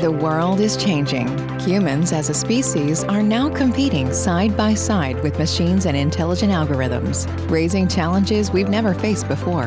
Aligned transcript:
The 0.00 0.12
world 0.12 0.60
is 0.60 0.76
changing. 0.76 1.26
Humans 1.58 2.12
as 2.12 2.30
a 2.30 2.34
species 2.34 3.02
are 3.02 3.20
now 3.20 3.50
competing 3.50 4.12
side 4.12 4.56
by 4.56 4.74
side 4.74 5.20
with 5.24 5.40
machines 5.40 5.86
and 5.86 5.96
intelligent 5.96 6.52
algorithms, 6.52 7.26
raising 7.50 7.88
challenges 7.88 8.52
we've 8.52 8.68
never 8.68 8.94
faced 8.94 9.26
before. 9.26 9.66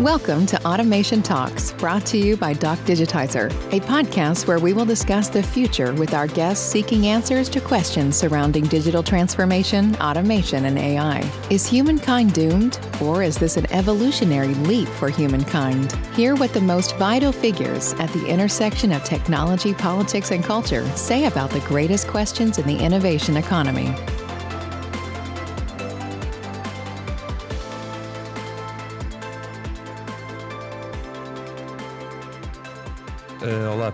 Welcome 0.00 0.46
to 0.46 0.64
Automation 0.64 1.22
Talks, 1.24 1.72
brought 1.72 2.06
to 2.06 2.18
you 2.18 2.36
by 2.36 2.52
Doc 2.52 2.78
Digitizer, 2.86 3.50
a 3.72 3.80
podcast 3.80 4.46
where 4.46 4.60
we 4.60 4.72
will 4.72 4.84
discuss 4.84 5.28
the 5.28 5.42
future 5.42 5.92
with 5.92 6.14
our 6.14 6.28
guests 6.28 6.64
seeking 6.64 7.08
answers 7.08 7.48
to 7.48 7.60
questions 7.60 8.14
surrounding 8.14 8.62
digital 8.62 9.02
transformation, 9.02 9.96
automation, 9.96 10.66
and 10.66 10.78
AI. 10.78 11.28
Is 11.50 11.66
humankind 11.66 12.32
doomed, 12.32 12.78
or 13.02 13.24
is 13.24 13.38
this 13.38 13.56
an 13.56 13.66
evolutionary 13.72 14.54
leap 14.54 14.86
for 14.86 15.08
humankind? 15.08 15.90
Hear 16.14 16.36
what 16.36 16.52
the 16.52 16.60
most 16.60 16.94
vital 16.94 17.32
figures 17.32 17.94
at 17.94 18.12
the 18.12 18.24
intersection 18.24 18.92
of 18.92 19.02
technology, 19.02 19.74
politics, 19.74 20.30
and 20.30 20.44
culture 20.44 20.88
say 20.90 21.24
about 21.24 21.50
the 21.50 21.66
greatest 21.66 22.06
questions 22.06 22.58
in 22.58 22.68
the 22.68 22.78
innovation 22.78 23.36
economy. 23.36 23.92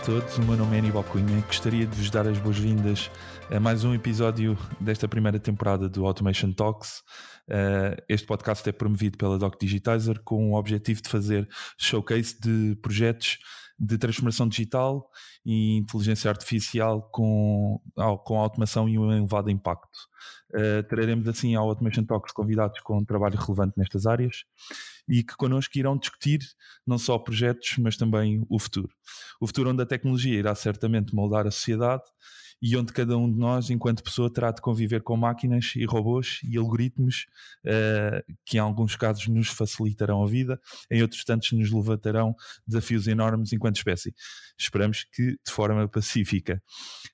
Todos, 0.04 0.36
o 0.36 0.42
meu 0.42 0.54
nome 0.54 0.76
é 0.76 0.80
Aníbal 0.80 1.02
Cunha. 1.04 1.40
Gostaria 1.46 1.86
de 1.86 1.96
vos 1.96 2.10
dar 2.10 2.26
as 2.26 2.38
boas-vindas 2.38 3.10
a 3.50 3.58
mais 3.58 3.84
um 3.84 3.94
episódio 3.94 4.54
desta 4.78 5.08
primeira 5.08 5.40
temporada 5.40 5.88
do 5.88 6.04
Automation 6.04 6.52
Talks. 6.52 7.02
Uh, 7.48 7.96
este 8.06 8.26
podcast 8.26 8.68
é 8.68 8.72
promovido 8.72 9.16
pela 9.16 9.38
Doc 9.38 9.58
Digitizer 9.58 10.20
com 10.22 10.52
o 10.52 10.58
objetivo 10.58 11.00
de 11.00 11.08
fazer 11.08 11.48
showcase 11.78 12.38
de 12.38 12.76
projetos 12.82 13.38
de 13.78 13.96
transformação 13.96 14.46
digital 14.46 15.08
e 15.44 15.78
inteligência 15.78 16.30
artificial 16.30 17.08
com, 17.10 17.80
com 18.24 18.38
automação 18.38 18.86
e 18.86 18.98
um 18.98 19.10
elevado 19.10 19.50
impacto. 19.50 19.98
Uh, 20.52 20.82
traremos 20.86 21.26
assim 21.28 21.54
ao 21.54 21.66
Automation 21.66 22.04
Talks 22.04 22.30
convidados 22.30 22.78
com 22.80 23.02
trabalho 23.06 23.38
relevante 23.38 23.78
nestas 23.78 24.04
áreas 24.04 24.44
e 25.08 25.22
que 25.22 25.36
connosco 25.36 25.76
irão 25.78 25.96
discutir 25.96 26.40
não 26.86 26.98
só 26.98 27.18
projetos, 27.18 27.76
mas 27.78 27.96
também 27.96 28.44
o 28.48 28.58
futuro. 28.58 28.90
O 29.40 29.46
futuro 29.46 29.70
onde 29.70 29.82
a 29.82 29.86
tecnologia 29.86 30.38
irá 30.38 30.54
certamente 30.54 31.14
moldar 31.14 31.46
a 31.46 31.50
sociedade 31.50 32.04
e 32.62 32.76
onde 32.76 32.92
cada 32.92 33.16
um 33.18 33.30
de 33.30 33.38
nós, 33.38 33.68
enquanto 33.68 34.02
pessoa, 34.02 34.32
terá 34.32 34.50
de 34.50 34.62
conviver 34.62 35.02
com 35.02 35.16
máquinas 35.16 35.72
e 35.76 35.84
robôs 35.84 36.40
e 36.42 36.56
algoritmos 36.56 37.26
uh, 37.66 38.34
que, 38.44 38.56
em 38.56 38.60
alguns 38.60 38.96
casos, 38.96 39.28
nos 39.28 39.48
facilitarão 39.48 40.22
a 40.22 40.26
vida, 40.26 40.58
em 40.90 41.02
outros 41.02 41.24
tantos, 41.24 41.52
nos 41.52 41.70
levantarão 41.70 42.34
desafios 42.66 43.06
enormes 43.06 43.52
enquanto 43.52 43.76
espécie. 43.76 44.14
Esperamos 44.58 45.04
que 45.12 45.32
de 45.32 45.50
forma 45.50 45.86
pacífica. 45.88 46.62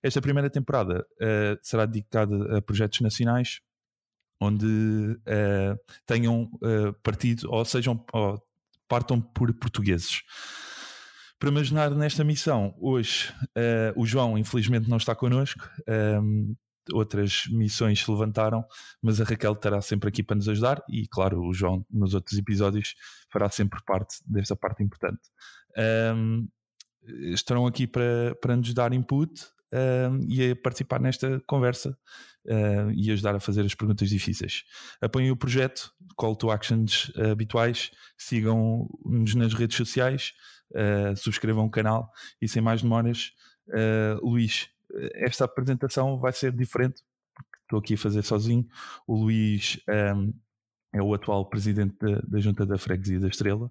Esta 0.02 0.20
primeira 0.20 0.48
temporada 0.48 1.04
uh, 1.20 1.58
será 1.62 1.84
dedicada 1.84 2.58
a 2.58 2.62
projetos 2.62 3.00
nacionais 3.00 3.60
onde 4.40 4.66
uh, 4.66 5.78
tenham 6.06 6.50
uh, 6.62 6.92
partido 7.02 7.48
ou 7.50 7.64
sejam 7.64 8.04
ou 8.12 8.42
partam 8.88 9.20
por 9.20 9.52
portugueses. 9.54 10.22
Para 11.38 11.50
me 11.50 11.60
ajudar 11.60 11.90
nesta 11.90 12.24
missão, 12.24 12.74
hoje 12.80 13.32
uh, 13.56 14.00
o 14.00 14.04
João 14.04 14.36
infelizmente 14.36 14.88
não 14.88 14.96
está 14.96 15.14
connosco, 15.14 15.68
um, 15.88 15.92
ehm, 15.92 16.54
outras 16.92 17.44
missões 17.50 18.00
se 18.00 18.10
levantaram, 18.10 18.64
mas 19.00 19.20
a 19.20 19.24
Raquel 19.24 19.52
estará 19.52 19.80
sempre 19.80 20.08
aqui 20.08 20.22
para 20.22 20.36
nos 20.36 20.48
ajudar 20.48 20.82
e, 20.88 21.06
claro, 21.08 21.40
o 21.40 21.54
João 21.54 21.86
nos 21.90 22.14
outros 22.14 22.36
episódios 22.38 22.94
fará 23.32 23.48
sempre 23.48 23.80
parte 23.86 24.16
desta 24.26 24.54
parte 24.54 24.82
importante. 24.82 25.20
Um, 26.14 26.46
ehm, 27.06 27.32
estarão 27.32 27.66
aqui 27.66 27.86
para, 27.86 28.34
para 28.42 28.56
nos 28.56 28.74
dar 28.74 28.92
input 28.92 29.32
uh, 29.72 30.24
e 30.28 30.50
a 30.50 30.56
participar 30.56 31.00
nesta 31.00 31.40
conversa 31.46 31.96
uh, 32.46 32.90
e 32.92 33.10
ajudar 33.10 33.34
a 33.34 33.40
fazer 33.40 33.64
as 33.64 33.74
perguntas 33.74 34.08
difíceis. 34.08 34.64
Apoiem 35.00 35.30
o 35.30 35.36
projeto, 35.36 35.92
call 36.16 36.36
to 36.36 36.50
actions 36.50 37.10
habituais, 37.30 37.90
sigam-nos 38.16 39.34
nas 39.34 39.54
redes 39.54 39.76
sociais, 39.76 40.32
uh, 40.72 41.16
subscrevam 41.16 41.66
o 41.66 41.70
canal 41.70 42.10
e 42.40 42.48
sem 42.48 42.62
mais 42.62 42.82
demoras, 42.82 43.32
Luís, 44.20 44.68
esta 45.14 45.44
apresentação 45.44 46.18
vai 46.18 46.32
ser 46.32 46.50
diferente, 46.50 47.02
estou 47.62 47.78
aqui 47.78 47.94
a 47.94 47.98
fazer 47.98 48.22
sozinho. 48.22 48.66
O 49.06 49.14
Luís 49.14 49.78
um, 50.16 50.34
é 50.92 51.00
o 51.00 51.14
atual 51.14 51.48
presidente 51.48 51.96
da, 52.00 52.20
da 52.20 52.40
Junta 52.40 52.66
da 52.66 52.76
Freguesia 52.76 53.20
da 53.20 53.28
Estrela. 53.28 53.70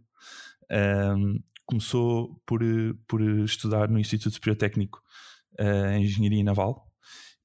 Um, 0.72 1.44
começou 1.66 2.42
por, 2.46 2.62
por 3.08 3.22
estudar 3.42 3.90
no 3.90 4.00
Instituto 4.00 4.34
Superior 4.34 4.56
Técnico 4.56 5.04
uh, 5.60 5.92
em 5.98 6.04
Engenharia 6.04 6.44
Naval 6.44 6.90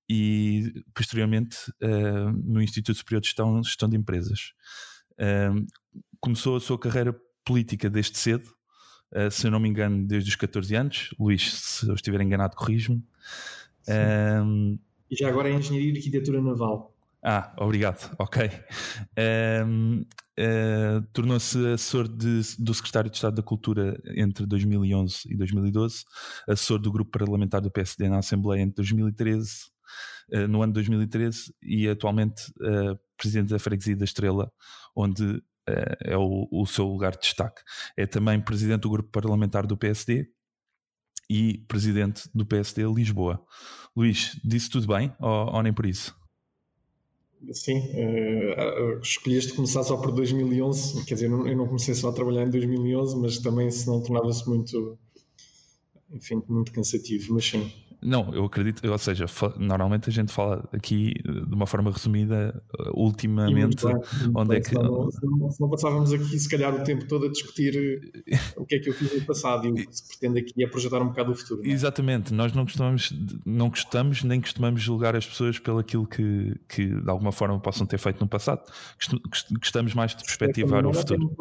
e 0.08 0.84
posteriormente 0.94 1.56
uh, 1.82 2.30
no 2.44 2.62
Instituto 2.62 2.96
Superior 2.96 3.20
de 3.20 3.28
Gestão, 3.28 3.62
Gestão 3.62 3.88
de 3.88 3.96
Empresas. 3.96 4.52
Uh, 5.12 5.66
começou 6.20 6.56
a 6.56 6.60
sua 6.60 6.78
carreira 6.78 7.14
política 7.44 7.88
desde 7.88 8.18
cedo, 8.18 8.46
uh, 9.12 9.30
se 9.30 9.46
eu 9.46 9.50
não 9.50 9.60
me 9.60 9.68
engano, 9.68 10.06
desde 10.06 10.30
os 10.30 10.36
14 10.36 10.74
anos. 10.74 11.14
Luís, 11.18 11.52
se 11.52 11.88
eu 11.88 11.94
estiver 11.94 12.20
enganado, 12.20 12.56
corrijo-me. 12.56 13.02
E 15.10 15.16
já 15.16 15.28
agora 15.28 15.48
é 15.48 15.54
Engenharia 15.54 15.92
e 15.92 15.96
Arquitetura 15.96 16.42
Naval. 16.42 16.93
Ah, 17.26 17.54
obrigado. 17.56 18.14
Ok. 18.18 18.50
Um, 19.66 20.04
uh, 20.38 21.02
Tornou-se 21.14 21.56
assessor 21.72 22.06
de, 22.06 22.42
do 22.58 22.74
Secretário 22.74 23.08
de 23.10 23.16
Estado 23.16 23.36
da 23.36 23.42
Cultura 23.42 23.98
entre 24.14 24.44
2011 24.44 25.32
e 25.32 25.34
2012, 25.34 26.04
assessor 26.46 26.78
do 26.78 26.92
Grupo 26.92 27.18
Parlamentar 27.18 27.62
do 27.62 27.70
PSD 27.70 28.10
na 28.10 28.18
Assembleia 28.18 28.60
entre 28.60 28.74
2013, 28.76 29.50
uh, 30.34 30.46
no 30.46 30.62
ano 30.62 30.74
de 30.74 30.80
2013, 30.80 31.54
e 31.62 31.88
atualmente 31.88 32.50
uh, 32.60 32.98
Presidente 33.16 33.48
da 33.48 33.58
Freguesia 33.58 33.96
da 33.96 34.04
Estrela, 34.04 34.52
onde 34.94 35.42
é 36.04 36.14
o, 36.14 36.46
o 36.52 36.66
seu 36.66 36.86
lugar 36.86 37.12
de 37.12 37.20
destaque. 37.20 37.62
É 37.96 38.04
também 38.04 38.38
Presidente 38.38 38.82
do 38.82 38.90
Grupo 38.90 39.08
Parlamentar 39.10 39.66
do 39.66 39.78
PSD 39.78 40.28
e 41.30 41.64
Presidente 41.66 42.28
do 42.34 42.44
PSD 42.44 42.82
Lisboa. 42.84 43.42
Luís, 43.96 44.38
disse 44.44 44.68
tudo 44.68 44.86
bem 44.88 45.10
ou, 45.18 45.54
ou 45.54 45.62
nem 45.62 45.72
por 45.72 45.86
isso? 45.86 46.14
Sim, 47.52 47.78
uh, 47.78 49.00
escolheste 49.02 49.52
começar 49.52 49.82
só 49.82 49.96
por 49.96 50.12
2011, 50.12 51.04
quer 51.04 51.14
dizer, 51.14 51.30
eu 51.30 51.56
não 51.56 51.66
comecei 51.66 51.94
só 51.94 52.08
a 52.08 52.12
trabalhar 52.12 52.44
em 52.44 52.50
2011, 52.50 53.16
mas 53.16 53.38
também 53.38 53.70
se 53.70 53.86
não 53.86 54.00
tornava-se 54.00 54.48
muito, 54.48 54.98
enfim, 56.10 56.42
muito 56.48 56.72
cansativo, 56.72 57.34
mas 57.34 57.44
sim. 57.44 57.70
Não, 58.02 58.34
eu 58.34 58.44
acredito, 58.44 58.86
ou 58.86 58.98
seja, 58.98 59.26
normalmente 59.56 60.08
a 60.08 60.12
gente 60.12 60.32
fala 60.32 60.68
aqui 60.72 61.14
de 61.24 61.54
uma 61.54 61.66
forma 61.66 61.90
resumida, 61.90 62.62
uh, 62.78 63.00
ultimamente, 63.00 63.84
bem, 63.84 63.94
onde 64.34 64.56
é 64.56 64.60
que. 64.60 64.68
Senão, 64.68 65.08
não 65.60 65.68
passávamos 65.68 66.12
aqui, 66.12 66.38
se 66.38 66.48
calhar, 66.48 66.74
o 66.74 66.84
tempo 66.84 67.06
todo 67.06 67.26
a 67.26 67.30
discutir 67.30 68.12
uh, 68.56 68.62
o 68.62 68.66
que 68.66 68.76
é 68.76 68.78
que 68.78 68.90
eu 68.90 68.94
fiz 68.94 69.12
no 69.14 69.24
passado 69.24 69.66
e 69.66 69.70
o 69.70 69.74
que 69.74 69.86
se 69.90 70.06
pretende 70.08 70.40
aqui 70.40 70.64
é 70.64 70.66
projetar 70.66 71.00
um 71.02 71.08
bocado 71.08 71.32
o 71.32 71.34
futuro. 71.34 71.64
É? 71.64 71.68
Exatamente, 71.68 72.32
nós 72.32 72.52
não 72.52 72.64
gostamos, 72.64 73.12
não 73.44 73.68
gostamos 73.68 74.22
nem 74.22 74.40
costumamos 74.40 74.82
julgar 74.82 75.16
as 75.16 75.26
pessoas 75.26 75.58
pelo 75.58 75.78
aquilo 75.78 76.06
que, 76.06 76.54
que 76.68 76.86
de 76.86 77.10
alguma 77.10 77.32
forma 77.32 77.58
possam 77.60 77.86
ter 77.86 77.98
feito 77.98 78.20
no 78.20 78.28
passado, 78.28 78.62
gostamos 79.52 79.94
mais 79.94 80.14
de 80.14 80.24
perspectivar 80.24 80.86
o 80.86 80.92
futuro. 80.92 81.34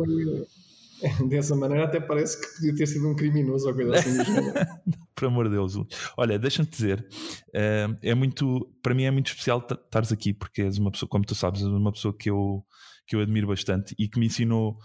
Dessa 1.29 1.55
maneira 1.55 1.85
até 1.85 1.99
parece 1.99 2.39
que 2.39 2.55
podia 2.55 2.75
ter 2.75 2.87
sido 2.87 3.09
um 3.09 3.15
criminoso 3.15 3.67
ou 3.67 3.73
coisa 3.73 3.95
assim. 3.95 4.17
Por 5.15 5.25
amor 5.25 5.45
de 5.45 5.51
Deus. 5.51 5.75
Olha, 6.17 6.39
deixa-me 6.39 6.69
dizer, 6.69 7.05
eh, 7.53 7.87
é 8.01 8.15
muito, 8.15 8.69
para 8.81 8.93
mim 8.93 9.03
é 9.03 9.11
muito 9.11 9.27
especial 9.27 9.65
estares 9.69 10.11
aqui, 10.11 10.33
porque 10.33 10.63
és 10.63 10.77
uma 10.77 10.91
pessoa, 10.91 11.09
como 11.09 11.25
tu 11.25 11.35
sabes, 11.35 11.61
és 11.61 11.67
uma 11.67 11.91
pessoa 11.91 12.15
que 12.17 12.29
eu, 12.29 12.65
que 13.05 13.15
eu 13.15 13.21
admiro 13.21 13.47
bastante 13.47 13.95
e 13.97 14.07
que 14.07 14.19
me 14.19 14.25
ensinou 14.25 14.77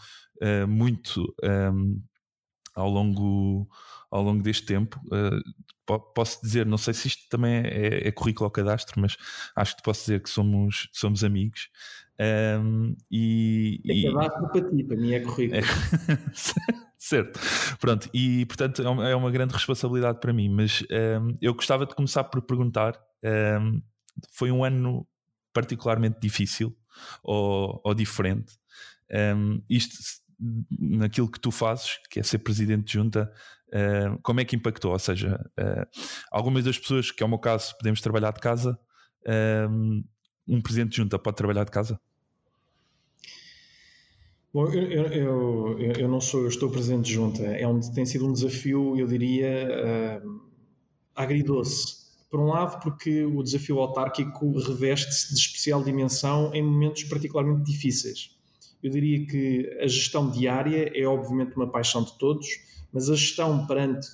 uh, 0.43 0.69
muito 0.69 1.25
eh, 1.43 1.71
ao 2.79 2.89
longo 2.89 3.69
ao 4.11 4.23
longo 4.23 4.43
deste 4.43 4.67
tempo. 4.67 5.01
Uh, 5.07 5.99
posso 6.15 6.41
dizer, 6.43 6.67
não 6.67 6.77
sei 6.77 6.93
se 6.93 7.09
isto 7.09 7.29
também 7.29 7.63
é, 7.65 8.09
é, 8.09 8.13
currículo 8.13 8.47
ao 8.47 8.51
cadastro, 8.51 9.01
mas 9.01 9.17
acho 9.57 9.77
que 9.77 9.83
posso 9.83 10.01
dizer 10.03 10.23
que 10.23 10.29
somos, 10.29 10.89
somos 10.93 11.25
amigos. 11.25 11.69
Um, 12.61 12.97
e, 13.11 13.81
é 13.87 14.11
cadastro 14.11 14.49
para 14.49 14.71
ti, 14.71 14.85
para 14.85 14.97
mim 14.97 15.13
é 15.13 15.21
currículo. 15.21 15.61
É... 15.61 15.63
certo. 16.99 17.41
Pronto, 17.79 18.09
e 18.13 18.45
portanto 18.47 18.83
é 18.83 18.89
uma, 18.89 19.09
é 19.09 19.15
uma 19.15 19.31
grande 19.31 19.55
responsabilidade 19.55 20.21
para 20.21 20.33
mim, 20.33 20.49
mas 20.49 20.83
um, 20.83 21.37
eu 21.41 21.55
gostava 21.55 21.87
de 21.87 21.95
começar 21.95 22.25
por 22.25 22.43
perguntar: 22.43 22.99
um, 23.61 23.81
foi 24.31 24.51
um 24.51 24.65
ano 24.65 25.07
particularmente 25.53 26.19
difícil 26.21 26.77
ou, 27.23 27.81
ou 27.85 27.95
diferente? 27.95 28.59
isto 29.71 29.97
naquilo 30.79 31.31
que 31.31 31.41
tu 31.41 31.51
fazes, 31.51 31.99
que 32.11 32.21
é 32.21 32.23
ser 32.23 32.39
presidente 32.39 32.87
de 32.87 32.93
junta, 32.93 33.33
uh, 33.69 34.19
como 34.23 34.41
é 34.41 34.45
que 34.45 34.57
impactou? 34.57 34.93
Ou 34.93 34.99
seja, 34.99 35.45
uh, 35.59 35.87
algumas 36.31 36.65
das 36.65 36.79
pessoas, 36.79 37.11
que 37.11 37.23
é 37.23 37.27
o 37.27 37.29
meu 37.29 37.39
caso, 37.39 37.77
podemos 37.77 38.01
trabalhar 38.01 38.33
de 38.33 38.41
casa, 38.41 38.79
um, 39.71 40.05
um 40.47 40.61
presidente 40.63 40.93
de 40.93 40.97
junta 40.99 41.19
pode 41.19 41.37
trabalhar 41.37 41.65
de 41.65 41.71
casa? 41.71 42.01
Bom, 44.53 44.73
eu, 44.73 45.07
eu, 45.09 45.79
eu, 45.79 46.09
não 46.09 46.21
sou, 46.21 46.43
eu 46.43 46.49
estou 46.49 46.71
presidente 46.71 47.07
de 47.07 47.13
junta. 47.13 47.43
É 47.43 47.67
onde 47.67 47.93
tem 47.93 48.07
sido 48.07 48.27
um 48.27 48.33
desafio, 48.33 48.97
eu 48.97 49.07
diria, 49.07 50.23
uh, 50.25 50.41
agridoce. 51.15 51.99
Por 52.31 52.41
um 52.41 52.47
lado, 52.47 52.81
porque 52.81 53.25
o 53.25 53.43
desafio 53.43 53.79
autárquico 53.79 54.59
reveste-se 54.59 55.35
de 55.35 55.41
especial 55.41 55.83
dimensão 55.83 56.53
em 56.55 56.63
momentos 56.63 57.05
particularmente 57.05 57.71
difíceis. 57.71 58.38
Eu 58.83 58.91
diria 58.91 59.27
que 59.27 59.79
a 59.81 59.87
gestão 59.87 60.31
diária 60.31 60.91
é 60.95 61.07
obviamente 61.07 61.57
uma 61.57 61.71
paixão 61.71 62.03
de 62.03 62.17
todos, 62.19 62.47
mas 62.93 63.11
a 63.11 63.15
gestão 63.15 63.67
perante 63.67 64.09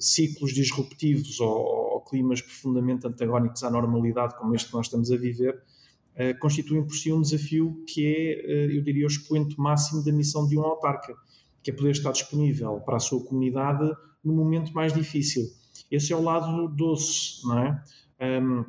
ciclos 0.00 0.52
disruptivos 0.52 1.40
ou, 1.40 1.94
ou 1.94 2.00
climas 2.00 2.40
profundamente 2.40 3.06
antagónicos 3.06 3.62
à 3.62 3.70
normalidade, 3.70 4.36
como 4.36 4.54
este 4.54 4.68
que 4.68 4.74
nós 4.74 4.86
estamos 4.86 5.10
a 5.10 5.16
viver, 5.16 5.54
uh, 5.54 6.38
constituem 6.38 6.84
por 6.84 6.94
si 6.94 7.12
um 7.12 7.20
desafio 7.20 7.84
que 7.86 8.06
é, 8.06 8.46
uh, 8.46 8.70
eu 8.70 8.82
diria, 8.82 9.04
o 9.04 9.08
expoente 9.08 9.58
máximo 9.58 10.04
da 10.04 10.12
missão 10.12 10.46
de 10.46 10.56
um 10.56 10.62
autarca, 10.62 11.14
que 11.62 11.70
é 11.70 11.74
poder 11.74 11.90
estar 11.90 12.12
disponível 12.12 12.80
para 12.80 12.96
a 12.96 13.00
sua 13.00 13.22
comunidade 13.24 13.90
no 14.22 14.32
momento 14.32 14.72
mais 14.72 14.92
difícil. 14.92 15.50
Esse 15.90 16.12
é 16.12 16.16
o 16.16 16.22
lado 16.22 16.68
doce, 16.68 17.46
não 17.46 17.58
é? 17.58 17.84
Um, 18.20 18.64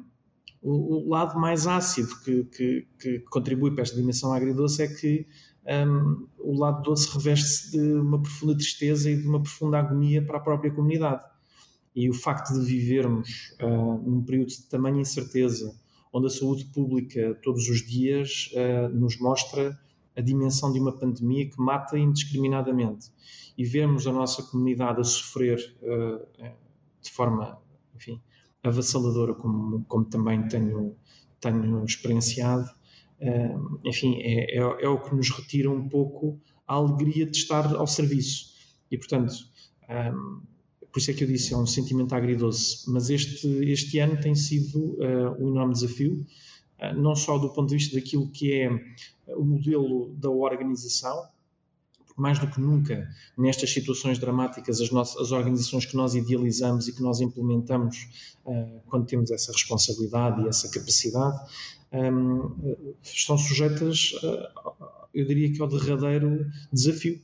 o, 0.65 1.05
o, 1.05 1.09
lado 1.09 1.39
mais 1.39 1.67
ácido 1.67 2.09
que, 2.23 2.43
que, 2.45 2.87
que, 2.99 3.19
contribui 3.19 3.71
para 3.71 3.83
esta 3.83 3.95
dimensão 3.95 4.33
agridoce 4.33 4.81
é 4.81 4.87
que 4.87 5.27
um, 5.87 6.27
o 6.39 6.57
lado 6.57 6.81
doce 6.81 7.07
reveste-se 7.15 7.71
de 7.71 7.93
uma 7.93 8.19
profunda 8.19 8.55
tristeza 8.55 9.11
e 9.11 9.15
de 9.15 9.27
uma 9.27 9.41
profunda 9.41 9.77
agonia 9.77 10.25
para 10.25 10.37
a 10.37 10.41
própria 10.41 10.71
comunidade. 10.71 11.23
E 11.95 12.09
o 12.09 12.13
facto 12.13 12.51
de 12.53 12.65
vivermos 12.65 13.55
uh, 13.61 14.09
num 14.09 14.23
período 14.23 14.47
de 14.47 14.63
tamanha 14.63 15.01
incerteza, 15.01 15.79
onde 16.11 16.27
a 16.27 16.29
saúde 16.31 16.65
pública 16.65 17.39
todos 17.43 17.69
os 17.69 17.85
dias 17.85 18.51
uh, 18.53 18.89
nos 18.89 19.19
mostra 19.19 19.79
a 20.17 20.21
dimensão 20.21 20.73
de 20.73 20.79
uma 20.79 20.97
pandemia 20.97 21.47
que 21.47 21.61
mata 21.61 21.97
indiscriminadamente 21.97 23.11
e 23.55 23.63
vemos 23.63 24.07
a 24.07 24.11
nossa 24.11 24.41
comunidade 24.41 24.99
a 24.99 25.03
sofrer 25.03 25.59
uh, 25.83 26.25
de 27.01 27.11
forma, 27.11 27.59
enfim, 27.95 28.19
avassaladora, 28.69 29.33
como, 29.33 29.83
como 29.85 30.05
também 30.05 30.47
tenho, 30.47 30.95
tenho 31.39 31.83
experienciado, 31.83 32.69
uh, 33.21 33.79
enfim, 33.83 34.15
é, 34.21 34.57
é, 34.57 34.59
é, 34.59 34.87
o 34.87 34.99
que 34.99 35.15
nos 35.15 35.29
retira 35.29 35.69
um 35.69 35.87
pouco 35.87 36.39
a 36.67 36.75
alegria 36.75 37.25
de 37.25 37.37
estar 37.37 37.75
ao 37.75 37.87
serviço. 37.87 38.53
E, 38.91 38.97
portanto, 38.97 39.33
um, 39.89 40.41
por 40.91 40.99
isso 40.99 41.11
é 41.11 41.13
que 41.13 41.23
eu 41.23 41.27
disse, 41.27 41.53
é 41.53 41.57
um 41.57 41.67
sentimento 41.67 42.15
agridoce. 42.15 42.89
Mas 42.89 43.09
este, 43.09 43.47
este 43.69 43.99
ano 43.99 44.19
tem 44.19 44.33
sido 44.33 44.79
uh, 44.79 45.35
um 45.39 45.49
enorme 45.49 45.73
desafio, 45.73 46.25
uh, 46.79 46.99
não 46.99 47.15
só 47.15 47.37
do 47.37 47.49
ponto 47.49 47.69
de 47.69 47.75
vista 47.75 47.95
daquilo 47.95 48.29
que 48.29 48.53
é 48.53 48.69
o 49.27 49.43
modelo 49.43 50.13
da 50.15 50.29
organização, 50.29 51.27
mais 52.15 52.39
do 52.39 52.47
que 52.47 52.59
nunca, 52.61 53.09
nestas 53.37 53.71
situações 53.71 54.17
dramáticas, 54.17 54.79
as, 54.79 54.89
nossas, 54.89 55.21
as 55.21 55.31
organizações 55.31 55.85
que 55.85 55.95
nós 55.95 56.15
idealizamos 56.15 56.87
e 56.87 56.93
que 56.93 57.01
nós 57.01 57.19
implementamos 57.19 58.07
uh, 58.45 58.81
quando 58.87 59.05
temos 59.05 59.31
essa 59.31 59.51
responsabilidade 59.51 60.41
e 60.41 60.47
essa 60.47 60.69
capacidade, 60.69 61.37
um, 61.91 62.75
estão 63.03 63.37
sujeitas, 63.37 64.13
uh, 64.23 64.85
eu 65.13 65.25
diria 65.25 65.51
que 65.51 65.61
ao 65.61 65.67
derradeiro 65.67 66.45
desafio. 66.71 67.21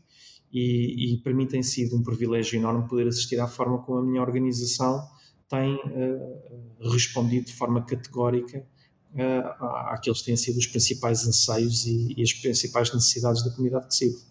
E, 0.53 1.13
e, 1.13 1.17
para 1.19 1.33
mim 1.33 1.47
tem 1.47 1.63
sido 1.63 1.95
um 1.95 2.03
privilégio 2.03 2.59
enorme 2.59 2.85
poder 2.85 3.07
assistir 3.07 3.39
à 3.39 3.47
forma 3.47 3.77
como 3.83 3.99
a 3.99 4.03
minha 4.03 4.21
organização 4.21 5.01
tem 5.47 5.75
uh, 5.75 6.91
respondido 6.91 7.45
de 7.45 7.53
forma 7.53 7.85
categórica 7.85 8.65
uh, 9.13 9.65
àqueles 9.89 10.19
que 10.19 10.25
têm 10.25 10.35
sido 10.35 10.57
os 10.57 10.67
principais 10.67 11.25
anseios 11.25 11.85
e, 11.85 12.15
e 12.17 12.21
as 12.21 12.33
principais 12.33 12.93
necessidades 12.93 13.43
da 13.43 13.51
comunidade 13.51 13.87
de 13.87 13.95
sigo. 13.95 14.30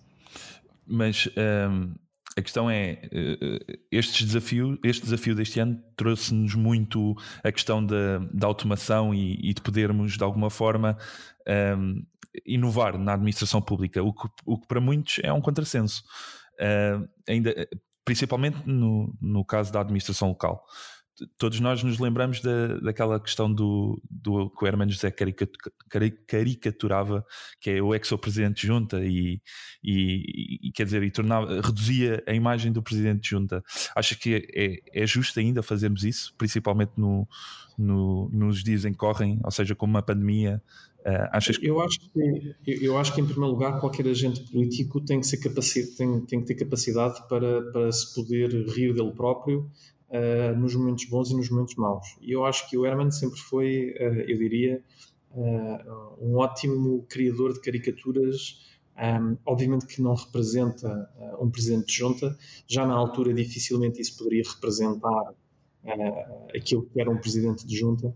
Mas 0.91 1.29
um, 1.71 1.95
a 2.37 2.43
questão 2.43 2.71
é: 2.71 3.03
eh, 3.13 3.79
este 3.91 4.25
desafio, 4.25 4.79
este 4.85 5.03
desafio 5.03 5.35
deste 5.35 5.61
ano 5.61 5.81
trouxe-nos 5.97 6.55
muito 6.55 7.15
a 7.43 7.53
questão 7.53 7.85
da, 7.85 8.19
da 8.33 8.47
automação 8.47 9.15
e, 9.15 9.35
e, 9.43 9.55
de 9.55 9.61
podermos, 9.61 10.17
de 10.17 10.25
alguma 10.25 10.51
forma, 10.51 10.97
um, 11.77 12.03
inovar 12.47 12.99
na 12.99 13.15
administração 13.15 13.61
pública, 13.61 14.03
o 14.03 14.13
que, 14.13 14.29
o 14.47 14.59
que 14.59 14.67
para 14.67 14.81
muitos 14.81 15.21
é 15.23 15.33
um 15.33 15.41
contrassenso. 15.41 16.03
Uh, 16.55 17.09
ainda, 17.29 17.55
principalmente 18.05 18.59
no, 18.67 19.17
no 19.21 19.45
caso 19.45 19.73
da 19.73 19.81
administração 19.81 20.29
local 20.29 20.65
todos 21.39 21.61
nós 21.61 21.83
nos 21.83 21.99
lembramos 21.99 22.41
da, 22.41 22.79
daquela 22.79 23.21
questão 23.21 23.53
do, 23.53 24.01
do 24.11 24.51
que 24.51 24.65
o 24.65 24.67
Herman 24.67 24.89
José 24.89 25.13
caricaturava, 26.27 27.25
que 27.61 27.71
é 27.71 27.83
o 27.83 27.95
ex-presidente 27.95 28.63
de 28.63 28.67
junta 28.67 29.05
e, 29.05 29.41
e, 29.83 30.69
e, 30.69 30.73
quer 30.73 30.85
dizer, 30.85 31.03
e 31.03 31.11
tornava, 31.11 31.61
reduzia 31.61 32.23
a 32.27 32.33
imagem 32.33 32.73
do 32.73 32.83
presidente 32.83 33.23
de 33.23 33.29
junta. 33.31 33.63
Acha 33.95 34.15
que 34.15 34.49
é, 34.55 35.03
é 35.03 35.07
justo 35.07 35.39
ainda 35.39 35.63
fazermos 35.63 36.05
isso, 36.05 36.35
principalmente 36.37 36.93
no, 36.97 37.29
no, 37.77 38.29
nos 38.33 38.63
dias 38.63 38.85
em 38.85 38.93
que 38.93 38.99
correm, 38.99 39.41
ou 39.45 39.51
seja, 39.51 39.75
com 39.75 39.87
uma 39.87 40.03
pandemia? 40.03 40.63
Uh, 41.01 41.29
achas 41.33 41.57
que... 41.57 41.67
Eu, 41.67 41.81
acho 41.81 41.99
que, 41.99 42.55
eu 42.67 42.99
acho 42.99 43.15
que, 43.15 43.21
em 43.21 43.25
primeiro 43.25 43.53
lugar, 43.53 43.81
qualquer 43.81 44.07
agente 44.07 44.43
político 44.51 45.01
tem 45.01 45.21
que, 45.21 45.27
ser 45.27 45.39
capaci 45.39 45.97
tem, 45.97 46.21
tem 46.27 46.41
que 46.41 46.47
ter 46.47 46.55
capacidade 46.55 47.27
para, 47.29 47.63
para 47.73 47.91
se 47.91 48.15
poder 48.15 48.51
rir 48.69 48.93
dele 48.93 49.13
próprio 49.13 49.71
uh, 50.11 50.59
nos 50.59 50.75
momentos 50.75 51.05
bons 51.07 51.31
e 51.31 51.37
nos 51.37 51.49
momentos 51.51 51.77
maus. 51.77 52.17
E 52.21 52.33
eu 52.33 52.45
acho 52.45 52.69
que 52.69 52.77
o 52.77 52.85
Herman 52.85 53.11
sempre 53.11 53.39
foi, 53.39 53.95
uh, 53.99 54.21
eu 54.29 54.37
diria, 54.37 54.83
uh, 55.33 56.17
um 56.21 56.37
ótimo 56.37 57.05
criador 57.09 57.53
de 57.53 57.61
caricaturas. 57.61 58.69
Um, 59.01 59.39
obviamente 59.47 59.87
que 59.87 60.03
não 60.03 60.12
representa 60.12 61.09
um 61.41 61.49
presidente 61.49 61.87
de 61.87 61.95
junta, 61.95 62.37
já 62.67 62.85
na 62.85 62.93
altura 62.93 63.33
dificilmente 63.33 63.99
isso 63.99 64.19
poderia 64.19 64.43
representar 64.43 65.33
aquilo 66.55 66.85
que 66.85 67.01
era 67.01 67.11
um 67.11 67.17
presidente 67.17 67.67
de 67.67 67.79
junta. 67.79 68.15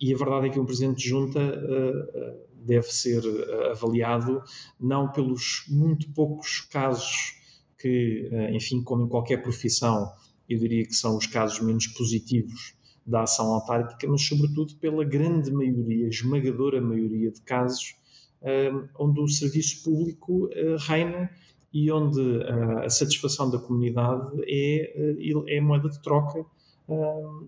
E 0.00 0.14
a 0.14 0.16
verdade 0.16 0.46
é 0.46 0.50
que 0.50 0.60
um 0.60 0.64
presidente 0.64 0.98
de 0.98 1.08
junta 1.08 1.40
deve 2.54 2.86
ser 2.92 3.20
avaliado 3.72 4.40
não 4.78 5.10
pelos 5.10 5.64
muito 5.68 6.08
poucos 6.12 6.60
casos 6.60 7.34
que, 7.80 8.30
enfim, 8.52 8.80
como 8.84 9.06
em 9.06 9.08
qualquer 9.08 9.42
profissão, 9.42 10.12
eu 10.48 10.58
diria 10.58 10.84
que 10.84 10.94
são 10.94 11.16
os 11.16 11.26
casos 11.26 11.60
menos 11.60 11.86
positivos 11.88 12.74
da 13.06 13.22
ação 13.22 13.52
autárquica, 13.52 14.06
mas 14.06 14.22
sobretudo 14.26 14.74
pela 14.76 15.04
grande 15.04 15.50
maioria, 15.50 16.08
esmagadora 16.08 16.80
maioria 16.80 17.30
de 17.30 17.40
casos 17.42 17.98
onde 18.98 19.20
o 19.20 19.28
serviço 19.28 19.82
público 19.82 20.46
uh, 20.46 20.76
reina 20.78 21.30
e 21.72 21.90
onde 21.90 22.20
uh, 22.20 22.78
a 22.84 22.90
satisfação 22.90 23.50
da 23.50 23.58
comunidade 23.58 24.30
é, 24.46 25.16
é 25.48 25.60
moeda 25.60 25.88
de 25.88 26.00
troca 26.02 26.44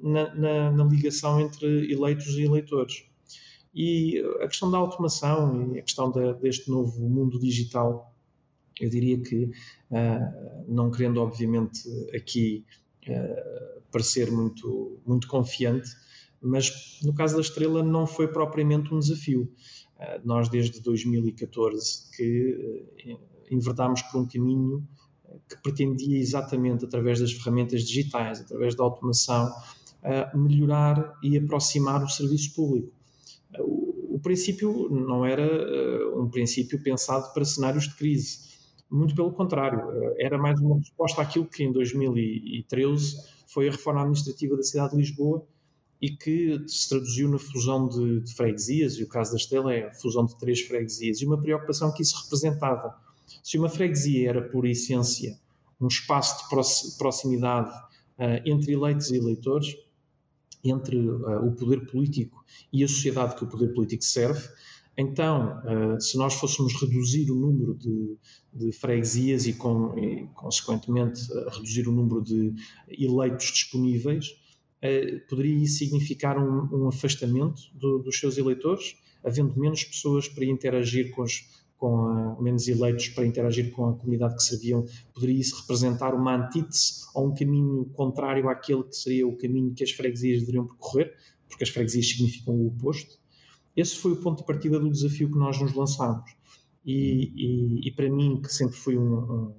na, 0.02 0.34
na, 0.34 0.70
na, 0.70 0.84
ligação 0.84 1.40
entre 1.40 1.90
eleitos 1.90 2.36
e 2.36 2.42
eleitores. 2.42 3.04
E 3.74 4.22
a 4.42 4.46
questão 4.46 4.70
da 4.70 4.76
automação 4.76 5.74
e 5.74 5.78
a 5.78 5.82
questão 5.82 6.12
deste 6.42 6.70
novo 6.70 7.08
mundo 7.08 7.38
digital, 7.38 8.14
eu 8.78 8.90
diria 8.90 9.18
que, 9.18 9.50
não 10.68 10.90
querendo 10.90 11.22
obviamente 11.22 11.88
aqui 12.14 12.66
uh, 13.08 13.80
parecer 13.90 14.30
muito, 14.30 15.00
muito 15.06 15.26
confiante, 15.28 15.90
mas 16.42 16.98
no 17.02 17.14
caso 17.14 17.34
da 17.34 17.40
Estrela 17.40 17.82
não 17.82 18.06
foi 18.06 18.28
propriamente 18.28 18.92
um 18.94 18.98
desafio. 18.98 19.52
Uh, 19.96 20.20
nós, 20.24 20.48
desde 20.48 20.80
2014, 20.80 22.10
que 22.16 22.88
uh, 23.06 23.20
enverdámos 23.50 24.02
por 24.02 24.20
um 24.20 24.26
caminho 24.26 24.86
que 25.48 25.56
pretendia 25.62 26.18
exatamente, 26.18 26.84
através 26.84 27.20
das 27.20 27.32
ferramentas 27.32 27.82
digitais, 27.84 28.40
através 28.40 28.74
da 28.74 28.82
automação, 28.82 29.52
melhorar 30.34 31.16
e 31.22 31.36
aproximar 31.36 32.02
o 32.02 32.08
serviço 32.08 32.52
público. 32.52 32.92
O 33.56 34.18
princípio 34.20 34.88
não 34.90 35.24
era 35.24 35.46
um 36.18 36.28
princípio 36.28 36.82
pensado 36.82 37.32
para 37.32 37.44
cenários 37.44 37.84
de 37.84 37.94
crise 37.94 38.49
muito 38.90 39.14
pelo 39.14 39.32
contrário, 39.32 39.90
eh, 39.90 40.26
era 40.26 40.36
mais 40.36 40.60
uma 40.60 40.78
resposta 40.78 41.22
àquilo 41.22 41.46
que 41.46 41.62
em 41.62 41.72
2013 41.72 43.16
foi 43.46 43.68
a 43.68 43.70
reforma 43.70 44.00
administrativa 44.00 44.56
da 44.56 44.62
cidade 44.62 44.92
de 44.92 44.98
Lisboa 44.98 45.46
e 46.00 46.10
que 46.10 46.62
se 46.66 46.88
traduziu 46.88 47.28
na 47.28 47.38
fusão 47.38 47.88
de, 47.88 48.20
de 48.20 48.34
freguesias, 48.34 48.94
e 48.94 49.02
o 49.02 49.08
caso 49.08 49.32
da 49.32 49.36
Estela 49.36 49.72
é 49.72 49.88
a 49.88 49.94
fusão 49.94 50.24
de 50.24 50.36
três 50.38 50.60
freguesias, 50.62 51.20
e 51.20 51.26
uma 51.26 51.40
preocupação 51.40 51.92
que 51.92 52.02
isso 52.02 52.20
representava. 52.22 52.96
Se 53.44 53.58
uma 53.58 53.68
freguesia 53.68 54.30
era, 54.30 54.42
por 54.42 54.66
essência, 54.66 55.38
um 55.80 55.86
espaço 55.86 56.42
de 56.42 56.96
proximidade 56.96 57.70
uh, 57.70 58.40
entre 58.46 58.72
eleitos 58.72 59.10
e 59.10 59.16
eleitores, 59.16 59.76
entre 60.64 60.96
uh, 60.96 61.46
o 61.46 61.52
poder 61.52 61.86
político 61.86 62.44
e 62.72 62.82
a 62.82 62.88
sociedade 62.88 63.36
que 63.36 63.44
o 63.44 63.46
poder 63.46 63.72
político 63.74 64.04
serve, 64.04 64.48
então, 64.96 65.62
eh, 65.64 66.00
se 66.00 66.18
nós 66.18 66.34
fôssemos 66.34 66.74
reduzir 66.74 67.30
o 67.30 67.34
número 67.34 67.74
de, 67.74 68.18
de 68.52 68.72
freguesias 68.72 69.46
e, 69.46 69.52
com, 69.52 69.98
e, 69.98 70.26
consequentemente, 70.34 71.20
eh, 71.32 71.46
reduzir 71.52 71.88
o 71.88 71.92
número 71.92 72.22
de 72.22 72.52
eleitos 72.88 73.46
disponíveis, 73.46 74.26
eh, 74.82 75.20
poderia 75.28 75.64
isso 75.64 75.78
significar 75.78 76.38
um, 76.38 76.68
um 76.72 76.88
afastamento 76.88 77.62
do, 77.74 77.98
dos 78.00 78.18
seus 78.18 78.36
eleitores, 78.36 78.96
havendo 79.24 79.58
menos 79.58 79.84
pessoas 79.84 80.28
para 80.28 80.44
interagir 80.44 81.10
com, 81.12 81.22
os, 81.22 81.44
com 81.78 82.06
a, 82.06 82.42
menos 82.42 82.66
eleitos 82.66 83.08
para 83.08 83.24
interagir 83.24 83.70
com 83.70 83.90
a 83.90 83.94
comunidade 83.94 84.36
que 84.36 84.42
serviam, 84.42 84.84
poderia 85.14 85.40
isso 85.40 85.60
representar 85.60 86.14
uma 86.14 86.34
antítese 86.36 87.06
ou 87.14 87.28
um 87.28 87.34
caminho 87.34 87.84
contrário 87.94 88.48
àquele 88.48 88.82
que 88.84 88.96
seria 88.96 89.26
o 89.26 89.36
caminho 89.36 89.72
que 89.72 89.84
as 89.84 89.92
freguesias 89.92 90.40
deveriam 90.40 90.66
percorrer, 90.66 91.14
porque 91.48 91.64
as 91.64 91.70
freguesias 91.70 92.08
significam 92.08 92.54
o 92.54 92.66
oposto. 92.68 93.19
Esse 93.76 93.96
foi 93.96 94.12
o 94.12 94.16
ponto 94.16 94.38
de 94.38 94.46
partida 94.46 94.78
do 94.78 94.90
desafio 94.90 95.30
que 95.30 95.38
nós 95.38 95.60
nos 95.60 95.74
lançámos. 95.74 96.30
E, 96.84 97.32
e, 97.36 97.88
e 97.88 97.92
para 97.92 98.08
mim, 98.08 98.40
que 98.40 98.52
sempre 98.52 98.76
fui 98.76 98.96
um, 98.98 99.14
um, 99.14 99.54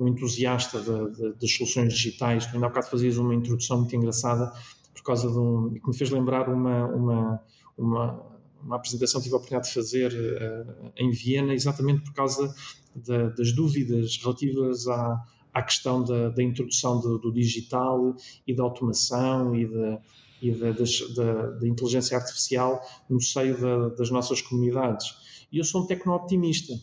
um 0.00 0.08
entusiasta 0.08 0.80
das 0.80 1.52
soluções 1.52 1.92
digitais, 1.92 2.46
ainda 2.52 2.66
há 2.66 2.68
bocado 2.68 2.88
fazias 2.88 3.16
uma 3.18 3.34
introdução 3.34 3.78
muito 3.78 3.94
engraçada 3.94 4.52
por 4.94 5.02
causa 5.02 5.30
de 5.30 5.38
um, 5.38 5.74
que 5.74 5.88
me 5.88 5.96
fez 5.96 6.10
lembrar 6.10 6.48
uma, 6.48 6.86
uma, 6.86 7.42
uma 7.76 8.32
uma 8.64 8.76
apresentação 8.76 9.20
que 9.20 9.24
tive 9.24 9.34
a 9.34 9.38
oportunidade 9.38 9.68
de 9.68 9.74
fazer 9.74 10.12
uh, 10.12 10.92
em 10.96 11.10
Viena, 11.10 11.52
exatamente 11.52 12.02
por 12.02 12.14
causa 12.14 12.54
das 12.94 13.52
dúvidas 13.52 14.18
relativas 14.18 14.86
à, 14.86 15.24
à 15.52 15.62
questão 15.62 16.04
da, 16.04 16.28
da 16.28 16.42
introdução 16.42 17.00
do, 17.00 17.18
do, 17.18 17.32
digital 17.32 18.14
e 18.46 18.54
da 18.54 18.62
automação 18.62 19.56
e 19.56 19.66
da, 19.66 20.00
e 20.42 20.50
da, 20.50 20.72
da, 20.72 21.50
da 21.50 21.68
inteligência 21.68 22.16
artificial 22.16 22.82
no 23.08 23.20
seio 23.20 23.56
das 23.96 24.10
nossas 24.10 24.42
comunidades. 24.42 25.46
E 25.50 25.58
eu 25.58 25.64
sou 25.64 25.82
um 25.82 25.86
tecno-optimista 25.86 26.74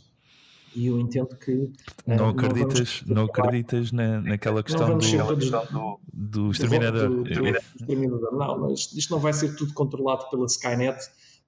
e 0.75 0.87
eu 0.87 0.99
entendo 0.99 1.35
que 1.35 1.71
não 2.05 2.29
acreditas 2.29 3.03
não, 3.05 3.15
não 3.15 3.23
acreditas 3.25 3.91
na, 3.91 4.21
naquela 4.21 4.63
questão 4.63 4.97
do, 4.97 5.17
todos, 5.17 5.49
do, 5.49 5.99
do, 6.13 6.51
exterminador. 6.51 7.09
Do, 7.09 7.23
do, 7.23 7.47
exterminador 7.47 8.31
não 8.31 8.59
mas 8.59 8.93
isto 8.93 9.11
não 9.11 9.19
vai 9.19 9.33
ser 9.33 9.55
tudo 9.55 9.73
controlado 9.73 10.29
pela 10.29 10.45
Skynet 10.45 10.99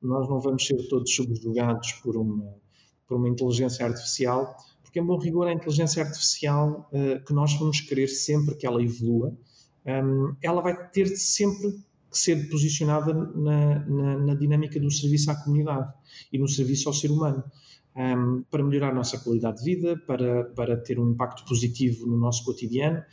nós 0.02 0.28
não 0.28 0.40
vamos 0.40 0.66
ser 0.66 0.88
todos 0.88 1.14
subjugados 1.14 1.94
por 1.94 2.18
uma, 2.18 2.56
por 3.08 3.18
uma 3.18 3.30
inteligência 3.30 3.86
artificial, 3.86 4.58
porque, 4.82 5.00
em 5.00 5.06
bom 5.06 5.18
rigor, 5.18 5.48
a 5.48 5.54
inteligência 5.54 6.04
artificial 6.04 6.90
uh, 6.92 7.24
que 7.24 7.34
nós 7.34 7.54
vamos 7.54 7.82
querer 7.82 8.08
sempre 8.08 8.56
que 8.56 8.66
ela 8.66 8.82
evolua, 8.82 9.30
um, 9.86 9.90
ehm, 9.90 10.36
ela 10.42 10.62
vai 10.62 10.90
ter 10.90 11.08
sempre 11.08 11.80
ser 12.12 12.50
posicionada 12.50 13.14
na, 13.14 13.80
na, 13.86 14.18
na, 14.18 14.36
dinâmica 14.36 14.80
do 14.80 14.92
serviço 14.92 15.32
à 15.32 15.36
comunidade 15.36 15.92
e 16.32 16.38
no 16.38 16.48
serviço 16.48 16.90
ao 16.90 16.94
ser 16.94 17.12
humano. 17.12 17.44
Um, 17.96 18.02
ehm, 18.02 18.44
para 18.50 18.64
melhorar 18.64 18.90
a 18.90 18.96
nossa 18.96 19.18
qualidade 19.18 19.58
de 19.58 19.64
vida, 19.66 19.98
para, 20.08 20.46
para 20.46 20.78
ter 20.78 21.00
um 21.00 21.12
impacto 21.12 21.46
positivo 21.46 22.06
no 22.06 22.18
nosso 22.18 22.44
cotidiano. 22.46 23.04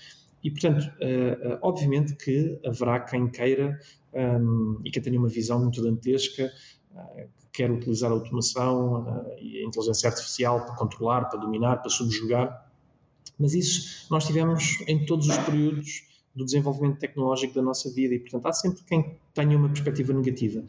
E, 0.42 0.50
portanto, 0.50 0.84
uh, 0.84 1.54
uh, 1.54 1.58
obviamente 1.62 2.14
que 2.14 2.60
haverá 2.64 3.00
quem 3.00 3.28
queira 3.28 3.78
um, 4.12 4.18
ehm, 4.18 4.80
e 4.84 4.90
quem 4.90 5.02
tenha 5.02 5.18
uma 5.18 5.28
visão 5.28 5.60
muito 5.60 5.82
dantesca 5.82 6.50
quer 7.52 7.70
utilizar 7.70 8.10
a 8.10 8.14
automação 8.14 9.34
e 9.40 9.58
a 9.58 9.64
inteligência 9.64 10.08
artificial 10.08 10.64
para 10.64 10.76
controlar, 10.76 11.24
para 11.24 11.40
dominar, 11.40 11.78
para 11.78 11.90
subjugar. 11.90 12.70
Mas 13.38 13.52
isso 13.52 14.06
nós 14.10 14.26
tivemos 14.26 14.80
em 14.86 15.04
todos 15.04 15.28
os 15.28 15.36
períodos 15.38 16.07
do 16.38 16.44
desenvolvimento 16.44 16.98
tecnológico 16.98 17.54
da 17.54 17.62
nossa 17.62 17.90
vida 17.90 18.14
e, 18.14 18.20
portanto, 18.20 18.46
há 18.46 18.52
sempre 18.52 18.82
quem 18.84 19.16
tenha 19.34 19.58
uma 19.58 19.68
perspectiva 19.68 20.12
negativa. 20.12 20.64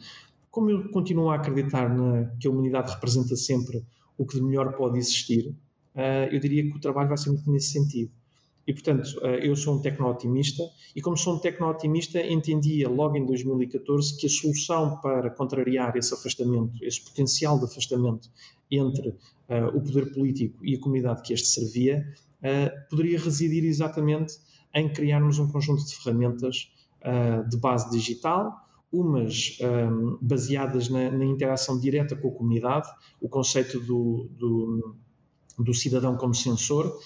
Como 0.50 0.72
eu 0.72 0.90
continuo 0.90 1.30
a 1.30 1.36
acreditar 1.36 1.88
na, 1.88 2.26
que 2.40 2.48
a 2.48 2.52
humanidade 2.52 2.92
representa 2.92 3.36
sempre 3.36 3.86
o 4.18 4.26
que 4.26 4.36
de 4.36 4.42
melhor 4.42 4.74
pode 4.74 4.98
existir, 4.98 5.48
uh, 5.96 6.28
eu 6.32 6.40
diria 6.40 6.64
que 6.64 6.76
o 6.76 6.80
trabalho 6.80 7.08
vai 7.08 7.18
ser 7.18 7.30
muito 7.30 7.50
nesse 7.50 7.72
sentido. 7.72 8.12
E, 8.68 8.74
portanto, 8.74 9.10
eh, 9.24 9.48
eu 9.48 9.56
sou 9.56 9.78
um 9.78 9.82
tecno-otimista 9.82 10.62
e, 10.96 11.02
como 11.02 11.18
sou 11.18 11.34
um 11.38 11.40
tecno-otimista, 11.40 12.22
entendia 12.22 12.88
logo 12.88 13.18
em 13.18 13.26
2014 13.26 14.16
que 14.16 14.28
a 14.28 14.30
solução 14.30 15.00
para 15.02 15.32
contrariar 15.32 15.98
esse 15.98 16.14
afastamento, 16.14 16.78
esse 16.84 17.04
potencial 17.04 17.58
de 17.58 17.66
afastamento 17.66 18.30
entre 18.70 19.10
uh, 19.10 19.76
o 19.76 19.82
poder 19.82 20.14
político 20.14 20.64
e 20.64 20.76
a 20.76 20.80
comunidade 20.80 21.24
que 21.24 21.34
este 21.34 21.48
servia, 21.48 22.14
uh, 22.44 22.90
poderia 22.92 23.20
residir 23.20 23.64
exatamente 23.66 24.38
em 24.74 24.92
criarmos 24.92 25.40
um 25.40 25.48
conjunto 25.48 25.86
de 25.86 25.96
ferramentas 25.96 26.72
uh, 27.02 27.48
de 27.50 27.58
base 27.58 27.90
digital, 27.90 28.54
umas 28.92 29.58
um, 29.62 30.18
baseadas 30.20 30.90
na, 30.90 31.12
na, 31.12 31.26
interação 31.26 31.80
direta 31.80 32.16
com 32.16 32.30
a 32.30 32.32
comunidade, 32.32 32.90
o 33.22 33.30
conceito 33.30 33.80
do, 33.80 34.28
do 34.32 34.96
do 35.60 35.74
cidadão 35.74 36.16
como 36.16 36.34
sensor, 36.34 36.98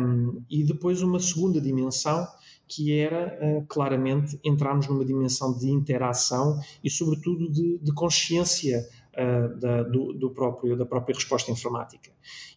um, 0.00 0.42
e 0.50 0.64
depois 0.64 1.02
uma 1.02 1.20
segunda 1.20 1.60
dimensão 1.60 2.26
que 2.66 2.98
era 2.98 3.38
claramente 3.68 4.40
entrarmos 4.42 4.88
numa 4.88 5.04
dimensão 5.04 5.52
de 5.52 5.68
interação 5.70 6.58
e, 6.82 6.88
sobretudo, 6.88 7.50
de, 7.50 7.78
de 7.78 7.92
consciência 7.92 8.88
uh, 9.12 9.58
da, 9.58 9.82
do, 9.82 10.14
do, 10.14 10.30
próprio, 10.30 10.74
da 10.74 10.86
própria 10.86 11.14
resposta 11.14 11.50
informática. 11.50 12.10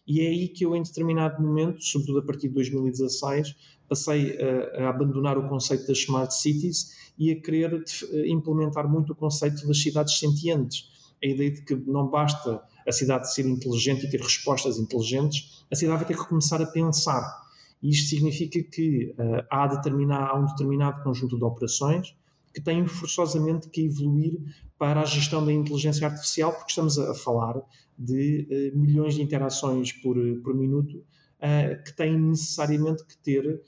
E 0.06 0.22
é 0.22 0.28
aí 0.28 0.48
que 0.48 0.64
eu, 0.64 0.74
em 0.74 0.82
determinado 0.82 1.42
momento, 1.42 1.82
sobretudo 1.82 2.20
a 2.20 2.22
partir 2.22 2.48
de 2.48 2.54
2016, 2.54 3.54
passei 3.88 4.38
a, 4.38 4.84
a 4.84 4.88
abandonar 4.90 5.38
o 5.38 5.48
conceito 5.48 5.86
das 5.86 5.98
smart 5.98 6.34
cities 6.34 6.94
e 7.18 7.30
a 7.32 7.40
querer 7.40 7.82
implementar 8.26 8.88
muito 8.88 9.12
o 9.12 9.16
conceito 9.16 9.66
das 9.66 9.80
cidades 9.80 10.18
sentientes. 10.18 10.90
A 11.22 11.26
ideia 11.26 11.50
de 11.50 11.62
que 11.62 11.74
não 11.74 12.08
basta 12.08 12.62
a 12.86 12.92
cidade 12.92 13.32
ser 13.32 13.46
inteligente 13.46 14.06
e 14.06 14.10
ter 14.10 14.20
respostas 14.20 14.78
inteligentes, 14.78 15.64
a 15.70 15.74
cidade 15.74 15.98
vai 15.98 16.06
ter 16.06 16.16
que 16.16 16.28
começar 16.28 16.60
a 16.60 16.66
pensar. 16.66 17.46
E 17.82 17.90
isto 17.90 18.10
significa 18.10 18.62
que 18.62 19.14
uh, 19.18 19.44
há, 19.50 19.66
determinar, 19.66 20.28
há 20.30 20.38
um 20.38 20.46
determinado 20.46 21.02
conjunto 21.02 21.36
de 21.36 21.44
operações 21.44 22.14
que 22.54 22.60
têm 22.60 22.86
forçosamente 22.86 23.68
que 23.68 23.84
evoluir 23.84 24.38
para 24.78 25.00
a 25.00 25.04
gestão 25.04 25.44
da 25.44 25.52
inteligência 25.52 26.06
artificial, 26.06 26.52
porque 26.52 26.70
estamos 26.70 26.98
a, 26.98 27.10
a 27.10 27.14
falar 27.14 27.60
de 27.98 28.72
uh, 28.74 28.78
milhões 28.78 29.14
de 29.14 29.22
interações 29.22 29.92
por, 29.92 30.16
por 30.42 30.54
minuto 30.54 31.02
uh, 31.40 31.82
que 31.84 31.96
têm 31.96 32.18
necessariamente 32.18 33.04
que 33.04 33.16
ter, 33.18 33.62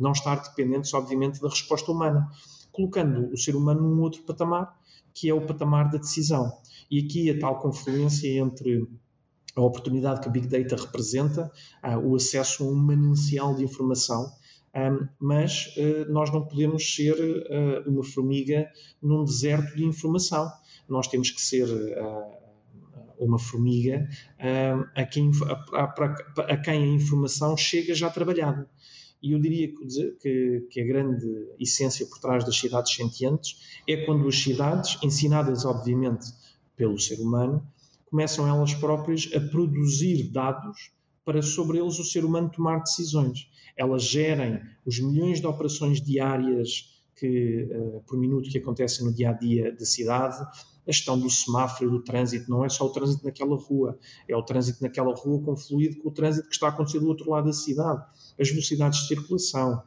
não 0.00 0.12
estar 0.12 0.36
dependentes, 0.42 0.92
obviamente, 0.94 1.40
da 1.40 1.48
resposta 1.48 1.90
humana, 1.90 2.28
colocando 2.72 3.32
o 3.32 3.36
ser 3.36 3.56
humano 3.56 3.82
num 3.82 4.00
outro 4.02 4.22
patamar, 4.22 4.74
que 5.14 5.28
é 5.28 5.34
o 5.34 5.46
patamar 5.46 5.90
da 5.90 5.98
decisão. 5.98 6.52
E 6.90 7.00
aqui 7.00 7.30
a 7.30 7.38
tal 7.38 7.58
confluência 7.58 8.28
entre 8.38 8.86
a 9.54 9.62
oportunidade 9.62 10.20
que 10.20 10.28
a 10.28 10.30
Big 10.30 10.46
Data 10.46 10.76
representa, 10.76 11.50
uh, 11.82 11.98
o 11.98 12.16
acesso 12.16 12.64
a 12.64 12.66
um 12.66 12.74
manancial 12.74 13.54
de 13.54 13.64
informação, 13.64 14.30
um, 14.74 15.08
mas 15.18 15.74
uh, 15.78 16.12
nós 16.12 16.30
não 16.30 16.46
podemos 16.46 16.94
ser 16.94 17.16
uma 17.86 18.04
formiga 18.04 18.68
num 19.00 19.24
deserto 19.24 19.74
de 19.74 19.84
informação. 19.84 20.50
Nós 20.86 21.08
temos 21.08 21.30
que 21.30 21.40
ser 21.40 21.66
uma 23.18 23.38
formiga 23.38 24.08
a 24.94 25.04
quem, 25.04 25.30
a, 25.72 25.82
a, 25.82 26.52
a, 26.52 26.56
quem 26.56 26.82
a 26.82 26.86
informação 26.86 27.56
chega 27.56 27.94
já 27.94 28.10
trabalhada. 28.10 28.68
E 29.22 29.32
eu 29.32 29.40
diria 29.40 29.72
que, 30.20 30.66
que, 30.70 30.80
a 30.80 30.84
grande 30.84 31.26
essência 31.58 32.06
por 32.06 32.18
trás 32.18 32.44
das 32.44 32.56
cidades 32.56 32.94
sentientes 32.94 33.80
é 33.88 34.04
quando 34.04 34.28
as 34.28 34.38
cidades, 34.38 34.98
ensinadas 35.02 35.64
obviamente 35.64 36.26
pelo 36.76 36.98
ser 36.98 37.18
humano, 37.20 37.66
começam 38.04 38.46
elas 38.46 38.74
próprias 38.74 39.28
a 39.34 39.40
produzir 39.40 40.30
dados 40.30 40.92
para 41.24 41.42
sobre 41.42 41.78
eles 41.78 41.98
o 41.98 42.04
ser 42.04 42.24
humano 42.24 42.50
tomar 42.50 42.78
decisões. 42.80 43.50
Elas 43.76 44.04
gerem 44.04 44.60
os 44.84 45.00
milhões 45.00 45.40
de 45.40 45.46
operações 45.46 46.00
diárias 46.00 46.94
que, 47.16 47.68
uh, 47.72 48.02
por 48.06 48.18
minuto 48.18 48.48
que 48.48 48.58
acontecem 48.58 49.04
no 49.04 49.12
dia 49.12 49.30
a 49.30 49.32
dia 49.32 49.72
da 49.72 49.84
cidade, 49.84 50.38
a 50.86 50.92
gestão 50.92 51.18
do 51.18 51.28
semáforo, 51.28 51.90
do 51.90 52.02
trânsito, 52.02 52.50
não 52.50 52.64
é 52.64 52.68
só 52.68 52.86
o 52.86 52.90
trânsito 52.90 53.24
naquela 53.24 53.56
rua, 53.56 53.98
é 54.28 54.36
o 54.36 54.42
trânsito 54.42 54.82
naquela 54.82 55.14
rua 55.14 55.42
confluído 55.42 55.96
com 55.96 56.08
o 56.08 56.12
trânsito 56.12 56.48
que 56.48 56.54
está 56.54 56.66
a 56.66 56.70
acontecer 56.70 57.00
do 57.00 57.08
outro 57.08 57.30
lado 57.30 57.46
da 57.46 57.52
cidade, 57.52 58.04
as 58.38 58.48
velocidades 58.48 59.00
de 59.00 59.08
circulação, 59.08 59.82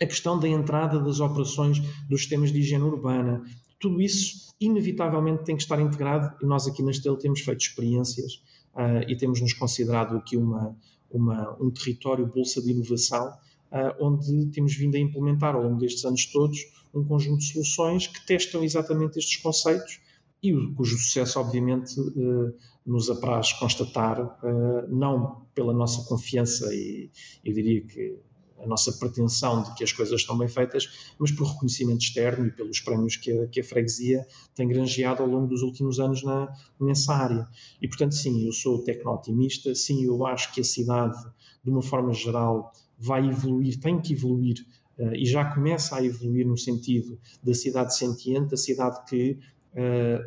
a 0.00 0.06
questão 0.06 0.38
da 0.38 0.48
entrada 0.48 1.00
das 1.00 1.20
operações 1.20 1.80
dos 2.08 2.20
sistemas 2.20 2.52
de 2.52 2.60
higiene 2.60 2.84
urbana, 2.84 3.42
tudo 3.80 4.00
isso 4.00 4.50
inevitavelmente 4.60 5.44
tem 5.44 5.56
que 5.56 5.62
estar 5.62 5.80
integrado 5.80 6.36
e 6.42 6.46
nós 6.46 6.66
aqui 6.66 6.82
na 6.82 6.90
Estel 6.90 7.16
temos 7.16 7.40
feito 7.40 7.62
experiências 7.62 8.42
uh, 8.74 9.08
e 9.08 9.16
temos 9.16 9.40
nos 9.40 9.54
considerado 9.54 10.16
aqui 10.16 10.36
uma, 10.36 10.76
uma, 11.10 11.56
um 11.58 11.70
território 11.70 12.26
bolsa 12.26 12.60
de 12.60 12.70
inovação 12.70 13.28
uh, 13.72 14.04
onde 14.04 14.46
temos 14.50 14.74
vindo 14.74 14.96
a 14.96 14.98
implementar 14.98 15.54
ao 15.54 15.62
longo 15.62 15.78
destes 15.78 16.04
anos 16.04 16.26
todos 16.26 16.58
um 16.92 17.02
conjunto 17.02 17.38
de 17.38 17.52
soluções 17.52 18.06
que 18.06 18.24
testam 18.26 18.62
exatamente 18.62 19.18
estes 19.18 19.38
conceitos 19.38 19.98
e 20.42 20.52
cujo 20.74 20.96
sucesso, 20.96 21.38
obviamente, 21.38 22.00
uh, 22.00 22.54
nos 22.86 23.10
apraz 23.10 23.52
constatar, 23.52 24.38
não 24.88 25.46
pela 25.54 25.72
nossa 25.72 26.02
confiança 26.08 26.74
e 26.74 27.10
eu 27.44 27.52
diria 27.52 27.82
que 27.82 28.18
a 28.62 28.66
nossa 28.66 28.92
pretensão 28.92 29.62
de 29.62 29.74
que 29.74 29.84
as 29.84 29.92
coisas 29.92 30.20
estão 30.20 30.36
bem 30.36 30.48
feitas, 30.48 31.14
mas 31.18 31.30
por 31.30 31.46
reconhecimento 31.46 32.02
externo 32.02 32.46
e 32.46 32.50
pelos 32.50 32.80
prémios 32.80 33.16
que 33.16 33.32
a, 33.32 33.46
que 33.46 33.60
a 33.60 33.64
freguesia 33.64 34.26
tem 34.54 34.68
granjeado 34.68 35.22
ao 35.22 35.28
longo 35.28 35.46
dos 35.46 35.62
últimos 35.62 35.98
anos 35.98 36.22
na, 36.22 36.52
nessa 36.78 37.14
área. 37.14 37.48
E, 37.80 37.88
portanto, 37.88 38.14
sim, 38.14 38.46
eu 38.46 38.52
sou 38.52 38.82
tecno-otimista, 38.82 39.74
sim, 39.74 40.04
eu 40.04 40.26
acho 40.26 40.52
que 40.52 40.60
a 40.60 40.64
cidade, 40.64 41.18
de 41.64 41.70
uma 41.70 41.82
forma 41.82 42.12
geral, 42.12 42.72
vai 42.98 43.26
evoluir, 43.28 43.80
tem 43.80 44.00
que 44.00 44.12
evoluir 44.12 44.64
uh, 44.98 45.14
e 45.14 45.24
já 45.24 45.44
começa 45.44 45.96
a 45.96 46.04
evoluir 46.04 46.46
no 46.46 46.56
sentido 46.56 47.18
da 47.42 47.54
cidade 47.54 47.96
sentiente, 47.96 48.54
a 48.54 48.58
cidade 48.58 49.04
que 49.08 49.38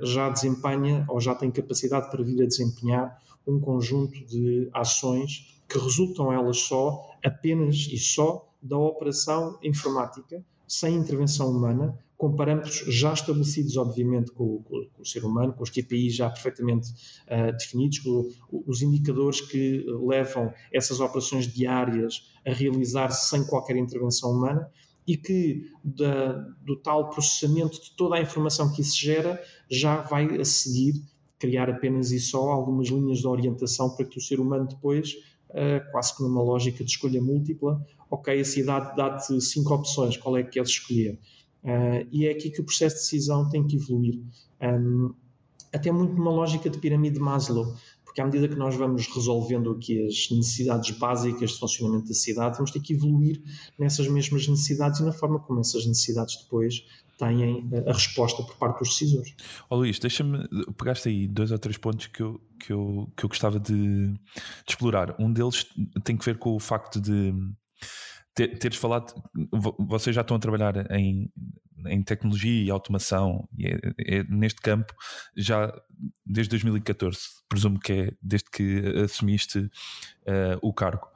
já 0.01 0.29
desempenha 0.29 1.05
ou 1.09 1.19
já 1.19 1.35
tem 1.35 1.51
capacidade 1.51 2.09
para 2.09 2.23
vir 2.23 2.41
a 2.41 2.47
desempenhar 2.47 3.21
um 3.47 3.59
conjunto 3.59 4.25
de 4.25 4.69
ações 4.73 5.61
que 5.67 5.77
resultam 5.77 6.31
elas 6.31 6.59
só, 6.59 7.11
apenas 7.23 7.87
e 7.91 7.97
só, 7.97 8.47
da 8.61 8.77
operação 8.77 9.57
informática, 9.61 10.43
sem 10.67 10.95
intervenção 10.95 11.51
humana, 11.51 11.97
com 12.17 12.33
parâmetros 12.33 12.85
já 12.87 13.11
estabelecidos, 13.11 13.75
obviamente, 13.75 14.31
com, 14.31 14.59
com, 14.63 14.85
com 14.93 15.01
o 15.01 15.05
ser 15.05 15.25
humano, 15.25 15.51
com 15.51 15.63
os 15.63 15.69
KPIs 15.69 16.15
já 16.15 16.29
perfeitamente 16.29 16.89
uh, 17.27 17.51
definidos, 17.57 17.99
com 17.99 18.29
os 18.65 18.81
indicadores 18.81 19.41
que 19.41 19.85
levam 20.05 20.53
essas 20.71 21.01
operações 21.01 21.51
diárias 21.51 22.31
a 22.47 22.53
realizar-se 22.53 23.29
sem 23.29 23.45
qualquer 23.45 23.75
intervenção 23.75 24.31
humana 24.31 24.71
e 25.05 25.17
que 25.17 25.71
da, 25.83 26.33
do 26.65 26.75
tal 26.77 27.09
processamento 27.09 27.81
de 27.81 27.91
toda 27.95 28.15
a 28.15 28.21
informação 28.21 28.71
que 28.71 28.81
isso 28.81 28.97
gera 28.99 29.41
já 29.69 30.01
vai 30.01 30.39
a 30.39 30.45
seguir 30.45 31.01
criar 31.43 31.69
apenas 31.69 32.11
e 32.11 32.21
só 32.21 32.51
algumas 32.51 32.87
linhas 32.87 33.19
de 33.19 33.27
orientação 33.27 33.89
para 33.89 34.05
que 34.05 34.17
o 34.17 34.21
ser 34.21 34.39
humano 34.39 34.65
depois, 34.65 35.13
uh, 35.49 35.91
quase 35.91 36.15
que 36.15 36.23
numa 36.23 36.41
lógica 36.41 36.85
de 36.85 36.89
escolha 36.89 37.21
múltipla, 37.21 37.85
ok, 38.09 38.39
a 38.39 38.45
cidade 38.45 38.95
dá-te 38.95 39.41
cinco 39.41 39.73
opções, 39.73 40.15
qual 40.15 40.37
é 40.37 40.43
que 40.43 40.51
queres 40.51 40.69
escolher? 40.69 41.19
Uh, 41.61 42.07
e 42.13 42.27
é 42.27 42.31
aqui 42.31 42.49
que 42.49 42.61
o 42.61 42.63
processo 42.63 42.95
de 42.95 43.01
decisão 43.01 43.49
tem 43.49 43.67
que 43.67 43.75
evoluir. 43.75 44.21
Um, 44.61 45.13
até 45.73 45.91
muito 45.91 46.13
numa 46.13 46.31
lógica 46.31 46.69
de 46.69 46.77
pirâmide 46.77 47.15
de 47.15 47.19
Maslow, 47.19 47.75
porque 48.13 48.21
à 48.21 48.25
medida 48.25 48.47
que 48.47 48.55
nós 48.55 48.75
vamos 48.75 49.07
resolvendo 49.07 49.71
aqui 49.71 50.05
as 50.05 50.29
necessidades 50.29 50.91
básicas 50.91 51.53
de 51.53 51.59
funcionamento 51.59 52.09
da 52.09 52.13
cidade, 52.13 52.57
vamos 52.57 52.69
ter 52.69 52.79
que 52.79 52.93
evoluir 52.93 53.41
nessas 53.79 54.07
mesmas 54.07 54.47
necessidades 54.47 54.99
e 54.99 55.03
na 55.03 55.11
forma 55.11 55.39
como 55.39 55.59
essas 55.59 55.87
necessidades 55.87 56.37
depois 56.43 56.85
têm 57.17 57.67
a 57.87 57.91
resposta 57.91 58.43
por 58.43 58.55
parte 58.57 58.79
dos 58.81 58.89
decisores. 58.89 59.33
Oh, 59.67 59.77
Luís, 59.77 59.97
deixa-me, 59.97 60.47
pegaste 60.77 61.09
aí 61.09 61.27
dois 61.27 61.51
ou 61.51 61.57
três 61.57 61.75
pontos 61.75 62.05
que 62.05 62.21
eu, 62.21 62.39
que 62.59 62.71
eu, 62.71 63.11
que 63.17 63.25
eu 63.25 63.29
gostava 63.29 63.59
de, 63.59 63.73
de 63.73 64.19
explorar. 64.69 65.15
Um 65.19 65.33
deles 65.33 65.65
tem 66.03 66.15
que 66.15 66.23
ver 66.23 66.37
com 66.37 66.55
o 66.55 66.59
facto 66.59 67.01
de 67.01 67.33
ter, 68.33 68.57
teres 68.57 68.77
falado, 68.77 69.13
vocês 69.79 70.15
já 70.15 70.21
estão 70.21 70.37
a 70.37 70.39
trabalhar 70.39 70.91
em, 70.91 71.31
em 71.87 72.03
tecnologia 72.03 72.63
e 72.63 72.71
automação, 72.71 73.47
e 73.57 73.67
é, 73.67 73.79
é, 73.99 74.23
neste 74.23 74.61
campo 74.61 74.93
já 75.35 75.73
desde 76.25 76.51
2014, 76.51 77.19
presumo 77.47 77.79
que 77.79 77.93
é 77.93 78.11
desde 78.21 78.49
que 78.49 78.81
assumiste 79.03 79.59
uh, 79.59 80.59
o 80.61 80.73
cargo. 80.73 81.07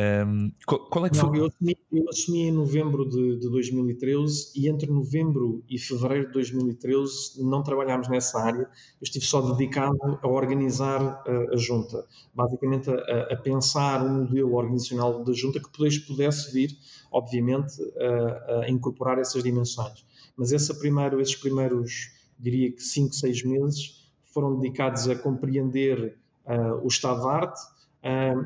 Um, 0.00 0.52
qual, 0.64 1.06
é 1.06 1.10
que 1.10 1.16
não, 1.16 1.26
foi? 1.26 1.40
Eu 1.40 1.46
assumi, 1.46 1.76
eu 1.90 2.08
assumi 2.08 2.42
em 2.42 2.52
novembro 2.52 3.08
de, 3.08 3.40
de, 3.40 3.50
2013 3.50 4.52
e 4.54 4.68
entre 4.68 4.88
novembro 4.88 5.64
e 5.68 5.76
fevereiro 5.76 6.28
de 6.28 6.34
2013 6.34 7.42
não 7.42 7.64
trabalhámos 7.64 8.08
nessa 8.08 8.38
área. 8.38 8.60
Eu 8.60 9.02
estive 9.02 9.24
só 9.24 9.40
dedicado 9.40 9.98
a 10.22 10.28
organizar 10.28 11.02
a, 11.02 11.52
a 11.52 11.56
junta, 11.56 12.06
basicamente 12.32 12.88
a, 12.88 12.94
a, 13.32 13.36
pensar 13.38 14.04
um 14.04 14.20
modelo 14.20 14.54
organizacional 14.54 15.24
da 15.24 15.32
junta 15.32 15.58
que 15.58 15.68
pudesse, 15.68 16.06
pudesse 16.06 16.52
vir, 16.52 16.78
obviamente, 17.10 17.74
a, 17.98 18.60
a, 18.60 18.70
incorporar 18.70 19.18
essas 19.18 19.42
dimensões. 19.42 20.06
Mas 20.36 20.52
esse 20.52 20.72
primeiro, 20.78 21.20
esses 21.20 21.34
primeiros, 21.34 22.12
diria 22.38 22.70
que 22.70 22.80
5, 22.80 23.12
6 23.16 23.42
meses, 23.42 24.08
foram 24.32 24.60
dedicados 24.60 25.08
a 25.08 25.16
compreender 25.16 26.16
uh, 26.46 26.84
o 26.84 26.86
estado 26.86 27.22
de 27.22 27.28
arte 27.28 27.77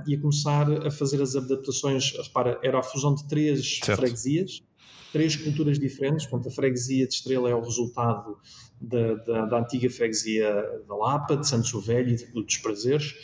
e 0.07 0.15
a 0.15 0.21
começar 0.21 0.71
a 0.87 0.91
fazer 0.91 1.21
as 1.21 1.37
adaptações. 1.37 2.13
Repara, 2.17 2.59
era 2.63 2.79
a 2.79 2.83
fusão 2.83 3.15
de 3.15 3.27
três 3.29 3.81
certo. 3.83 4.01
freguesias, 4.01 4.63
três 5.13 5.37
culturas 5.37 5.79
diferentes. 5.79 6.27
Portanto, 6.27 6.51
a 6.51 6.55
freguesia 6.55 7.07
de 7.07 7.15
Estrela 7.15 7.51
é 7.51 7.55
o 7.55 7.61
resultado 7.61 8.39
da, 8.81 9.15
da, 9.15 9.47
da 9.47 9.59
antiga 9.61 9.89
freguesia 9.91 10.51
da 10.89 10.97
Lapa, 10.97 11.37
de 11.37 11.47
Santos 11.47 11.73
o 11.75 11.81
Velho 11.81 12.11
e 12.11 12.17
de, 12.17 12.27
dos 12.27 12.57
Prazeres. 12.57 13.15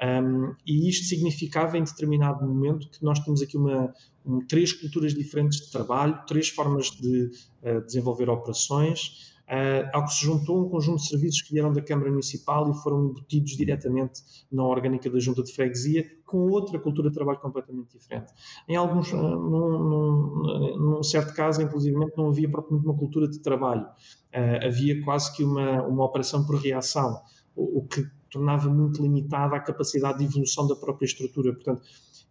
Um, 0.00 0.54
e 0.64 0.88
isto 0.88 1.06
significava, 1.06 1.76
em 1.76 1.82
determinado 1.82 2.46
momento, 2.46 2.88
que 2.88 3.04
nós 3.04 3.18
temos 3.18 3.42
aqui 3.42 3.56
uma, 3.56 3.92
um, 4.24 4.38
três 4.46 4.72
culturas 4.72 5.12
diferentes 5.12 5.60
de 5.60 5.72
trabalho, 5.72 6.20
três 6.26 6.48
formas 6.48 6.90
de 6.90 7.30
uh, 7.62 7.84
desenvolver 7.84 8.28
operações, 8.28 9.36
uh, 9.48 9.88
ao 9.92 10.04
que 10.04 10.12
se 10.12 10.24
juntou 10.24 10.64
um 10.64 10.68
conjunto 10.68 10.98
de 10.98 11.08
serviços 11.08 11.42
que 11.42 11.52
vieram 11.52 11.72
da 11.72 11.80
Câmara 11.82 12.10
Municipal 12.10 12.70
e 12.70 12.74
foram 12.82 13.06
embutidos 13.06 13.56
diretamente 13.56 14.22
na 14.52 14.64
orgânica 14.64 15.10
da 15.10 15.18
Junta 15.18 15.42
de 15.42 15.52
Freguesia, 15.52 16.06
com 16.24 16.50
outra 16.50 16.78
cultura 16.78 17.08
de 17.08 17.14
trabalho 17.14 17.38
completamente 17.38 17.96
diferente. 17.98 18.32
Em 18.68 18.76
alguns, 18.76 19.12
uh, 19.12 19.16
num, 19.16 19.78
num, 19.78 20.78
num, 20.78 21.02
certo 21.02 21.34
caso, 21.34 21.62
inclusive, 21.62 21.96
não 22.16 22.28
havia 22.28 22.48
propriamente 22.48 22.86
uma 22.86 22.96
cultura 22.96 23.28
de 23.28 23.40
trabalho, 23.40 23.82
uh, 23.82 24.66
havia 24.66 25.02
quase 25.02 25.34
que 25.34 25.42
uma, 25.42 25.82
uma 25.82 26.04
operação 26.04 26.44
por 26.44 26.56
reação, 26.56 27.20
o, 27.56 27.78
o 27.78 27.82
que 27.86 28.06
tornava 28.30 28.68
muito 28.68 29.00
limitada 29.00 29.56
a 29.56 29.60
capacidade 29.60 30.18
de 30.18 30.24
evolução 30.24 30.66
da 30.66 30.76
própria 30.76 31.06
estrutura. 31.06 31.52
Portanto, 31.52 31.82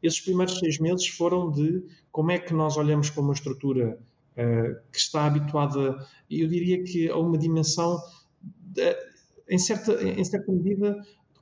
esses 0.01 0.21
primeiros 0.21 0.59
seis 0.59 0.79
meses 0.79 1.07
foram 1.07 1.49
de 1.49 1.83
como 2.11 2.31
é 2.31 2.37
que 2.37 2.53
nós 2.53 2.77
olhamos 2.77 3.09
para 3.09 3.21
uma 3.21 3.33
estrutura 3.33 3.99
que 4.91 4.97
está 4.97 5.25
habituada, 5.25 6.05
eu 6.29 6.47
diria 6.47 6.83
que 6.83 7.09
a 7.09 7.17
uma 7.17 7.37
dimensão, 7.37 7.99
de, 8.41 8.95
em, 9.49 9.57
certa, 9.57 9.91
em 10.03 10.23
certa 10.23 10.51
medida, 10.51 10.95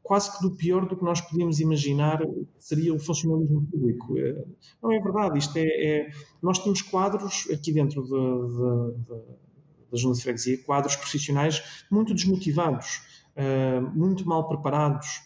quase 0.05 0.31
que 0.38 0.41
do 0.43 0.51
pior 0.51 0.88
do 0.88 0.95
que 0.95 1.03
nós 1.03 1.19
podíamos 1.19 1.60
imaginar 1.60 2.21
seria 2.60 2.93
o 2.93 2.99
funcionalismo 2.99 3.65
público. 3.65 4.13
Uh, 4.13 4.47
não 4.81 4.91
é 4.93 4.99
verdade, 4.99 5.39
isto 5.39 5.58
é, 5.58 5.63
é, 5.63 6.12
Nós 6.41 6.60
temos 6.60 6.84
quadros 6.84 7.47
aqui 7.51 7.73
dentro 7.73 8.03
de, 8.03 8.10
de, 8.10 9.03
de, 9.03 9.21
da 9.91 9.97
Junta 9.97 10.17
de 10.17 10.23
Freguesia, 10.23 10.58
quadros 10.63 10.95
profissionais 10.95 11.86
muito 11.89 12.13
desmotivados, 12.13 13.01
uh, 13.36 13.81
muito 13.97 14.25
mal 14.25 14.47
preparados, 14.47 15.25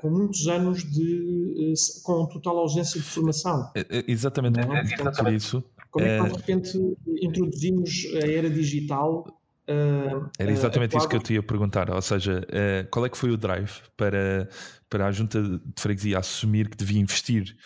com 0.00 0.08
muitos 0.08 0.46
anos 0.46 0.84
de 0.84 1.74
com 2.04 2.24
total 2.26 2.56
ausência 2.58 3.00
de 3.00 3.04
formação. 3.04 3.68
Exatamente, 4.06 4.60
é? 4.60 4.64
Portanto, 4.64 5.16
por 5.16 5.32
isso 5.32 5.64
como 5.96 6.06
é 6.06 6.16
que 6.16 6.22
nós, 6.22 6.32
de 6.32 6.38
repente, 6.38 6.96
introduzimos 7.22 8.06
a 8.22 8.30
era 8.30 8.50
digital? 8.50 9.24
Uh, 9.68 10.30
Era 10.38 10.52
exatamente 10.52 10.94
uh, 10.94 10.98
isso 10.98 11.08
que 11.08 11.16
eu 11.16 11.20
te 11.20 11.34
ia 11.34 11.42
perguntar. 11.42 11.90
Ou 11.90 12.02
seja, 12.02 12.40
uh, 12.40 12.88
qual 12.90 13.06
é 13.06 13.08
que 13.08 13.16
foi 13.16 13.30
o 13.30 13.36
drive 13.36 13.72
para, 13.96 14.48
para 14.88 15.06
a 15.06 15.12
junta 15.12 15.42
de 15.42 15.60
freguesia 15.76 16.18
assumir 16.18 16.68
que 16.68 16.76
devia 16.76 17.00
investir 17.00 17.56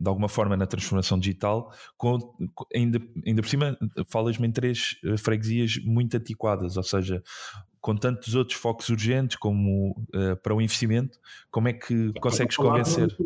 de 0.00 0.08
alguma 0.08 0.28
forma 0.28 0.56
na 0.56 0.66
transformação 0.66 1.20
digital? 1.20 1.72
Com, 1.96 2.18
ainda, 2.74 3.00
ainda 3.24 3.40
por 3.40 3.48
cima, 3.48 3.78
falas-me 4.08 4.48
em 4.48 4.50
três 4.50 4.96
freguesias 5.18 5.78
muito 5.84 6.16
antiquadas, 6.16 6.76
ou 6.76 6.82
seja, 6.82 7.22
com 7.80 7.94
tantos 7.94 8.34
outros 8.34 8.58
focos 8.58 8.88
urgentes 8.88 9.36
como 9.36 9.94
para 10.42 10.52
o 10.52 10.60
investimento, 10.60 11.16
como 11.48 11.68
é 11.68 11.72
que 11.72 12.12
consegues 12.20 12.56
convencer? 12.56 13.16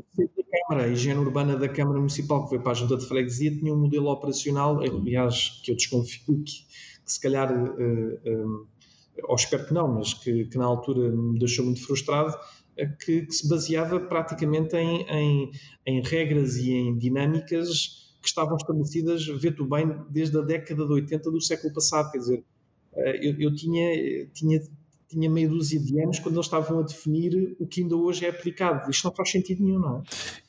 Câmara, 0.70 0.86
a 0.86 0.88
higiene 0.88 1.18
urbana 1.18 1.56
da 1.56 1.68
Câmara 1.68 1.98
Municipal, 1.98 2.44
que 2.44 2.50
foi 2.50 2.60
para 2.60 2.70
a 2.70 2.74
Junta 2.74 2.96
de 2.96 3.04
Freguesia, 3.04 3.50
tinha 3.50 3.74
um 3.74 3.76
modelo 3.76 4.08
operacional, 4.08 4.78
aliás, 4.80 5.60
que 5.64 5.72
eu 5.72 5.74
desconfio 5.74 6.44
que, 6.44 6.64
que 7.04 7.12
se 7.12 7.20
calhar, 7.20 7.52
uh, 7.52 8.68
ou 9.24 9.34
espero 9.34 9.66
que 9.66 9.74
não, 9.74 9.92
mas 9.92 10.14
que, 10.14 10.44
que, 10.44 10.56
na 10.56 10.66
altura 10.66 11.10
me 11.10 11.40
deixou 11.40 11.64
muito 11.64 11.84
frustrado, 11.84 12.38
que, 13.04 13.26
que 13.26 13.32
se 13.32 13.48
baseava 13.48 13.98
praticamente 13.98 14.76
em, 14.76 15.02
em, 15.10 15.50
em, 15.84 16.02
regras 16.02 16.56
e 16.56 16.70
em 16.70 16.96
dinâmicas 16.96 18.14
que 18.22 18.28
estavam 18.28 18.56
estabelecidas, 18.56 19.26
vê 19.26 19.50
tu 19.50 19.64
bem, 19.64 19.92
desde 20.08 20.38
a 20.38 20.42
década 20.42 20.86
de 20.86 20.92
80 20.92 21.32
do 21.32 21.40
século 21.40 21.74
passado. 21.74 22.12
Quer 22.12 22.18
dizer, 22.18 22.44
eu, 22.94 23.40
eu 23.40 23.54
tinha, 23.56 24.26
tinha 24.32 24.62
tinha 25.10 25.28
meia 25.28 25.48
dúzia 25.48 25.80
de 25.80 26.00
anos 26.00 26.20
quando 26.20 26.36
eles 26.36 26.46
estavam 26.46 26.78
a 26.78 26.82
definir 26.82 27.56
o 27.58 27.66
que 27.66 27.82
ainda 27.82 27.96
hoje 27.96 28.24
é 28.24 28.30
aplicado. 28.30 28.88
Isto 28.90 29.04
não 29.06 29.14
faz 29.14 29.30
sentido 29.30 29.64
nenhum, 29.64 29.80
não 29.80 29.98
é? 29.98 30.02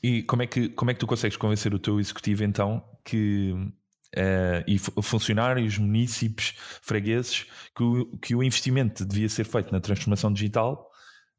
E 0.04 0.24
como 0.24 0.44
é 0.44 0.48
que, 0.48 0.70
como 0.70 0.92
é 0.92 0.94
que 0.94 1.00
tu 1.00 1.08
consegues 1.08 1.36
convencer 1.36 1.74
o 1.74 1.80
teu 1.80 2.00
executivo 2.00 2.44
então 2.44 2.84
que 3.04 3.56
Uh, 4.14 4.60
e 4.68 4.78
funcionários, 4.78 5.78
munícipes, 5.78 6.54
fregueses, 6.82 7.46
que 7.74 7.82
o, 7.82 8.18
que 8.18 8.36
o 8.36 8.44
investimento 8.44 9.06
devia 9.06 9.30
ser 9.30 9.46
feito 9.46 9.72
na 9.72 9.80
transformação 9.80 10.34
digital 10.34 10.92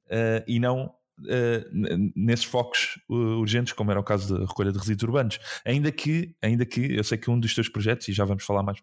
uh, 0.06 0.42
e 0.48 0.58
não 0.58 0.86
uh, 0.86 2.12
nesses 2.16 2.46
focos 2.46 2.98
urgentes, 3.10 3.74
como 3.74 3.90
era 3.90 4.00
o 4.00 4.02
caso 4.02 4.38
da 4.38 4.46
recolha 4.46 4.72
de 4.72 4.78
resíduos 4.78 5.02
urbanos. 5.02 5.38
Ainda 5.66 5.92
que, 5.92 6.34
ainda 6.40 6.64
que 6.64 6.96
eu 6.96 7.04
sei 7.04 7.18
que 7.18 7.30
um 7.30 7.38
dos 7.38 7.54
teus 7.54 7.68
projetos, 7.68 8.08
e 8.08 8.12
já 8.14 8.24
vamos 8.24 8.42
falar 8.42 8.62
mais, 8.62 8.78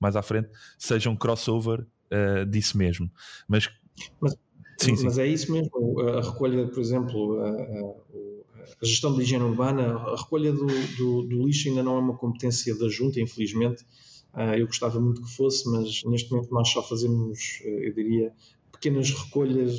mais 0.00 0.16
à 0.16 0.22
frente, 0.22 0.48
seja 0.78 1.10
um 1.10 1.16
crossover 1.16 1.86
uh, 2.12 2.46
disso 2.46 2.76
mesmo. 2.76 3.10
Mas, 3.48 3.68
mas, 4.20 4.36
sim, 4.78 4.96
mas 5.02 5.14
sim. 5.14 5.20
é 5.20 5.26
isso 5.26 5.52
mesmo. 5.52 6.00
A 6.00 6.20
recolha, 6.20 6.66
por 6.68 6.80
exemplo, 6.80 7.40
a, 7.40 7.48
a, 7.50 7.94
a 8.82 8.84
gestão 8.84 9.14
de 9.14 9.22
higiene 9.22 9.44
urbana, 9.44 9.96
a 9.96 10.16
recolha 10.16 10.52
do, 10.52 10.66
do, 10.96 11.22
do, 11.22 11.46
lixo 11.46 11.68
ainda 11.68 11.82
não 11.82 11.96
é 11.96 12.00
uma 12.00 12.16
competência 12.16 12.76
da 12.76 12.88
junta, 12.88 13.20
infelizmente. 13.20 13.84
Uh, 14.34 14.54
eu 14.58 14.66
gostava 14.66 15.00
muito 15.00 15.22
que 15.22 15.34
fosse, 15.34 15.70
mas 15.70 16.02
neste 16.04 16.30
momento 16.30 16.52
nós 16.52 16.68
só 16.68 16.82
fazemos, 16.82 17.60
uh, 17.64 17.68
eu 17.68 17.94
diria, 17.94 18.32
pequenas 18.70 19.10
recolhas 19.10 19.74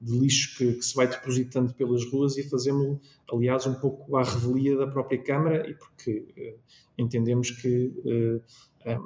de 0.00 0.18
lixo 0.18 0.58
que, 0.58 0.72
que, 0.72 0.84
se 0.84 0.96
vai 0.96 1.06
depositando 1.06 1.72
pelas 1.74 2.04
ruas 2.10 2.36
e 2.36 2.42
fazemos, 2.42 2.98
aliás, 3.32 3.64
um 3.68 3.74
pouco 3.74 4.16
à 4.16 4.24
revelia 4.24 4.76
da 4.76 4.88
própria 4.88 5.22
Câmara 5.22 5.70
e 5.70 5.74
porque 5.74 6.26
uh, 6.36 6.58
entendemos 6.98 7.52
que 7.52 7.92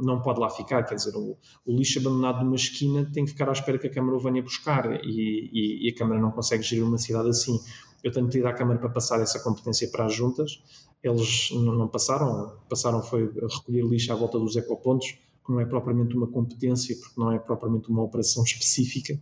não 0.00 0.20
pode 0.20 0.40
lá 0.40 0.50
ficar, 0.50 0.82
quer 0.84 0.94
dizer, 0.94 1.14
o, 1.16 1.36
o, 1.64 1.76
lixo 1.76 1.98
abandonado 1.98 2.44
numa 2.44 2.56
esquina 2.56 3.08
tem 3.12 3.24
que 3.24 3.32
ficar 3.32 3.48
à 3.48 3.52
espera 3.52 3.78
que 3.78 3.86
a 3.86 3.90
Câmara 3.90 4.16
o 4.16 4.20
venha 4.20 4.42
buscar 4.42 5.00
e, 5.04 5.50
e, 5.52 5.86
e 5.86 5.90
a 5.90 5.94
Câmara 5.94 6.20
não 6.20 6.30
consegue 6.30 6.62
gerir 6.62 6.84
uma 6.84 6.98
cidade 6.98 7.28
assim. 7.28 7.60
Eu 8.02 8.12
tenho 8.12 8.26
pedido 8.26 8.46
à 8.46 8.52
Câmara 8.52 8.78
para 8.78 8.88
passar 8.88 9.20
essa 9.20 9.40
competência 9.40 9.88
para 9.90 10.06
as 10.06 10.14
juntas, 10.14 10.62
eles 11.02 11.50
não 11.52 11.88
passaram, 11.88 12.56
passaram 12.68 13.02
foi 13.02 13.30
recolher 13.32 13.84
lixo 13.84 14.12
à 14.12 14.16
volta 14.16 14.38
dos 14.38 14.56
ecopontos, 14.56 15.12
que 15.44 15.52
não 15.52 15.60
é 15.60 15.64
propriamente 15.64 16.16
uma 16.16 16.26
competência, 16.26 16.96
porque 16.96 17.20
não 17.20 17.32
é 17.32 17.38
propriamente 17.38 17.88
uma 17.88 18.02
operação 18.02 18.42
específica, 18.44 19.18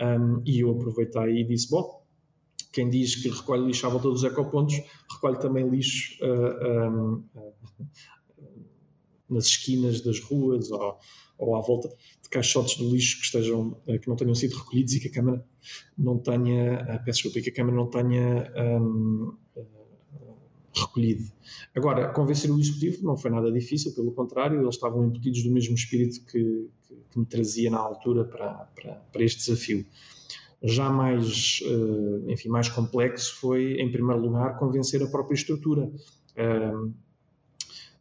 um, 0.00 0.42
e 0.44 0.60
eu 0.60 0.70
aproveitei 0.70 1.40
e 1.40 1.44
disse: 1.44 1.70
bom, 1.70 2.02
quem 2.72 2.88
diz 2.88 3.16
que 3.16 3.28
recolhe 3.28 3.66
lixo 3.66 3.86
à 3.86 3.90
volta 3.90 4.08
dos 4.08 4.24
ecopontos, 4.24 4.80
recolhe 5.10 5.38
também 5.38 5.68
lixo 5.68 6.16
uh, 6.24 6.88
um, 6.88 7.24
uh, 7.34 7.54
nas 9.28 9.46
esquinas 9.46 10.00
das 10.00 10.20
ruas 10.20 10.70
ou, 10.70 10.98
ou, 11.38 11.56
à 11.56 11.60
volta 11.60 11.88
de 11.88 12.28
caixotes 12.28 12.76
de 12.76 12.84
lixo 12.84 13.18
que 13.18 13.24
estejam 13.24 13.76
uh, 13.86 13.98
que 13.98 14.08
não 14.08 14.16
tenham 14.16 14.34
sido 14.34 14.56
recolhidos 14.56 14.94
e 14.94 15.00
que 15.00 15.08
a 15.08 15.12
Câmara 15.12 15.44
não 15.96 16.18
tenha, 16.18 16.82
uh, 16.82 17.04
peço 17.04 17.22
desculpa, 17.22 17.40
que 17.40 17.50
a 17.50 17.54
Câmara 17.54 17.76
não 17.76 17.86
tenha 17.86 18.52
um, 18.80 19.36
recolhido. 20.74 21.30
Agora, 21.74 22.12
convencer 22.12 22.50
o 22.50 22.58
Executivo 22.58 23.04
não 23.04 23.16
foi 23.16 23.30
nada 23.30 23.50
difícil, 23.50 23.92
pelo 23.94 24.12
contrário, 24.12 24.60
eles 24.60 24.74
estavam 24.74 25.04
embutidos 25.04 25.42
do 25.42 25.50
mesmo 25.50 25.74
espírito 25.74 26.24
que, 26.26 26.68
que, 26.86 26.94
que 27.10 27.18
me 27.18 27.26
trazia 27.26 27.70
na 27.70 27.78
altura 27.78 28.24
para, 28.24 28.54
para, 28.74 28.94
para 28.94 29.24
este 29.24 29.38
desafio. 29.38 29.84
Já 30.62 30.90
mais, 30.90 31.60
enfim, 32.26 32.48
mais 32.48 32.68
complexo 32.68 33.36
foi, 33.36 33.80
em 33.80 33.90
primeiro 33.92 34.20
lugar, 34.20 34.58
convencer 34.58 35.00
a 35.02 35.06
própria 35.06 35.34
estrutura. 35.34 35.90
Uh, 36.36 36.92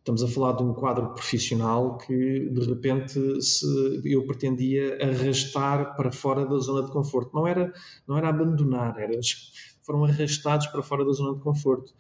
estamos 0.08 0.24
a 0.24 0.28
falar 0.30 0.54
de 0.54 0.64
um 0.64 0.74
quadro 0.74 1.10
profissional 1.10 1.98
que, 1.98 2.50
de 2.50 2.66
repente, 2.66 3.42
se, 3.42 4.02
eu 4.06 4.26
pretendia 4.26 4.98
arrastar 5.04 5.98
para 5.98 6.14
fora 6.14 6.46
da 6.46 6.58
zona 6.60 6.86
de 6.88 6.94
conforto. 6.94 7.32
Não 7.34 7.46
era, 7.46 7.74
não 8.08 8.18
era 8.18 8.30
abandonar, 8.30 8.98
era 8.98 9.20
foram 9.84 10.06
arrastados 10.06 10.68
para 10.68 10.82
fora 10.82 11.04
da 11.04 11.12
zona 11.12 11.36
de 11.36 11.42
conforto. 11.42 11.94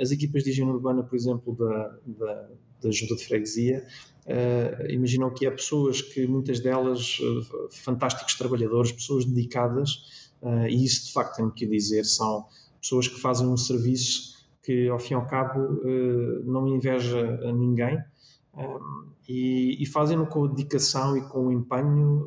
As 0.00 0.10
equipas 0.10 0.42
de 0.42 0.50
higiene 0.50 0.70
urbana, 0.70 1.02
por 1.02 1.16
exemplo, 1.16 1.54
da, 1.54 1.98
da, 2.06 2.48
da 2.82 2.90
junta 2.90 3.14
de 3.14 3.24
freguesia, 3.26 3.86
uh, 4.26 4.90
imaginam 4.90 5.30
que 5.30 5.46
há 5.46 5.50
pessoas 5.50 6.00
que, 6.00 6.26
muitas 6.26 6.60
delas, 6.60 7.18
uh, 7.20 7.68
fantásticos 7.70 8.36
trabalhadores, 8.36 8.92
pessoas 8.92 9.26
dedicadas, 9.26 10.30
uh, 10.40 10.66
e 10.66 10.84
isso 10.84 11.06
de 11.06 11.12
facto 11.12 11.36
tenho 11.36 11.50
que 11.50 11.66
dizer, 11.66 12.04
são 12.04 12.46
pessoas 12.80 13.08
que 13.08 13.20
fazem 13.20 13.46
um 13.46 13.56
serviço 13.56 14.37
que, 14.68 14.86
ao 14.90 14.98
fim 14.98 15.14
e 15.14 15.16
ao 15.16 15.26
cabo, 15.26 15.80
não 16.44 16.68
inveja 16.68 17.40
a 17.42 17.50
ninguém. 17.50 17.98
Um, 18.54 19.06
e, 19.26 19.82
e 19.82 19.86
fazem-no 19.86 20.26
com 20.26 20.46
dedicação 20.46 21.16
e 21.16 21.22
com 21.22 21.50
empenho 21.50 22.26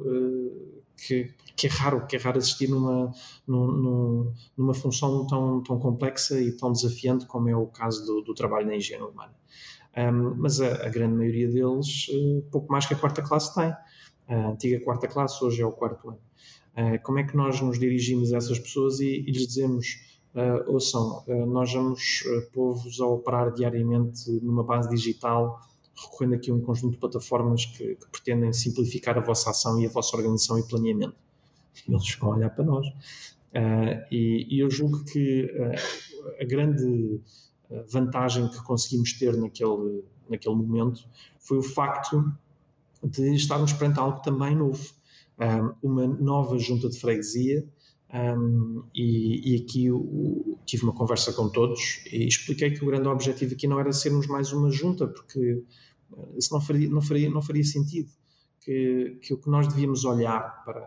que, 0.98 1.32
que, 1.56 1.68
é 1.68 1.70
raro, 1.70 2.08
que 2.08 2.16
é 2.16 2.20
raro 2.20 2.40
assistir 2.40 2.68
numa, 2.68 3.12
numa, 3.46 4.34
numa 4.58 4.74
função 4.74 5.28
tão, 5.28 5.62
tão 5.62 5.80
complexa 5.80 6.40
e 6.42 6.52
tão 6.52 6.72
desafiante 6.72 7.26
como 7.28 7.48
é 7.48 7.56
o 7.56 7.68
caso 7.68 8.04
do, 8.06 8.22
do 8.22 8.34
trabalho 8.34 8.66
na 8.66 8.76
higiene 8.76 9.04
humana. 9.04 9.34
Um, 9.96 10.36
mas 10.36 10.62
a, 10.62 10.86
a, 10.86 10.90
grande 10.90 11.16
maioria 11.16 11.50
deles, 11.50 12.08
uh, 12.10 12.42
pouco 12.50 12.72
mais 12.72 12.86
que 12.86 12.94
a 12.94 12.98
quarta 12.98 13.22
classe 13.22 13.54
tem. 13.54 13.74
A 14.28 14.52
antiga 14.52 14.80
quarta 14.80 15.08
classe, 15.08 15.44
hoje 15.44 15.62
é 15.62 15.66
o 15.66 15.72
quarto 15.72 16.10
ano. 16.10 16.20
Uh, 16.78 17.04
como 17.04 17.20
é 17.20 17.24
que 17.24 17.36
nós 17.36 17.60
nos 17.60 17.78
dirigimos 17.78 18.34
a 18.34 18.38
essas 18.38 18.58
pessoas 18.58 19.00
e, 19.02 19.26
e 19.28 19.32
lhes 19.32 19.48
dizemos 19.48 20.11
Uh, 20.34 20.72
ouçam, 20.72 21.26
uh, 21.28 21.46
nós 21.46 21.74
vamos 21.74 22.24
uh, 22.26 22.50
pôr-vos 22.54 23.02
a 23.02 23.06
operar 23.06 23.54
diariamente 23.54 24.32
numa 24.42 24.64
base 24.64 24.90
digital 24.90 25.60
recorrendo 25.94 26.36
aqui 26.36 26.50
a 26.50 26.54
um 26.54 26.62
conjunto 26.62 26.94
de 26.94 26.98
plataformas 27.00 27.66
que, 27.66 27.96
que, 27.96 28.08
pretendem 28.10 28.54
simplificar 28.54 29.18
a 29.18 29.22
vossa 29.22 29.50
ação 29.50 29.78
e 29.82 29.86
a 29.86 29.90
vossa 29.90 30.16
organização 30.16 30.58
e 30.58 30.64
planeamento. 30.64 31.16
Eles 31.88 32.16
vão 32.16 32.30
olhar 32.30 32.50
para 32.50 32.64
nós. 32.64 32.88
Uh, 32.88 34.02
e, 34.10 34.48
e, 34.50 34.60
eu 34.60 34.70
julgo 34.70 35.04
que 35.04 35.52
a 36.40 36.46
grande 36.46 37.20
vantagem 37.90 38.48
que 38.48 38.64
conseguimos 38.64 39.12
ter 39.14 39.36
naquele, 39.36 40.06
naquele 40.30 40.56
momento 40.56 41.04
foi 41.40 41.58
o 41.58 41.64
facto 41.64 42.32
de 43.04 43.36
estarmos 43.36 43.74
perante 43.74 44.00
algo 44.00 44.22
também 44.22 44.56
novo. 44.56 44.94
Um, 45.38 45.90
uma 45.90 46.08
nova 46.08 46.58
junta 46.58 46.88
de 46.88 47.00
freguesia 47.00 47.68
um, 48.14 48.84
e, 48.94 49.54
e, 49.54 49.64
aqui 49.64 49.86
eu, 49.86 50.60
tive 50.66 50.84
uma 50.84 50.94
conversa 50.94 51.32
com 51.32 51.48
todos 51.48 52.04
e 52.12 52.28
expliquei 52.28 52.72
que 52.72 52.84
o 52.84 52.88
grande 52.88 53.08
objetivo 53.08 53.54
aqui 53.54 53.68
não 53.68 53.80
era 53.80 53.94
sermos 53.94 54.28
mais 54.28 54.52
uma 54.52 54.70
junta, 54.70 55.08
porque 55.08 55.64
isso 56.36 56.54
não 56.54 56.60
faria, 56.60 56.90
não 56.90 57.02
faria, 57.02 57.30
não 57.30 57.42
faria 57.42 57.64
sentido. 57.64 58.10
Que, 58.60 59.18
que 59.22 59.34
o 59.34 59.38
que 59.38 59.50
nós 59.50 59.68
devíamos 59.68 60.04
olhar 60.04 60.64
para, 60.66 60.82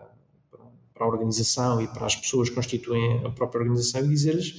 para, 0.51 0.65
para, 0.93 1.05
a 1.05 1.09
organização 1.09 1.81
e 1.81 1.89
para 1.89 2.07
as 2.07 2.15
pessoas 2.15 2.49
que 2.49 2.55
constituem 2.55 3.25
a 3.25 3.31
própria 3.31 3.63
organização 3.63 4.05
e 4.05 4.09
dizer-lhes 4.09 4.51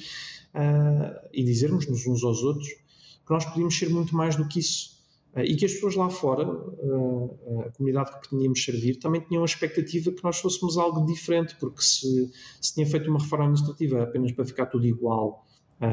uh, 0.54 1.28
e 1.32 1.44
dizermos-nos 1.44 2.06
uns 2.08 2.24
aos 2.24 2.44
outros 2.44 2.68
que 2.68 3.32
nós 3.32 3.46
podíamos 3.46 3.78
ser 3.78 3.90
muito 3.90 4.16
mais 4.16 4.36
do 4.36 4.48
que 4.48 4.60
isso. 4.60 4.95
Uh, 5.36 5.42
e 5.42 5.56
que 5.56 5.66
as 5.66 5.74
pessoas 5.74 5.96
lá 5.96 6.10
fora, 6.10 6.48
uh, 6.48 7.66
a 7.68 7.72
comunidade 7.72 8.12
que 8.12 8.20
pretendíamos 8.20 8.64
servir, 8.64 8.96
também 8.98 9.22
tinham 9.22 9.42
a 9.42 9.46
expectativa 9.46 10.12
que 10.12 10.24
nós 10.24 10.40
fôssemos 10.40 10.78
algo 10.78 11.06
diferente, 11.06 11.56
porque 11.60 11.82
se, 11.82 12.32
se 12.62 12.74
tinha 12.74 12.86
feito 12.86 13.10
uma 13.10 13.20
reforma 13.20 13.46
administrativa 13.46 14.04
apenas 14.04 14.32
para 14.32 14.46
ficar 14.46 14.68
tudo 14.68 14.86
igual, 14.86 15.46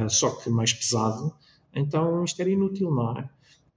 só 0.09 0.31
que 0.31 0.49
mais 0.49 0.73
pesado, 0.73 1.35
então 1.75 2.23
isto 2.25 2.41
era 2.41 2.49
inútil, 2.49 2.91
não 2.93 3.19
é? 3.19 3.29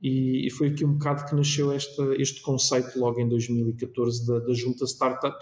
E, 0.02 0.46
e, 0.46 0.52
foi 0.52 0.68
aqui 0.68 0.86
um 0.86 0.94
bocado 0.94 1.26
que 1.26 1.34
nasceu 1.34 1.74
este 1.74 2.42
conceito 2.44 3.00
logo 3.00 3.20
em 3.20 3.28
2014 3.28 4.28
da, 4.28 4.40
da 4.40 4.54
junta 4.54 4.86
startup 4.86 5.36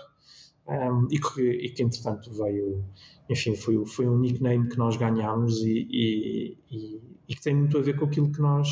um, 0.67 1.07
e, 1.11 1.19
que, 1.19 1.41
e 1.41 1.69
que 1.69 1.83
entretanto 1.83 2.31
veio, 2.31 2.85
enfim, 3.29 3.55
foi, 3.55 3.85
foi 3.85 4.07
um 4.07 4.17
nickname 4.19 4.69
que 4.69 4.77
nós 4.77 4.95
ganhámos 4.95 5.59
e, 5.63 5.87
e, 5.91 6.57
e 7.27 7.35
que 7.35 7.41
tem 7.41 7.55
muito 7.55 7.77
a 7.77 7.81
ver 7.81 7.97
com 7.97 8.05
aquilo 8.05 8.31
que 8.31 8.39
nós 8.39 8.69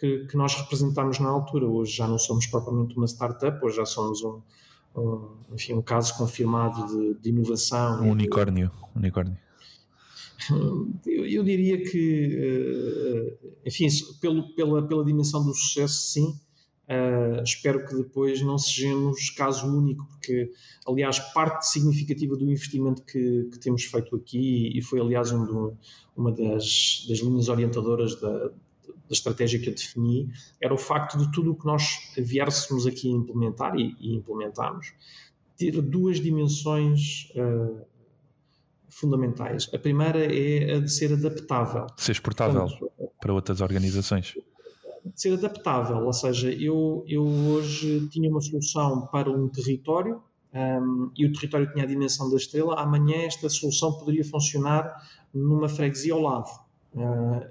que, 0.00 0.26
que, 0.26 0.36
nós 0.36 0.54
representámos 0.54 1.18
na 1.18 1.28
altura. 1.28 1.66
Hoje 1.66 1.96
já 1.96 2.08
não 2.08 2.18
somos 2.18 2.46
propriamente 2.46 2.96
uma 2.96 3.06
startup, 3.06 3.62
hoje 3.64 3.76
já 3.76 3.84
somos 3.84 4.22
um, 4.22 4.40
um 4.96 5.28
enfim, 5.52 5.74
um 5.74 5.82
caso 5.82 6.16
confirmado 6.16 6.86
de, 6.86 7.20
de 7.20 7.28
inovação. 7.28 8.02
Um 8.02 8.10
unicórnio, 8.10 8.70
unicórnio. 8.96 9.36
Eu, 11.06 11.26
eu 11.26 11.44
diria 11.44 11.82
que, 11.82 12.34
eh, 12.34 13.50
enfim, 13.66 13.88
pelo, 14.20 14.54
pela, 14.54 14.82
pela 14.82 15.04
dimensão 15.04 15.44
do 15.44 15.54
sucesso, 15.54 16.12
sim. 16.12 16.34
Uh, 16.88 17.40
espero 17.44 17.86
que 17.86 17.94
depois 17.94 18.42
não 18.42 18.58
sejamos 18.58 19.30
caso 19.30 19.64
único, 19.64 20.04
porque, 20.06 20.50
aliás, 20.84 21.20
parte 21.20 21.68
significativa 21.68 22.36
do 22.36 22.42
investimento 22.42 23.04
que, 23.04 23.48
que 23.52 23.60
temos 23.60 23.84
feito 23.84 24.16
aqui, 24.16 24.76
e 24.76 24.82
foi, 24.82 24.98
aliás, 24.98 25.30
um 25.30 25.46
do, 25.46 25.78
uma 26.16 26.32
das, 26.32 27.06
das, 27.08 27.20
linhas 27.20 27.48
orientadoras 27.48 28.20
da, 28.20 28.50
da, 29.10 29.14
estratégia 29.14 29.58
que 29.58 29.68
eu 29.68 29.74
defini, 29.74 30.32
era 30.60 30.72
o 30.72 30.78
facto 30.78 31.18
de 31.18 31.30
tudo 31.32 31.52
o 31.52 31.54
que 31.56 31.66
nós 31.66 32.12
viéssemos 32.16 32.86
aqui 32.86 33.08
a 33.08 33.16
implementar, 33.16 33.76
e, 33.76 33.96
e 34.00 34.14
implementarmos, 34.14 34.92
ter 35.56 35.80
duas 35.82 36.20
dimensões 36.20 37.30
uh, 37.34 37.84
fundamentais. 38.88 39.68
A 39.74 39.78
primeira 39.78 40.24
é 40.24 40.76
a 40.76 40.80
de 40.80 40.90
ser 40.90 41.12
adaptável. 41.12 41.86
Ser 41.96 42.12
exportável 42.12 42.66
Portanto, 42.66 43.12
para 43.20 43.32
outras 43.32 43.60
organizações. 43.60 44.34
Ser 45.14 45.34
adaptável, 45.34 46.04
ou 46.04 46.12
seja, 46.12 46.52
eu, 46.52 47.04
eu 47.06 47.24
hoje 47.24 48.08
tinha 48.08 48.30
uma 48.30 48.40
solução 48.40 49.06
para 49.06 49.30
um 49.30 49.48
território 49.48 50.22
um, 50.52 51.10
e 51.16 51.26
o 51.26 51.32
território 51.32 51.70
tinha 51.72 51.84
a 51.84 51.86
dimensão 51.86 52.28
da 52.28 52.36
estrela, 52.36 52.74
amanhã 52.80 53.22
esta 53.22 53.48
solução 53.48 53.92
poderia 53.92 54.24
funcionar 54.24 54.94
numa 55.32 55.68
freguesia 55.68 56.12
ao 56.12 56.20
lado. 56.20 56.50
Uh, 56.92 57.46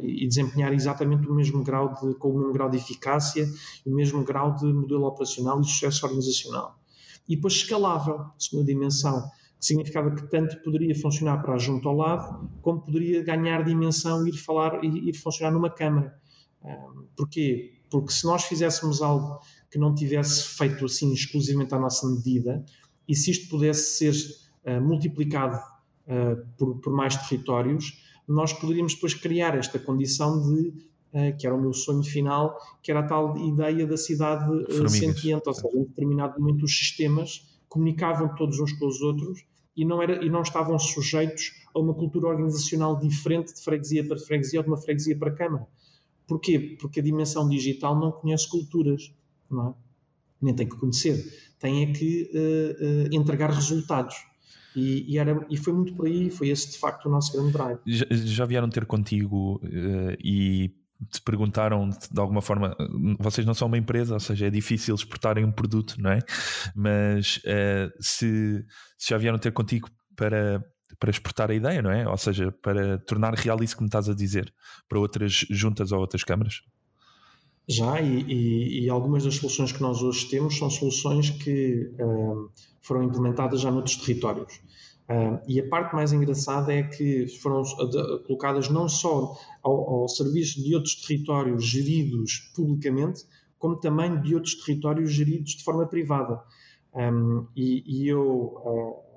e 0.00 0.28
desempenhar 0.28 0.72
exatamente 0.72 1.28
o 1.28 1.34
mesmo 1.34 1.64
grau 1.64 1.92
de, 1.92 2.14
com 2.14 2.30
o 2.30 2.38
mesmo 2.38 2.52
grau 2.52 2.70
de 2.70 2.76
eficácia, 2.76 3.44
o 3.84 3.90
mesmo 3.90 4.22
grau 4.22 4.54
de 4.54 4.64
modelo 4.66 5.06
operacional 5.06 5.60
e 5.60 5.64
sucesso 5.64 6.06
organizacional. 6.06 6.78
E 7.28 7.34
depois 7.34 7.54
escalável, 7.54 8.26
segunda 8.38 8.66
dimensão 8.66 9.28
significava 9.58 10.14
que 10.14 10.22
tanto 10.28 10.56
poderia 10.62 10.94
funcionar 10.94 11.42
para 11.42 11.54
a 11.54 11.58
junta 11.58 11.88
ao 11.88 11.96
lado, 11.96 12.48
como 12.62 12.80
poderia 12.80 13.22
ganhar 13.22 13.62
dimensão 13.64 14.24
e 14.26 14.30
ir 14.30 14.36
falar 14.36 14.82
ir 14.84 15.14
funcionar 15.14 15.52
numa 15.52 15.68
câmara. 15.68 16.18
Porquê? 17.16 17.74
Porque 17.90 18.12
se 18.12 18.24
nós 18.24 18.44
fizéssemos 18.44 19.02
algo 19.02 19.38
que 19.70 19.78
não 19.78 19.94
tivesse 19.94 20.44
feito 20.44 20.84
assim 20.84 21.12
exclusivamente 21.12 21.74
à 21.74 21.78
nossa 21.78 22.08
medida, 22.08 22.64
e 23.06 23.14
se 23.14 23.32
isto 23.32 23.48
pudesse 23.48 23.98
ser 23.98 24.14
uh, 24.64 24.80
multiplicado 24.80 25.60
por, 26.56 26.80
por, 26.80 26.92
mais 26.92 27.16
territórios, 27.16 28.02
nós 28.32 28.52
poderíamos 28.52 28.94
depois 28.94 29.14
criar 29.14 29.56
esta 29.56 29.78
condição 29.78 30.40
de, 30.40 30.68
uh, 30.68 31.36
que 31.38 31.46
era 31.46 31.54
o 31.54 31.60
meu 31.60 31.72
sonho 31.72 32.02
final, 32.02 32.58
que 32.82 32.90
era 32.90 33.00
a 33.00 33.06
tal 33.06 33.36
ideia 33.38 33.86
da 33.86 33.96
cidade 33.96 34.50
sentiente, 34.88 35.48
ou 35.48 35.54
seja, 35.54 35.68
em 35.76 35.84
determinado 35.84 36.40
momento 36.40 36.64
os 36.64 36.76
sistemas 36.76 37.46
comunicavam 37.68 38.34
todos 38.34 38.58
uns 38.58 38.72
com 38.72 38.86
os 38.86 39.00
outros 39.00 39.44
e 39.76 39.84
não, 39.84 40.02
era, 40.02 40.24
e 40.24 40.28
não 40.28 40.42
estavam 40.42 40.78
sujeitos 40.78 41.52
a 41.74 41.78
uma 41.78 41.94
cultura 41.94 42.28
organizacional 42.28 42.98
diferente 42.98 43.54
de 43.54 43.62
freguesia 43.62 44.06
para 44.06 44.18
freguesia 44.18 44.60
ou 44.60 44.64
de 44.64 44.70
uma 44.70 44.76
freguesia 44.76 45.16
para 45.16 45.30
câmara. 45.30 45.66
Porquê? 46.26 46.76
Porque 46.80 47.00
a 47.00 47.02
dimensão 47.02 47.48
digital 47.48 47.98
não 47.98 48.12
conhece 48.12 48.48
culturas, 48.48 49.12
não 49.50 49.70
é? 49.70 49.74
nem 50.40 50.54
tem 50.54 50.68
que 50.68 50.76
conhecer, 50.76 51.52
tem 51.58 51.82
é 51.82 51.92
que 51.92 52.30
uh, 52.34 53.08
uh, 53.12 53.16
entregar 53.16 53.50
resultados. 53.50 54.16
E, 54.74 55.14
e, 55.14 55.18
era, 55.18 55.44
e 55.50 55.56
foi 55.56 55.72
muito 55.72 55.94
por 55.94 56.06
aí, 56.06 56.30
foi 56.30 56.48
esse 56.48 56.70
de 56.70 56.78
facto 56.78 57.06
o 57.06 57.10
nosso 57.10 57.32
grande 57.32 57.52
drive. 57.52 57.78
Já, 57.86 58.06
já 58.10 58.44
vieram 58.44 58.68
ter 58.68 58.86
contigo 58.86 59.60
uh, 59.64 60.16
e 60.22 60.72
te 61.10 61.20
perguntaram 61.22 61.88
de 61.88 62.20
alguma 62.20 62.42
forma, 62.42 62.76
vocês 63.18 63.46
não 63.46 63.54
são 63.54 63.68
uma 63.68 63.78
empresa, 63.78 64.14
ou 64.14 64.20
seja, 64.20 64.46
é 64.46 64.50
difícil 64.50 64.94
exportarem 64.94 65.44
um 65.44 65.52
produto, 65.52 65.96
não 65.98 66.10
é? 66.10 66.18
Mas 66.74 67.38
uh, 67.38 67.90
se, 68.00 68.64
se, 68.98 69.08
já 69.08 69.16
vieram 69.16 69.38
ter 69.38 69.52
contigo 69.52 69.88
para, 70.14 70.62
para 70.98 71.10
exportar 71.10 71.50
a 71.50 71.54
ideia, 71.54 71.80
não 71.80 71.90
é? 71.90 72.06
Ou 72.06 72.16
seja, 72.16 72.52
para 72.52 72.98
tornar 72.98 73.34
real 73.34 73.62
isso 73.62 73.76
que 73.76 73.82
me 73.82 73.88
estás 73.88 74.08
a 74.08 74.14
dizer 74.14 74.52
para 74.88 74.98
outras 74.98 75.46
juntas 75.50 75.90
ou 75.90 76.00
outras 76.00 76.22
câmaras? 76.22 76.62
Já, 77.68 78.00
e, 78.00 78.22
e, 78.22 78.84
e 78.84 78.90
algumas 78.90 79.24
das 79.24 79.36
soluções 79.36 79.70
que 79.70 79.80
nós 79.80 80.02
hoje 80.02 80.28
temos 80.28 80.58
são 80.58 80.68
soluções 80.68 81.30
que 81.30 81.90
uh, 82.00 82.50
foram 82.80 83.04
implementadas 83.04 83.60
já 83.60 83.70
noutros 83.70 83.96
territórios. 83.96 84.60
Uh, 85.08 85.40
e 85.46 85.60
a 85.60 85.68
parte 85.68 85.94
mais 85.94 86.12
engraçada 86.12 86.72
é 86.72 86.82
que 86.82 87.26
foram 87.40 87.62
colocadas 88.26 88.68
não 88.68 88.88
só 88.88 89.36
ao, 89.62 90.02
ao, 90.02 90.08
serviço 90.08 90.62
de 90.62 90.74
outros 90.74 90.94
territórios 90.96 91.64
geridos 91.64 92.50
publicamente, 92.54 93.24
como 93.58 93.76
também 93.76 94.20
de 94.20 94.34
outros 94.34 94.54
territórios 94.54 95.12
geridos 95.12 95.52
de 95.52 95.64
forma 95.64 95.86
privada. 95.86 96.40
Um, 96.94 97.46
e, 97.54 97.84
e, 97.86 98.08
eu 98.08 98.54
uh, 98.64 99.10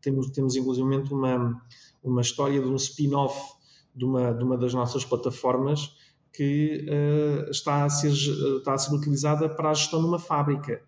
temos, 0.00 0.30
temos 0.30 0.56
inclusive 0.56 0.86
uma, 1.12 1.62
uma 2.02 2.20
história 2.20 2.60
de 2.60 2.66
um 2.66 2.74
spin-off 2.76 3.54
de 3.94 4.04
uma, 4.04 4.32
de 4.32 4.42
uma 4.42 4.56
das 4.56 4.74
nossas 4.74 5.04
plataformas 5.04 5.94
que 6.32 6.86
uh, 6.88 7.50
está, 7.50 7.84
a 7.84 7.90
ser, 7.90 8.12
está 8.12 8.74
a 8.74 8.78
ser 8.78 8.94
utilizada 8.94 9.48
para 9.48 9.70
a 9.70 9.74
gestão 9.74 10.00
de 10.00 10.06
uma 10.06 10.18
fábrica 10.18 10.82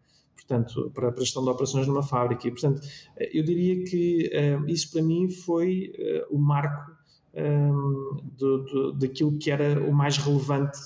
portanto, 0.53 0.91
para 0.95 1.09
a 1.09 1.17
gestão 1.19 1.43
de 1.45 1.51
operações 1.51 1.87
numa 1.87 2.03
fábrica. 2.03 2.47
E, 2.47 2.51
portanto, 2.51 2.83
eh, 3.17 3.31
eu 3.33 3.45
diria 3.45 3.85
que 3.85 4.31
uh, 4.35 4.69
isso 4.69 4.91
para 4.91 5.03
mim 5.03 5.31
foi 5.31 5.93
uh, 5.99 6.37
o 6.37 6.39
marco 6.39 6.93
um, 7.35 8.21
do, 8.37 8.65
do, 8.65 8.93
daquilo 8.93 9.39
que 9.39 9.51
era 9.51 9.83
o 9.85 9.93
mais 9.93 10.19
relevante, 10.19 10.79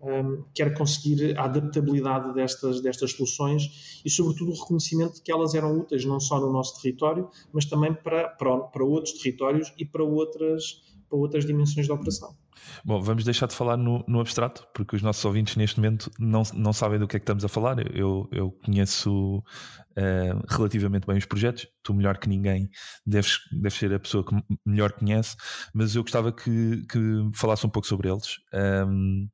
um, 0.00 0.42
que 0.52 0.62
era 0.62 0.74
conseguir 0.74 1.38
a 1.38 1.44
adaptabilidade 1.44 2.34
destas, 2.34 2.80
destas 2.80 3.12
soluções 3.12 4.00
e, 4.04 4.10
sobretudo, 4.10 4.50
o 4.50 4.54
reconhecimento 4.54 5.14
de 5.14 5.22
que 5.22 5.30
elas 5.30 5.54
eram 5.54 5.78
úteis 5.78 6.04
não 6.04 6.18
só 6.18 6.40
no 6.40 6.52
nosso 6.52 6.80
território, 6.80 7.28
mas 7.52 7.64
também 7.64 7.94
para, 7.94 8.28
para, 8.30 8.58
para 8.58 8.84
outros 8.84 9.14
territórios 9.14 9.72
e 9.78 9.84
para 9.84 10.02
outras, 10.02 10.82
para 11.08 11.18
outras 11.18 11.46
dimensões 11.46 11.86
da 11.86 11.94
operação. 11.94 12.34
Bom, 12.84 13.00
vamos 13.00 13.24
deixar 13.24 13.46
de 13.46 13.54
falar 13.54 13.76
no, 13.76 14.04
no, 14.06 14.20
abstrato, 14.20 14.66
porque 14.74 14.96
os 14.96 15.02
nossos 15.02 15.24
ouvintes 15.24 15.56
neste 15.56 15.78
momento 15.78 16.10
não, 16.18 16.42
não 16.54 16.72
sabem 16.72 16.98
do 16.98 17.06
que 17.06 17.16
é 17.16 17.20
que 17.20 17.24
estamos 17.24 17.44
a 17.44 17.48
falar. 17.48 17.78
Eu, 17.94 18.28
eu 18.32 18.50
conheço 18.64 19.38
uh, 19.38 20.44
relativamente 20.48 21.06
bem 21.06 21.18
os 21.18 21.26
projetos, 21.26 21.66
tu 21.82 21.94
melhor 21.94 22.18
que 22.18 22.28
ninguém 22.28 22.68
deves, 23.06 23.38
deves 23.50 23.78
ser 23.78 23.92
a 23.92 24.00
pessoa 24.00 24.24
que 24.24 24.34
melhor 24.64 24.92
conhece, 24.92 25.36
mas 25.74 25.94
eu 25.94 26.02
gostava 26.02 26.32
que, 26.32 26.84
que 26.88 27.30
falasse 27.34 27.66
um 27.66 27.70
pouco 27.70 27.86
sobre 27.86 28.08
eles. 28.10 28.36
Um, 28.52 29.28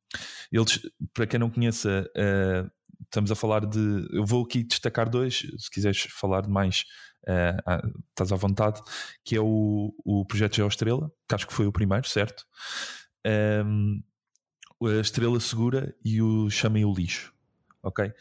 eles, 0.53 0.81
para 1.15 1.27
quem 1.27 1.41
não 1.41 1.51
conheça, 1.51 2.09
uh, 2.17 2.71
estamos 3.05 3.31
a 3.31 3.35
falar 3.35 3.67
de. 3.67 4.09
Eu 4.13 4.25
vou 4.25 4.45
aqui 4.45 4.63
destacar 4.63 5.09
dois, 5.09 5.47
se 5.59 5.71
quiseres 5.71 6.03
falar 6.11 6.43
de 6.43 6.51
mais. 6.51 6.85
Uh, 7.29 7.99
estás 8.11 8.33
à 8.33 8.37
vontade, 8.37 8.81
que 9.25 9.37
é 9.37 9.41
o, 9.41 9.93
o 10.05 10.25
projeto 10.25 10.57
Geoestrela, 10.57 11.11
que 11.29 11.35
acho 11.35 11.47
que 11.47 11.53
foi 11.53 11.67
o 11.67 11.73
primeiro, 11.73 12.09
certo? 12.09 12.45
Um, 13.27 14.03
a 14.83 15.01
estrela 15.01 15.41
segura 15.41 15.95
e 16.05 16.23
o 16.23 16.49
chamem 16.51 16.85
o 16.85 16.93
lixo. 16.93 17.33
Ok? 17.83 18.13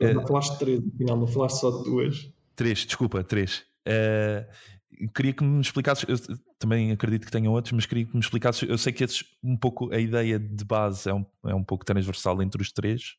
Não 0.00 0.22
uh, 0.22 0.26
falaste 0.26 0.52
de 0.52 0.58
três, 0.58 0.82
afinal, 0.94 1.16
não 1.16 1.26
falaste 1.26 1.60
só 1.60 1.70
de 1.70 1.84
duas. 1.84 2.32
Três, 2.56 2.80
desculpa, 2.80 3.22
três. 3.22 3.64
Uh, 3.86 5.08
queria 5.14 5.32
que 5.32 5.44
me 5.44 5.60
explicasses, 5.60 6.04
eu 6.08 6.38
também 6.58 6.92
acredito 6.92 7.24
que 7.24 7.32
tenham 7.32 7.52
outros, 7.52 7.72
mas 7.72 7.86
queria 7.86 8.04
que 8.04 8.14
me 8.14 8.20
explicasses. 8.20 8.68
Eu 8.68 8.78
sei 8.78 8.92
que 8.92 9.04
esses, 9.04 9.24
um 9.42 9.56
pouco 9.56 9.92
a 9.92 9.98
ideia 9.98 10.38
de 10.38 10.64
base 10.64 11.08
é 11.08 11.14
um, 11.14 11.24
é 11.46 11.54
um 11.54 11.64
pouco 11.64 11.84
transversal 11.84 12.42
entre 12.42 12.60
os 12.60 12.72
três. 12.72 13.16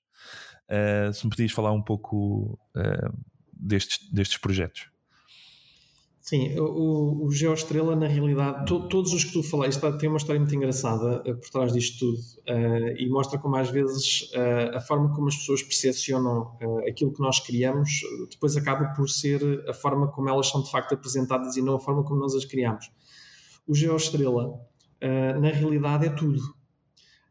Uh, 0.69 1.13
se 1.13 1.26
me 1.26 1.30
podias 1.30 1.52
falar 1.52 1.72
um 1.72 1.82
pouco 1.82 2.60
destes, 3.52 4.10
destes 4.12 4.38
projetos. 4.38 4.93
Sim, 6.24 6.58
o, 6.58 7.26
o 7.26 7.32
Geoestrela, 7.32 7.98
na 7.98 8.08
realidade, 8.08 8.66
to, 8.66 8.88
todos 8.88 9.12
os 9.12 9.26
que 9.26 9.34
tu 9.34 9.44
falaste, 9.44 9.82
tem 10.00 10.08
uma 10.08 10.18
história 10.18 10.40
muito 10.40 10.56
engraçada 10.56 11.20
uh, 11.20 11.36
por 11.36 11.50
trás 11.50 11.74
disto 11.74 12.00
tudo 12.00 12.18
uh, 12.48 12.98
e 12.98 13.10
mostra 13.10 13.38
como 13.38 13.58
às 13.58 13.70
vezes 13.70 14.32
uh, 14.32 14.78
a 14.78 14.80
forma 14.80 15.14
como 15.14 15.28
as 15.28 15.36
pessoas 15.36 15.62
percepcionam 15.62 16.58
aquilo 16.88 17.12
que 17.12 17.20
nós 17.20 17.42
criamos 17.42 18.04
depois 18.32 18.56
acaba 18.56 18.94
por 18.96 19.10
ser 19.10 19.66
a 19.68 19.74
forma 19.74 20.08
como 20.08 20.30
elas 20.30 20.48
são 20.48 20.64
de 20.64 20.72
facto 20.72 20.94
apresentadas 20.94 21.58
e 21.58 21.62
não 21.62 21.76
a 21.76 21.80
forma 21.80 22.06
como 22.06 22.22
nós 22.22 22.34
as 22.34 22.46
criamos. 22.46 22.90
O 23.68 23.76
Geoestrela, 23.76 24.62
na 25.42 25.50
realidade, 25.50 26.06
é 26.06 26.10
tudo. 26.10 26.40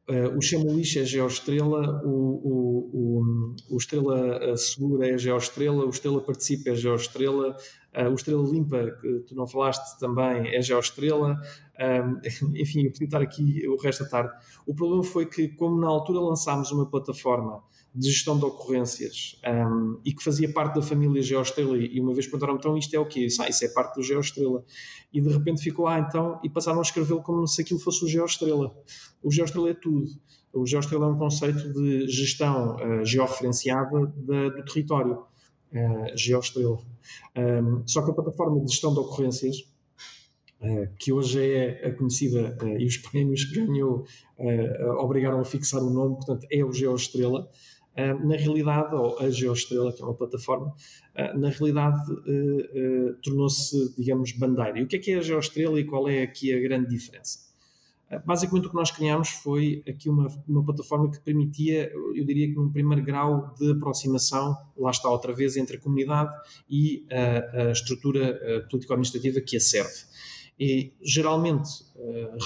Uh, 0.09 0.37
o 0.37 0.43
Chamulish 0.43 0.99
é 0.99 1.05
geoestrela, 1.05 2.03
o, 2.05 2.11
o, 2.11 2.91
o, 2.93 3.57
o 3.71 3.77
Estrela 3.77 4.57
Segura 4.57 5.09
é 5.09 5.17
geoestrela, 5.17 5.87
o 5.87 5.91
Estrela 5.91 6.21
Participa 6.21 6.71
é 6.71 6.75
geoestrela, 6.75 7.57
Uh, 7.95 8.09
o 8.09 8.15
Estrela 8.15 8.43
Limpa, 8.49 8.91
que 9.03 9.21
tu 9.29 9.35
não 9.35 9.47
falaste 9.47 9.99
também, 9.99 10.55
é 10.55 10.63
Geoestrela. 10.63 11.39
Um, 11.79 12.21
enfim, 12.57 12.85
eu 12.85 12.93
podia 12.93 13.05
estar 13.05 13.21
aqui 13.21 13.69
o 13.69 13.77
resto 13.77 14.05
da 14.05 14.09
tarde. 14.09 14.33
O 14.67 14.75
problema 14.75 15.05
foi 15.05 15.27
que, 15.27 15.49
como 15.49 15.79
na 15.79 15.89
altura 15.89 16.21
lançámos 16.21 16.73
uma 16.73 16.89
plataforma 16.89 17.63
de 17.95 18.11
gestão 18.11 18.39
de 18.39 18.45
ocorrências 18.45 19.39
um, 19.47 20.01
e 20.05 20.15
que 20.15 20.25
fazia 20.25 20.51
parte 20.51 20.77
da 20.77 20.83
família 20.83 21.23
Geoestrela, 21.23 21.77
e 21.77 22.01
uma 22.01 22.15
vez 22.15 22.27
perguntaram 22.27 22.57
então 22.57 22.77
isto 22.77 22.95
é 22.95 22.99
o 22.99 23.05
quê? 23.05 23.27
Ah, 23.41 23.49
isso 23.49 23.65
é 23.65 23.69
parte 23.69 23.97
do 23.97 24.03
Geoestrela. 24.03 24.65
E 25.13 25.21
de 25.21 25.29
repente 25.29 25.63
ficou, 25.63 25.87
ah, 25.87 25.99
então, 25.99 26.41
e 26.43 26.49
passaram 26.49 26.79
a 26.79 26.83
escrevê-lo 26.83 27.23
como 27.23 27.47
se 27.47 27.61
aquilo 27.61 27.79
fosse 27.79 28.05
o 28.05 28.09
Geoestrela. 28.09 28.75
O 29.23 29.31
Geoestrela 29.31 29.71
é 29.71 29.75
tudo. 29.75 30.07
O 30.53 30.67
Geoestrela 30.67 31.07
é 31.07 31.09
um 31.09 31.19
conceito 31.19 31.73
de 31.73 32.09
gestão 32.09 32.77
uh, 32.77 33.05
georreferenciada 33.05 34.07
do 34.07 34.65
território 34.65 35.15
uh, 35.73 36.17
Geoestrela. 36.17 36.79
Um, 37.37 37.87
só 37.87 38.03
que 38.03 38.11
a 38.11 38.15
plataforma 38.15 38.61
de 38.61 38.71
gestão 38.71 38.93
de 38.93 39.01
ocorrências, 39.01 39.57
uh, 40.61 40.89
que 40.99 41.13
hoje 41.13 41.41
é 41.43 41.91
conhecida 41.93 42.57
e 42.79 42.87
os 42.87 42.97
prémios 43.09 43.45
que 43.45 43.65
ganhou 43.65 44.07
obrigaram 44.99 45.41
a 45.41 45.45
fixar 45.45 45.83
o 45.83 45.91
nome, 45.91 46.17
portanto 46.17 46.47
é 46.51 46.65
o 46.65 46.73
Geoestrela, 46.73 47.49
na 47.97 48.37
realidade, 48.37 48.95
ou 48.95 49.19
a 49.19 49.29
Geoestrela, 49.31 49.93
que 49.93 50.03
é 50.03 50.05
uma 50.05 50.15
plataforma, 50.15 50.75
na 51.35 51.51
realidade 51.51 52.01
tornou-se, 53.23 53.95
digamos, 53.97 54.33
bandeira. 54.33 54.79
E 54.79 54.83
o 54.83 54.87
que 54.87 54.97
é 54.97 54.99
que 54.99 55.13
é 55.13 55.19
a 55.19 55.23
Geoestrela 55.23 55.79
e 55.79 55.85
qual 55.85 56.09
é 56.09 56.23
aqui 56.23 56.55
a 56.55 56.61
grande 56.61 56.89
diferença? 56.89 57.51
Basicamente, 58.27 58.67
o 58.67 58.71
que 58.71 58.77
nós 58.77 58.91
criámos 58.91 59.31
foi 59.31 59.83
aqui 59.89 60.11
uma, 60.11 60.29
uma 60.47 60.63
plataforma 60.63 61.11
que 61.11 61.19
permitia, 61.21 61.91
eu 62.15 62.25
diria 62.27 62.47
que 62.47 62.55
num 62.55 62.71
primeiro 62.71 63.03
grau 63.03 63.55
de 63.59 63.71
aproximação, 63.73 64.55
lá 64.77 64.91
está 64.91 65.09
outra 65.09 65.33
vez, 65.33 65.57
entre 65.57 65.79
a 65.79 65.81
comunidade 65.81 66.31
e 66.69 67.07
a, 67.11 67.69
a 67.69 67.73
estrutura 67.73 68.67
político-administrativa 68.71 69.41
que 69.41 69.57
a 69.57 69.61
serve. 69.61 70.13
E, 70.61 70.93
geralmente, 71.03 71.71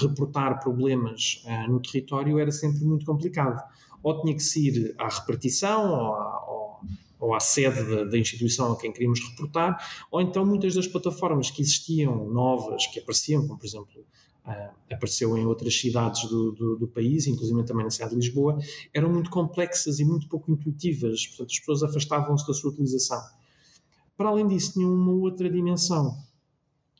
reportar 0.01 0.61
problemas 0.61 1.43
no 1.67 1.81
território 1.81 2.39
era 2.39 2.51
sempre 2.51 2.85
muito 2.85 3.05
complicado. 3.05 3.61
Ou 4.03 4.21
tinha 4.21 4.33
que 4.33 4.43
se 4.43 4.67
ir 4.67 4.95
à 4.97 5.07
repartição, 5.07 5.91
ou 5.91 6.13
à, 6.13 6.45
ou, 6.49 6.79
ou 7.19 7.35
à 7.35 7.39
sede 7.39 7.83
da, 7.83 8.03
da, 8.03 8.17
instituição 8.17 8.71
a 8.71 8.77
quem 8.77 8.91
queríamos 8.91 9.19
reportar, 9.19 10.05
ou 10.11 10.21
então 10.21 10.45
muitas 10.45 10.75
das 10.75 10.87
plataformas 10.87 11.49
que 11.51 11.61
existiam 11.61 12.29
novas, 12.29 12.87
que 12.87 12.99
apareciam, 12.99 13.47
como 13.47 13.59
por 13.59 13.65
exemplo 13.65 14.05
uh, 14.45 14.93
apareceu 14.93 15.37
em 15.37 15.45
outras 15.45 15.77
cidades 15.77 16.29
do, 16.29 16.51
do, 16.51 16.75
do, 16.77 16.87
país, 16.87 17.27
inclusive 17.27 17.63
também 17.63 17.83
na 17.83 17.91
cidade 17.91 18.11
de 18.11 18.17
Lisboa, 18.17 18.59
eram 18.93 19.09
muito 19.11 19.29
complexas 19.29 19.99
e 19.99 20.05
muito 20.05 20.27
pouco 20.27 20.51
intuitivas, 20.51 21.27
portanto 21.27 21.51
as 21.51 21.59
pessoas 21.59 21.83
afastavam-se 21.83 22.47
da 22.47 22.53
sua 22.53 22.71
utilização. 22.71 23.21
Para 24.17 24.29
além 24.29 24.47
disso, 24.47 24.73
tinham 24.73 24.91
uma 24.91 25.11
outra 25.11 25.49
dimensão. 25.49 26.17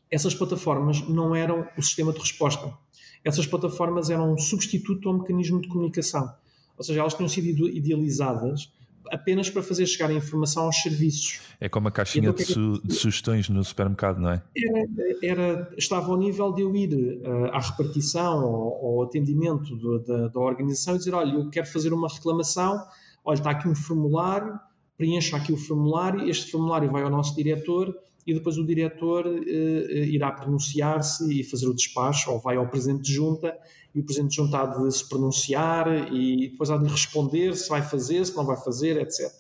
Essas 0.10 0.36
plataformas 0.36 1.02
não 1.10 1.36
eram 1.36 1.68
o 1.76 1.82
sistema 1.82 2.14
de 2.14 2.20
resposta. 2.20 2.78
Essas 3.24 3.48
plataformas 3.48 4.10
eram 4.10 4.34
um 4.34 4.38
substituto 4.38 5.10
ao 5.10 5.18
mecanismo 5.18 5.60
de 5.60 5.68
comunicação. 5.68 6.32
Ou 6.78 6.84
seja, 6.84 7.00
elas 7.00 7.14
tinham 7.14 7.28
sido 7.28 7.68
idealizadas 7.68 8.72
apenas 9.12 9.50
para 9.50 9.64
fazer 9.64 9.86
chegar 9.86 10.10
a 10.10 10.14
informação 10.14 10.66
aos 10.66 10.78
serviços. 10.78 11.40
É 11.60 11.70
como 11.70 11.88
a 11.88 11.92
caixinha 11.92 12.30
então, 12.30 12.36
de, 12.36 12.46
su 12.46 12.82
de, 12.84 12.94
sugestões 12.94 13.50
no 13.50 13.64
supermercado, 13.64 14.20
não 14.20 14.32
é? 14.32 14.44
Era, 14.56 14.88
era 15.24 15.74
estava 15.78 16.12
ao 16.12 16.18
nível 16.18 16.52
de 16.54 16.62
eu 16.62 16.76
ir 16.76 16.94
uh, 16.94 17.46
à 17.52 17.60
repartição 17.60 18.44
ou 18.44 19.02
ao 19.02 19.08
atendimento 19.08 19.76
do, 19.76 20.00
da, 20.00 20.28
da 20.28 20.40
organização 20.40 20.96
e 20.96 20.98
dizer: 20.98 21.14
olha, 21.14 21.34
eu 21.34 21.50
quero 21.50 21.68
fazer 21.68 21.94
uma 21.94 22.08
reclamação, 22.08 22.84
olha, 23.24 23.38
está 23.38 23.52
aqui 23.52 23.68
um 23.68 23.76
formulário, 23.76 24.60
preencha 24.98 25.38
aqui 25.38 25.52
o 25.52 25.58
formulário, 25.58 26.30
este 26.30 26.52
formulário 26.52 26.92
vai 26.92 27.04
ao 27.04 27.10
nosso 27.10 27.36
diretor 27.36 27.96
e 28.28 28.34
depois 28.34 28.58
o 28.58 28.66
diretor 28.66 29.26
uh, 29.26 29.40
irá 29.40 30.30
pronunciar-se 30.34 31.40
e 31.40 31.46
fazer 31.46 31.66
o 31.66 31.74
despacho, 31.74 32.30
ou 32.30 32.40
vai 32.40 32.58
ao 32.58 32.68
presidente 32.68 33.04
de 33.04 33.14
junta, 33.14 33.58
e 33.96 34.02
o 34.02 34.04
presidente 34.04 34.32
de 34.32 34.36
junta 34.36 34.60
há 34.60 34.66
de 34.66 34.92
se 34.92 35.08
pronunciar 35.08 36.14
e 36.14 36.50
depois 36.50 36.70
há 36.70 36.78
de 36.78 36.90
responder 36.90 37.56
se 37.56 37.70
vai 37.70 37.82
fazer, 37.82 38.26
se 38.26 38.36
não 38.36 38.46
vai 38.46 38.58
fazer, 38.58 38.98
etc. 38.98 39.34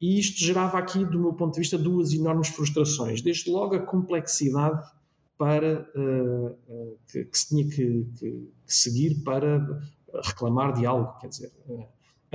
E 0.00 0.18
isto 0.18 0.42
gerava 0.42 0.78
aqui, 0.78 1.04
do 1.04 1.20
meu 1.20 1.34
ponto 1.34 1.54
de 1.54 1.60
vista, 1.60 1.76
duas 1.76 2.12
enormes 2.14 2.48
frustrações. 2.48 3.20
Desde 3.20 3.50
logo 3.50 3.74
a 3.74 3.80
complexidade 3.80 4.82
para, 5.36 5.86
uh, 5.94 6.98
que, 7.12 7.24
que, 7.26 7.38
se 7.38 7.48
tinha 7.48 7.64
que, 7.64 8.06
que, 8.18 8.50
que, 8.66 8.74
seguir 8.74 9.22
para 9.22 9.82
reclamar 10.24 10.72
de 10.72 10.86
algo. 10.86 11.18
Quer 11.20 11.28
dizer, 11.28 11.52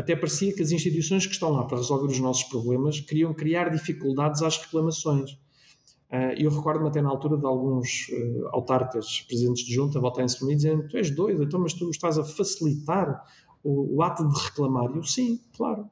até 0.02 0.16
parecia 0.16 0.54
que 0.54 0.62
as 0.62 0.72
instituições 0.72 1.26
que 1.26 1.34
estão 1.34 1.52
lá 1.52 1.64
para 1.64 1.78
resolver 1.78 2.12
os 2.12 2.20
nossos 2.20 2.44
problemas 2.46 3.00
queriam 3.00 3.34
criar 3.34 3.70
dificuldades 3.70 4.42
às 4.42 4.58
reclamações. 4.58 5.38
Eu 6.38 6.50
recordo-me 6.50 6.90
até 6.90 7.02
na 7.02 7.10
altura 7.10 7.38
de 7.38 7.46
alguns 7.46 8.08
autarcas, 8.52 9.22
presidentes 9.22 9.64
de 9.64 9.74
junta, 9.74 10.00
voltarem-se 10.00 10.38
para 10.38 10.48
mim 10.48 10.56
dizendo: 10.56 10.88
Tu 10.90 10.98
és 10.98 11.12
doido, 11.12 11.44
então, 11.44 11.60
mas 11.60 11.74
tu 11.74 11.90
estás 11.90 12.18
a 12.18 12.24
facilitar 12.24 13.24
o, 13.64 13.96
o 13.96 14.02
ato 14.02 14.28
de 14.28 14.44
reclamar. 14.44 14.92
E 14.92 14.98
eu, 14.98 15.04
sim, 15.04 15.40
claro. 15.56 15.90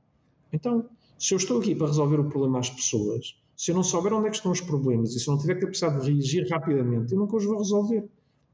Então, 0.52 0.90
se 1.18 1.34
eu 1.34 1.38
estou 1.38 1.60
aqui 1.60 1.74
para 1.74 1.88
resolver 1.88 2.20
o 2.20 2.28
problema 2.28 2.60
às 2.60 2.70
pessoas, 2.70 3.40
se 3.56 3.72
eu 3.72 3.76
não 3.76 3.84
souber 3.84 4.12
onde 4.12 4.28
é 4.28 4.30
que 4.30 4.38
estão 4.38 4.52
os 4.52 4.62
problemas 4.62 5.16
e 5.16 5.20
se 5.20 5.28
eu 5.30 5.36
não 5.36 5.40
tiver 5.40 5.56
capacidade 5.56 6.04
de 6.04 6.12
reagir 6.12 6.50
rapidamente, 6.50 7.14
eu 7.14 7.20
nunca 7.20 7.38
os 7.38 7.46
vou 7.46 7.58
resolver. 7.58 8.10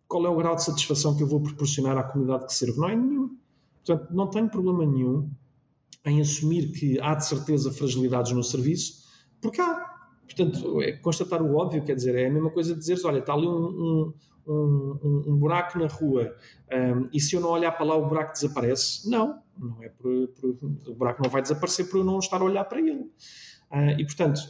Qual 0.07 0.23
é 0.25 0.29
o 0.29 0.35
grau 0.35 0.55
de 0.55 0.63
satisfação 0.63 1.15
que 1.15 1.23
eu 1.23 1.27
vou 1.27 1.41
proporcionar 1.41 1.97
à 1.97 2.03
comunidade 2.03 2.45
que 2.45 2.53
serve? 2.53 2.77
Não 2.77 2.89
é 2.89 2.95
nenhum. 2.95 3.35
Portanto, 3.83 4.13
não 4.13 4.27
tenho 4.27 4.49
problema 4.49 4.85
nenhum 4.85 5.29
em 6.03 6.21
assumir 6.21 6.71
que 6.71 6.99
há 6.99 7.15
de 7.15 7.25
certeza 7.25 7.71
fragilidades 7.71 8.31
no 8.31 8.43
serviço, 8.43 9.05
porque 9.41 9.62
há. 9.62 9.93
Portanto, 10.25 10.81
é 10.81 10.93
constatar 10.93 11.41
o 11.41 11.55
óbvio, 11.55 11.84
quer 11.84 11.95
dizer, 11.95 12.15
é 12.15 12.27
a 12.27 12.31
mesma 12.31 12.49
coisa 12.49 12.73
de 12.73 12.79
dizeres, 12.79 13.05
olha, 13.05 13.19
está 13.19 13.34
ali 13.34 13.47
um, 13.47 13.53
um, 13.53 14.13
um, 14.47 15.23
um 15.27 15.38
buraco 15.38 15.77
na 15.77 15.88
rua 15.88 16.36
um, 16.71 17.10
e 17.13 17.19
se 17.19 17.36
eu 17.36 17.41
não 17.41 17.49
olhar 17.49 17.71
para 17.71 17.86
lá 17.86 17.95
o 17.95 18.08
buraco 18.08 18.34
desaparece. 18.34 19.10
Não, 19.10 19.39
não 19.58 19.81
é 19.84 19.89
por, 19.89 20.27
por, 20.29 20.58
o 20.88 20.95
buraco 20.95 21.23
não 21.23 21.29
vai 21.29 21.41
desaparecer 21.41 21.89
por 21.89 21.99
eu 21.99 22.03
não 22.03 22.19
estar 22.19 22.41
a 22.41 22.43
olhar 22.43 22.65
para 22.65 22.79
ele. 22.79 23.10
Uh, 23.71 23.99
e, 23.99 24.05
portanto, 24.05 24.41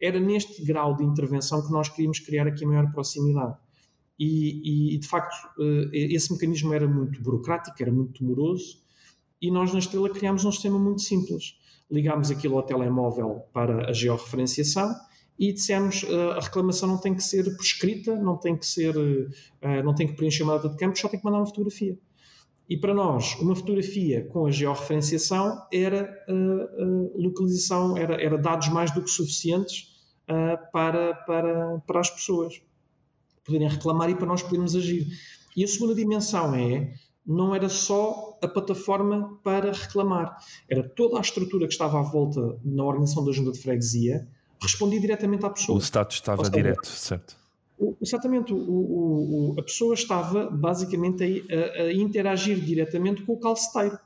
era 0.00 0.18
neste 0.18 0.64
grau 0.64 0.96
de 0.96 1.04
intervenção 1.04 1.64
que 1.64 1.72
nós 1.72 1.88
queríamos 1.88 2.20
criar 2.20 2.46
aqui 2.46 2.64
a 2.64 2.68
maior 2.68 2.90
proximidade. 2.92 3.56
E, 4.18 4.94
e 4.94 4.98
de 4.98 5.06
facto, 5.06 5.34
uh, 5.58 5.90
esse 5.92 6.32
mecanismo 6.32 6.72
era 6.72 6.88
muito 6.88 7.22
burocrático, 7.22 7.76
era 7.80 7.92
muito 7.92 8.22
demoroso, 8.22 8.82
e 9.40 9.50
nós 9.50 9.72
na 9.72 9.78
Estrela 9.78 10.10
criámos 10.10 10.44
um 10.44 10.52
sistema 10.52 10.78
muito 10.78 11.02
simples. 11.02 11.58
Ligámos 11.90 12.30
aquilo 12.30 12.56
ao 12.56 12.62
telemóvel 12.62 13.44
para 13.52 13.88
a 13.88 13.92
georreferenciação 13.92 14.94
e 15.38 15.52
dissemos 15.52 16.02
uh, 16.04 16.32
a 16.32 16.40
reclamação 16.40 16.88
não 16.88 16.98
tem 16.98 17.14
que 17.14 17.22
ser 17.22 17.44
prescrita, 17.56 18.16
não 18.16 18.36
tem 18.36 18.56
que 18.56 18.66
ser, 18.66 18.94
não 19.84 19.94
tem 19.94 20.06
que 20.06 20.14
preencher 20.14 20.42
uma 20.42 20.54
data 20.54 20.70
de 20.70 20.76
campo, 20.76 20.98
só 20.98 21.08
tem 21.08 21.20
que 21.20 21.24
mandar 21.24 21.38
uma 21.38 21.46
fotografia. 21.46 21.96
E 22.68 22.76
para 22.76 22.92
nós, 22.92 23.36
uma 23.36 23.54
fotografia 23.54 24.24
com 24.24 24.46
a 24.46 24.50
georreferenciação 24.50 25.62
era 25.72 26.24
uh, 26.28 26.84
uh, 26.84 27.22
localização, 27.22 27.96
era, 27.96 28.20
era, 28.20 28.36
dados 28.36 28.68
mais 28.68 28.90
do 28.92 29.02
que 29.02 29.10
suficientes 29.10 29.94
uh, 30.28 30.58
para, 30.72 31.14
para, 31.14 31.78
para 31.86 32.00
as 32.00 32.10
pessoas 32.10 32.60
poderem 33.44 33.68
reclamar 33.68 34.10
e 34.10 34.16
para 34.16 34.26
nós 34.26 34.42
podermos 34.42 34.74
agir. 34.74 35.06
E 35.56 35.62
a 35.62 35.68
segunda 35.68 35.94
dimensão 35.94 36.54
é, 36.56 36.92
não 37.26 37.54
era 37.54 37.68
só 37.68 38.38
a 38.40 38.46
plataforma 38.46 39.38
para 39.42 39.72
reclamar, 39.72 40.36
era 40.68 40.82
toda 40.82 41.18
a 41.18 41.20
estrutura 41.20 41.66
que 41.66 41.72
estava 41.72 41.98
à 41.98 42.02
volta 42.02 42.58
na 42.64 42.84
organização 42.84 43.24
da 43.24 43.32
junta 43.32 43.50
de 43.50 43.58
freguesia, 43.58 44.28
respondia 44.62 45.00
diretamente 45.00 45.44
à 45.44 45.50
pessoa. 45.50 45.76
O 45.76 45.80
status 45.80 46.16
estava 46.16 46.44
seja, 46.44 46.56
direto, 46.56 46.86
certo. 46.86 47.36
Exatamente, 48.00 48.54
o, 48.54 48.56
o, 48.56 49.54
o, 49.54 49.60
a 49.60 49.62
pessoa 49.62 49.94
estava 49.94 50.48
basicamente 50.48 51.44
a, 51.50 51.82
a, 51.82 51.92
interagir 51.92 52.58
diretamente 52.60 53.22
com 53.22 53.34
o 53.34 53.40
calceteiro. 53.40 53.98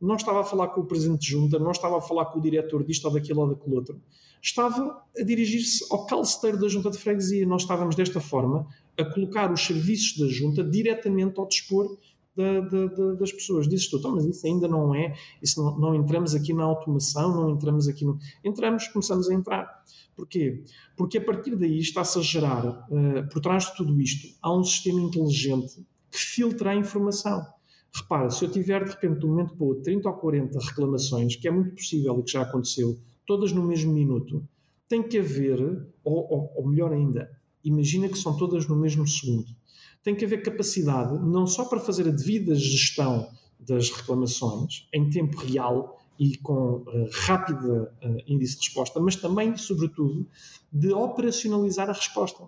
Não 0.00 0.16
estava 0.16 0.40
a 0.40 0.44
falar 0.44 0.68
com 0.68 0.82
o 0.82 0.86
presidente 0.86 1.20
de 1.20 1.30
junta, 1.30 1.58
não 1.58 1.70
estava 1.70 1.98
a 1.98 2.00
falar 2.00 2.26
com 2.26 2.38
o 2.38 2.42
diretor 2.42 2.84
disto 2.84 3.06
ou 3.06 3.12
daquilo 3.12 3.40
ou 3.40 3.54
daquele 3.54 3.76
outro. 3.76 4.00
Estava 4.42 5.02
a 5.18 5.22
dirigir-se 5.22 5.84
ao 5.90 6.06
calceteiro 6.06 6.60
da 6.60 6.68
junta 6.68 6.90
de 6.90 6.98
freguesia. 6.98 7.46
Nós 7.46 7.62
estávamos 7.62 7.96
desta 7.96 8.20
forma 8.20 8.66
a 8.96 9.04
colocar 9.04 9.50
os 9.50 9.60
serviços 9.60 10.18
da 10.18 10.28
junta 10.28 10.62
diretamente 10.62 11.40
ao 11.40 11.48
dispor 11.48 11.98
da, 12.38 12.60
da, 12.60 12.86
da, 12.86 13.14
das 13.14 13.32
pessoas. 13.32 13.68
Dizes 13.68 13.88
tu, 13.88 13.96
então, 13.98 14.14
mas 14.14 14.24
isso 14.24 14.46
ainda 14.46 14.68
não 14.68 14.94
é, 14.94 15.14
isso 15.42 15.60
não, 15.60 15.76
não 15.76 15.94
entramos 15.96 16.34
aqui 16.36 16.54
na 16.54 16.62
automação, 16.62 17.34
não 17.34 17.50
entramos 17.50 17.88
aqui 17.88 18.04
no. 18.04 18.16
Entramos, 18.44 18.86
começamos 18.86 19.28
a 19.28 19.34
entrar. 19.34 19.82
Porquê? 20.14 20.62
Porque 20.96 21.18
a 21.18 21.24
partir 21.24 21.56
daí 21.56 21.78
está-se 21.78 22.18
a 22.18 22.22
gerar, 22.22 22.88
uh, 22.90 23.28
por 23.30 23.40
trás 23.40 23.66
de 23.66 23.76
tudo 23.76 24.00
isto, 24.00 24.28
há 24.40 24.56
um 24.56 24.62
sistema 24.62 25.00
inteligente 25.00 25.84
que 26.10 26.18
filtra 26.18 26.70
a 26.70 26.76
informação. 26.76 27.44
Repara, 27.92 28.30
se 28.30 28.44
eu 28.44 28.50
tiver 28.50 28.84
de 28.84 28.90
repente 28.90 29.18
de 29.18 29.26
um 29.26 29.30
momento 29.30 29.56
para 29.56 29.66
outro 29.66 29.82
30 29.82 30.08
ou 30.08 30.14
40 30.14 30.58
reclamações, 30.60 31.36
que 31.36 31.48
é 31.48 31.50
muito 31.50 31.74
possível 31.74 32.18
e 32.18 32.22
que 32.22 32.32
já 32.32 32.42
aconteceu, 32.42 32.98
todas 33.26 33.52
no 33.52 33.64
mesmo 33.64 33.92
minuto, 33.92 34.46
tem 34.88 35.02
que 35.02 35.18
haver, 35.18 35.60
ou, 36.04 36.32
ou, 36.32 36.52
ou 36.56 36.68
melhor 36.68 36.92
ainda, 36.92 37.30
imagina 37.64 38.08
que 38.08 38.18
são 38.18 38.36
todas 38.36 38.66
no 38.66 38.76
mesmo 38.76 39.06
segundo. 39.06 39.57
Tem 40.02 40.14
que 40.14 40.24
haver 40.24 40.42
capacidade 40.42 41.18
não 41.26 41.46
só 41.46 41.64
para 41.64 41.80
fazer 41.80 42.08
a 42.08 42.12
devida 42.12 42.54
gestão 42.54 43.28
das 43.60 43.90
reclamações 43.90 44.88
em 44.92 45.10
tempo 45.10 45.36
real, 45.38 45.98
e 46.18 46.36
com 46.38 46.78
uh, 46.78 47.08
rápida 47.12 47.94
uh, 48.02 48.16
índice 48.26 48.58
de 48.58 48.66
resposta, 48.66 48.98
mas 48.98 49.14
também, 49.14 49.56
sobretudo, 49.56 50.26
de 50.72 50.92
operacionalizar 50.92 51.88
a 51.88 51.92
resposta. 51.92 52.44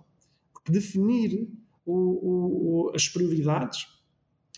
Definir 0.67 1.49
o, 1.85 2.89
o, 2.89 2.91
as 2.93 3.07
prioridades 3.07 3.87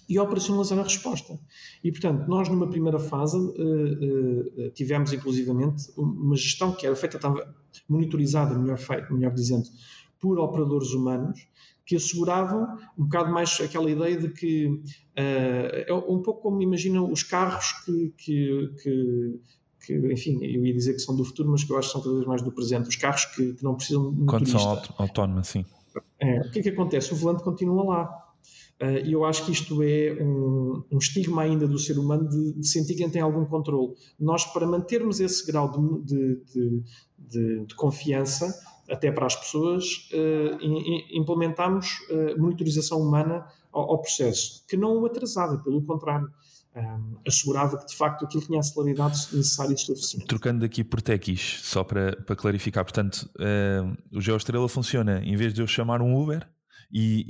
e 0.09 0.19
operacionalizar 0.19 0.79
a 0.79 0.83
resposta. 0.83 1.39
E, 1.83 1.91
portanto, 1.91 2.27
nós 2.27 2.49
numa 2.49 2.69
primeira 2.69 2.99
fase 2.99 3.37
uh, 3.37 4.71
tivemos, 4.73 5.13
inclusivamente, 5.13 5.91
uma 5.95 6.35
gestão 6.35 6.73
que 6.73 6.87
era 6.87 6.95
feita, 6.95 7.17
estava 7.17 7.55
monitorizada, 7.87 8.57
melhor, 8.57 8.79
feito, 8.79 9.13
melhor 9.13 9.33
dizendo, 9.33 9.69
por 10.19 10.39
operadores 10.39 10.89
humanos, 10.91 11.47
que 11.85 11.95
asseguravam 11.95 12.77
um 12.97 13.03
bocado 13.03 13.31
mais 13.31 13.59
aquela 13.59 13.89
ideia 13.89 14.17
de 14.17 14.29
que 14.29 14.67
uh, 14.67 14.81
é 15.17 15.93
um 15.93 16.21
pouco 16.21 16.41
como 16.41 16.61
imaginam 16.61 17.11
os 17.11 17.23
carros 17.23 17.73
que, 17.85 18.13
que, 18.17 18.71
que, 18.81 19.39
que, 19.85 20.13
enfim, 20.13 20.39
eu 20.41 20.65
ia 20.65 20.73
dizer 20.73 20.93
que 20.93 20.99
são 20.99 21.15
do 21.15 21.25
futuro, 21.25 21.49
mas 21.49 21.63
que 21.63 21.71
eu 21.71 21.77
acho 21.77 21.89
que 21.89 21.93
são 21.93 22.01
cada 22.01 22.15
vez 22.15 22.27
mais 22.27 22.41
do 22.41 22.51
presente, 22.51 22.87
os 22.87 22.95
carros 22.95 23.25
que, 23.25 23.53
que 23.53 23.63
não 23.63 23.75
precisam 23.75 24.13
de 24.13 24.25
Quando 24.25 24.47
são 24.47 24.81
autónomos, 24.97 25.47
sim. 25.47 25.65
É, 26.19 26.39
o 26.39 26.51
que 26.51 26.59
é 26.59 26.63
que 26.63 26.69
acontece? 26.69 27.13
O 27.13 27.17
volante 27.17 27.43
continua 27.43 27.83
lá. 27.83 28.19
Uh, 28.81 29.05
e 29.05 29.13
eu 29.13 29.23
acho 29.23 29.45
que 29.45 29.51
isto 29.51 29.83
é 29.83 30.17
um, 30.19 30.83
um 30.91 30.97
estigma 30.97 31.43
ainda 31.43 31.67
do 31.67 31.77
ser 31.77 31.99
humano 31.99 32.27
de, 32.27 32.53
de, 32.53 32.67
sentir 32.67 32.95
que 32.95 33.07
tem 33.09 33.21
algum 33.21 33.45
controle. 33.45 33.93
Nós, 34.19 34.45
para 34.45 34.65
mantermos 34.65 35.19
esse 35.19 35.45
grau 35.45 35.71
de, 36.03 36.41
de, 37.29 37.65
de 37.67 37.75
confiança, 37.75 38.53
até 38.89 39.11
para 39.11 39.25
as 39.25 39.35
pessoas, 39.35 40.09
uh, 40.13 40.57
implementámos 41.11 41.99
uh, 42.09 42.39
monitorização 42.39 42.99
humana 42.99 43.45
ao, 43.71 43.99
processo, 43.99 44.63
que 44.67 44.77
não 44.77 44.99
o 44.99 45.05
atrasava, 45.05 45.57
pelo 45.57 45.81
contrário, 45.81 46.29
eh, 46.75 46.99
assegurava 47.27 47.75
que 47.79 47.87
de 47.87 47.95
facto 47.95 48.23
aquilo 48.23 48.43
tinha 48.43 48.59
a 48.59 48.61
celeridade 48.61 49.35
necessária 49.35 49.73
e 49.73 49.77
suficiente. 49.79 50.27
Trocando 50.27 50.63
aqui 50.63 50.83
por 50.83 51.01
techis, 51.01 51.59
só 51.63 51.83
para, 51.83 52.15
para 52.17 52.35
clarificar, 52.35 52.83
portanto, 52.83 53.27
o 54.11 54.21
GeoEstrela 54.21 54.69
funciona, 54.69 55.23
em 55.23 55.35
vez 55.35 55.55
de 55.55 55.61
eu 55.63 55.65
chamar 55.65 56.03
um 56.03 56.15
Uber, 56.15 56.47
e, 56.91 57.25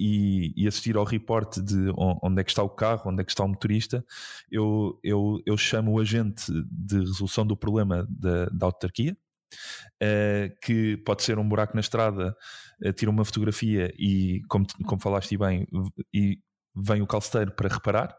e, 0.57 0.63
e, 0.63 0.67
assistir 0.67 0.97
ao 0.97 1.05
reporte 1.05 1.61
de 1.61 1.93
onde 1.95 2.41
é 2.41 2.43
que 2.43 2.51
está 2.51 2.61
o 2.61 2.69
carro, 2.69 3.09
onde 3.09 3.21
é 3.21 3.23
que 3.23 3.31
está 3.31 3.45
o 3.45 3.47
motorista, 3.47 4.05
eu, 4.51 4.99
eu, 5.01 5.41
eu 5.45 5.57
chamo 5.57 5.93
o 5.93 5.99
agente 5.99 6.51
de 6.69 6.99
resolução 6.99 7.47
do 7.47 7.55
problema 7.55 8.05
da, 8.09 8.47
da 8.47 8.65
autarquia, 8.65 9.15
uh, 10.01 10.53
que 10.61 10.97
pode 10.97 11.23
ser 11.23 11.37
um 11.37 11.47
buraco 11.47 11.73
na 11.75 11.81
estrada, 11.81 12.35
uh, 12.85 12.93
tira 12.93 13.11
uma 13.11 13.25
fotografia 13.25 13.93
e, 13.97 14.41
como, 14.47 14.65
como 14.85 15.01
falaste 15.01 15.37
bem, 15.37 15.67
e 16.13 16.39
vem 16.75 17.01
o 17.01 17.07
calceteiro 17.07 17.51
para 17.51 17.69
reparar, 17.69 18.15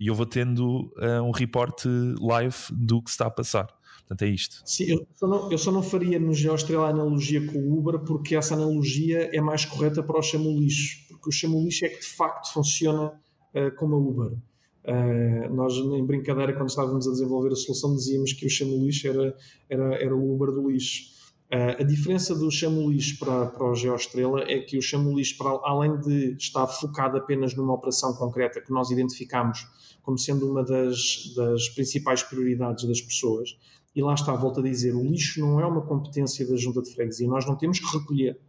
e 0.00 0.08
eu 0.08 0.14
vou 0.14 0.26
tendo 0.26 0.92
uh, 0.98 1.22
um 1.22 1.30
reporte 1.30 1.88
live 2.20 2.56
do 2.72 3.02
que 3.02 3.10
está 3.10 3.26
a 3.26 3.30
passar. 3.30 3.68
Portanto, 4.00 4.22
é 4.22 4.28
isto. 4.28 4.62
Sim, 4.64 4.84
eu 4.90 5.06
só 5.14 5.26
não, 5.26 5.52
eu 5.52 5.58
só 5.58 5.70
não 5.70 5.82
faria 5.82 6.18
no 6.18 6.34
GeoStrela 6.34 6.86
a 6.86 6.90
analogia 6.90 7.46
com 7.46 7.58
o 7.58 7.78
Uber, 7.78 8.00
porque 8.00 8.34
essa 8.34 8.54
analogia 8.54 9.30
é 9.32 9.40
mais 9.40 9.64
correta 9.64 10.02
para 10.02 10.18
o 10.18 10.22
chamo 10.22 10.58
lixo, 10.58 11.06
porque 11.08 11.28
o 11.28 11.32
chamo 11.32 11.62
lixo 11.64 11.84
é 11.84 11.88
que 11.88 12.00
de 12.00 12.06
facto 12.06 12.52
funciona 12.52 13.06
uh, 13.54 13.76
como 13.76 13.94
a 13.94 13.98
Uber. 13.98 14.38
Uh, 14.84 15.54
nós, 15.54 15.74
em 15.74 16.04
brincadeira, 16.04 16.52
quando 16.52 16.68
estávamos 16.68 17.06
a 17.06 17.12
desenvolver 17.12 17.52
a 17.52 17.56
solução, 17.56 17.94
dizíamos 17.94 18.32
que 18.32 18.46
o 18.46 18.50
chamo 18.50 18.84
lixo 18.84 19.06
era, 19.06 19.36
era, 19.68 19.94
era 20.02 20.16
o 20.16 20.34
Uber 20.34 20.50
do 20.50 20.68
lixo. 20.68 21.12
Uh, 21.52 21.80
a 21.80 21.82
diferença 21.84 22.34
do 22.34 22.50
Chamolis 22.50 23.12
para, 23.12 23.46
para 23.46 23.70
o 23.70 23.74
Geoestrela 23.74 24.42
é 24.42 24.58
que 24.58 24.76
o 24.78 24.82
Chamolis, 24.82 25.32
para, 25.32 25.50
além 25.64 26.00
de 26.00 26.34
estar 26.36 26.66
focado 26.66 27.16
apenas 27.16 27.54
numa 27.54 27.74
operação 27.74 28.14
concreta 28.14 28.60
que 28.60 28.72
nós 28.72 28.90
identificamos 28.90 29.66
como 30.02 30.18
sendo 30.18 30.50
uma 30.50 30.64
das, 30.64 31.32
das 31.36 31.68
principais 31.68 32.22
prioridades 32.22 32.84
das 32.84 33.00
pessoas, 33.00 33.56
e 33.94 34.02
lá 34.02 34.14
está, 34.14 34.34
volto 34.34 34.60
a 34.60 34.62
dizer, 34.62 34.94
o 34.94 35.02
lixo 35.02 35.40
não 35.40 35.60
é 35.60 35.66
uma 35.66 35.82
competência 35.82 36.46
da 36.46 36.56
junta 36.56 36.82
de 36.82 36.92
freguesia, 36.92 37.28
nós 37.28 37.46
não 37.46 37.54
temos 37.54 37.78
que 37.78 37.98
recolher. 37.98 38.40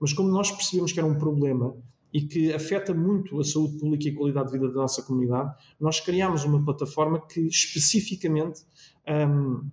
Mas 0.00 0.12
como 0.12 0.28
nós 0.30 0.50
percebemos 0.50 0.92
que 0.92 1.00
era 1.00 1.08
um 1.08 1.18
problema 1.18 1.76
e 2.16 2.22
que 2.22 2.50
afeta 2.50 2.94
muito 2.94 3.38
a 3.38 3.44
saúde 3.44 3.78
pública 3.78 4.08
e 4.08 4.10
a 4.10 4.16
qualidade 4.16 4.46
de 4.46 4.52
vida 4.58 4.72
da 4.72 4.80
nossa 4.80 5.02
comunidade, 5.02 5.54
nós 5.78 6.00
criámos 6.00 6.44
uma 6.44 6.64
plataforma 6.64 7.20
que 7.20 7.40
especificamente 7.40 8.62
um, 9.06 9.68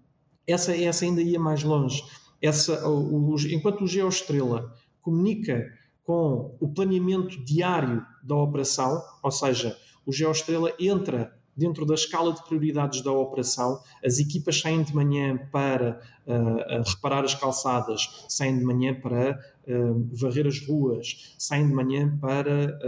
essa, 0.45 0.75
essa 0.75 1.05
ainda 1.05 1.21
ia 1.21 1.39
mais 1.39 1.63
longe. 1.63 2.03
Essa, 2.41 2.85
o, 2.85 3.33
enquanto 3.49 3.85
o 3.85 3.87
Geoestrela 3.87 4.75
comunica 5.01 5.65
com 6.03 6.57
o 6.59 6.67
planeamento 6.67 7.41
diário 7.45 8.05
da 8.21 8.35
operação, 8.35 9.01
ou 9.23 9.31
seja, 9.31 9.77
o 10.05 10.11
Geoestrela 10.11 10.73
entra 10.77 11.33
dentro 11.55 11.85
da 11.85 11.93
escala 11.93 12.33
de 12.33 12.43
prioridades 12.43 13.01
da 13.01 13.11
operação, 13.11 13.79
as 14.03 14.19
equipas 14.19 14.59
saem 14.59 14.83
de 14.83 14.93
manhã 14.93 15.37
para 15.51 16.01
uh, 16.27 16.89
reparar 16.89 17.23
as 17.23 17.35
calçadas, 17.35 18.25
saem 18.27 18.57
de 18.57 18.65
manhã 18.65 18.93
para 18.99 19.39
uh, 19.67 20.09
varrer 20.11 20.47
as 20.47 20.59
ruas, 20.65 21.35
saem 21.37 21.67
de 21.67 21.73
manhã 21.73 22.17
para 22.19 22.79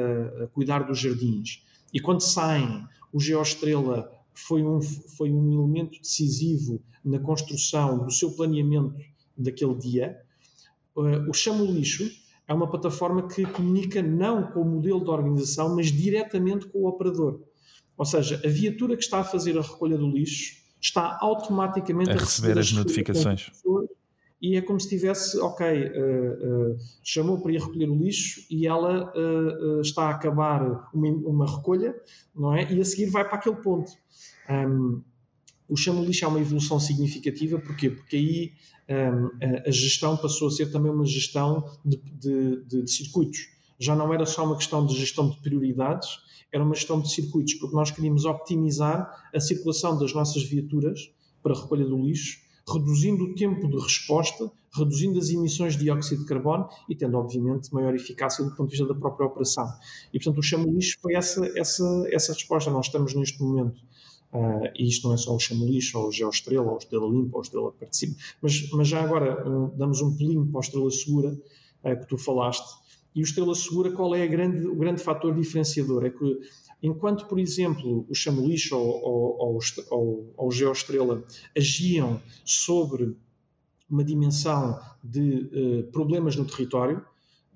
uh, 0.43 0.47
cuidar 0.49 0.79
dos 0.79 0.99
jardins. 0.99 1.63
E 1.93 1.99
quando 1.99 2.21
saem, 2.21 2.85
o 3.13 3.19
Geoestrela 3.19 4.11
foi 4.33 4.63
um, 4.63 4.81
foi 4.81 5.31
um 5.31 5.53
elemento 5.53 5.99
decisivo 6.01 6.81
na 7.03 7.19
construção 7.19 8.03
do 8.03 8.11
seu 8.11 8.31
planeamento 8.31 8.95
daquele 9.37 9.75
dia. 9.75 10.19
o 10.95 11.33
Chamo 11.33 11.63
Lixo 11.65 12.09
é 12.47 12.53
uma 12.53 12.69
plataforma 12.69 13.27
que 13.27 13.45
comunica 13.45 14.01
não 14.01 14.51
com 14.51 14.61
o 14.61 14.65
modelo 14.65 15.03
de 15.03 15.09
organização, 15.09 15.75
mas 15.75 15.91
diretamente 15.91 16.67
com 16.67 16.79
o 16.79 16.87
operador. 16.87 17.39
Ou 17.97 18.05
seja, 18.05 18.41
a 18.43 18.47
viatura 18.47 18.95
que 18.95 19.03
está 19.03 19.19
a 19.19 19.23
fazer 19.23 19.57
a 19.57 19.61
recolha 19.61 19.97
do 19.97 20.09
lixo 20.09 20.57
está 20.81 21.17
automaticamente 21.21 22.11
a, 22.11 22.13
a 22.13 22.17
receber, 22.17 22.57
as 22.57 22.71
notificações. 22.71 23.51
E 24.41 24.57
é 24.57 24.61
como 24.61 24.79
se 24.79 24.89
tivesse, 24.89 25.39
ok, 25.39 25.65
uh, 25.65 26.71
uh, 26.71 26.77
chamou 27.03 27.41
para 27.41 27.53
ir 27.53 27.59
recolher 27.59 27.89
o 27.89 27.95
lixo 27.95 28.45
e 28.49 28.67
ela 28.67 29.11
uh, 29.15 29.81
está 29.81 30.03
a 30.03 30.09
acabar 30.11 30.89
uma, 30.93 31.07
uma, 31.07 31.55
recolha, 31.55 31.95
não 32.35 32.53
é? 32.53 32.71
E 32.71 32.79
a 32.79 32.85
seguir 32.85 33.07
vai 33.07 33.23
para 33.23 33.37
aquele 33.37 33.55
ponto. 33.55 33.91
Um, 34.49 35.01
o 35.67 35.75
chamo 35.75 36.03
lixo 36.03 36.25
é 36.25 36.27
uma 36.27 36.39
evolução 36.39 36.79
significativa, 36.79 37.57
porquê? 37.57 37.89
Porque 37.89 38.15
aí 38.17 38.53
um, 38.87 39.25
a, 39.43 39.67
a, 39.67 39.71
gestão 39.71 40.15
passou 40.15 40.49
a 40.49 40.51
ser 40.51 40.71
também 40.71 40.91
uma 40.91 41.05
gestão 41.05 41.67
de, 41.83 41.97
de, 41.97 42.63
de, 42.65 42.81
de 42.83 42.91
circuitos. 42.91 43.54
Já 43.79 43.95
não 43.95 44.13
era 44.13 44.25
só 44.25 44.45
uma 44.45 44.55
questão 44.55 44.85
de 44.85 44.95
gestão 44.95 45.29
de 45.29 45.37
prioridades, 45.41 46.19
era 46.51 46.63
uma 46.63 46.73
gestão 46.73 47.01
de 47.01 47.11
circuitos, 47.11 47.55
porque 47.55 47.75
nós 47.75 47.91
queríamos 47.91 48.25
optimizar 48.25 49.29
a 49.33 49.39
circulação 49.39 49.97
das 49.97 50.13
nossas 50.13 50.43
viaturas 50.43 51.11
para 51.43 51.53
a 51.53 51.61
recolha 51.61 51.85
do 51.85 51.97
lixo, 51.97 52.39
reduzindo 52.67 53.25
o 53.25 53.35
tempo 53.35 53.67
de 53.67 53.77
resposta, 53.77 54.51
reduzindo 54.73 55.19
as 55.19 55.29
emissões 55.29 55.73
de 55.73 55.83
dióxido 55.83 56.21
de 56.21 56.25
carbono 56.25 56.67
e 56.89 56.95
tendo, 56.95 57.17
obviamente, 57.17 57.73
maior 57.73 57.93
eficácia 57.93 58.43
do 58.43 58.51
ponto 58.51 58.69
de 58.69 58.77
vista 58.77 58.93
da 58.93 58.99
própria 58.99 59.27
operação. 59.27 59.67
E, 60.13 60.17
portanto, 60.17 60.39
o 60.39 60.43
chamo 60.43 60.71
lixo 60.71 60.97
foi 61.01 61.13
essa, 61.13 61.45
essa, 61.57 62.07
essa 62.11 62.33
resposta. 62.33 62.71
Nós 62.71 62.87
estamos 62.87 63.13
neste 63.13 63.41
momento 63.41 63.79
Uh, 64.35 64.67
e 64.75 64.89
isto 64.89 65.07
não 65.07 65.13
é 65.13 65.17
só 65.17 65.33
o 65.33 65.39
chamo 65.39 65.65
lixo, 65.65 65.97
ou 65.97 66.09
o 66.09 66.11
Geoestrela, 66.11 66.65
ou 66.65 66.75
o 66.75 66.77
Estrela 66.77 67.07
Limpa, 67.07 67.37
ou 67.37 67.39
o 67.39 67.41
Estrela 67.41 67.71
Participa, 67.71 68.19
mas, 68.41 68.69
mas 68.71 68.85
já 68.85 69.01
agora 69.01 69.47
um, 69.47 69.69
damos 69.77 70.01
um 70.01 70.13
pelinho 70.13 70.45
para 70.47 70.59
a 70.59 70.61
Estrela 70.61 70.91
Segura, 70.91 71.29
uh, 71.29 71.99
que 72.01 72.05
tu 72.05 72.17
falaste, 72.17 72.67
e 73.15 73.21
o 73.21 73.23
Estrela 73.23 73.55
Segura, 73.55 73.91
qual 73.91 74.13
é 74.13 74.27
grande, 74.27 74.67
o 74.67 74.75
grande 74.75 75.01
fator 75.01 75.33
diferenciador? 75.33 76.05
É 76.05 76.09
que, 76.09 76.39
enquanto, 76.83 77.25
por 77.27 77.39
exemplo, 77.39 78.05
o 78.09 78.13
Chamolis 78.13 78.69
ou, 78.71 78.81
ou, 78.81 79.59
ou, 79.89 80.33
ou 80.35 80.47
o 80.47 80.51
agiam 81.57 82.21
sobre 82.43 83.15
uma 83.89 84.03
dimensão 84.03 84.77
de 85.01 85.49
uh, 85.53 85.91
problemas 85.91 86.35
no 86.35 86.45
território, 86.45 87.05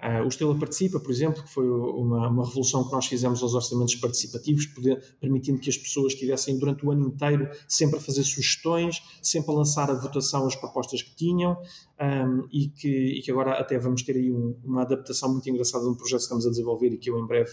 Uh, 0.01 0.23
o 0.23 0.29
Estrela 0.29 0.57
Participa, 0.57 0.97
por 0.97 1.11
exemplo, 1.11 1.43
que 1.43 1.49
foi 1.49 1.69
uma, 1.69 2.29
uma, 2.29 2.45
revolução 2.45 2.85
que 2.85 2.91
nós 2.93 3.05
fizemos 3.05 3.43
aos 3.43 3.53
orçamentos 3.53 3.95
participativos, 3.95 4.65
poder, 4.67 5.03
permitindo 5.19 5.59
que 5.59 5.69
as 5.69 5.77
pessoas 5.77 6.13
estivessem 6.13 6.57
durante 6.57 6.85
o 6.85 6.91
ano 6.91 7.07
inteiro 7.07 7.49
sempre 7.67 7.97
a 7.97 7.99
fazer 8.01 8.23
sugestões, 8.23 9.03
sempre 9.21 9.51
a 9.51 9.55
lançar 9.55 9.91
a 9.91 9.93
votação 9.93 10.47
as 10.47 10.55
propostas 10.55 11.01
que 11.01 11.13
tinham 11.15 11.57
um, 11.99 12.47
e, 12.49 12.69
que, 12.69 12.87
e, 12.87 13.21
que, 13.21 13.29
agora 13.29 13.59
até 13.59 13.77
vamos 13.77 14.01
ter 14.01 14.15
aí 14.15 14.31
um, 14.31 14.55
uma 14.63 14.83
adaptação 14.83 15.33
muito 15.33 15.49
engraçada 15.49 15.83
de 15.83 15.89
um 15.89 15.95
projeto 15.95 16.19
que 16.19 16.23
estamos 16.23 16.47
a 16.47 16.49
desenvolver 16.49 16.93
e 16.93 16.97
que 16.97 17.09
eu 17.09 17.19
em 17.19 17.27
breve 17.27 17.51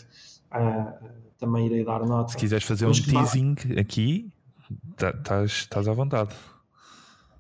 uh, 0.53 1.09
também 1.39 1.67
irei 1.67 1.85
dar 1.85 2.07
nota. 2.07 2.31
Se 2.31 2.39
quiseres 2.39 2.65
fazer 2.65 2.87
Mas 2.87 3.01
um 3.01 3.03
teasing 3.03 3.57
aqui, 3.77 4.31
estás 4.93 5.67
tá, 5.67 5.81
à 5.81 5.95
vontade. 5.95 6.33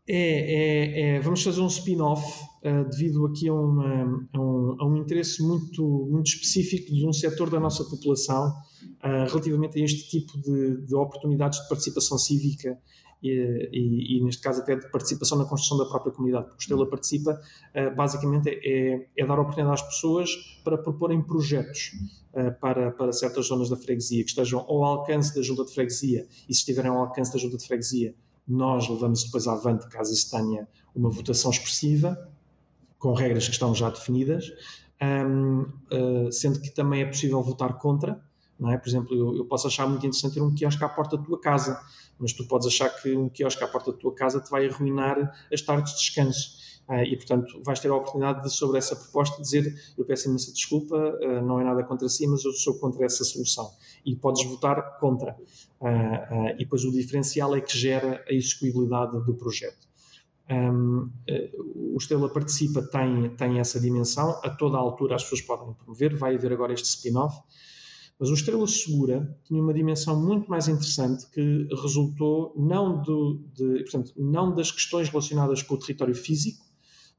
É, 0.09 0.19
é, 0.19 1.01
é, 1.17 1.21
vamos 1.21 1.43
fazer 1.43 1.61
um 1.61 1.67
spin-off 1.67 2.45
uh, 2.63 2.89
devido 2.89 3.27
aqui 3.27 3.49
a, 3.49 3.53
uma, 3.53 4.29
a, 4.33 4.41
um, 4.41 4.77
a, 4.79 4.87
um, 4.87 4.97
interesse 4.99 5.43
muito, 5.43 5.83
muito 6.09 6.29
específico 6.29 6.95
de 6.95 7.05
um 7.05 7.13
setor 7.13 7.51
da 7.51 7.59
nossa 7.59 7.83
população 7.85 8.51
uh, 8.51 9.29
relativamente 9.29 9.81
a 9.81 9.85
este 9.85 10.09
tipo 10.09 10.41
de, 10.41 10.87
de, 10.87 10.95
oportunidades 10.95 11.61
de 11.61 11.69
participação 11.69 12.17
cívica 12.19 12.79
e, 13.21 13.31
e, 13.73 14.19
e, 14.19 14.25
neste 14.25 14.43
caso 14.43 14.61
até 14.61 14.77
de 14.77 14.89
participação 14.93 15.39
na 15.39 15.45
construção 15.45 15.77
da 15.77 15.87
própria 15.87 16.13
comunidade. 16.13 16.47
Porque 16.47 16.63
Estela 16.63 16.89
Participa 16.89 17.33
uh, 17.33 17.97
basicamente 17.97 18.49
é, 18.49 19.09
é, 19.17 19.27
dar 19.27 19.41
oportunidade 19.41 19.83
às 19.83 19.89
pessoas 19.89 20.31
para 20.63 20.79
proporem 20.79 21.21
projetos 21.21 21.91
para, 22.61 22.91
para 22.91 23.13
certas 23.13 23.47
zonas 23.47 23.71
da 23.71 23.79
freguesia 23.79 24.23
que 24.23 24.29
estejam 24.29 24.61
ao 24.61 24.85
alcance 24.85 25.35
da 25.35 25.41
junta 25.41 25.65
de 25.65 25.73
freguesia 25.73 26.27
e 26.47 26.53
se 26.53 26.61
estiverem 26.61 26.91
ao 26.91 26.99
alcance 26.99 27.33
da 27.33 27.39
junta 27.39 27.57
de 27.57 27.67
freguesia 27.67 28.15
nós 28.47 28.89
levamos 28.89 29.25
depois 29.25 29.47
avante 29.47 29.89
caso 29.89 30.13
isso 30.13 30.31
tenha 30.31 30.69
uma 30.95 31.11
votação 31.11 31.51
expressiva, 31.51 32.31
com 32.99 33.13
regras 33.13 33.47
que 33.47 33.53
estão 33.53 33.75
já 33.75 33.91
definidas, 33.91 34.51
um, 35.03 35.63
uh, 35.93 36.33
sendo 36.33 36.61
que 36.61 36.71
também 36.71 37.03
é 37.03 37.07
possível 37.07 37.43
votar 37.43 37.79
contra. 37.79 38.21
Não 38.59 38.73
é? 38.73 38.79
Por 38.79 38.89
exemplo, 38.89 39.15
eu, 39.15 39.37
eu, 39.37 39.45
posso 39.45 39.67
achar 39.67 39.87
muito 39.87 40.07
interessante 40.07 40.35
ter 40.35 40.41
um 40.41 40.55
quiosque 40.55 40.83
à 40.83 40.89
porta 40.89 41.19
da 41.19 41.23
tua 41.23 41.39
casa, 41.39 41.79
mas 42.19 42.33
tu 42.33 42.47
podes 42.47 42.67
achar 42.67 42.89
que 42.89 43.15
um 43.15 43.29
quiosque 43.29 43.63
à 43.63 43.69
porta 43.69 43.93
da 43.93 43.99
tua 43.99 44.15
casa 44.15 44.41
te 44.41 44.51
vai 44.51 44.67
arruinar 44.67 45.35
as 45.53 45.61
tardes 45.61 45.93
de 45.93 45.99
descanso. 45.99 46.57
Uh, 46.89 47.03
e, 47.03 47.17
portanto, 47.17 47.61
vais 47.65 47.81
ter 47.81 47.89
a 47.89 47.97
oportunidade 47.97 48.43
de, 48.43 48.53
sobre 48.53 48.79
essa 48.79 48.95
proposta, 48.95 49.43
dizer: 49.43 49.75
Eu 49.99 50.05
peço 50.05 50.29
imensa 50.29 50.53
desculpa, 50.53 50.97
uh, 50.97 51.43
não 51.43 51.61
é 51.61 51.65
nada 51.65 51.83
contra 51.83 52.09
si, 52.09 52.27
mas 52.29 52.45
eu 52.45 52.53
sou 52.53 52.79
contra 52.79 53.05
essa 53.05 53.25
solução. 53.25 53.71
E 54.05 54.15
podes 54.15 54.45
votar 54.47 54.99
contra. 54.99 55.37
Uh, 55.81 56.55
e 56.55 56.59
depois 56.59 56.85
o 56.85 56.93
diferencial 56.93 57.57
é 57.57 57.61
que 57.61 57.77
gera 57.77 58.25
a 58.29 58.33
execuibilidade 58.33 59.25
do 59.25 59.35
projeto. 59.35 59.87
Um, 60.49 61.11
o 61.75 61.97
Estela 61.99 62.29
Participa 62.29 62.81
tem, 62.81 63.31
tem 63.31 63.59
essa 63.59 63.81
dimensão, 63.81 64.39
a 64.45 64.51
toda 64.51 64.77
a 64.77 64.81
altura 64.81 65.17
as 65.17 65.25
pessoas 65.25 65.43
podem 65.43 65.75
promover, 65.75 66.17
vai 66.17 66.37
haver 66.37 66.53
agora 66.53 66.73
este 66.73 66.87
spin-off. 66.87 67.37
Mas 68.19 68.31
o 68.31 68.35
Estrela 68.35 68.67
Segura 68.67 69.37
tinha 69.45 69.61
uma 69.61 69.75
dimensão 69.75 70.19
muito 70.19 70.49
mais 70.49 70.69
interessante 70.69 71.27
que 71.31 71.69
resultou 71.83 72.55
não, 72.57 73.03
do, 73.03 73.45
de, 73.55 73.83
portanto, 73.83 74.13
não 74.17 74.55
das 74.55 74.71
questões 74.71 75.09
relacionadas 75.09 75.63
com 75.63 75.75
o 75.75 75.79
território 75.79 76.15
físico, 76.15 76.66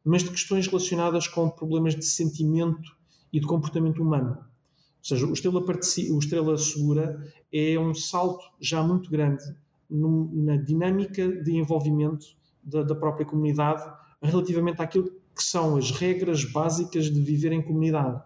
mas 0.08 0.24
de 0.24 0.30
questões 0.30 0.66
relacionadas 0.68 1.28
com 1.28 1.50
problemas 1.50 1.94
de 1.94 2.06
sentimento 2.06 2.96
e 3.32 3.42
de 3.42 3.46
comportamento 3.46 4.02
humano. 4.02 4.38
Ou 4.38 5.04
seja, 5.04 5.28
o 5.28 5.34
Estrela, 5.34 5.60
o 5.60 6.20
Estrela 6.20 6.58
Segura 6.58 7.34
é 7.52 7.78
um 7.78 7.94
salto 7.94 8.46
já 8.60 8.82
muito 8.82 9.12
grande 9.12 9.44
no, 9.90 10.32
na 10.34 10.56
dinâmica 10.56 11.28
de 11.44 11.58
envolvimento 11.58 12.26
da, 12.64 12.84
da, 12.84 12.96
própria 12.96 13.26
comunidade 13.26 13.84
relativamente 14.22 14.82
àquilo 14.82 15.12
que 15.36 15.44
são 15.44 15.76
as 15.76 15.92
regras 15.92 16.46
básicas 16.46 17.12
de 17.12 17.22
viver 17.22 17.52
em 17.52 17.62
comunidade. 17.62 18.22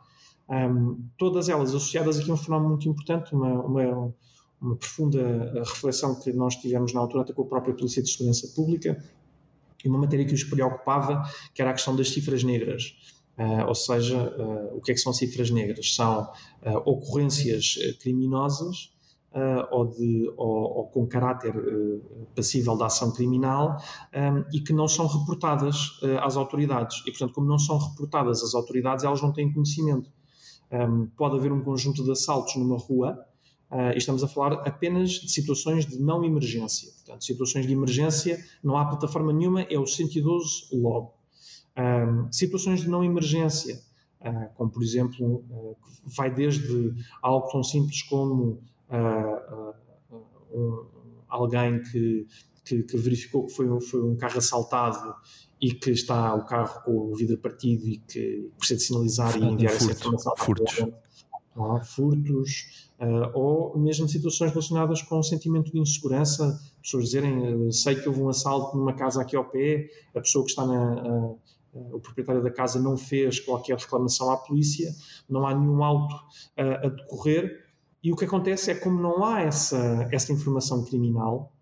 Um, 0.47 1.03
todas 1.17 1.49
elas 1.49 1.69
associadas 1.69 2.19
aqui 2.19 2.29
a 2.29 2.33
um 2.35 2.37
fenómeno 2.37 2.69
muito 2.69 2.87
importante, 2.87 3.33
uma, 3.33 3.53
uma, 3.53 4.13
uma 4.61 4.75
profunda 4.75 5.63
reflexão 5.65 6.13
que 6.19 6.31
nós 6.31 6.55
tivemos 6.55 6.93
na 6.93 6.99
altura 6.99 7.23
até 7.23 7.33
com 7.33 7.41
a 7.41 7.45
própria 7.45 7.73
Polícia 7.73 8.03
de 8.03 8.09
Segurança 8.09 8.47
Pública, 8.55 9.03
e 9.83 9.89
uma 9.89 9.99
matéria 9.99 10.25
que 10.25 10.33
os 10.33 10.43
preocupava, 10.43 11.23
que 11.53 11.61
era 11.61 11.71
a 11.71 11.73
questão 11.73 11.95
das 11.95 12.09
cifras 12.09 12.43
negras. 12.43 12.95
Uh, 13.37 13.65
ou 13.67 13.75
seja, 13.75 14.17
uh, 14.17 14.77
o 14.77 14.81
que 14.81 14.91
é 14.91 14.93
que 14.93 14.99
são 14.99 15.13
cifras 15.13 15.49
negras? 15.49 15.95
São 15.95 16.23
uh, 16.23 16.77
ocorrências 16.85 17.75
criminosas 18.01 18.93
ou, 19.71 19.87
de, 19.87 20.29
ou, 20.35 20.77
ou, 20.77 20.87
com 20.87 21.07
caráter 21.07 21.53
passível 22.35 22.75
de 22.75 22.83
ação 22.83 23.13
criminal 23.13 23.77
um, 24.13 24.43
e 24.53 24.59
que 24.59 24.73
não 24.73 24.89
são 24.89 25.07
reportadas 25.07 26.01
às 26.21 26.35
autoridades. 26.35 27.01
E, 27.07 27.11
portanto, 27.11 27.35
como 27.35 27.47
não 27.47 27.57
são 27.57 27.77
reportadas 27.77 28.43
às 28.43 28.53
autoridades, 28.53 29.05
elas 29.05 29.21
não 29.21 29.31
têm 29.31 29.49
conhecimento. 29.49 30.11
Um, 30.69 31.07
pode 31.15 31.37
haver 31.37 31.53
um 31.53 31.63
conjunto 31.63 32.03
de 32.03 32.11
assaltos 32.11 32.57
numa 32.57 32.77
rua 32.77 33.25
Uh, 33.71 33.95
estamos 33.95 34.21
a 34.21 34.27
falar 34.27 34.67
apenas 34.67 35.11
de 35.11 35.31
situações 35.31 35.85
de 35.85 35.97
não 35.97 36.25
emergência. 36.25 36.91
Portanto, 36.91 37.23
situações 37.23 37.65
de 37.65 37.71
emergência, 37.71 38.43
não 38.61 38.77
há 38.77 38.85
plataforma 38.85 39.31
nenhuma, 39.31 39.61
é 39.61 39.79
o 39.79 39.87
112 39.87 40.67
logo. 40.73 41.13
Um, 41.77 42.29
situações 42.31 42.81
de 42.81 42.89
não 42.89 43.01
emergência, 43.01 43.81
uh, 44.19 44.53
como 44.55 44.69
por 44.69 44.83
exemplo, 44.83 45.45
uh, 45.49 45.77
vai 46.05 46.33
desde 46.33 46.93
algo 47.21 47.49
tão 47.49 47.63
simples 47.63 48.01
como 48.03 48.61
uh, 48.89 49.73
um, 50.53 50.85
alguém 51.29 51.81
que, 51.81 52.27
que, 52.65 52.83
que, 52.83 52.97
verificou 52.97 53.47
que 53.47 53.53
foi 53.53 53.69
um, 53.69 53.79
foi 53.79 54.03
um 54.03 54.17
carro 54.17 54.37
assaltado 54.37 55.15
e 55.61 55.73
que 55.73 55.91
está 55.91 56.35
o 56.35 56.43
carro 56.43 56.83
com 56.83 56.91
o 56.91 57.15
vidro 57.15 57.37
partido 57.37 57.87
e 57.87 57.99
que 57.99 58.51
precisa 58.57 58.79
de 58.79 58.85
sinalizar 58.85 59.37
e 59.37 59.45
enviar 59.45 59.73
essa 59.73 59.91
informação. 59.91 60.33
Furtos. 60.35 60.83
Para 61.53 61.83
furtos, 61.83 62.87
uh, 62.99 63.37
ou 63.37 63.77
mesmo 63.77 64.07
situações 64.07 64.51
relacionadas 64.51 65.01
com 65.01 65.19
o 65.19 65.23
sentimento 65.23 65.71
de 65.71 65.79
insegurança, 65.79 66.59
pessoas 66.81 67.05
dizerem, 67.05 67.67
uh, 67.67 67.73
sei 67.73 67.95
que 67.95 68.07
houve 68.07 68.21
um 68.21 68.29
assalto 68.29 68.77
numa 68.77 68.93
casa 68.93 69.21
aqui 69.21 69.35
ao 69.35 69.45
pé, 69.45 69.89
a 70.15 70.21
pessoa 70.21 70.45
que 70.45 70.51
está 70.51 70.65
na, 70.65 71.03
uh, 71.03 71.39
o 71.73 71.99
proprietário 71.99 72.41
da 72.41 72.51
casa 72.51 72.79
não 72.79 72.97
fez 72.97 73.39
qualquer 73.39 73.77
reclamação 73.77 74.29
à 74.29 74.37
polícia, 74.37 74.93
não 75.29 75.45
há 75.45 75.53
nenhum 75.53 75.83
auto 75.83 76.15
a 76.57 76.89
decorrer, 76.89 77.65
e 78.03 78.11
o 78.11 78.15
que 78.15 78.25
acontece 78.25 78.71
é 78.71 78.75
como 78.75 79.01
não 79.01 79.23
há 79.23 79.41
essa, 79.41 80.09
essa 80.11 80.33
informação 80.33 80.83
criminal, 80.83 81.53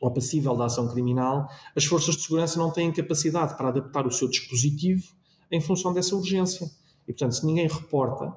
ou 0.00 0.10
passível 0.10 0.56
da 0.56 0.66
ação 0.66 0.88
criminal, 0.88 1.48
as 1.76 1.84
forças 1.84 2.16
de 2.16 2.22
segurança 2.22 2.58
não 2.58 2.70
têm 2.70 2.92
capacidade 2.92 3.56
para 3.56 3.68
adaptar 3.68 4.06
o 4.06 4.10
seu 4.10 4.28
dispositivo 4.28 5.04
em 5.50 5.60
função 5.60 5.92
dessa 5.92 6.14
urgência. 6.14 6.70
E, 7.08 7.12
portanto, 7.12 7.32
se 7.32 7.44
ninguém 7.44 7.66
reporta, 7.66 8.32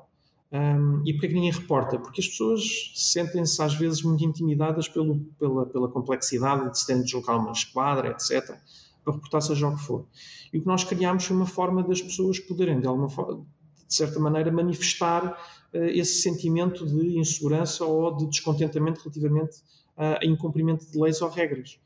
um, 0.53 1.01
e 1.03 1.13
porquê 1.13 1.29
que 1.29 1.33
ninguém 1.33 1.51
reporta? 1.51 1.97
Porque 1.97 2.21
as 2.21 2.27
pessoas 2.27 2.91
sentem-se 2.93 3.59
às 3.59 3.73
vezes 3.73 4.03
muito 4.03 4.23
intimidadas 4.23 4.87
pelo, 4.87 5.19
pela, 5.39 5.65
pela 5.65 5.89
complexidade 5.89 6.69
de 6.69 6.77
se 6.77 6.85
terem 6.85 7.01
de 7.01 7.07
deslocar 7.07 7.39
uma 7.39 7.51
esquadra, 7.51 8.09
etc., 8.09 8.55
para 9.03 9.13
reportar 9.15 9.41
seja 9.41 9.67
o 9.67 9.75
que 9.75 9.81
for. 9.81 10.05
E 10.53 10.59
o 10.59 10.61
que 10.61 10.67
nós 10.67 10.83
criámos 10.83 11.25
foi 11.25 11.35
uma 11.35 11.47
forma 11.47 11.81
das 11.81 12.01
pessoas 12.01 12.39
poderem, 12.39 12.79
de 12.79 12.85
alguma 12.85 13.07
de 13.07 13.95
certa 13.95 14.19
maneira, 14.19 14.51
manifestar 14.51 15.31
uh, 15.73 15.77
esse 15.85 16.21
sentimento 16.21 16.85
de 16.85 17.17
insegurança 17.17 17.83
ou 17.83 18.15
de 18.15 18.27
descontentamento 18.27 19.01
relativamente 19.01 19.57
uh, 19.97 20.21
a 20.21 20.25
incumprimento 20.25 20.85
de 20.89 20.99
leis 20.99 21.19
ou 21.21 21.29
regras. 21.29 21.79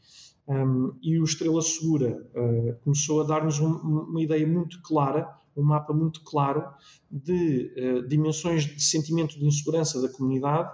Um, 0.46 0.94
e 1.02 1.20
o 1.20 1.24
Estrela 1.24 1.62
Segura 1.62 2.22
uh, 2.36 2.76
começou 2.84 3.22
a 3.22 3.24
dar-nos 3.24 3.60
um, 3.60 3.72
uma 3.72 4.22
ideia 4.22 4.46
muito 4.46 4.82
clara 4.82 5.28
um 5.60 5.64
mapa 5.64 5.94
muito 5.94 6.22
claro 6.24 6.64
de 7.10 7.74
uh, 7.78 8.08
dimensões 8.08 8.64
de 8.66 8.82
sentimento 8.82 9.38
de 9.40 9.46
insegurança 9.46 10.02
da 10.02 10.10
comunidade 10.10 10.72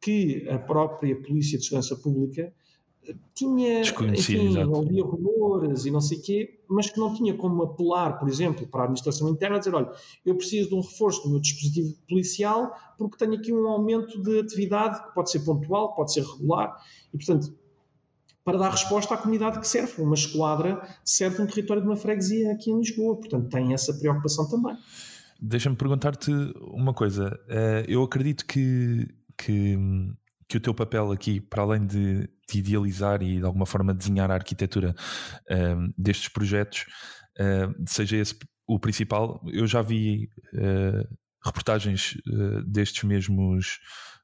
que 0.00 0.48
a 0.48 0.58
própria 0.58 1.20
Polícia 1.20 1.58
de 1.58 1.64
Segurança 1.64 1.96
Pública 1.96 2.52
eh, 3.06 3.14
tinha, 3.34 3.82
enfim, 4.14 4.56
ouvia 4.58 5.04
rumores 5.04 5.84
e 5.84 5.90
não 5.90 6.00
sei 6.00 6.18
o 6.18 6.22
quê, 6.22 6.60
mas 6.68 6.88
que 6.88 7.00
não 7.00 7.12
tinha 7.14 7.34
como 7.36 7.62
apelar, 7.64 8.18
por 8.18 8.28
exemplo, 8.28 8.66
para 8.68 8.82
a 8.82 8.84
administração 8.84 9.28
interna 9.28 9.56
a 9.56 9.58
dizer, 9.58 9.74
olha, 9.74 9.90
eu 10.24 10.36
preciso 10.36 10.68
de 10.68 10.74
um 10.76 10.80
reforço 10.80 11.24
do 11.24 11.30
meu 11.30 11.40
dispositivo 11.40 11.94
policial 12.08 12.72
porque 12.96 13.16
tenho 13.16 13.34
aqui 13.34 13.52
um 13.52 13.66
aumento 13.66 14.22
de 14.22 14.38
atividade 14.38 15.02
que 15.02 15.14
pode 15.14 15.30
ser 15.30 15.40
pontual, 15.40 15.94
pode 15.94 16.12
ser 16.12 16.22
regular, 16.22 16.76
e 17.12 17.16
portanto 17.16 17.52
para 18.48 18.56
dar 18.56 18.70
resposta 18.70 19.12
à 19.12 19.18
comunidade 19.18 19.60
que 19.60 19.68
serve. 19.68 20.00
Uma 20.00 20.14
esquadra 20.14 20.80
serve 21.04 21.42
um 21.42 21.46
território 21.46 21.82
de 21.82 21.88
uma 21.88 21.98
freguesia 21.98 22.50
aqui 22.50 22.70
em 22.70 22.78
Lisboa, 22.78 23.14
portanto 23.18 23.50
tem 23.50 23.74
essa 23.74 23.92
preocupação 23.92 24.48
também. 24.48 24.74
Deixa-me 25.38 25.76
perguntar-te 25.76 26.32
uma 26.62 26.94
coisa. 26.94 27.38
Eh, 27.46 27.84
eu 27.86 28.02
acredito 28.02 28.46
que, 28.46 29.06
que, 29.36 29.76
que, 30.48 30.56
o 30.56 30.60
teu 30.60 30.72
papel 30.72 31.12
aqui, 31.12 31.42
para 31.42 31.62
além 31.62 31.86
de, 31.86 32.26
de, 32.50 32.58
idealizar 32.58 33.22
e 33.22 33.38
de 33.38 33.44
alguma 33.44 33.66
forma 33.66 33.92
desenhar 33.92 34.30
a 34.30 34.34
arquitetura 34.34 34.94
ehm, 35.50 35.92
destes 35.96 36.28
projetos, 36.30 36.86
uh, 37.38 37.84
seja 37.86 38.16
esse 38.16 38.34
o 38.66 38.78
principal. 38.78 39.42
Eu 39.52 39.66
já 39.66 39.82
vi 39.82 40.30
reportagens 41.44 42.16
destes 42.66 43.04
mesmos 43.04 43.78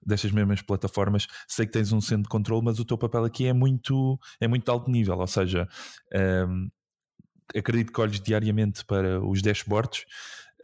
destas 0.06 0.32
mesmas 0.32 0.62
plataformas, 0.62 1.26
sei 1.46 1.66
que 1.66 1.72
tens 1.72 1.92
um 1.92 2.00
centro 2.00 2.24
de 2.24 2.28
controle, 2.28 2.64
mas 2.64 2.78
o 2.78 2.84
teu 2.84 2.98
papel 2.98 3.24
aqui 3.24 3.46
é 3.46 3.52
muito, 3.52 4.18
é 4.40 4.48
muito 4.48 4.68
alto 4.70 4.90
nível, 4.90 5.18
ou 5.18 5.26
seja, 5.26 5.68
um, 6.48 6.68
acredito 7.56 7.92
que 7.92 8.00
olhes 8.00 8.20
diariamente 8.20 8.84
para 8.84 9.24
os 9.24 9.42
dashboards, 9.42 10.04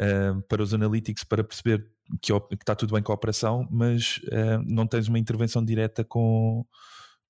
um, 0.00 0.40
para 0.42 0.62
os 0.62 0.72
analytics, 0.74 1.24
para 1.24 1.44
perceber 1.44 1.86
que, 2.20 2.32
que, 2.32 2.54
está 2.56 2.74
tudo 2.74 2.94
bem 2.94 3.02
com 3.02 3.12
a 3.12 3.14
operação, 3.14 3.66
mas 3.70 4.20
um, 4.32 4.74
não 4.74 4.86
tens 4.86 5.08
uma 5.08 5.18
intervenção 5.18 5.64
direta 5.64 6.04
com, 6.04 6.64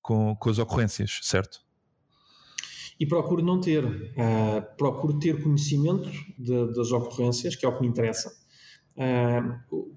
com, 0.01 0.35
com 0.35 0.49
as 0.49 0.57
ocorrências, 0.57 1.19
certo? 1.21 1.59
e 3.01 3.05
procuro 3.07 3.43
não 3.43 3.59
ter. 3.59 3.83
Uh, 3.83 4.61
procuro 4.77 5.17
ter 5.17 5.41
conhecimento 5.41 6.07
de, 6.37 6.67
das 6.71 6.91
ocorrências, 6.91 7.55
que 7.55 7.65
é 7.65 7.69
o 7.69 7.75
que 7.75 7.81
me 7.81 7.87
interessa, 7.87 8.31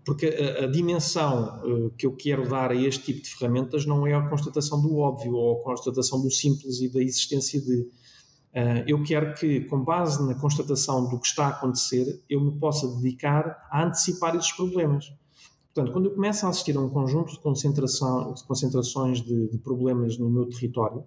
porque 0.04 0.26
a, 0.26 0.66
dimensão 0.66 1.60
uh, 1.64 1.90
que 1.90 2.06
eu 2.06 2.14
quero 2.14 2.48
dar 2.48 2.70
a 2.70 2.74
este 2.74 3.04
tipo 3.04 3.22
de 3.22 3.34
ferramentas 3.34 3.84
não 3.84 4.06
é 4.06 4.14
a 4.14 4.28
constatação 4.28 4.80
do 4.80 4.98
óbvio 4.98 5.34
ou 5.34 5.60
a 5.60 5.64
constatação 5.64 6.20
do 6.20 6.30
simples 6.30 6.80
e 6.80 6.88
da 6.88 7.02
existência 7.02 7.60
de. 7.60 7.80
Uh, 8.54 8.84
eu 8.86 9.02
quero 9.02 9.34
que, 9.34 9.62
com 9.62 9.82
base 9.82 10.24
na 10.24 10.34
constatação 10.34 11.08
do 11.08 11.18
que 11.18 11.26
está 11.26 11.46
a 11.46 11.50
acontecer, 11.50 12.22
eu 12.30 12.40
me 12.40 12.52
possa 12.58 12.86
dedicar 12.86 13.66
a 13.68 13.84
antecipar 13.84 14.36
esses 14.36 14.52
problemas. 14.52 15.12
Portanto, 15.74 15.92
quando 15.92 16.06
eu 16.06 16.14
começo 16.14 16.46
a 16.46 16.50
assistir 16.50 16.76
a 16.76 16.80
um 16.80 16.88
conjunto 16.88 17.32
de, 17.32 17.40
concentração, 17.40 18.32
de 18.32 18.44
concentrações 18.44 19.20
de, 19.20 19.48
de, 19.48 19.58
problemas 19.58 20.16
no 20.16 20.30
meu 20.30 20.48
território, 20.48 21.02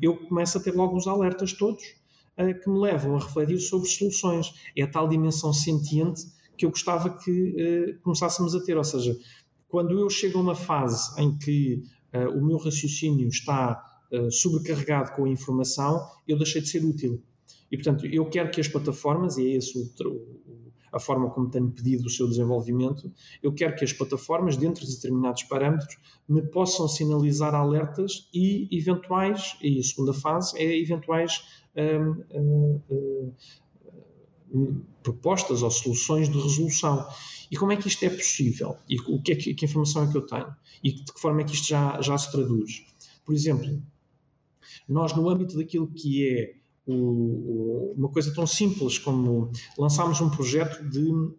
eu 0.00 0.16
começo 0.28 0.56
a 0.56 0.60
ter 0.60 0.72
logo 0.72 0.96
os 0.96 1.08
alertas 1.08 1.52
todos 1.52 1.82
que 2.62 2.70
me 2.70 2.78
levam 2.78 3.16
a 3.16 3.18
refletir 3.18 3.58
sobre 3.58 3.88
soluções. 3.88 4.54
É 4.76 4.82
a 4.84 4.86
tal 4.88 5.08
dimensão 5.08 5.52
sentiente 5.52 6.26
que 6.56 6.64
eu 6.64 6.70
gostava 6.70 7.10
que 7.18 7.30
uh, 7.30 8.00
começássemos 8.02 8.54
a 8.54 8.60
ter. 8.62 8.76
Ou 8.76 8.84
seja, 8.84 9.16
quando 9.68 9.98
eu 9.98 10.08
chego 10.08 10.38
a 10.38 10.42
uma 10.42 10.54
fase 10.54 11.20
em 11.20 11.36
que 11.36 11.82
uh, 12.14 12.38
o 12.38 12.44
meu 12.44 12.56
raciocínio 12.58 13.28
está 13.28 13.82
uh, 14.12 14.30
sobrecarregado 14.30 15.12
com 15.12 15.24
a 15.24 15.28
informação, 15.28 16.06
eu 16.26 16.36
deixei 16.36 16.60
de 16.60 16.68
ser 16.68 16.84
útil. 16.84 17.22
E, 17.70 17.76
portanto, 17.76 18.06
eu 18.06 18.28
quero 18.28 18.50
que 18.50 18.60
as 18.60 18.68
plataformas, 18.68 19.36
e 19.36 19.46
é 19.46 19.56
esse 19.56 19.92
a 20.92 21.00
forma 21.00 21.28
como 21.30 21.50
tenho 21.50 21.70
pedido 21.70 22.06
o 22.06 22.10
seu 22.10 22.26
desenvolvimento, 22.26 23.12
eu 23.42 23.52
quero 23.52 23.74
que 23.76 23.84
as 23.84 23.92
plataformas, 23.92 24.56
dentro 24.56 24.86
de 24.86 24.94
determinados 24.94 25.42
parâmetros, 25.42 25.96
me 26.28 26.42
possam 26.42 26.88
sinalizar 26.88 27.54
alertas 27.54 28.28
e 28.32 28.68
eventuais, 28.70 29.56
e 29.60 29.78
a 29.78 29.82
segunda 29.82 30.14
fase 30.14 30.56
é 30.58 30.78
eventuais 30.78 31.42
propostas 35.02 35.62
ou 35.62 35.70
soluções 35.70 36.28
de 36.28 36.38
resolução. 36.38 37.06
E 37.50 37.56
como 37.56 37.72
é 37.72 37.76
que 37.76 37.88
isto 37.88 38.04
é 38.04 38.10
possível? 38.10 38.76
E 38.88 38.98
o 39.00 39.20
que, 39.22 39.32
é 39.32 39.36
que, 39.36 39.54
que 39.54 39.64
informação 39.64 40.04
é 40.04 40.10
que 40.10 40.16
eu 40.16 40.26
tenho? 40.26 40.54
E 40.82 40.92
de 40.92 41.12
que 41.12 41.20
forma 41.20 41.40
é 41.40 41.44
que 41.44 41.54
isto 41.54 41.68
já, 41.68 42.00
já 42.00 42.16
se 42.18 42.30
traduz? 42.30 42.84
Por 43.24 43.34
exemplo, 43.34 43.82
nós 44.88 45.14
no 45.14 45.28
âmbito 45.28 45.56
daquilo 45.56 45.88
que 45.88 46.28
é 46.28 46.54
o, 46.86 46.94
o, 46.94 47.94
uma 47.96 48.08
coisa 48.08 48.32
tão 48.32 48.46
simples 48.46 48.98
como 48.98 49.50
lançámos 49.76 50.20
um 50.20 50.30
projeto 50.30 50.88
de 50.88 51.10
uh, 51.10 51.36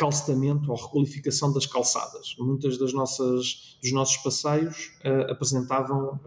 uh, 0.00 0.68
ou 0.68 0.74
requalificação 0.74 1.52
das 1.52 1.66
calçadas. 1.66 2.34
Muitas 2.38 2.78
das 2.78 2.92
nossas 2.92 3.78
dos 3.82 3.92
nossos 3.92 4.16
passeios 4.18 4.90
uh, 5.04 5.30
apresentavam 5.30 6.18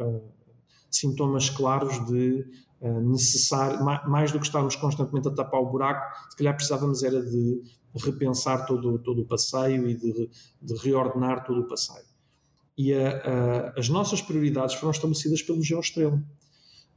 sintomas 0.90 1.50
claros 1.50 2.06
de 2.06 2.42
uh, 2.42 2.46
necessário, 2.82 3.84
mais 3.84 4.32
do 4.32 4.40
que 4.40 4.46
estarmos 4.46 4.76
constantemente 4.76 5.28
a 5.28 5.32
tapar 5.32 5.62
o 5.62 5.66
buraco, 5.66 6.06
se 6.30 6.38
calhar 6.38 6.56
precisávamos 6.56 7.04
era 7.04 7.22
de 7.22 7.62
repensar 7.96 8.66
todo, 8.66 9.00
todo 9.00 9.22
o 9.22 9.26
passeio 9.26 9.90
e 9.90 9.96
de, 9.96 10.30
de 10.62 10.76
reordenar 10.84 11.44
todo 11.44 11.62
o 11.62 11.68
passeio. 11.68 12.06
E 12.78 12.94
a, 12.94 13.10
a, 13.10 13.80
as 13.80 13.90
nossas 13.90 14.22
prioridades 14.22 14.76
foram 14.76 14.92
estabelecidas 14.92 15.42
pelo 15.42 15.64
Geoestrela. 15.64 16.22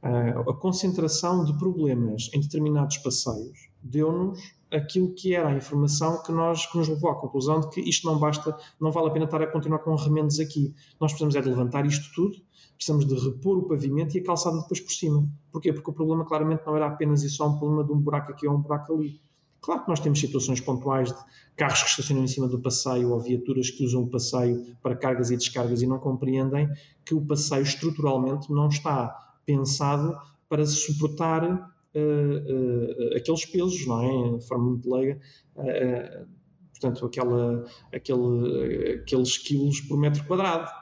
a 0.03 0.53
concentração 0.53 1.43
de 1.43 1.57
problemas 1.57 2.29
em 2.33 2.39
determinados 2.39 2.97
passeios 2.99 3.71
deu-nos 3.81 4.39
aquilo 4.71 5.13
que 5.13 5.33
era 5.35 5.49
a 5.49 5.55
informação 5.55 6.21
que, 6.23 6.31
nós, 6.31 6.65
que 6.65 6.77
nos 6.77 6.87
levou 6.87 7.09
à 7.09 7.15
conclusão 7.15 7.59
de 7.59 7.69
que 7.69 7.81
isto 7.81 8.07
não 8.07 8.17
basta, 8.17 8.55
não 8.79 8.91
vale 8.91 9.07
a 9.07 9.11
pena 9.11 9.25
estar 9.25 9.41
a 9.41 9.47
continuar 9.47 9.79
com 9.79 9.95
remendos 9.95 10.39
aqui. 10.39 10.73
Nós 10.99 11.11
precisamos 11.11 11.35
é 11.35 11.41
de 11.41 11.49
levantar 11.49 11.85
isto 11.85 12.09
tudo 12.13 12.37
precisamos 12.81 13.05
de 13.05 13.13
repor 13.13 13.59
o 13.59 13.67
pavimento 13.67 14.17
e 14.17 14.21
a 14.21 14.23
calçada 14.23 14.59
depois 14.59 14.79
por 14.79 14.91
cima. 14.91 15.29
Porquê? 15.51 15.71
Porque 15.71 15.91
o 15.91 15.93
problema 15.93 16.25
claramente 16.25 16.63
não 16.65 16.75
era 16.75 16.87
apenas 16.87 17.21
e 17.21 17.29
só 17.29 17.47
um 17.47 17.59
problema 17.59 17.83
de 17.83 17.91
um 17.91 17.99
buraco 17.99 18.31
aqui 18.31 18.47
ou 18.47 18.55
um 18.55 18.61
buraco 18.61 18.95
ali. 18.95 19.21
Claro 19.61 19.83
que 19.83 19.89
nós 19.89 19.99
temos 19.99 20.19
situações 20.19 20.59
pontuais 20.59 21.09
de 21.09 21.19
carros 21.55 21.83
que 21.83 21.89
estacionam 21.89 22.23
em 22.23 22.27
cima 22.27 22.47
do 22.47 22.59
passeio 22.59 23.11
ou 23.11 23.19
viaturas 23.19 23.69
que 23.69 23.85
usam 23.85 24.01
o 24.01 24.09
passeio 24.09 24.65
para 24.81 24.95
cargas 24.95 25.29
e 25.29 25.37
descargas 25.37 25.83
e 25.83 25.85
não 25.85 25.99
compreendem 25.99 26.67
que 27.05 27.13
o 27.13 27.21
passeio 27.21 27.61
estruturalmente 27.61 28.51
não 28.51 28.67
está 28.67 29.35
pensado 29.45 30.17
para 30.49 30.65
suportar 30.65 31.43
uh, 31.43 31.53
uh, 31.53 33.15
aqueles 33.15 33.45
pesos, 33.45 33.85
não 33.85 34.01
é? 34.01 34.37
De 34.39 34.47
forma 34.47 34.71
muito 34.71 34.91
leiga. 34.91 35.19
Uh, 35.55 36.25
portanto, 36.71 37.05
aquela, 37.05 37.63
aquele, 37.93 38.95
aqueles 38.95 39.37
quilos 39.37 39.81
por 39.81 39.99
metro 39.99 40.25
quadrado. 40.25 40.80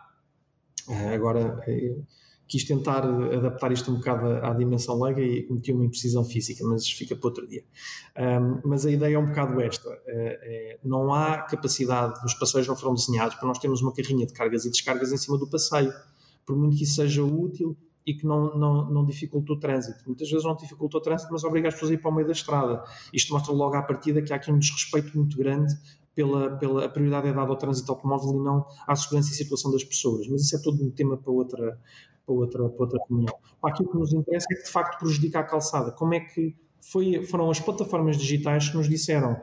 Ah, 0.89 1.13
agora, 1.13 1.61
eh, 1.67 1.95
quis 2.49 2.63
tentar 2.63 3.05
adaptar 3.05 3.71
isto 3.71 3.91
um 3.91 3.95
bocado 3.95 4.27
à, 4.43 4.53
dimensão 4.55 4.99
leiga 4.99 5.21
e 5.21 5.43
cometi 5.43 5.71
uma 5.71 5.85
imprecisão 5.85 6.25
física, 6.25 6.65
mas 6.65 6.89
fica 6.89 7.15
para 7.15 7.27
outro 7.27 7.47
dia. 7.47 7.63
Um, 8.17 8.61
mas 8.67 8.87
a 8.87 8.91
ideia 8.91 9.15
é 9.15 9.19
um 9.19 9.27
bocado 9.27 9.61
esta: 9.61 9.87
é, 10.07 10.39
é, 10.77 10.79
não 10.83 11.13
há 11.13 11.43
capacidade, 11.43 12.19
os 12.25 12.33
passeios 12.33 12.67
não 12.67 12.75
foram 12.75 12.95
desenhados 12.95 13.35
para 13.35 13.47
nós 13.47 13.59
termos 13.59 13.81
uma 13.81 13.93
carrinha 13.93 14.25
de 14.25 14.33
cargas 14.33 14.65
e 14.65 14.71
descargas 14.71 15.13
em 15.13 15.17
cima 15.17 15.37
do 15.37 15.47
passeio, 15.47 15.93
por 16.45 16.57
muito 16.57 16.75
que 16.75 16.83
isso 16.83 16.95
seja 16.95 17.23
útil 17.23 17.77
e 18.03 18.15
que 18.15 18.25
não, 18.25 18.57
não, 18.57 18.89
não 18.89 19.05
o 19.05 19.59
trânsito. 19.59 20.03
Muitas 20.07 20.27
vezes 20.31 20.43
não 20.43 20.55
dificulta 20.55 20.97
o 20.97 21.01
trânsito, 21.01 21.31
mas 21.31 21.43
obriga 21.43 21.67
as 21.67 21.75
pessoas 21.75 21.91
a 21.91 21.93
ir 21.93 21.99
para 21.99 22.09
o 22.09 22.15
meio 22.15 22.25
da 22.25 22.33
estrada. 22.33 22.83
Isto 23.13 23.31
mostra 23.31 23.53
logo 23.53 23.75
à 23.75 23.83
partida 23.83 24.19
que 24.19 24.33
há 24.33 24.37
aqui 24.37 24.51
um 24.51 24.57
desrespeito 24.57 25.15
muito 25.15 25.37
grande 25.37 25.71
pela, 26.19 26.57
pela 26.57 26.83
a 26.83 26.89
prioridade 26.89 27.29
é 27.29 27.33
dada 27.33 27.49
ao 27.49 27.55
trânsito 27.55 27.89
automóvel 27.93 28.41
e 28.41 28.43
não 28.43 28.65
à 28.85 28.93
segurança 28.93 29.31
e 29.31 29.35
circulação 29.35 29.71
das 29.71 29.85
pessoas. 29.85 30.27
Mas 30.27 30.41
isso 30.41 30.57
é 30.57 30.59
todo 30.59 30.83
um 30.83 30.91
tema 30.91 31.15
para 31.15 31.31
outra, 31.31 31.79
para 32.25 32.35
outra, 32.35 32.69
para 32.69 32.83
outra 32.83 32.99
reunião. 33.07 33.33
Aquilo 33.63 33.89
que 33.89 33.97
nos 33.97 34.11
interessa 34.11 34.47
é 34.51 34.55
que 34.55 34.63
de 34.63 34.69
facto 34.69 34.99
prejudica 34.99 35.39
a 35.39 35.43
calçada. 35.43 35.91
Como 35.91 36.13
é 36.13 36.19
que 36.19 36.53
foi, 36.81 37.23
foram 37.23 37.49
as 37.49 37.61
plataformas 37.61 38.17
digitais 38.17 38.67
que 38.67 38.75
nos 38.75 38.89
disseram, 38.89 39.39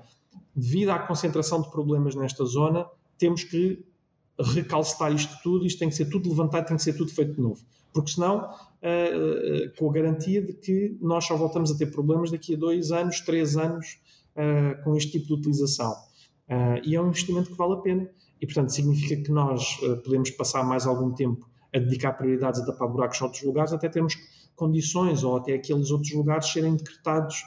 devido 0.55 0.91
à 0.91 0.99
concentração 0.99 1.63
de 1.63 1.71
problemas 1.71 2.15
nesta 2.15 2.45
zona, 2.45 2.87
temos 3.17 3.43
que 3.43 3.83
recalcitar 4.39 5.15
isto 5.15 5.35
tudo, 5.43 5.65
isto 5.65 5.79
tem 5.79 5.89
que 5.89 5.95
ser 5.95 6.11
tudo 6.11 6.29
levantado, 6.29 6.67
tem 6.67 6.77
que 6.77 6.83
ser 6.83 6.93
tudo 6.93 7.11
feito 7.11 7.33
de 7.33 7.41
novo. 7.41 7.65
Porque 7.91 8.11
senão, 8.11 8.51
uh, 8.51 9.67
uh, 9.67 9.77
com 9.79 9.89
a 9.89 9.93
garantia 9.95 10.43
de 10.43 10.53
que 10.53 10.95
nós 11.01 11.25
só 11.25 11.39
voltamos 11.39 11.71
a 11.71 11.75
ter 11.75 11.87
problemas 11.87 12.31
daqui 12.31 12.55
a 12.55 12.59
dois 12.59 12.93
anos, 12.93 13.21
três 13.21 13.57
anos, 13.57 13.99
uh, 14.37 14.85
com 14.85 14.95
este 14.95 15.13
tipo 15.13 15.29
de 15.29 15.33
utilização. 15.33 15.97
E 16.85 16.95
é 16.95 17.01
um 17.01 17.09
investimento 17.09 17.51
que 17.51 17.57
vale 17.57 17.75
a 17.75 17.77
pena. 17.79 18.11
E, 18.41 18.47
portanto, 18.47 18.71
significa 18.71 19.17
que 19.23 19.31
nós 19.31 19.77
podemos 20.05 20.31
passar 20.31 20.63
mais 20.65 20.87
algum 20.87 21.13
tempo 21.13 21.49
a 21.75 21.79
dedicar 21.79 22.13
prioridades 22.13 22.61
a 22.61 22.67
tapar 22.67 22.89
buracos 22.89 23.21
noutros 23.21 23.43
lugares, 23.43 23.73
até 23.73 23.89
termos 23.89 24.17
condições 24.55 25.25
ou 25.25 25.37
até 25.37 25.55
aqueles 25.55 25.91
outros 25.91 26.13
lugares 26.13 26.47
serem 26.53 26.77
decretados 26.77 27.43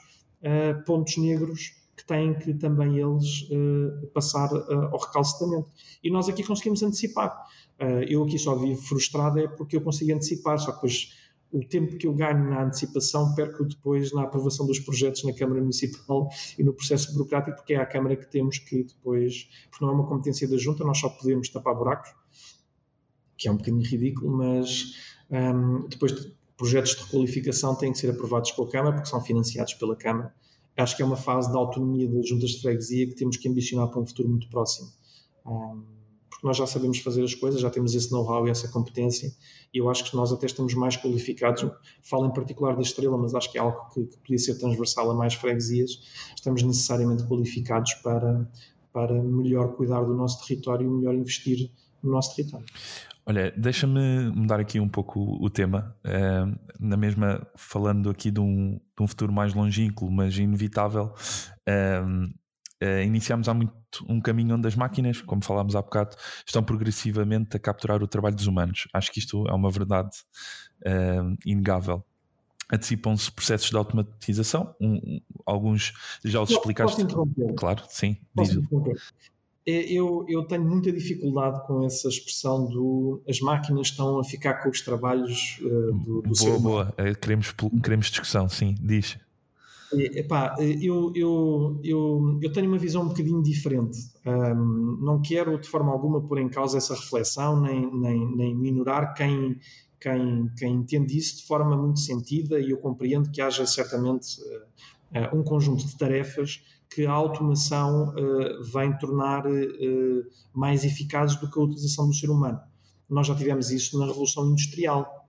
pontos 0.85 1.17
negros 1.17 1.79
que 1.99 2.05
têm 2.05 2.33
que 2.33 2.53
também 2.53 2.97
eles 2.97 3.41
uh, 3.51 4.07
passar 4.13 4.51
uh, 4.53 4.85
ao 4.91 4.99
recalcitamento. 4.99 5.67
E 6.01 6.09
nós 6.09 6.29
aqui 6.29 6.43
conseguimos 6.43 6.81
antecipar. 6.81 7.45
Uh, 7.79 8.03
eu 8.07 8.23
aqui 8.23 8.39
só 8.39 8.55
vivo 8.55 8.81
frustrado 8.81 9.39
é 9.39 9.47
porque 9.47 9.75
eu 9.75 9.81
consigo 9.81 10.13
antecipar, 10.13 10.57
só 10.59 10.67
que 10.67 10.75
depois 10.75 11.13
o 11.51 11.63
tempo 11.65 11.97
que 11.97 12.05
eu 12.05 12.13
ganho 12.13 12.49
na 12.49 12.63
antecipação 12.63 13.33
perco 13.33 13.65
depois 13.65 14.11
na 14.13 14.23
aprovação 14.23 14.65
dos 14.65 14.79
projetos 14.79 15.23
na 15.23 15.33
Câmara 15.33 15.59
Municipal 15.59 16.29
e 16.57 16.63
no 16.63 16.73
processo 16.73 17.11
burocrático, 17.13 17.57
porque 17.57 17.73
é 17.73 17.77
a 17.77 17.85
Câmara 17.85 18.15
que 18.15 18.29
temos 18.29 18.59
que 18.59 18.83
depois, 18.83 19.49
porque 19.69 19.83
não 19.83 19.91
é 19.91 19.95
uma 19.95 20.07
competência 20.07 20.47
da 20.47 20.57
Junta, 20.57 20.83
nós 20.83 20.99
só 20.99 21.09
podemos 21.09 21.49
tapar 21.49 21.75
buracos, 21.75 22.13
que 23.37 23.47
é 23.47 23.51
um 23.51 23.57
bocadinho 23.57 23.83
ridículo, 23.83 24.37
mas 24.37 24.95
um, 25.31 25.87
depois 25.87 26.31
projetos 26.55 26.95
de 26.95 27.03
requalificação 27.03 27.73
têm 27.75 27.91
que 27.91 27.97
ser 27.97 28.11
aprovados 28.11 28.51
pela 28.51 28.69
Câmara, 28.69 28.95
porque 28.95 29.09
são 29.09 29.21
financiados 29.21 29.73
pela 29.73 29.95
Câmara 29.95 30.33
acho 30.81 30.95
que 30.95 31.01
é 31.01 31.05
uma 31.05 31.17
fase 31.17 31.51
da 31.51 31.57
autonomia 31.57 32.07
das 32.07 32.27
juntas 32.27 32.51
de 32.51 32.61
freguesia 32.61 33.07
que 33.07 33.15
temos 33.15 33.37
que 33.37 33.47
ambicionar 33.47 33.89
para 33.89 33.99
um 33.99 34.05
futuro 34.05 34.29
muito 34.29 34.49
próximo. 34.49 34.89
Um, 35.45 35.83
porque 36.39 36.47
nós 36.47 36.55
já 36.55 36.65
sabemos 36.65 36.99
fazer 36.99 37.21
as 37.21 37.35
coisas, 37.35 37.59
já 37.59 37.69
temos 37.69 37.93
esse 37.93 38.09
know-how 38.13 38.47
e 38.47 38.49
essa 38.49 38.69
competência, 38.69 39.29
e 39.73 39.77
eu 39.77 39.89
acho 39.89 40.09
que 40.09 40.15
nós 40.15 40.31
até 40.31 40.45
estamos 40.45 40.73
mais 40.73 40.95
qualificados. 40.95 41.69
Falo 42.01 42.27
em 42.27 42.33
particular 42.33 42.75
da 42.75 42.81
Estrela, 42.81 43.17
mas 43.17 43.35
acho 43.35 43.51
que 43.51 43.57
é 43.57 43.61
algo 43.61 43.89
que, 43.93 44.05
que 44.05 44.17
podia 44.19 44.37
ser 44.39 44.57
transversal 44.57 45.11
a 45.11 45.13
mais 45.13 45.33
freguesias. 45.33 46.01
Estamos 46.33 46.63
necessariamente 46.63 47.23
qualificados 47.23 47.93
para, 47.95 48.49
para 48.93 49.21
melhor 49.21 49.73
cuidar 49.73 50.01
do 50.03 50.15
nosso 50.15 50.47
território 50.47 50.87
e 50.87 50.89
melhor 50.89 51.13
investir 51.13 51.69
no 52.01 52.11
nosso 52.11 52.33
território. 52.33 52.65
Olha, 53.25 53.53
deixa-me 53.55 54.31
mudar 54.33 54.61
aqui 54.61 54.79
um 54.79 54.87
pouco 54.87 55.37
o 55.43 55.49
tema, 55.49 55.93
uh, 56.05 56.57
na 56.79 56.95
mesma 56.95 57.45
falando 57.55 58.09
aqui 58.09 58.31
de 58.31 58.39
um, 58.39 58.79
de 58.97 59.03
um, 59.03 59.07
futuro 59.07 59.31
mais 59.31 59.53
longínquo, 59.53 60.09
mas 60.09 60.37
inevitável. 60.37 61.13
Uh, 61.67 62.33
uh, 62.83 63.01
iniciamos 63.03 63.47
há 63.47 63.53
muito 63.53 63.73
um 64.07 64.19
caminho 64.19 64.55
onde 64.55 64.67
as 64.67 64.75
máquinas, 64.75 65.21
como 65.21 65.43
falámos 65.43 65.75
há 65.75 65.81
bocado, 65.81 66.15
estão 66.45 66.63
progressivamente 66.63 67.57
a 67.57 67.59
capturar 67.59 68.01
o 68.03 68.07
trabalho 68.07 68.35
dos 68.35 68.47
humanos. 68.47 68.87
Acho 68.93 69.11
que 69.11 69.19
isto 69.19 69.47
é 69.47 69.53
uma 69.53 69.69
verdade 69.69 70.11
inegável. 71.45 72.03
Antecipam-se 72.71 73.31
processos 73.31 73.69
de 73.69 73.75
automatização, 73.75 74.75
um, 74.79 75.19
alguns 75.45 75.91
já 76.23 76.39
os 76.39 76.51
explicaste. 76.51 77.03
Claro, 77.57 77.83
sim. 77.89 78.15
Posso 78.33 78.61
é, 79.69 79.91
eu, 79.91 80.25
eu, 80.27 80.43
tenho 80.45 80.63
muita 80.63 80.91
dificuldade 80.91 81.65
com 81.67 81.85
essa 81.85 82.07
expressão 82.07 82.65
do 82.65 83.21
as 83.27 83.39
máquinas 83.39 83.87
estão 83.87 84.19
a 84.19 84.23
ficar 84.23 84.55
com 84.55 84.69
os 84.69 84.81
trabalhos 84.81 85.59
uh, 85.61 85.93
do, 85.93 86.21
do 86.21 86.21
boa, 86.21 86.35
ser 86.35 86.59
Boa, 86.59 86.93
é, 86.97 87.13
queremos, 87.13 87.53
queremos 87.83 88.07
discussão, 88.07 88.49
sim, 88.49 88.75
diz. 88.81 89.17
Epá, 89.91 90.55
eu, 90.59 91.11
eu, 91.15 91.79
eu, 91.83 92.39
eu 92.41 92.53
tenho 92.53 92.67
uma 92.67 92.77
visão 92.77 93.03
um 93.03 93.07
bocadinho 93.07 93.41
diferente. 93.41 93.97
Um, 94.25 94.99
não 95.01 95.21
quero 95.21 95.59
de 95.59 95.67
forma 95.67 95.91
alguma 95.91 96.21
pôr 96.21 96.39
em 96.39 96.49
causa 96.49 96.77
essa 96.77 96.93
reflexão, 96.93 97.59
nem, 97.61 97.91
nem, 97.91 98.35
nem 98.35 98.55
minorar 98.55 99.15
quem, 99.15 99.59
quem, 99.99 100.49
quem 100.57 100.75
entende 100.75 101.17
isso 101.17 101.37
de 101.37 101.47
forma 101.47 101.75
muito 101.75 101.99
sentida 101.99 102.59
e 102.59 102.69
eu 102.69 102.77
compreendo 102.77 103.31
que 103.31 103.41
haja 103.41 103.65
certamente 103.65 104.39
uh, 104.41 105.35
um 105.35 105.43
conjunto 105.43 105.85
de 105.85 105.97
tarefas 105.97 106.63
que 106.89 107.05
a 107.05 107.11
automação 107.11 108.09
uh, 108.09 108.63
vem 108.71 108.95
tornar 108.97 109.45
uh, 109.47 110.25
mais 110.53 110.83
eficazes 110.83 111.35
do 111.37 111.49
que 111.49 111.59
a 111.59 111.63
utilização 111.63 112.07
do 112.07 112.13
ser 112.13 112.29
humano. 112.29 112.59
Nós 113.09 113.25
já 113.25 113.35
tivemos 113.35 113.71
isso 113.71 113.97
na 113.97 114.05
Revolução 114.05 114.51
Industrial. 114.51 115.27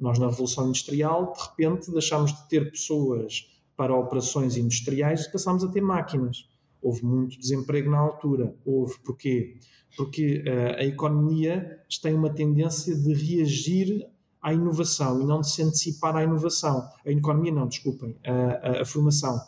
Nós, 0.00 0.18
na 0.18 0.26
Revolução 0.26 0.66
Industrial, 0.66 1.32
de 1.32 1.42
repente, 1.42 1.92
deixámos 1.92 2.32
de 2.32 2.48
ter 2.48 2.72
pessoas 2.72 3.53
para 3.76 3.94
operações 3.96 4.56
industriais 4.56 5.24
e 5.24 5.32
passámos 5.32 5.64
a 5.64 5.68
ter 5.68 5.80
máquinas. 5.80 6.48
Houve 6.82 7.04
muito 7.04 7.38
desemprego 7.38 7.90
na 7.90 7.98
altura. 7.98 8.54
Houve. 8.64 8.98
Porquê? 9.00 9.56
Porque 9.96 10.44
uh, 10.46 10.80
a 10.80 10.84
economia 10.84 11.80
tem 12.02 12.14
uma 12.14 12.30
tendência 12.30 12.94
de 12.94 13.14
reagir 13.14 14.06
à 14.42 14.52
inovação 14.52 15.20
e 15.22 15.24
não 15.24 15.40
de 15.40 15.50
se 15.50 15.62
antecipar 15.62 16.16
à 16.16 16.22
inovação. 16.22 16.86
A 17.06 17.10
economia 17.10 17.52
não, 17.52 17.66
desculpem, 17.66 18.16
a, 18.24 18.32
a, 18.32 18.82
a 18.82 18.84
formação 18.84 19.40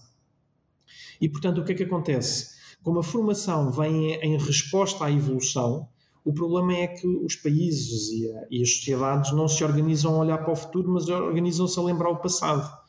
e, 1.20 1.28
portanto, 1.28 1.60
o 1.60 1.64
que 1.64 1.72
é 1.72 1.74
que 1.74 1.84
acontece? 1.84 2.56
Como 2.82 2.98
a 2.98 3.02
formação 3.02 3.70
vem 3.70 4.14
em 4.14 4.38
resposta 4.38 5.04
à 5.04 5.10
evolução, 5.10 5.88
o 6.24 6.32
problema 6.32 6.74
é 6.74 6.86
que 6.88 7.06
os 7.06 7.36
países 7.36 8.10
e, 8.10 8.30
a, 8.30 8.46
e 8.50 8.62
as 8.62 8.76
sociedades 8.76 9.32
não 9.32 9.48
se 9.48 9.62
organizam 9.64 10.14
a 10.14 10.18
olhar 10.18 10.38
para 10.38 10.52
o 10.52 10.56
futuro, 10.56 10.90
mas 10.90 11.08
organizam-se 11.08 11.78
a 11.78 11.82
lembrar 11.82 12.10
o 12.10 12.16
passado. 12.16 12.85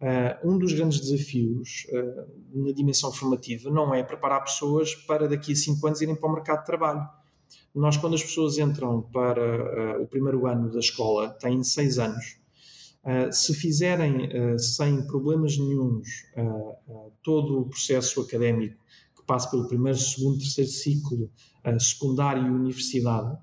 Uh, 0.00 0.50
um 0.52 0.58
dos 0.58 0.72
grandes 0.72 1.00
desafios 1.00 1.86
uh, 1.90 2.26
na 2.52 2.72
dimensão 2.72 3.12
formativa 3.12 3.70
não 3.70 3.94
é 3.94 4.02
preparar 4.02 4.44
pessoas 4.44 4.94
para 4.94 5.28
daqui 5.28 5.52
a 5.52 5.56
cinco 5.56 5.86
anos 5.86 6.00
irem 6.02 6.16
para 6.16 6.28
o 6.28 6.32
mercado 6.34 6.60
de 6.60 6.66
trabalho. 6.66 7.08
Nós, 7.74 7.96
quando 7.96 8.14
as 8.14 8.22
pessoas 8.22 8.58
entram 8.58 9.02
para 9.02 9.98
uh, 9.98 10.02
o 10.02 10.06
primeiro 10.06 10.46
ano 10.46 10.70
da 10.70 10.80
escola, 10.80 11.30
têm 11.30 11.62
seis 11.62 11.98
anos. 11.98 12.38
Se 13.32 13.52
fizerem 13.52 14.30
sem 14.58 15.06
problemas 15.06 15.58
nenhums 15.58 16.08
todo 17.22 17.60
o 17.60 17.68
processo 17.68 18.22
académico 18.22 18.82
que 19.14 19.22
passa 19.26 19.50
pelo 19.50 19.68
primeiro, 19.68 19.98
segundo, 19.98 20.38
terceiro 20.38 20.70
ciclo, 20.70 21.30
secundário 21.78 22.46
e 22.46 22.50
universidade, 22.50 23.36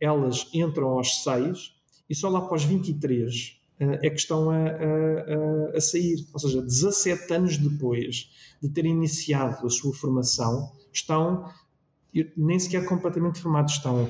elas 0.00 0.48
entram 0.54 0.90
aos 0.90 1.24
seis 1.24 1.74
e 2.08 2.14
só 2.14 2.28
lá 2.28 2.38
após 2.38 2.62
23 2.62 3.60
é 4.02 4.10
que 4.10 4.16
estão 4.16 4.50
a, 4.50 4.56
a, 4.56 5.76
a, 5.76 5.80
sair. 5.80 6.26
Ou 6.32 6.38
seja, 6.38 6.62
17 6.62 7.32
anos 7.34 7.56
depois 7.56 8.30
de 8.62 8.68
terem 8.68 8.92
iniciado 8.92 9.66
a 9.66 9.70
sua 9.70 9.92
formação, 9.94 10.72
estão 10.92 11.50
nem 12.36 12.58
sequer 12.58 12.84
completamente 12.86 13.40
formados, 13.40 13.74
estão, 13.74 14.08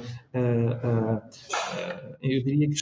eu 2.21 2.43
diria 2.43 2.69
que 2.69 2.81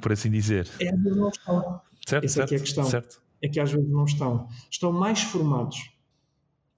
por 0.00 0.12
assim 0.12 0.30
dizer. 0.30 0.68
É, 0.80 0.92
vezes 0.94 1.16
não 1.16 1.28
estão. 1.28 1.80
Certo, 2.06 2.24
Essa 2.24 2.34
certo, 2.34 2.52
é, 2.52 2.54
é 2.54 2.58
a 2.58 2.60
questão. 2.60 2.84
Certo. 2.84 3.22
É 3.40 3.48
que 3.48 3.60
às 3.60 3.70
vezes 3.72 3.88
não 3.88 4.04
estão. 4.04 4.48
Estão 4.70 4.92
mais 4.92 5.22
formados. 5.22 5.90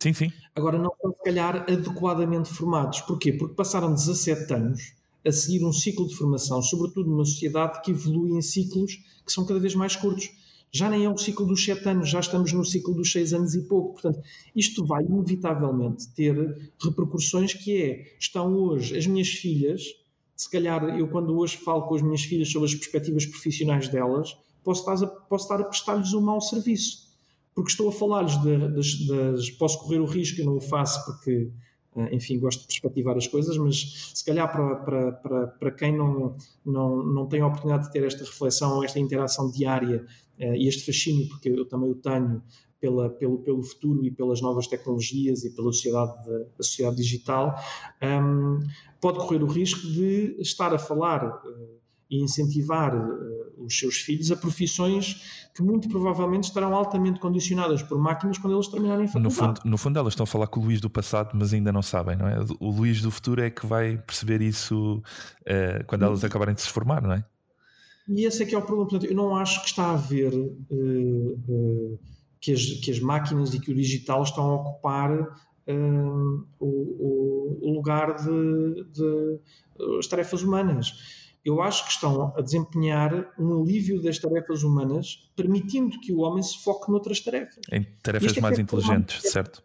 Sim, 0.03 0.13
sim. 0.13 0.33
Agora 0.55 0.79
não 0.79 0.91
estão, 0.91 1.13
se 1.13 1.23
calhar, 1.25 1.57
adequadamente 1.69 2.49
formados. 2.51 3.01
Porquê? 3.03 3.33
Porque 3.33 3.55
passaram 3.55 3.93
17 3.93 4.53
anos 4.55 5.00
a 5.27 5.33
seguir 5.33 5.65
um 5.65 5.73
ciclo 5.73 6.07
de 6.07 6.15
formação, 6.15 6.63
sobretudo 6.63 7.11
numa 7.11 7.25
sociedade 7.25 7.83
que 7.83 7.91
evolui 7.91 8.33
em 8.33 8.43
ciclos 8.43 8.97
que 9.25 9.33
são 9.33 9.45
cada 9.45 9.61
vez 9.61 9.75
mais 9.75 9.97
curtos. 9.97 10.31
Já 10.73 10.89
nem 10.89 11.05
é 11.05 11.11
o 11.11 11.19
ciclo 11.19 11.47
dos 11.47 11.65
7 11.65 11.89
anos, 11.89 12.09
já 12.09 12.21
estamos 12.21 12.53
no 12.53 12.65
ciclo 12.65 12.95
dos 12.95 13.11
6 13.11 13.35
anos 13.35 13.55
e 13.55 13.63
pouco. 13.63 13.95
Portanto, 13.95 14.23
isto 14.55 14.85
vai 14.87 15.05
inevitavelmente 15.05 16.09
ter 16.15 16.71
repercussões 16.81 17.53
que 17.53 17.83
é, 17.83 18.17
estão 18.21 18.55
hoje 18.55 18.97
as 18.97 19.07
minhas 19.07 19.29
filhas 19.29 19.83
se 20.41 20.49
calhar 20.49 20.83
eu 20.99 21.07
quando 21.07 21.37
hoje 21.37 21.59
falo 21.59 21.83
com 21.83 21.97
as 21.97 22.01
minhas 22.01 22.23
filhas 22.23 22.51
sobre 22.51 22.67
as 22.67 22.75
perspectivas 22.75 23.27
profissionais 23.27 23.89
delas, 23.89 24.35
posso 24.65 24.91
estar 24.91 25.07
a, 25.07 25.07
posso 25.07 25.45
estar 25.45 25.61
a 25.61 25.65
prestar-lhes 25.65 26.15
um 26.15 26.23
mau 26.23 26.41
serviço. 26.41 27.11
Porque 27.55 27.71
estou 27.71 27.91
a 27.91 27.93
falar-lhes 27.93 28.39
das, 28.39 29.07
das, 29.07 29.51
Posso 29.51 29.79
correr 29.81 29.99
o 29.99 30.07
risco, 30.07 30.41
eu 30.41 30.47
não 30.47 30.57
o 30.57 30.61
faço 30.61 31.05
porque 31.05 31.51
enfim, 32.13 32.39
gosto 32.39 32.61
de 32.61 32.67
perspectivar 32.67 33.17
as 33.17 33.27
coisas, 33.27 33.57
mas 33.57 34.13
se 34.15 34.25
calhar 34.25 34.51
para, 34.51 34.77
para, 34.77 35.13
para, 35.13 35.47
para 35.49 35.71
quem 35.73 35.97
não, 35.97 36.37
não, 36.65 37.05
não 37.05 37.27
tem 37.27 37.41
a 37.41 37.47
oportunidade 37.47 37.87
de 37.87 37.93
ter 37.93 38.05
esta 38.05 38.25
reflexão, 38.25 38.83
esta 38.85 38.99
interação 38.99 39.51
diária 39.51 40.07
e 40.39 40.69
este 40.69 40.87
fascínio, 40.87 41.29
porque 41.29 41.49
eu 41.51 41.67
também 41.67 41.91
o 41.91 41.95
tenho, 41.95 42.43
pela, 42.81 43.11
pelo, 43.11 43.39
pelo 43.39 43.63
futuro 43.63 44.05
e 44.05 44.11
pelas 44.11 44.41
novas 44.41 44.67
tecnologias 44.67 45.45
e 45.45 45.51
pela 45.51 45.73
sociedade, 45.73 46.13
a 46.59 46.63
sociedade 46.63 46.97
digital, 46.97 47.55
um, 48.03 48.59
pode 49.01 49.19
correr 49.19 49.43
o 49.43 49.47
risco 49.47 49.87
de 49.87 50.37
estar 50.41 50.73
a 50.73 50.79
falar 50.79 51.43
uh, 51.45 51.80
e 52.11 52.23
incentivar 52.23 52.95
uh, 52.95 53.65
os 53.65 53.79
seus 53.79 53.97
filhos 53.97 54.31
a 54.31 54.37
profissões 54.37 55.49
que 55.55 55.63
muito 55.63 55.89
provavelmente 55.89 56.45
estarão 56.45 56.75
altamente 56.75 57.21
condicionadas 57.21 57.83
por 57.83 57.99
máquinas 57.99 58.39
quando 58.39 58.55
eles 58.55 58.69
terminarem 58.69 59.05
a 59.05 59.09
faculdade. 59.09 59.35
No 59.35 59.47
fundo, 59.47 59.61
no 59.65 59.79
fundo 59.79 59.99
elas 59.99 60.13
estão 60.13 60.25
a 60.25 60.27
falar 60.27 60.47
com 60.47 60.61
o 60.61 60.65
Luís 60.65 60.81
do 60.81 60.91
passado, 60.91 61.31
mas 61.35 61.53
ainda 61.53 61.73
não 61.73 61.83
sabem, 61.83 62.17
não 62.17 62.27
é? 62.27 62.39
O 62.59 62.71
Luís 62.71 63.01
do 63.01 63.11
futuro 63.11 63.43
é 63.43 63.51
que 63.51 63.67
vai 63.67 63.97
perceber 63.99 64.43
isso 64.43 65.03
uh, 65.43 65.85
quando 65.87 66.05
elas 66.05 66.25
acabarem 66.25 66.55
de 66.55 66.63
se 66.63 66.69
formar, 66.69 67.03
não 67.03 67.13
é? 67.13 67.25
E 68.09 68.25
esse 68.25 68.43
é 68.43 68.47
que 68.47 68.55
é 68.55 68.59
o 68.59 68.63
problema. 68.63 68.89
Portanto, 68.89 69.09
eu 69.09 69.17
não 69.17 69.37
acho 69.37 69.61
que 69.63 69.69
está 69.69 69.85
a 69.85 69.93
haver 69.93 70.33
que 72.41 72.53
as, 72.53 72.63
que 72.83 72.91
as 72.91 72.99
máquinas 72.99 73.55
e 73.55 73.61
que 73.61 73.71
o 73.71 73.75
digital 73.75 74.23
estão 74.25 74.45
a 74.51 74.55
ocupar 74.57 75.13
o, 76.59 77.59
o, 77.63 77.73
lugar 77.73 78.15
de, 78.17 78.85
de, 78.93 79.39
as 79.99 80.07
tarefas 80.07 80.43
humanas. 80.43 81.20
Eu 81.45 81.63
acho 81.63 81.85
que 81.87 81.93
estão 81.93 82.35
a 82.37 82.43
desempenhar 82.43 83.33
um 83.39 83.63
alívio 83.63 84.03
das 84.03 84.19
tarefas 84.19 84.63
humanas, 84.63 85.31
permitindo 85.35 85.99
que 85.99 86.13
o 86.13 86.19
homem 86.21 86.43
se 86.43 86.63
foque 86.63 86.91
noutras 86.91 87.21
tarefas. 87.21 87.65
Em 87.73 87.85
tarefas 88.03 88.37
é 88.37 88.41
mais 88.41 88.59
é 88.59 88.63
inteligentes, 88.63 89.25
é, 89.25 89.31
certo? 89.31 89.63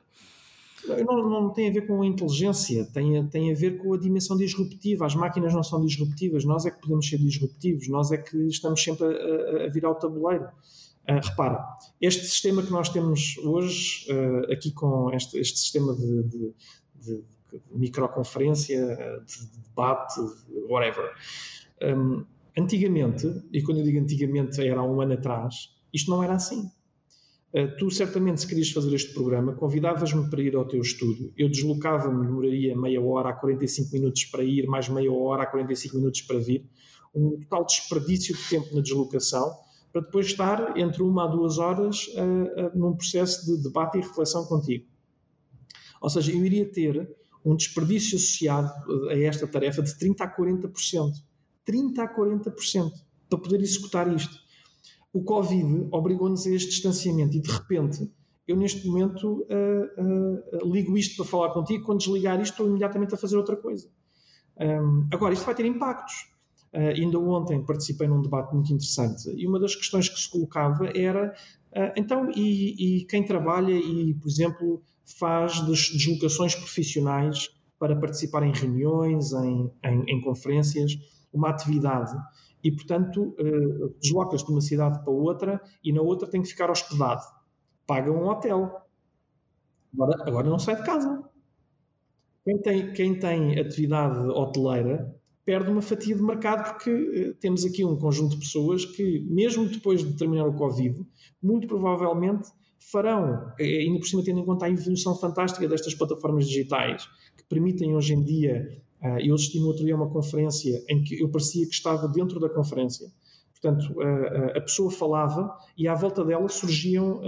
Não, 0.87 1.27
não, 1.27 1.49
tem 1.49 1.69
a 1.69 1.73
ver 1.73 1.87
com 1.87 2.01
a 2.01 2.05
inteligência, 2.05 2.85
tem 2.93 3.17
a, 3.17 3.23
tem 3.25 3.51
a 3.51 3.55
ver 3.55 3.77
com 3.79 3.93
a 3.93 3.97
dimensão 3.97 4.37
disruptiva. 4.37 5.05
As 5.05 5.15
máquinas 5.15 5.53
não 5.53 5.63
são 5.63 5.83
disruptivas, 5.83 6.45
nós 6.45 6.65
é 6.65 6.71
que 6.71 6.79
podemos 6.79 7.07
ser 7.07 7.17
disruptivos, 7.17 7.87
nós 7.87 8.11
é 8.11 8.17
que 8.17 8.37
estamos 8.47 8.81
sempre 8.81 9.05
a, 9.05 9.65
a 9.65 9.69
virar 9.69 9.91
o 9.91 9.95
tabuleiro. 9.95 10.45
Uh, 11.09 11.19
repara, 11.21 11.63
este 11.99 12.25
sistema 12.25 12.63
que 12.63 12.71
nós 12.71 12.89
temos 12.89 13.37
hoje, 13.39 14.05
uh, 14.11 14.51
aqui 14.51 14.71
com 14.71 15.11
este, 15.11 15.37
este 15.39 15.59
sistema 15.59 15.93
de, 15.95 16.23
de, 16.23 16.53
de, 16.95 17.15
de 17.51 17.61
microconferência, 17.71 18.97
de 19.25 19.61
debate, 19.69 20.19
whatever, 20.69 21.11
um, 21.81 22.25
antigamente, 22.57 23.27
e 23.51 23.61
quando 23.61 23.79
eu 23.79 23.83
digo 23.83 23.99
antigamente 23.99 24.61
era 24.65 24.79
há 24.79 24.83
um 24.83 25.01
ano 25.01 25.13
atrás, 25.13 25.75
isto 25.93 26.09
não 26.09 26.23
era 26.23 26.33
assim. 26.33 26.69
Uh, 27.53 27.75
tu 27.77 27.89
certamente, 27.89 28.41
se 28.41 28.47
querias 28.47 28.69
fazer 28.71 28.93
este 28.93 29.13
programa, 29.13 29.53
convidavas-me 29.53 30.29
para 30.29 30.41
ir 30.41 30.55
ao 30.55 30.65
teu 30.65 30.81
estúdio. 30.81 31.31
Eu 31.37 31.49
deslocava-me, 31.49 32.25
demoraria 32.25 32.77
meia 32.77 33.01
hora 33.01 33.29
a 33.29 33.33
45 33.33 33.93
minutos 33.93 34.25
para 34.25 34.43
ir, 34.43 34.67
mais 34.67 34.89
meia 34.89 35.11
hora 35.11 35.43
a 35.43 35.45
45 35.45 35.95
minutos 35.95 36.21
para 36.21 36.37
vir. 36.39 36.69
Um 37.13 37.39
total 37.39 37.65
desperdício 37.65 38.35
de 38.35 38.49
tempo 38.49 38.75
na 38.75 38.81
deslocação 38.81 39.53
para 39.93 40.01
depois 40.01 40.25
estar 40.25 40.77
entre 40.77 41.01
uma 41.01 41.23
a 41.23 41.27
duas 41.27 41.57
horas 41.57 42.07
uh, 42.07 42.67
uh, 42.67 42.77
num 42.77 42.97
processo 42.97 43.45
de 43.45 43.63
debate 43.63 43.97
e 43.97 44.01
reflexão 44.01 44.43
contigo. 44.45 44.85
Ou 46.01 46.09
seja, 46.09 46.33
eu 46.33 46.45
iria 46.45 46.69
ter 46.69 47.09
um 47.45 47.55
desperdício 47.55 48.17
associado 48.17 48.73
a 49.09 49.17
esta 49.17 49.47
tarefa 49.47 49.81
de 49.81 49.91
30% 49.91 50.19
a 50.19 50.27
40%. 50.27 51.13
30% 51.67 51.99
a 51.99 52.07
40% 52.07 52.91
para 53.29 53.39
poder 53.39 53.61
executar 53.61 54.13
isto. 54.13 54.37
O 55.13 55.23
Covid 55.23 55.87
obrigou-nos 55.91 56.45
a 56.45 56.51
este 56.51 56.69
distanciamento 56.69 57.35
e, 57.35 57.39
de 57.39 57.49
repente, 57.49 58.11
eu 58.47 58.55
neste 58.55 58.85
momento 58.87 59.45
uh, 59.49 60.71
ligo 60.71 60.97
isto 60.97 61.15
para 61.15 61.25
falar 61.25 61.53
contigo, 61.53 61.83
quando 61.83 61.99
desligar 61.99 62.39
isto 62.41 62.51
estou 62.51 62.67
imediatamente 62.67 63.15
a 63.15 63.17
fazer 63.17 63.37
outra 63.37 63.55
coisa. 63.55 63.89
Um, 64.59 65.07
agora, 65.11 65.33
isto 65.33 65.45
vai 65.45 65.55
ter 65.55 65.65
impactos. 65.65 66.33
Uh, 66.73 67.01
ainda 67.01 67.17
ontem 67.19 67.63
participei 67.63 68.07
num 68.07 68.21
debate 68.21 68.53
muito 68.53 68.73
interessante 68.73 69.29
e 69.33 69.47
uma 69.47 69.57
das 69.57 69.73
questões 69.75 70.09
que 70.09 70.19
se 70.19 70.29
colocava 70.29 70.89
era 70.93 71.33
uh, 71.71 71.93
então, 71.95 72.29
e, 72.35 72.99
e, 72.99 73.05
quem 73.05 73.23
trabalha 73.23 73.71
e, 73.71 74.13
por 74.15 74.27
exemplo, 74.27 74.83
faz 75.05 75.61
deslocações 75.61 76.53
profissionais 76.53 77.49
para 77.79 77.95
participar 77.95 78.43
em 78.43 78.51
reuniões, 78.51 79.31
em, 79.31 79.71
em, 79.83 80.03
em 80.07 80.21
conferências, 80.21 80.97
uma 81.35 81.49
atividade 81.49 82.15
e, 82.63 82.71
portanto, 82.71 83.35
uh, 83.39 83.95
deslocas 84.01 84.43
de 84.43 84.51
uma 84.51 84.61
cidade 84.61 84.99
para 85.03 85.13
outra 85.13 85.61
e 85.83 85.93
na 85.93 86.01
outra 86.01 86.27
tem 86.27 86.41
que 86.41 86.47
ficar 86.47 86.71
hospedado. 86.71 87.21
Paga 87.85 88.11
um 88.11 88.27
hotel. 88.27 88.81
Agora, 89.93 90.23
agora 90.27 90.49
não 90.49 90.57
sai 90.57 90.75
de 90.75 90.83
casa. 90.83 91.23
Quem 92.43 92.61
tem, 92.61 92.93
quem 92.93 93.19
tem 93.19 93.59
atividade 93.59 94.19
hoteleira 94.29 95.15
perde 95.45 95.69
uma 95.69 95.81
fatia 95.81 96.15
de 96.15 96.23
mercado 96.23 96.73
porque 96.73 96.91
uh, 96.91 97.35
temos 97.35 97.63
aqui 97.63 97.85
um 97.85 97.97
conjunto 97.97 98.31
de 98.31 98.39
pessoas 98.39 98.83
que, 98.83 99.19
mesmo 99.29 99.67
depois 99.69 100.03
de 100.03 100.17
terminar 100.17 100.47
o 100.47 100.55
Covid, 100.55 101.05
muito 101.41 101.67
provavelmente 101.67 102.49
farão, 102.91 103.51
eh, 103.59 103.79
ainda 103.79 103.99
por 103.99 104.07
cima 104.07 104.23
tendo 104.23 104.39
em 104.39 104.45
conta 104.45 104.65
a 104.65 104.69
evolução 104.69 105.15
fantástica 105.15 105.67
destas 105.67 105.93
plataformas 105.93 106.47
digitais, 106.47 107.07
que 107.37 107.43
permitem 107.47 107.95
hoje 107.95 108.13
em 108.13 108.23
dia, 108.23 108.83
eu 109.19 109.35
assisti 109.35 109.59
no 109.59 109.67
outro 109.67 109.83
dia 109.83 109.93
a 109.93 109.97
uma 109.97 110.09
conferência 110.09 110.83
em 110.89 111.03
que 111.03 111.21
eu 111.21 111.29
parecia 111.29 111.65
que 111.65 111.73
estava 111.73 112.07
dentro 112.07 112.39
da 112.39 112.49
conferência, 112.49 113.11
portanto, 113.51 113.93
uh, 113.93 114.57
a 114.57 114.61
pessoa 114.61 114.91
falava 114.91 115.55
e 115.77 115.87
à 115.87 115.93
volta 115.93 116.23
dela 116.23 116.49
surgiam 116.49 117.21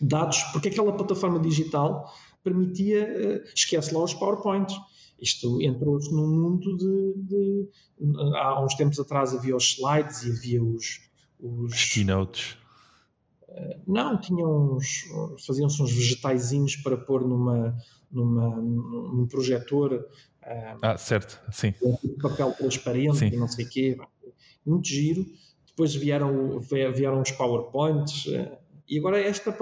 dados, 0.00 0.42
porque 0.52 0.68
aquela 0.68 0.92
plataforma 0.92 1.40
digital 1.40 2.12
permitia, 2.42 3.42
esquece 3.54 3.94
lá 3.94 4.04
os 4.04 4.14
PowerPoints, 4.14 4.76
isto 5.20 5.60
entrou-se 5.62 6.12
num 6.12 6.26
mundo 6.26 6.76
de, 6.76 7.14
de, 7.16 7.68
Há 8.34 8.62
uns 8.62 8.74
tempos 8.74 8.98
atrás 8.98 9.34
havia 9.34 9.56
os 9.56 9.76
slides 9.76 10.24
e 10.24 10.30
havia 10.30 10.62
os. 10.62 11.00
Os 11.40 11.92
keynotes. 11.92 12.56
Eh, 13.48 13.78
não, 13.86 14.20
tinham 14.20 14.76
uns. 14.76 15.04
faziam-se 15.46 15.82
uns 15.82 15.92
vegetaizinhos 15.92 16.76
para 16.76 16.96
pôr 16.96 17.26
numa, 17.26 17.76
numa, 18.14 18.56
num 18.56 19.26
projetor. 19.26 20.06
Eh, 20.42 20.76
ah, 20.82 20.96
certo, 20.96 21.40
sim. 21.50 21.74
Papel 22.20 22.52
transparente 22.52 23.18
sim. 23.18 23.26
e 23.28 23.36
não 23.36 23.48
sei 23.48 23.64
o 23.64 23.68
quê. 23.68 23.98
Muito 24.64 24.88
giro. 24.88 25.26
Depois 25.66 25.94
vieram, 25.94 26.60
vieram 26.60 27.20
os 27.20 27.30
PowerPoints. 27.32 28.26
Eh, 28.28 28.58
e 28.88 28.98
agora 28.98 29.20
esta 29.20 29.56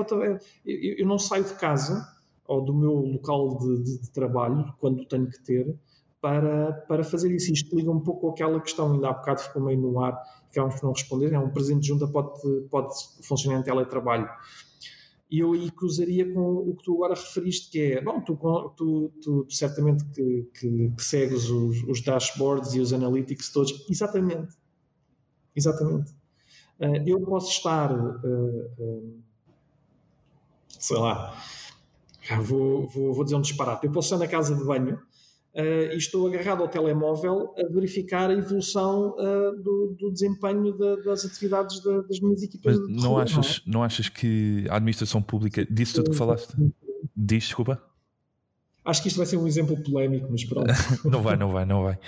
eu 0.64 1.06
não 1.06 1.18
saio 1.18 1.44
de 1.44 1.54
casa 1.54 2.06
ou 2.46 2.60
do 2.60 2.74
meu 2.74 2.92
local 2.92 3.56
de, 3.58 3.82
de, 3.82 4.00
de, 4.02 4.10
trabalho, 4.10 4.74
quando 4.78 5.04
tenho 5.06 5.28
que 5.28 5.42
ter, 5.42 5.74
para, 6.20 6.72
para 6.88 7.04
fazer 7.04 7.32
isso. 7.34 7.52
Isto 7.52 7.76
liga 7.76 7.90
um 7.90 8.00
pouco 8.00 8.30
àquela 8.30 8.60
questão, 8.60 8.92
ainda 8.92 9.08
há 9.08 9.12
bocado 9.12 9.40
ficou 9.40 9.62
meio 9.62 9.80
no 9.80 10.00
ar, 10.00 10.18
ficámos 10.48 10.74
por 10.74 10.86
não 10.86 10.92
responder, 10.92 11.32
é 11.32 11.38
um 11.38 11.50
presente 11.50 11.80
de 11.80 11.88
junta 11.88 12.06
pode, 12.06 12.40
pode 12.70 12.94
funcionar 13.22 13.60
em 13.60 13.62
teletrabalho. 13.62 14.28
E 15.32 15.38
eu 15.38 15.54
aí 15.54 15.70
cruzaria 15.70 16.30
com 16.30 16.56
o 16.56 16.76
que 16.76 16.84
tu 16.84 16.94
agora 16.94 17.14
referiste, 17.14 17.70
que 17.70 17.80
é, 17.80 18.02
bom, 18.02 18.20
tu, 18.20 18.36
tu, 18.76 19.10
tu, 19.22 19.46
certamente 19.48 20.04
que, 20.10 20.46
que, 20.52 20.90
que 20.90 21.02
segues 21.02 21.48
os, 21.48 21.82
os, 21.84 22.02
dashboards 22.02 22.74
e 22.74 22.80
os 22.80 22.92
analytics 22.92 23.48
todos, 23.48 23.86
exatamente, 23.88 24.54
exatamente. 25.56 26.12
Uh, 26.78 27.02
eu 27.06 27.18
posso 27.22 27.50
estar, 27.50 27.90
uh, 27.90 28.72
uh, 28.78 29.22
sei 30.68 30.98
lá, 30.98 31.34
vou, 32.42 32.86
vou, 32.88 33.14
vou 33.14 33.24
dizer 33.24 33.36
um 33.36 33.40
disparate. 33.40 33.86
Eu 33.86 33.92
posso 33.92 34.14
estar 34.14 34.18
na 34.22 34.30
casa 34.30 34.54
de 34.54 34.62
banho 34.62 35.00
uh, 35.54 35.92
e 35.92 35.96
estou 35.96 36.26
agarrado 36.26 36.62
ao 36.62 36.68
telemóvel 36.68 37.54
a 37.58 37.72
verificar 37.72 38.30
a 38.30 38.34
evolução 38.34 39.14
uh, 39.16 39.62
do, 39.62 39.96
do, 39.98 40.10
desempenho 40.10 40.76
das 41.04 41.24
atividades 41.24 41.82
da, 41.82 42.02
das 42.02 42.20
minhas 42.20 42.42
equipas. 42.42 42.78
Mas 42.78 43.02
não, 43.02 43.10
rua, 43.10 43.22
achas, 43.22 43.62
não, 43.64 43.72
é? 43.72 43.74
não 43.74 43.82
achas 43.84 44.08
que 44.08 44.66
a 44.68 44.76
administração 44.76 45.22
pública 45.22 45.66
disse 45.70 45.94
tudo 45.94 46.08
o 46.08 46.10
que 46.10 46.16
falaste? 46.16 46.54
Diz, 47.16 47.44
desculpa. 47.44 47.82
Acho 48.84 49.02
que 49.02 49.08
isto 49.08 49.16
vai 49.16 49.26
ser 49.26 49.36
um 49.36 49.46
exemplo 49.46 49.80
polémico, 49.80 50.26
mas 50.30 50.44
pronto. 50.44 50.68
não 51.04 51.22
vai, 51.22 51.36
não 51.36 51.50
vai, 51.50 51.64
não 51.64 51.82
vai. 51.84 51.98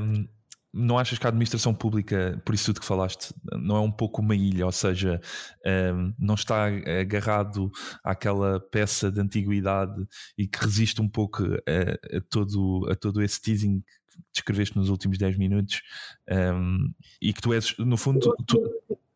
Um, 0.00 0.26
não 0.74 0.98
achas 0.98 1.18
que 1.18 1.26
a 1.26 1.28
administração 1.28 1.72
pública, 1.72 2.42
por 2.44 2.52
isso 2.54 2.66
tudo 2.66 2.80
que 2.80 2.86
falaste, 2.86 3.32
não 3.52 3.76
é 3.76 3.80
um 3.80 3.92
pouco 3.92 4.20
uma 4.20 4.34
ilha, 4.34 4.66
ou 4.66 4.72
seja, 4.72 5.20
ehm, 5.64 6.12
não 6.18 6.34
está 6.34 6.66
agarrado 7.00 7.70
àquela 8.02 8.58
peça 8.58 9.10
de 9.10 9.20
antiguidade 9.20 10.04
e 10.36 10.48
que 10.48 10.58
resiste 10.58 11.00
um 11.00 11.08
pouco 11.08 11.44
a, 11.44 12.16
a 12.16 12.20
todo, 12.28 12.88
a 12.90 12.96
todo 12.96 13.22
esse 13.22 13.40
teasing 13.40 13.80
que 13.80 14.22
descreveste 14.32 14.76
nos 14.76 14.88
últimos 14.88 15.16
10 15.16 15.38
minutos 15.38 15.80
ehm, 16.28 16.92
e 17.22 17.32
que 17.32 17.40
tu 17.40 17.54
és, 17.54 17.76
no 17.78 17.96
fundo, 17.96 18.34
tu, 18.44 18.60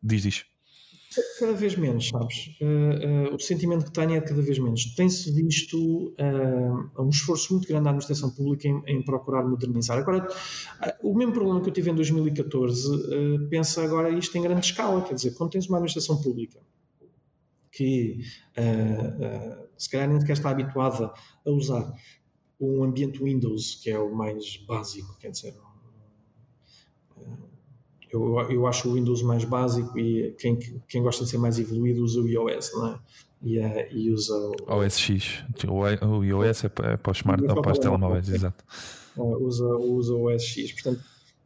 diz, 0.01 0.23
diz. 0.23 0.45
Cada 1.39 1.53
vez 1.53 1.75
menos, 1.75 2.09
sabes? 2.09 2.55
Uh, 2.61 3.31
uh, 3.31 3.35
o 3.35 3.39
sentimento 3.39 3.85
que 3.85 3.91
tenho 3.91 4.13
é 4.13 4.21
cada 4.21 4.41
vez 4.41 4.59
menos. 4.59 4.85
Tem-se 4.93 5.31
visto 5.31 6.13
uh, 6.19 7.01
um 7.01 7.09
esforço 7.09 7.53
muito 7.53 7.67
grande 7.67 7.85
da 7.85 7.89
administração 7.89 8.29
pública 8.29 8.67
em, 8.67 8.83
em 8.85 9.01
procurar 9.01 9.43
modernizar. 9.43 9.97
Agora, 9.97 10.27
o 11.01 11.15
mesmo 11.15 11.33
problema 11.33 11.61
que 11.61 11.69
eu 11.69 11.73
tive 11.73 11.89
em 11.89 11.95
2014, 11.95 13.47
pensa 13.49 13.83
agora 13.83 14.11
isto 14.11 14.37
em 14.37 14.43
grande 14.43 14.65
escala. 14.65 15.01
Quer 15.01 15.15
dizer, 15.15 15.31
quando 15.31 15.51
tens 15.51 15.67
uma 15.67 15.77
administração 15.77 16.21
pública 16.21 16.59
que 17.71 18.19
se 19.77 19.89
calhar 19.89 20.09
nem 20.09 20.19
sequer 20.19 20.33
está 20.33 20.49
habituada 20.49 21.11
a 21.45 21.49
usar 21.49 21.93
um 22.59 22.83
ambiente 22.83 23.23
Windows, 23.23 23.75
que 23.81 23.89
é 23.89 23.97
o 23.97 24.13
mais 24.13 24.57
básico, 24.57 25.17
quer 25.17 25.31
dizer, 25.31 25.55
eu, 28.11 28.39
eu 28.49 28.67
acho 28.67 28.89
o 28.89 28.93
Windows 28.93 29.21
mais 29.21 29.43
básico 29.43 29.97
e 29.97 30.35
quem, 30.39 30.57
quem 30.87 31.03
gosta 31.03 31.23
de 31.23 31.29
ser 31.29 31.37
mais 31.37 31.59
evoluído 31.59 32.03
usa 32.03 32.19
o 32.19 32.27
iOS, 32.27 32.71
não 32.73 32.87
é? 32.87 32.99
E, 33.41 33.59
uh, 33.59 33.87
e 33.91 34.11
usa 34.11 34.35
o 34.35 34.53
OS 34.67 34.97
X. 34.99 35.43
O 35.67 36.23
iOS 36.23 36.65
é 36.65 36.69
para, 36.69 36.91
é 36.93 36.97
para 36.97 37.11
os 37.11 37.17
smart, 37.17 37.43
ou 37.43 37.61
para 37.61 37.71
os 37.71 37.79
telemóveis, 37.79 38.29
exato. 38.29 38.63
Uh, 39.15 39.45
usa, 39.45 39.65
usa 39.65 40.13
o 40.13 40.33
OS 40.33 40.43
X. 40.43 40.73
Portanto, 40.73 41.01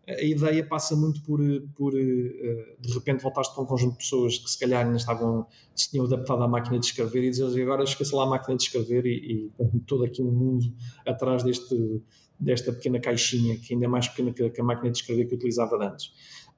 a 0.07 0.21
ideia 0.21 0.65
passa 0.65 0.95
muito 0.95 1.21
por, 1.21 1.39
por 1.75 1.93
uh, 1.93 1.97
de 1.97 2.93
repente 2.93 3.21
voltaste 3.21 3.53
para 3.53 3.63
um 3.63 3.67
conjunto 3.67 3.93
de 3.93 3.97
pessoas 3.99 4.37
que 4.37 4.49
se 4.49 4.59
calhar 4.59 4.85
ainda 4.85 4.97
estavam, 4.97 5.45
se 5.75 5.91
tinham 5.91 6.05
adaptado 6.05 6.41
à 6.43 6.47
máquina 6.47 6.79
de 6.79 6.85
escrever 6.85 7.23
e 7.23 7.29
dizer 7.29 7.61
agora 7.61 7.83
esqueça 7.83 8.15
lá 8.15 8.23
a 8.23 8.27
máquina 8.27 8.57
de 8.57 8.63
escrever 8.63 9.05
e, 9.05 9.51
e 9.59 9.79
todo 9.85 10.03
aqui 10.03 10.21
um 10.21 10.31
mundo 10.31 10.73
atrás 11.05 11.43
deste, 11.43 12.01
desta 12.39 12.73
pequena 12.73 12.99
caixinha, 12.99 13.57
que 13.57 13.73
ainda 13.73 13.85
é 13.85 13.87
mais 13.87 14.07
pequena 14.07 14.33
que, 14.33 14.61
a 14.61 14.63
máquina 14.63 14.91
de 14.91 14.97
escrever 14.97 15.25
que 15.25 15.35
utilizava 15.35 15.75
antes. 15.77 16.11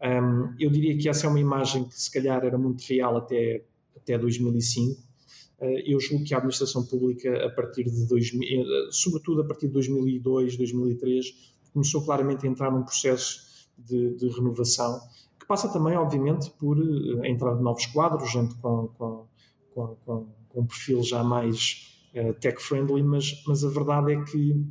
Um, 0.05 0.53
eu 0.59 0.69
diria 0.69 0.95
que 0.95 1.09
essa 1.09 1.25
é 1.25 1.29
uma 1.29 1.39
imagem 1.39 1.85
que 1.85 1.99
se 1.99 2.11
calhar 2.11 2.45
era 2.45 2.57
muito 2.57 2.81
real 2.81 3.17
até, 3.17 3.63
até 3.97 4.17
2005. 4.17 5.01
Uh, 5.59 5.65
eu 5.83 5.99
julgo 5.99 6.23
que 6.23 6.33
a 6.33 6.37
administração 6.37 6.85
pública, 6.85 7.43
a 7.43 7.49
partir 7.49 7.85
de 7.85 8.05
2000, 8.05 8.61
uh, 8.61 8.91
sobretudo 8.91 9.41
a 9.41 9.45
partir 9.45 9.67
de 9.67 9.73
2002, 9.73 10.57
2003, 10.57 11.25
começou 11.73 12.03
claramente 12.03 12.45
a 12.45 12.49
entrar 12.49 12.71
num 12.71 12.83
processo 12.83 13.67
de, 13.77 14.15
de 14.15 14.27
renovação, 14.29 14.99
que 15.39 15.47
passa 15.47 15.67
também, 15.69 15.97
obviamente, 15.97 16.51
por 16.51 16.77
uh, 16.77 17.23
a 17.23 17.27
entrada 17.27 17.57
de 17.57 17.63
novos 17.63 17.87
quadros, 17.87 18.31
gente 18.31 18.53
com, 18.55 18.89
com, 18.97 19.27
com, 19.73 19.95
com, 20.05 20.27
com 20.49 20.61
um 20.61 20.67
perfil 20.67 21.01
já 21.01 21.23
mais 21.23 21.99
uh, 22.13 22.33
tech-friendly, 22.33 23.01
mas, 23.01 23.43
mas 23.47 23.63
a 23.63 23.69
verdade 23.69 24.13
é 24.13 24.23
que 24.23 24.63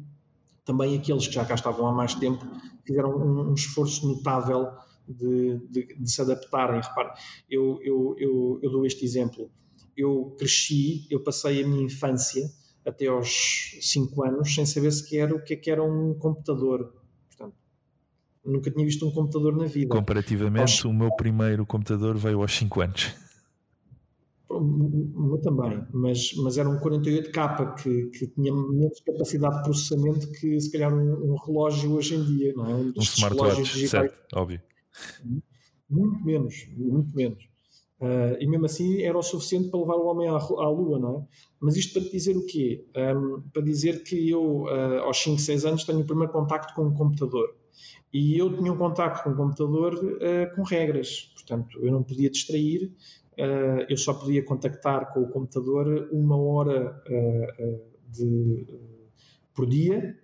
também 0.65 0.97
aqueles 0.97 1.27
que 1.27 1.35
já 1.35 1.45
cá 1.45 1.55
estavam 1.55 1.89
há 1.89 1.93
mais 1.93 2.15
tempo 2.15 2.47
fizeram 2.87 3.17
um, 3.17 3.51
um 3.51 3.55
esforço 3.55 4.07
notável 4.07 4.69
de, 5.09 5.59
de, 5.69 5.95
de 5.99 6.11
se 6.11 6.21
adaptarem. 6.21 6.81
Repare, 6.81 7.11
eu, 7.49 7.79
eu, 7.83 8.17
eu, 8.19 8.61
eu, 8.63 8.71
dou 8.71 8.87
este 8.87 9.05
exemplo. 9.05 9.51
Eu 9.97 10.35
cresci, 10.39 11.07
eu 11.11 11.21
passei 11.21 11.63
a 11.63 11.67
minha 11.67 11.85
infância 11.85 12.49
até 12.85 13.07
aos 13.07 13.79
5 13.81 14.25
anos 14.25 14.55
sem 14.55 14.67
saber 14.67 14.93
sequer 14.93 15.33
o 15.33 15.43
que 15.43 15.55
é 15.55 15.57
que 15.57 15.71
era 15.71 15.83
um 15.83 16.15
computador. 16.15 16.93
Portanto, 17.29 17.55
nunca 18.45 18.71
tinha 18.71 18.85
visto 18.85 19.07
um 19.07 19.11
computador 19.11 19.57
na 19.57 19.67
vida. 19.67 19.89
Comparativamente, 19.89 20.73
aos... 20.73 20.85
o 20.85 20.93
meu 20.93 21.15
primeiro 21.17 21.65
computador 21.65 22.17
veio 22.17 22.43
aos 22.43 22.57
5 22.57 22.81
anos. 22.81 23.15
O 24.49 24.61
meu 24.61 25.39
também, 25.39 25.85
mas, 25.93 26.33
mas 26.37 26.59
era 26.59 26.69
um 26.69 26.79
48K 26.79 27.75
que, 27.75 28.07
que 28.07 28.27
tinha 28.29 28.55
menos 28.55 29.01
capacidade 29.01 29.57
de 29.57 29.63
processamento 29.65 30.31
que 30.31 30.61
se 30.61 30.71
calhar 30.71 30.95
um, 30.95 31.33
um 31.33 31.37
relógio 31.37 31.93
hoje 31.93 32.15
em 32.15 32.25
dia, 32.25 32.53
não 32.55 32.67
é? 32.67 32.75
Um, 32.75 32.93
um 32.97 33.01
smartwatch, 33.01 33.89
certo, 33.89 34.15
óbvio. 34.33 34.61
Muito 35.89 36.25
menos, 36.25 36.67
muito 36.77 37.15
menos. 37.15 37.45
Uh, 38.01 38.37
e 38.41 38.47
mesmo 38.47 38.67
assim 38.67 39.03
era 39.03 39.17
o 39.17 39.23
suficiente 39.23 39.71
para 39.71 39.81
levar 39.81 39.95
o 39.95 40.07
homem 40.07 40.29
à, 40.29 40.35
à 40.35 40.69
Lua, 40.69 40.99
não 40.99 41.19
é? 41.19 41.27
Mas 41.61 41.77
isto 41.77 41.99
para 41.99 42.11
dizer 42.11 42.37
o 42.37 42.45
quê? 42.45 42.85
Um, 42.97 43.41
para 43.53 43.63
dizer 43.63 44.03
que 44.03 44.29
eu, 44.29 44.65
uh, 44.65 45.01
aos 45.05 45.23
5, 45.23 45.41
6 45.41 45.65
anos, 45.65 45.85
tenho 45.85 46.01
o 46.01 46.05
primeiro 46.05 46.33
contacto 46.33 46.75
com 46.75 46.87
um 46.87 46.95
computador. 46.95 47.55
E 48.13 48.37
eu 48.37 48.55
tinha 48.57 48.73
um 48.73 48.77
contacto 48.77 49.23
com 49.23 49.31
um 49.31 49.37
computador 49.37 49.95
uh, 49.95 50.55
com 50.55 50.63
regras. 50.63 51.33
Portanto, 51.35 51.79
eu 51.81 51.93
não 51.93 52.03
podia 52.03 52.31
distrair, 52.31 52.93
eu 53.89 53.97
só 53.97 54.15
podia 54.15 54.43
contactar 54.45 55.13
com 55.13 55.21
o 55.21 55.29
computador 55.29 56.09
uma 56.13 56.41
hora 56.41 57.03
de, 58.09 58.65
por 59.53 59.67
dia, 59.67 60.17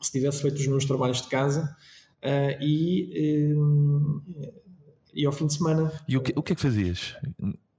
se 0.00 0.12
tivesse 0.12 0.40
feito 0.40 0.54
os 0.54 0.66
meus 0.68 0.84
trabalhos 0.84 1.20
de 1.20 1.28
casa, 1.28 1.76
Uh, 2.20 2.52
e, 2.62 3.54
uh, 3.54 3.69
e 5.20 5.26
ao 5.26 5.32
fim 5.32 5.46
de 5.46 5.54
semana. 5.54 5.92
E 6.08 6.16
o 6.16 6.22
que, 6.22 6.32
o 6.34 6.42
que 6.42 6.52
é 6.52 6.56
que 6.56 6.62
fazias 6.62 7.14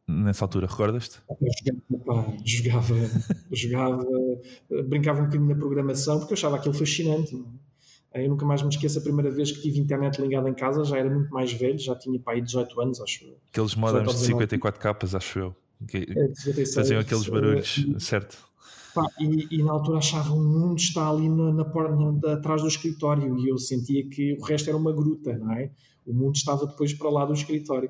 nessa 0.07 0.45
altura? 0.45 0.67
Recordas-te? 0.67 1.19
Jogava, 1.95 2.33
jogava, 2.45 2.95
jogava, 3.51 4.05
brincava 4.87 5.21
um 5.21 5.25
bocadinho 5.25 5.49
na 5.49 5.55
programação 5.55 6.19
porque 6.19 6.33
eu 6.33 6.37
achava 6.37 6.57
aquilo 6.57 6.73
fascinante. 6.73 7.43
Eu 8.13 8.29
nunca 8.29 8.45
mais 8.45 8.61
me 8.61 8.69
esqueço 8.69 8.99
a 8.99 9.01
primeira 9.01 9.31
vez 9.31 9.51
que 9.51 9.61
tive 9.61 9.79
internet 9.79 10.21
ligada 10.21 10.49
em 10.49 10.53
casa, 10.53 10.83
já 10.83 10.97
era 10.97 11.09
muito 11.09 11.31
mais 11.31 11.51
velho, 11.53 11.79
já 11.79 11.95
tinha 11.95 12.19
para 12.19 12.33
aí 12.33 12.41
18 12.41 12.81
anos, 12.81 13.01
acho 13.01 13.23
eu. 13.23 13.37
Aqueles 13.49 13.73
modems 13.75 14.13
de 14.19 14.25
54 14.25 14.81
capas, 14.81 15.15
acho 15.15 15.39
eu. 15.39 15.55
Que 15.87 16.05
é, 16.09 16.65
faziam 16.65 16.99
aqueles 16.99 17.27
barulhos, 17.27 17.77
uh, 17.77 17.99
certo? 17.99 18.37
Pá, 18.93 19.07
e, 19.19 19.47
e, 19.49 19.63
na 19.63 19.71
altura 19.71 19.99
achava 19.99 20.33
o 20.33 20.43
mundo 20.43 20.77
está 20.77 21.09
ali 21.09 21.29
na, 21.29 21.53
na, 21.53 21.63
na, 21.63 22.33
atrás 22.33 22.61
do 22.61 22.67
escritório 22.67 23.37
e 23.39 23.47
eu 23.47 23.57
sentia 23.57 24.07
que 24.07 24.33
o 24.33 24.43
resto 24.43 24.69
era 24.69 24.77
uma 24.77 24.91
gruta, 24.91 25.37
não 25.37 25.53
é? 25.53 25.71
O 26.05 26.13
mundo 26.13 26.35
estava 26.35 26.65
depois 26.65 26.93
para 26.93 27.09
lá 27.09 27.25
do 27.25 27.33
escritório. 27.33 27.89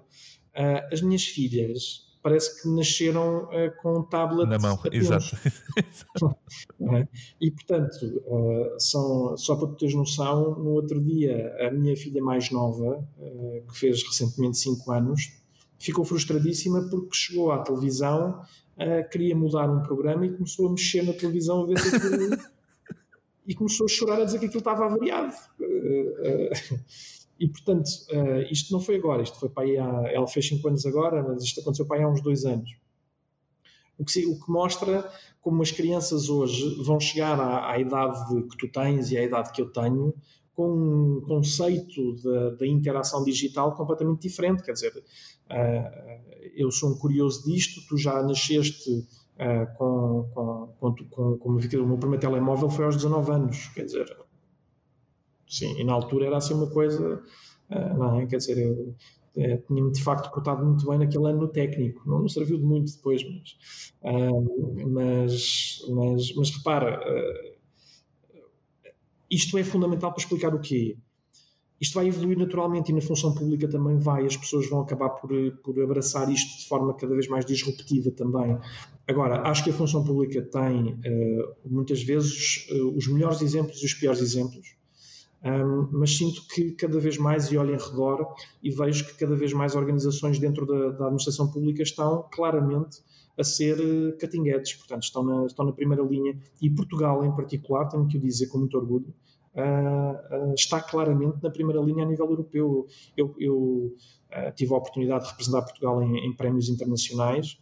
Uh, 0.56 0.94
as 0.94 1.02
minhas 1.02 1.24
filhas 1.24 2.10
parece 2.22 2.62
que 2.62 2.70
nasceram 2.70 3.46
uh, 3.46 3.82
com 3.82 4.00
um 4.00 4.04
tablet 4.04 4.48
na 4.48 4.60
mão, 4.60 4.80
exato. 4.92 5.36
é? 6.96 7.08
E 7.40 7.50
portanto, 7.52 8.24
uh, 8.28 8.80
são, 8.80 9.36
só 9.38 9.56
para 9.56 9.70
tu 9.70 9.76
teres 9.76 9.96
noção, 9.96 10.60
no 10.60 10.72
outro 10.72 11.02
dia 11.02 11.56
a 11.68 11.72
minha 11.72 11.96
filha 11.96 12.22
mais 12.22 12.52
nova, 12.52 13.08
que 13.68 13.80
fez 13.80 14.04
recentemente 14.04 14.58
5 14.60 14.92
anos, 14.92 15.32
ficou 15.80 16.06
frustradíssima 16.06 16.88
porque 16.90 17.16
chegou 17.16 17.52
à 17.52 17.60
televisão 17.60 18.42
uh, 18.78 19.10
queria 19.10 19.36
mudar 19.36 19.70
um 19.70 19.82
programa 19.82 20.26
e 20.26 20.34
começou 20.34 20.68
a 20.68 20.72
mexer 20.72 21.04
na 21.04 21.14
televisão 21.14 21.64
a 21.64 21.66
ver 21.68 21.78
aquilo 21.78 22.38
e 23.48 23.56
começou 23.56 23.86
a 23.86 23.90
chorar 23.90 24.22
a 24.22 24.26
dizer 24.26 24.40
que 24.40 24.46
aquilo 24.46 24.60
estava 24.60 24.86
avariado. 24.86 25.34
Uh, 27.42 27.44
uh, 27.44 27.46
e 27.46 27.48
portanto, 27.48 27.90
isto 28.52 28.72
não 28.72 28.80
foi 28.80 28.96
agora, 28.96 29.24
isto 29.24 29.40
foi 29.40 29.50
para 29.50 29.64
aí 29.64 29.78
há, 29.78 30.12
ela 30.12 30.28
fez 30.28 30.48
5 30.48 30.68
anos 30.68 30.86
agora, 30.86 31.24
mas 31.24 31.44
isto 31.44 31.60
aconteceu 31.60 31.86
para 31.86 31.98
aí 31.98 32.04
há 32.04 32.10
uns 32.10 32.22
2 32.22 32.46
anos. 32.46 32.70
O 33.98 34.06
que, 34.06 34.26
o 34.26 34.40
que, 34.40 34.52
mostra 34.52 35.10
como 35.42 35.62
as 35.62 35.72
crianças 35.72 36.30
hoje 36.30 36.84
vão 36.84 37.00
chegar 37.00 37.40
à, 37.40 37.72
à, 37.72 37.80
idade 37.80 38.48
que 38.48 38.58
tu 38.58 38.68
tens 38.72 39.12
e 39.12 39.18
à 39.18 39.24
idade 39.24 39.52
que 39.52 39.62
eu 39.62 39.72
tenho 39.72 40.14
com 40.56 40.70
um 40.70 41.22
conceito 41.22 42.16
da 42.58 42.68
interação 42.68 43.24
digital 43.24 43.76
completamente 43.76 44.22
diferente. 44.22 44.64
Quer 44.64 44.74
dizer, 44.74 44.94
uh, 44.98 46.52
eu 46.56 46.72
sou 46.72 46.92
um 46.92 46.98
curioso 46.98 47.44
disto, 47.46 47.82
tu 47.88 47.98
já 47.98 48.22
nasceste 48.22 48.92
uh, 48.92 49.78
com, 49.78 50.30
com, 50.34 50.68
com, 50.80 50.96
com, 51.10 51.38
com 51.38 51.50
o 51.50 51.88
meu 51.88 51.98
primeiro 51.98 52.20
telemóvel 52.20 52.70
foi 52.70 52.86
aos 52.86 52.96
19 52.96 53.32
anos, 53.32 53.68
quer 53.70 53.86
dizer, 53.86 54.16
sim, 55.52 55.80
e 55.80 55.84
na 55.84 55.94
altura 55.94 56.28
era 56.28 56.38
assim 56.38 56.54
uma 56.54 56.70
coisa, 56.70 57.22
uh, 57.70 57.98
não 57.98 58.20
é? 58.20 58.26
Quer 58.26 58.38
dizer, 58.38 58.58
eu, 58.58 58.96
é, 59.36 59.58
tinha-me 59.58 59.92
de 59.92 60.04
facto 60.04 60.32
cortado 60.32 60.66
muito 60.66 60.86
bem 60.88 61.00
naquele 61.00 61.28
ano 61.28 61.42
no 61.42 61.48
técnico, 61.48 62.02
não, 62.06 62.20
não 62.20 62.30
serviu 62.30 62.58
de 62.58 62.64
muito 62.64 62.92
depois, 62.92 63.24
mas, 63.24 63.94
uh, 64.04 64.90
mas, 64.90 65.86
mas, 65.90 66.36
mas 66.36 66.50
repara, 66.52 67.02
isto 69.30 69.58
é 69.58 69.64
fundamental 69.64 70.12
para 70.12 70.22
explicar 70.22 70.54
o 70.54 70.60
quê? 70.60 70.98
Isto 71.82 71.96
vai 71.96 72.08
evoluir 72.08 72.38
naturalmente 72.38 72.92
e 72.92 72.94
na 72.94 73.02
função 73.02 73.34
pública 73.34 73.68
também 73.68 73.98
vai, 73.98 74.24
as 74.24 74.38
pessoas 74.38 74.70
vão 74.70 74.82
acabar 74.82 75.10
por, 75.10 75.32
por 75.64 75.82
abraçar 75.82 76.32
isto 76.32 76.60
de 76.60 76.68
forma 76.68 76.94
cada 76.94 77.16
vez 77.16 77.28
mais 77.28 77.44
disruptiva 77.44 78.12
também. 78.12 78.56
Agora, 79.08 79.42
acho 79.50 79.64
que 79.64 79.72
a 79.72 79.74
função 79.74 80.04
pública 80.04 80.44
tem 80.44 80.94
uh, 80.94 81.56
muitas 81.66 82.04
vezes 82.04 82.68
uh, 82.72 82.96
os 82.96 83.08
melhores 83.08 83.42
exemplos 83.42 83.82
e 83.82 83.86
os 83.88 83.96
piores 83.96 84.22
exemplos, 84.22 84.76
um, 85.44 85.88
mas 85.92 86.16
sinto 86.18 86.46
que 86.48 86.72
cada 86.72 87.00
vez 87.00 87.18
mais, 87.18 87.52
e 87.52 87.58
olho 87.58 87.74
em 87.74 87.78
redor, 87.78 88.36
e 88.62 88.70
vejo 88.70 89.06
que 89.06 89.18
cada 89.18 89.36
vez 89.36 89.52
mais 89.54 89.76
organizações 89.76 90.38
dentro 90.38 90.66
da, 90.66 90.92
da 90.92 91.06
administração 91.06 91.52
pública 91.52 91.82
estão 91.82 92.28
claramente 92.32 93.02
a 93.38 93.44
ser 93.44 93.80
uh, 93.80 94.18
portanto, 94.78 95.04
estão 95.04 95.24
na, 95.24 95.46
estão 95.46 95.66
na 95.66 95.72
primeira 95.72 96.04
linha, 96.04 96.38
e 96.62 96.70
Portugal 96.70 97.26
em 97.26 97.36
particular, 97.36 97.88
tenho 97.90 98.08
que 98.08 98.18
o 98.18 98.22
dizer 98.22 98.48
com 98.48 98.60
muito 98.60 98.78
orgulho, 98.78 99.14
uh, 99.56 100.54
está 100.54 100.80
claramente 100.80 101.42
na 101.42 101.50
primeira 101.50 101.82
linha 101.82 102.04
a 102.04 102.08
nível 102.08 102.30
europeu. 102.30 102.88
Eu, 103.18 103.36
eu 103.40 103.96
tive 104.56 104.74
a 104.74 104.78
oportunidade 104.78 105.26
de 105.26 105.32
representar 105.32 105.64
Portugal 105.64 106.02
em, 106.04 106.26
em 106.26 106.34
prémios 106.34 106.70
internacionais 106.70 107.60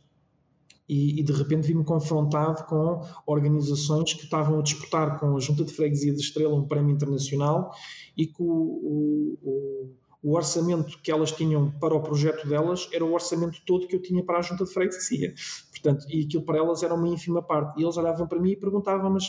e, 0.90 1.20
e, 1.20 1.24
de 1.24 1.32
repente 1.32 1.68
vi-me 1.68 1.84
confrontado 1.84 2.66
com 2.66 3.06
organizações 3.28 4.16
que 4.16 4.24
estavam 4.24 4.58
a 4.58 4.64
disputar 4.64 5.20
com 5.20 5.38
a 5.38 5.40
Junta 5.40 5.64
de 5.64 5.72
Freguesia 5.72 6.12
de 6.12 6.20
Estrela 6.20 6.56
um 6.56 6.68
prémio 6.68 6.96
internacional 6.96 7.72
e 8.18 8.26
que 8.26 8.42
o, 8.42 9.38
o, 9.44 9.96
o, 10.24 10.36
orçamento 10.36 11.00
que 11.04 11.12
elas 11.12 11.32
tinham 11.32 11.70
para 11.80 11.94
o 11.94 12.02
projeto 12.02 12.48
delas 12.48 12.90
era 12.92 13.06
o 13.06 13.14
orçamento 13.14 13.62
todo 13.68 13.88
que 13.88 13.96
eu 13.96 14.02
tinha 14.02 14.24
para 14.24 14.40
a 14.40 14.42
Junta 14.42 14.66
de 14.66 14.74
Freguesia. 14.74 15.36
Portanto, 15.70 16.08
e 16.10 16.26
aquilo 16.26 16.44
para 16.44 16.58
elas 16.58 16.82
era 16.82 16.96
uma 16.96 17.08
ínfima 17.08 17.44
parte. 17.44 17.80
E 17.80 17.84
eles 17.84 17.96
olhavam 17.96 18.28
para 18.28 18.40
mim 18.40 18.52
e 18.52 18.56
perguntavam, 18.56 19.12
mas 19.12 19.26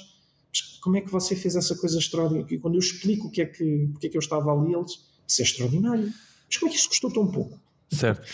como 0.81 0.97
é 0.97 1.03
que 1.03 1.11
você 1.11 1.37
fez 1.37 1.57
essa 1.57 1.77
coisa 1.77 1.99
extraordinária? 1.99 2.55
E 2.55 2.59
quando 2.59 2.77
eu 2.77 2.81
explico 2.81 3.29
o 3.29 3.31
que 3.31 3.43
é 3.43 3.47
que, 3.47 3.89
porque 3.93 4.07
é 4.07 4.11
que 4.11 4.17
eu 4.17 4.21
estava 4.21 4.51
ali, 4.51 4.73
eles, 4.75 4.93
isso 5.29 5.43
é 5.43 5.45
extraordinário. 5.45 6.11
Mas 6.49 6.57
como 6.57 6.71
é 6.71 6.73
que 6.73 6.79
isso 6.79 6.89
custou 6.89 7.13
tão 7.13 7.31
pouco? 7.31 7.61
Certo. 7.91 8.27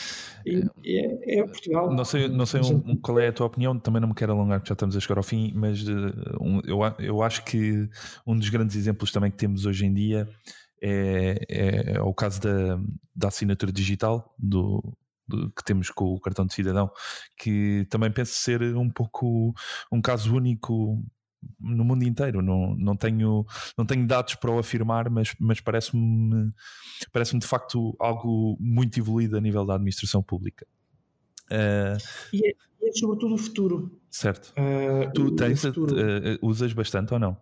é, 0.84 1.38
é, 1.38 1.42
Portugal. 1.44 1.92
Não 1.92 2.04
sei, 2.04 2.28
não 2.28 2.46
sei 2.46 2.60
um, 2.60 2.96
qual 2.96 3.18
é 3.18 3.28
a 3.28 3.32
tua 3.32 3.46
opinião, 3.46 3.78
também 3.78 4.00
não 4.00 4.08
me 4.08 4.14
quero 4.14 4.32
alongar, 4.32 4.62
já 4.64 4.74
estamos 4.74 4.96
a 4.96 5.00
chegar 5.00 5.18
ao 5.18 5.24
fim, 5.24 5.52
mas 5.54 5.82
uh, 5.88 6.12
um, 6.40 6.60
eu, 6.64 6.80
eu 6.98 7.22
acho 7.22 7.44
que 7.44 7.88
um 8.26 8.36
dos 8.38 8.48
grandes 8.48 8.76
exemplos 8.76 9.10
também 9.10 9.30
que 9.30 9.36
temos 9.38 9.64
hoje 9.64 9.86
em 9.86 9.94
dia 9.94 10.28
é, 10.82 11.38
é, 11.48 11.96
é 11.96 12.02
o 12.02 12.12
caso 12.12 12.40
da, 12.40 12.78
da 13.14 13.28
assinatura 13.28 13.72
digital 13.72 14.34
do, 14.38 14.96
do, 15.26 15.50
que 15.50 15.64
temos 15.64 15.90
com 15.90 16.04
o 16.14 16.20
cartão 16.20 16.46
de 16.46 16.54
cidadão, 16.54 16.90
que 17.38 17.86
também 17.90 18.10
penso 18.10 18.34
ser 18.34 18.62
um 18.76 18.90
pouco 18.90 19.54
um 19.90 20.02
caso 20.02 20.34
único 20.34 21.02
no 21.60 21.84
mundo 21.84 22.04
inteiro. 22.04 22.42
Não, 22.42 22.74
não, 22.76 22.96
tenho, 22.96 23.44
não 23.76 23.84
tenho 23.84 24.06
dados 24.06 24.34
para 24.34 24.50
o 24.50 24.58
afirmar, 24.58 25.10
mas, 25.10 25.34
mas 25.38 25.60
parece-me 25.60 26.52
parece 27.12 27.38
de 27.38 27.46
facto 27.46 27.94
algo 27.98 28.56
muito 28.60 28.98
evoluído 28.98 29.36
a 29.36 29.40
nível 29.40 29.64
da 29.64 29.74
administração 29.74 30.22
pública. 30.22 30.66
Uh, 31.50 31.96
e, 32.32 32.46
é, 32.46 32.50
é, 32.82 32.92
sobretudo 32.92 33.34
o 33.34 33.38
futuro. 33.38 34.00
Certo. 34.10 34.52
Uh, 34.52 35.12
tu 35.12 35.34
tens, 35.34 35.62
uh, 35.64 35.72
usas 36.42 36.72
bastante 36.72 37.12
ou 37.12 37.20
não? 37.20 37.36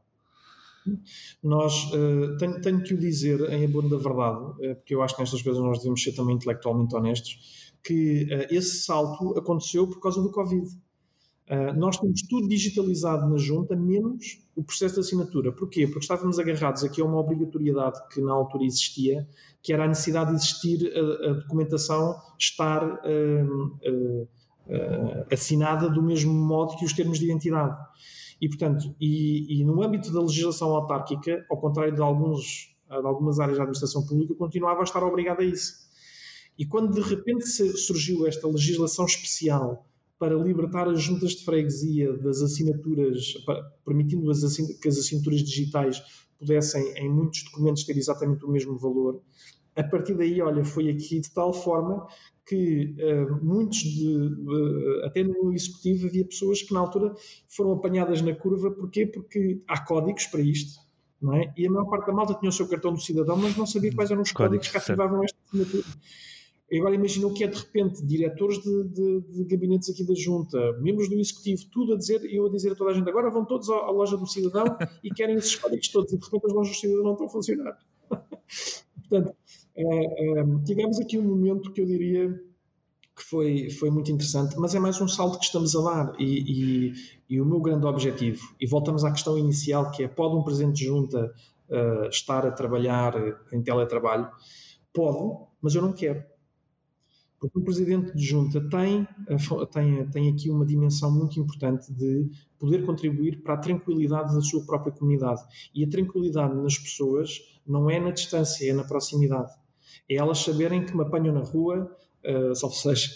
Nós, 1.42 1.90
tenho, 2.38 2.60
tenho, 2.60 2.82
que 2.82 2.92
o 2.92 2.98
dizer 2.98 3.40
em 3.50 3.64
abono 3.64 3.88
da 3.88 3.96
verdade, 3.96 4.74
porque 4.74 4.94
eu 4.94 5.02
acho 5.02 5.14
que 5.14 5.22
nestas 5.22 5.40
coisas 5.40 5.62
nós 5.62 5.78
devemos 5.78 6.02
ser 6.02 6.12
também 6.12 6.36
intelectualmente 6.36 6.94
honestos, 6.94 7.72
que 7.82 8.28
esse 8.50 8.84
salto 8.84 9.38
aconteceu 9.38 9.88
por 9.88 9.98
causa 9.98 10.20
do 10.20 10.30
Covid. 10.30 10.68
Uh, 11.50 11.78
nós 11.78 11.98
temos 11.98 12.22
tudo 12.22 12.48
digitalizado 12.48 13.28
na 13.28 13.36
junta, 13.36 13.76
menos 13.76 14.42
o 14.56 14.64
processo 14.64 14.94
de 14.94 15.00
assinatura. 15.00 15.52
Porquê? 15.52 15.86
Porque 15.86 16.00
estávamos 16.00 16.38
agarrados 16.38 16.82
aqui 16.82 17.02
a 17.02 17.04
uma 17.04 17.18
obrigatoriedade 17.18 18.00
que 18.08 18.20
na 18.22 18.32
altura 18.32 18.64
existia, 18.64 19.28
que 19.62 19.72
era 19.72 19.84
a 19.84 19.88
necessidade 19.88 20.30
de 20.30 20.36
existir 20.36 20.90
a, 20.96 21.30
a 21.30 21.32
documentação 21.34 22.16
estar 22.38 22.82
uh, 22.82 23.72
uh, 23.72 24.28
assinada 25.30 25.90
do 25.90 26.02
mesmo 26.02 26.32
modo 26.32 26.76
que 26.76 26.84
os 26.84 26.94
termos 26.94 27.18
de 27.18 27.26
identidade. 27.26 27.76
E, 28.40 28.48
portanto, 28.48 28.94
e, 28.98 29.60
e 29.60 29.64
no 29.64 29.82
âmbito 29.82 30.12
da 30.12 30.20
legislação 30.20 30.74
autárquica, 30.74 31.44
ao 31.50 31.58
contrário 31.58 31.94
de, 31.94 32.00
alguns, 32.00 32.74
de 32.88 33.06
algumas 33.06 33.38
áreas 33.38 33.58
da 33.58 33.64
administração 33.64 34.06
pública, 34.06 34.34
continuava 34.34 34.80
a 34.80 34.84
estar 34.84 35.02
obrigada 35.02 35.42
a 35.42 35.44
isso. 35.44 35.84
E 36.58 36.64
quando 36.64 36.92
de 36.94 37.00
repente 37.00 37.46
surgiu 37.46 38.26
esta 38.26 38.48
legislação 38.48 39.04
especial 39.04 39.86
para 40.24 40.36
libertar 40.36 40.88
as 40.88 41.02
juntas 41.02 41.32
de 41.32 41.44
freguesia 41.44 42.10
das 42.14 42.40
assinaturas, 42.40 43.34
permitindo 43.84 44.30
as 44.30 44.56
que 44.56 44.88
as 44.88 44.96
assinaturas 44.96 45.42
digitais 45.42 46.02
pudessem, 46.38 46.94
em 46.96 47.10
muitos 47.10 47.44
documentos, 47.44 47.84
ter 47.84 47.94
exatamente 47.98 48.42
o 48.42 48.48
mesmo 48.48 48.78
valor. 48.78 49.20
A 49.76 49.84
partir 49.84 50.14
daí, 50.14 50.40
olha, 50.40 50.64
foi 50.64 50.88
aqui 50.88 51.20
de 51.20 51.30
tal 51.30 51.52
forma 51.52 52.06
que 52.46 52.96
uh, 52.98 53.44
muitos, 53.44 53.80
de, 53.80 54.16
uh, 54.16 55.04
até 55.04 55.22
no 55.22 55.52
executivo, 55.52 56.06
havia 56.06 56.24
pessoas 56.24 56.62
que 56.62 56.72
na 56.72 56.80
altura 56.80 57.14
foram 57.46 57.72
apanhadas 57.72 58.22
na 58.22 58.34
curva. 58.34 58.70
Porquê? 58.70 59.04
Porque 59.06 59.60
há 59.68 59.84
códigos 59.84 60.26
para 60.28 60.40
isto. 60.40 60.80
Não 61.20 61.34
é? 61.34 61.52
E 61.54 61.66
a 61.66 61.70
maior 61.70 61.90
parte 61.90 62.06
da 62.06 62.14
malta 62.14 62.34
tinha 62.34 62.48
o 62.48 62.52
seu 62.52 62.66
cartão 62.66 62.94
do 62.94 63.00
cidadão, 63.00 63.36
mas 63.36 63.56
não 63.58 63.66
sabia 63.66 63.92
quais 63.92 64.10
eram 64.10 64.22
os 64.22 64.32
códigos, 64.32 64.68
códigos 64.68 64.86
que 64.86 64.90
ativavam 64.90 65.22
esta 65.22 65.38
assinatura. 65.48 65.84
E 66.74 66.78
agora 66.80 66.96
imagina 66.96 67.28
o 67.28 67.32
que 67.32 67.44
é 67.44 67.46
de 67.46 67.56
repente 67.56 68.04
diretores 68.04 68.60
de, 68.60 68.88
de, 68.88 69.20
de, 69.20 69.44
gabinetes 69.44 69.88
aqui 69.90 70.02
da 70.02 70.12
Junta, 70.12 70.58
membros 70.80 71.08
do 71.08 71.14
Executivo, 71.14 71.66
tudo 71.70 71.94
a 71.94 71.96
dizer, 71.96 72.24
eu 72.24 72.46
a 72.46 72.50
dizer 72.50 72.72
a 72.72 72.74
toda 72.74 72.90
a 72.90 72.94
gente, 72.94 73.08
agora 73.08 73.30
vão 73.30 73.44
todos 73.44 73.70
à, 73.70 73.76
à 73.76 73.90
loja 73.92 74.16
do 74.16 74.26
cidadão 74.26 74.64
e 75.04 75.08
querem 75.10 75.36
esses 75.36 75.54
códigos 75.54 75.86
todos, 75.86 76.12
e 76.12 76.18
de 76.18 76.24
repente 76.24 76.46
as 76.46 76.52
lojas 76.52 76.74
do 76.74 76.80
cidadão 76.80 77.04
não 77.04 77.12
estão 77.12 77.26
a 77.28 77.30
funcionar. 77.30 77.78
Portanto, 78.10 79.36
é, 79.76 80.40
é, 80.40 80.44
tivemos 80.64 80.98
aqui 80.98 81.16
um 81.16 81.22
momento 81.22 81.72
que 81.72 81.80
eu 81.80 81.86
diria 81.86 82.42
que 83.14 83.22
foi, 83.22 83.70
foi 83.70 83.90
muito 83.90 84.10
interessante, 84.10 84.56
mas 84.58 84.74
é 84.74 84.80
mais 84.80 85.00
um 85.00 85.06
salto 85.06 85.38
que 85.38 85.44
estamos 85.44 85.76
a 85.76 85.80
dar. 85.80 86.16
E, 86.18 86.24
e, 86.24 86.92
e 87.30 87.40
o 87.40 87.46
meu 87.46 87.60
grande 87.60 87.86
objetivo, 87.86 88.42
e 88.60 88.66
voltamos 88.66 89.04
à 89.04 89.12
questão 89.12 89.38
inicial, 89.38 89.92
que 89.92 90.02
é: 90.02 90.08
pode 90.08 90.34
um 90.34 90.42
presidente 90.42 90.78
de 90.78 90.86
junta 90.86 91.32
uh, 91.70 92.08
estar 92.08 92.44
a 92.44 92.50
trabalhar 92.50 93.14
em 93.52 93.62
teletrabalho? 93.62 94.28
Pode, 94.92 95.40
mas 95.62 95.76
eu 95.76 95.82
não 95.82 95.92
quero 95.92 96.33
porque 97.44 97.58
o 97.58 97.62
presidente 97.62 98.16
de 98.16 98.24
junta 98.24 98.58
tem, 98.70 99.06
tem, 99.70 100.06
tem 100.06 100.30
aqui 100.30 100.48
uma 100.48 100.64
dimensão 100.64 101.10
muito 101.10 101.38
importante 101.38 101.92
de 101.92 102.30
poder 102.58 102.86
contribuir 102.86 103.42
para 103.42 103.52
a 103.52 103.58
tranquilidade 103.58 104.34
da 104.34 104.40
sua 104.40 104.64
própria 104.64 104.90
comunidade. 104.90 105.42
E 105.74 105.84
a 105.84 105.88
tranquilidade 105.90 106.54
nas 106.54 106.78
pessoas 106.78 107.42
não 107.66 107.90
é 107.90 108.00
na 108.00 108.12
distância, 108.12 108.70
é 108.70 108.72
na 108.72 108.82
proximidade. 108.82 109.52
É 110.08 110.14
elas 110.14 110.38
saberem 110.38 110.86
que 110.86 110.96
me 110.96 111.02
apanham 111.02 111.34
na 111.34 111.42
rua, 111.42 111.94
uh, 112.24 112.54
salvo 112.54 112.76
seja, 112.80 113.10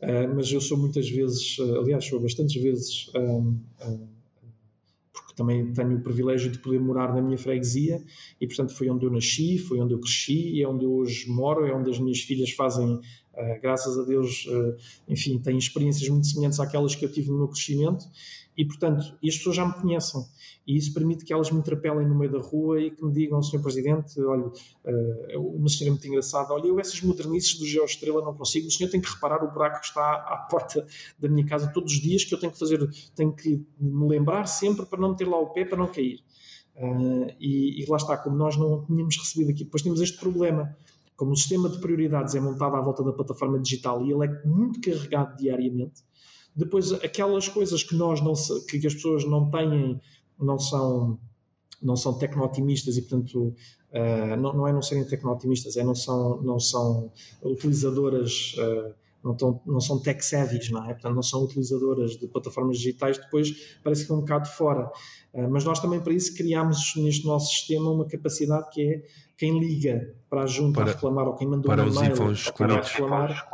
uh, 0.00 0.34
mas 0.34 0.50
eu 0.50 0.60
sou 0.62 0.78
muitas 0.78 1.10
vezes, 1.10 1.58
uh, 1.58 1.80
aliás, 1.80 2.06
sou 2.06 2.18
bastantes 2.18 2.62
vezes. 2.62 3.08
Uh, 3.08 3.58
também 5.36 5.70
tenho 5.74 5.98
o 5.98 6.00
privilégio 6.00 6.50
de 6.50 6.58
poder 6.58 6.80
morar 6.80 7.14
na 7.14 7.20
minha 7.20 7.36
freguesia 7.36 8.02
e, 8.40 8.46
portanto, 8.46 8.72
foi 8.72 8.88
onde 8.88 9.04
eu 9.04 9.10
nasci, 9.10 9.58
foi 9.58 9.78
onde 9.78 9.92
eu 9.92 10.00
cresci 10.00 10.62
é 10.62 10.66
onde 10.66 10.86
eu 10.86 10.92
hoje 10.92 11.28
moro, 11.28 11.66
é 11.66 11.74
onde 11.74 11.90
as 11.90 11.98
minhas 11.98 12.20
filhas 12.20 12.50
fazem 12.52 12.98
Uh, 13.36 13.60
graças 13.60 13.98
a 13.98 14.02
Deus, 14.02 14.46
uh, 14.46 14.74
enfim, 15.06 15.38
têm 15.38 15.58
experiências 15.58 16.08
muito 16.08 16.26
semelhantes 16.26 16.58
àquelas 16.58 16.94
que 16.94 17.04
eu 17.04 17.12
tive 17.12 17.30
no 17.30 17.36
meu 17.36 17.48
crescimento 17.48 18.06
e, 18.56 18.64
portanto, 18.64 19.14
e 19.22 19.28
as 19.28 19.36
pessoas 19.36 19.56
já 19.56 19.66
me 19.66 19.74
conhecem 19.74 20.24
e 20.66 20.76
isso 20.76 20.92
permite 20.92 21.24
que 21.24 21.32
elas 21.32 21.50
me 21.50 21.58
interpelem 21.58 22.08
no 22.08 22.14
meio 22.14 22.32
da 22.32 22.40
rua 22.40 22.80
e 22.80 22.90
que 22.90 23.04
me 23.04 23.12
digam, 23.12 23.40
Sr. 23.40 23.60
Presidente, 23.60 24.20
olha, 24.20 24.46
uh, 24.46 25.56
uma 25.56 25.68
senhora 25.68 25.92
muito 25.92 26.08
engraçada, 26.08 26.52
olha, 26.52 26.66
eu 26.66 26.80
essas 26.80 27.00
modernices 27.02 27.58
do 27.58 27.66
Geoestrela 27.66 28.20
não 28.20 28.34
consigo, 28.34 28.66
o 28.66 28.70
senhor 28.70 28.90
tem 28.90 29.00
que 29.00 29.08
reparar 29.08 29.44
o 29.44 29.52
buraco 29.52 29.80
que 29.80 29.86
está 29.86 30.14
à 30.14 30.46
porta 30.50 30.84
da 31.18 31.28
minha 31.28 31.46
casa 31.46 31.70
todos 31.72 31.92
os 31.92 32.00
dias 32.00 32.24
que 32.24 32.34
eu 32.34 32.40
tenho 32.40 32.50
que 32.50 32.58
fazer, 32.58 32.88
tenho 33.14 33.32
que 33.32 33.64
me 33.78 34.08
lembrar 34.08 34.46
sempre 34.46 34.84
para 34.86 34.98
não 34.98 35.10
meter 35.10 35.28
lá 35.28 35.38
o 35.38 35.50
pé, 35.50 35.64
para 35.64 35.78
não 35.78 35.86
cair. 35.86 36.20
Uh, 36.74 37.32
e, 37.38 37.82
e 37.82 37.86
lá 37.88 37.96
está, 37.96 38.16
como 38.16 38.36
nós 38.36 38.56
não 38.56 38.84
tínhamos 38.84 39.16
recebido 39.16 39.50
aqui, 39.50 39.64
depois 39.64 39.82
temos 39.82 40.00
este 40.00 40.18
problema 40.18 40.76
como 41.16 41.32
o 41.32 41.36
sistema 41.36 41.68
de 41.68 41.78
prioridades 41.78 42.34
é 42.34 42.40
montado 42.40 42.76
à 42.76 42.80
volta 42.80 43.02
da 43.02 43.12
plataforma 43.12 43.58
digital 43.58 44.04
e 44.04 44.12
ele 44.12 44.26
é 44.26 44.46
muito 44.46 44.80
carregado 44.80 45.36
diariamente, 45.36 46.04
depois 46.54 46.92
aquelas 46.92 47.48
coisas 47.48 47.82
que 47.82 47.94
nós 47.94 48.20
não 48.20 48.34
que 48.68 48.86
as 48.86 48.94
pessoas 48.94 49.24
não 49.24 49.50
têm, 49.50 50.00
não 50.38 50.58
são 50.58 51.18
não 51.82 51.94
são 51.94 52.18
tecno-otimistas 52.18 52.96
e 52.96 53.02
portanto 53.02 53.54
uh, 53.92 54.36
não, 54.38 54.54
não, 54.54 54.68
é 54.68 54.72
não 54.72 54.80
serem 54.80 55.04
tecno-otimistas, 55.04 55.76
é 55.76 55.84
não 55.84 55.94
são 55.94 56.40
não 56.42 56.58
são 56.58 57.12
utilizadoras 57.42 58.54
uh, 58.58 58.94
não, 59.26 59.34
tão, 59.34 59.60
não 59.66 59.80
são 59.80 59.98
tech 59.98 60.24
savvies, 60.24 60.70
não 60.70 60.84
é? 60.84 60.92
Portanto, 60.94 61.14
não 61.14 61.22
são 61.22 61.42
utilizadoras 61.42 62.12
de 62.12 62.28
plataformas 62.28 62.78
digitais, 62.78 63.18
depois 63.18 63.76
parece 63.82 64.06
que 64.06 64.12
é 64.12 64.14
um 64.14 64.20
bocado 64.20 64.48
fora. 64.48 64.86
Uh, 65.34 65.50
mas 65.50 65.64
nós 65.64 65.80
também 65.80 66.00
para 66.00 66.12
isso 66.12 66.34
criámos 66.36 66.94
neste 66.96 67.26
nosso 67.26 67.52
sistema 67.52 67.90
uma 67.90 68.06
capacidade 68.06 68.70
que 68.70 68.82
é 68.82 69.02
quem 69.36 69.58
liga 69.58 70.14
para 70.30 70.42
a 70.42 70.46
junta 70.46 70.80
para, 70.80 70.90
a 70.90 70.94
reclamar 70.94 71.26
ou 71.26 71.34
quem 71.34 71.48
mandou 71.48 71.66
para 71.66 71.82
um 71.82 71.88
e-mail 71.88 72.14
para 72.56 72.80
reclamar. 72.80 73.48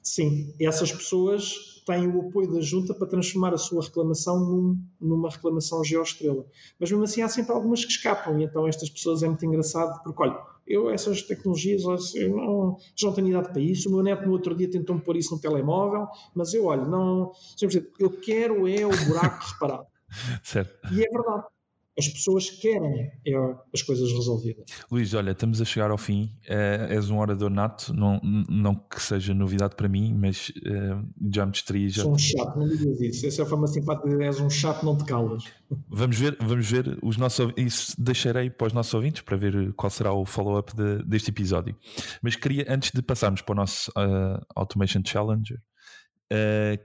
Sim, 0.00 0.54
essas 0.60 0.90
pessoas 0.92 1.82
têm 1.86 2.06
o 2.08 2.28
apoio 2.28 2.52
da 2.52 2.60
junta 2.60 2.94
para 2.94 3.06
transformar 3.06 3.54
a 3.54 3.58
sua 3.58 3.82
reclamação 3.82 4.38
num, 4.38 4.80
numa 5.00 5.28
reclamação 5.28 5.84
geoestrela. 5.84 6.44
Mas 6.78 6.90
mesmo 6.90 7.04
assim 7.04 7.22
há 7.22 7.28
sempre 7.28 7.52
algumas 7.52 7.84
que 7.84 7.90
escapam 7.90 8.40
e 8.40 8.44
então 8.44 8.66
estas 8.66 8.88
pessoas 8.88 9.22
é 9.22 9.28
muito 9.28 9.44
engraçado 9.44 10.00
porque, 10.02 10.22
olha, 10.22 10.40
eu 10.66 10.90
essas 10.90 11.22
tecnologias, 11.22 12.14
eu 12.14 12.36
não, 12.36 12.76
já 12.96 13.08
não 13.08 13.14
tenho 13.14 13.28
idade 13.28 13.50
para 13.50 13.60
isso, 13.60 13.88
o 13.88 13.92
meu 13.92 14.02
neto 14.02 14.26
no 14.26 14.32
outro 14.32 14.54
dia 14.54 14.70
tentou-me 14.70 15.02
pôr 15.02 15.16
isso 15.16 15.34
no 15.34 15.40
telemóvel, 15.40 16.06
mas 16.34 16.54
eu, 16.54 16.66
olha, 16.66 16.84
não, 16.84 17.32
eu 17.98 18.10
quero 18.10 18.68
é 18.68 18.86
o 18.86 19.04
buraco 19.06 19.44
reparado. 19.52 19.86
Certo. 20.42 20.92
E 20.92 21.04
é 21.04 21.08
verdade 21.08 21.46
as 21.98 22.08
pessoas 22.08 22.48
querem 22.48 23.10
é, 23.26 23.34
as 23.72 23.82
coisas 23.82 24.10
resolvidas. 24.12 24.64
Luís, 24.90 25.12
olha, 25.12 25.32
estamos 25.32 25.60
a 25.60 25.64
chegar 25.64 25.90
ao 25.90 25.98
fim. 25.98 26.24
Uh, 26.48 26.90
és 26.90 27.10
um 27.10 27.18
orador 27.18 27.50
nato, 27.50 27.92
não, 27.92 28.18
não 28.48 28.74
que 28.74 29.00
seja 29.00 29.34
novidade 29.34 29.76
para 29.76 29.88
mim, 29.88 30.14
mas 30.14 30.48
uh, 30.48 31.30
já 31.30 31.44
me 31.44 31.52
distraí. 31.52 31.88
Já... 31.90 32.02
Sou 32.02 32.14
um 32.14 32.18
chato, 32.18 32.58
não 32.58 32.66
digas 32.66 33.00
isso. 33.00 33.26
Essa 33.26 33.42
é 33.42 33.44
a 33.44 33.48
forma 33.48 33.66
simpática 33.66 34.08
de 34.08 34.14
dizer, 34.14 34.24
és 34.24 34.40
um 34.40 34.48
chato, 34.48 34.84
não 34.84 34.96
te 34.96 35.04
calas. 35.04 35.44
Vamos 35.88 36.18
ver, 36.18 36.36
vamos 36.40 36.70
ver 36.70 36.98
os 37.02 37.16
nossos 37.16 37.52
isso 37.56 37.94
deixarei 37.98 38.48
para 38.48 38.68
os 38.68 38.72
nossos 38.72 38.92
ouvintes 38.94 39.22
para 39.22 39.36
ver 39.36 39.72
qual 39.74 39.90
será 39.90 40.12
o 40.12 40.24
follow-up 40.24 40.74
de, 40.74 41.04
deste 41.04 41.30
episódio. 41.30 41.76
Mas 42.22 42.36
queria, 42.36 42.64
antes 42.68 42.90
de 42.92 43.02
passarmos 43.02 43.42
para 43.42 43.52
o 43.52 43.56
nosso 43.56 43.90
uh, 43.90 44.40
Automation 44.54 45.02
Challenger, 45.04 45.60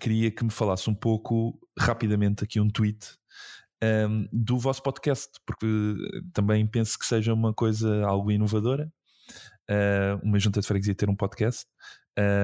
queria 0.02 0.30
que 0.30 0.44
me 0.44 0.52
falasse 0.52 0.90
um 0.90 0.94
pouco 0.94 1.58
rapidamente 1.80 2.44
aqui 2.44 2.60
um 2.60 2.70
tweet 2.70 3.18
um, 3.84 4.28
do 4.32 4.58
vosso 4.58 4.82
podcast, 4.82 5.30
porque 5.46 5.68
também 6.34 6.66
penso 6.68 6.98
que 6.98 7.06
seja 7.06 7.34
uma 7.34 7.54
coisa 7.54 8.06
algo 8.06 8.32
inovadora, 8.32 8.92
uh, 9.70 10.20
uma 10.24 10.40
junta 10.40 10.62
de 10.62 10.68
freguesia 10.68 10.96
ter 10.96 11.10
um 11.10 11.16
podcast, 11.16 11.66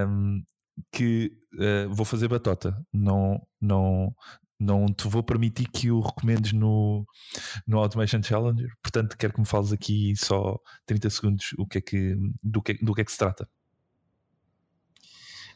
um, 0.07 0.43
que 0.91 1.31
uh, 1.55 1.93
vou 1.93 2.05
fazer 2.05 2.27
batota, 2.27 2.75
não, 2.91 3.41
não, 3.61 4.13
não 4.59 4.85
te 4.87 5.07
vou 5.07 5.23
permitir 5.23 5.67
que 5.69 5.91
o 5.91 6.01
recomendes 6.01 6.53
no, 6.53 7.05
no 7.67 7.79
Automation 7.79 8.21
Challenger, 8.21 8.69
portanto 8.81 9.17
quero 9.17 9.33
que 9.33 9.39
me 9.39 9.45
fales 9.45 9.71
aqui 9.71 10.15
só 10.15 10.57
30 10.85 11.09
segundos 11.09 11.45
o 11.57 11.67
que 11.67 11.77
é 11.79 11.81
que, 11.81 12.15
do, 12.41 12.61
que, 12.61 12.73
do 12.75 12.93
que 12.93 13.01
é 13.01 13.05
que 13.05 13.11
se 13.11 13.17
trata. 13.17 13.47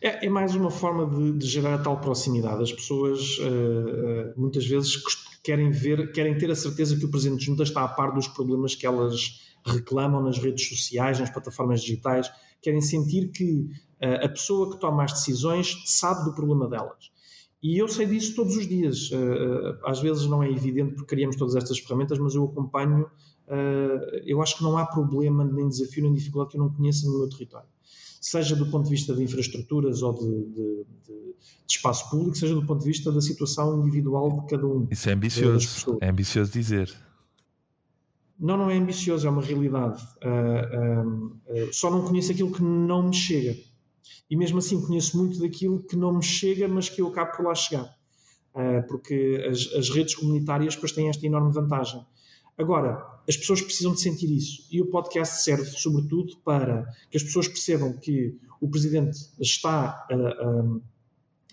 É, 0.01 0.25
é 0.25 0.29
mais 0.29 0.53
uma 0.53 0.69
forma 0.69 1.05
de, 1.07 1.39
de, 1.39 1.47
gerar 1.47 1.75
a 1.75 1.77
tal 1.79 1.99
proximidade. 1.99 2.61
As 2.61 2.71
pessoas 2.71 3.37
uh, 3.39 3.43
uh, 3.43 4.39
muitas 4.39 4.65
vezes 4.65 4.95
querem 5.43 5.71
ver, 5.71 6.11
querem 6.11 6.37
ter 6.37 6.51
a 6.51 6.55
certeza 6.55 6.97
que 6.97 7.05
o 7.05 7.09
Presidente 7.09 7.45
Junta 7.45 7.63
está 7.63 7.83
a 7.83 7.87
par 7.87 8.13
dos 8.13 8.27
problemas 8.27 8.75
que 8.75 8.85
elas 8.85 9.41
reclamam 9.65 10.21
nas 10.21 10.37
redes 10.37 10.67
sociais, 10.67 11.19
nas 11.19 11.29
plataformas 11.29 11.81
digitais, 11.81 12.31
querem 12.61 12.81
sentir 12.81 13.29
que 13.31 13.69
uh, 14.01 14.25
a 14.25 14.29
pessoa 14.29 14.71
que 14.71 14.79
toma 14.79 15.03
as 15.03 15.13
decisões 15.13 15.81
sabe 15.85 16.25
do 16.25 16.33
problema 16.33 16.67
delas. 16.67 17.11
E 17.61 17.77
eu 17.77 17.87
sei 17.87 18.05
disso 18.05 18.35
todos 18.35 18.55
os 18.55 18.67
dias. 18.67 19.09
às 19.83 19.99
vezes 19.99 20.27
não 20.27 20.43
é 20.43 20.49
evidente 20.49 20.93
porque 20.93 21.15
criamos 21.15 21.35
todas 21.35 21.55
estas 21.55 21.79
ferramentas, 21.79 22.19
mas 22.19 22.35
eu 22.35 22.45
acompanho. 22.45 23.09
eu 24.25 24.39
acho 24.43 24.57
que 24.57 24.63
não 24.63 24.77
há 24.77 24.85
problema, 24.85 25.43
nem 25.43 25.67
desafio, 25.67 26.03
nem 26.03 26.13
dificuldade 26.13 26.51
que 26.51 26.57
eu 26.57 26.61
não 26.61 26.69
conheça 26.71 27.07
no 27.07 27.17
meu 27.17 27.27
território 27.27 27.67
seja 28.21 28.55
do 28.55 28.65
ponto 28.67 28.85
de 28.85 28.91
vista 28.91 29.13
de 29.13 29.23
infraestruturas 29.23 30.01
ou 30.01 30.13
de, 30.13 30.45
de, 30.53 30.85
de, 31.05 31.35
espaço 31.67 32.09
público, 32.09 32.37
seja 32.37 32.55
do 32.55 32.65
ponto 32.65 32.79
de 32.79 32.87
vista 32.87 33.11
da 33.11 33.21
situação 33.21 33.79
individual 33.79 34.41
de 34.41 34.47
cada 34.47 34.65
um. 34.65 34.87
Isso 34.89 35.09
é 35.09 35.13
ambicioso, 35.13 35.97
é 36.01 36.09
ambicioso 36.09 36.51
dizer. 36.51 36.93
Não, 38.39 38.55
não 38.55 38.69
é 38.69 38.77
ambicioso, 38.77 39.25
é 39.27 39.29
uma 39.29 39.41
realidade. 39.41 40.03
Uh, 40.23 41.09
uh, 41.09 41.25
uh, 41.25 41.73
só 41.73 41.89
não 41.89 42.03
conheço 42.03 42.31
aquilo 42.31 42.51
que 42.51 42.61
não 42.61 43.07
me 43.07 43.13
chega. 43.13 43.57
E 44.29 44.35
mesmo 44.35 44.59
assim 44.59 44.79
conheço 44.81 45.17
muito 45.17 45.39
daquilo 45.39 45.79
que 45.79 45.95
não 45.95 46.13
me 46.13 46.23
chega, 46.23 46.67
mas 46.67 46.89
que 46.89 47.01
eu 47.01 47.07
acabo 47.07 47.35
por 47.35 47.45
lá 47.45 47.55
chegar. 47.55 47.95
porque 48.87 49.45
as, 49.49 49.73
as 49.73 49.89
redes 49.89 50.15
comunitárias 50.15 50.75
depois 50.75 50.91
têm 50.91 51.09
esta 51.09 51.25
enorme 51.25 51.51
vantagem 51.53 52.05
Agora, 52.57 53.05
as 53.27 53.35
pessoas 53.37 53.61
precisam 53.61 53.93
de 53.93 54.01
sentir 54.01 54.31
isso 54.31 54.65
e 54.71 54.81
o 54.81 54.87
podcast 54.87 55.43
serve 55.43 55.65
sobretudo 55.65 56.37
para 56.37 56.91
que 57.11 57.17
as 57.17 57.23
pessoas 57.23 57.47
percebam 57.47 57.93
que 57.93 58.35
o 58.59 58.67
Presidente 58.67 59.19
está 59.39 60.07
uh, 60.09 60.81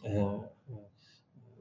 uh, 0.08 0.38
uh, 0.38 0.44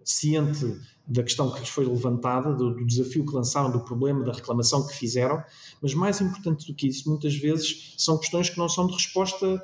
ciente 0.06 0.80
da 1.06 1.24
questão 1.24 1.52
que 1.52 1.60
lhes 1.60 1.68
foi 1.68 1.86
levantada, 1.86 2.54
do, 2.54 2.74
do, 2.74 2.86
desafio 2.86 3.26
que 3.26 3.34
lançaram, 3.34 3.70
do 3.70 3.82
problema, 3.82 4.24
da 4.24 4.32
reclamação 4.32 4.88
que 4.88 4.96
fizeram, 4.96 5.44
mas 5.82 5.94
mais 5.94 6.22
importante 6.22 6.66
do 6.66 6.74
que 6.74 6.88
isso, 6.88 7.10
muitas 7.10 7.36
vezes 7.36 7.96
são 7.98 8.18
questões 8.18 8.50
que 8.50 8.58
não 8.58 8.70
são 8.70 8.88
de 8.88 8.94
resposta 8.94 9.62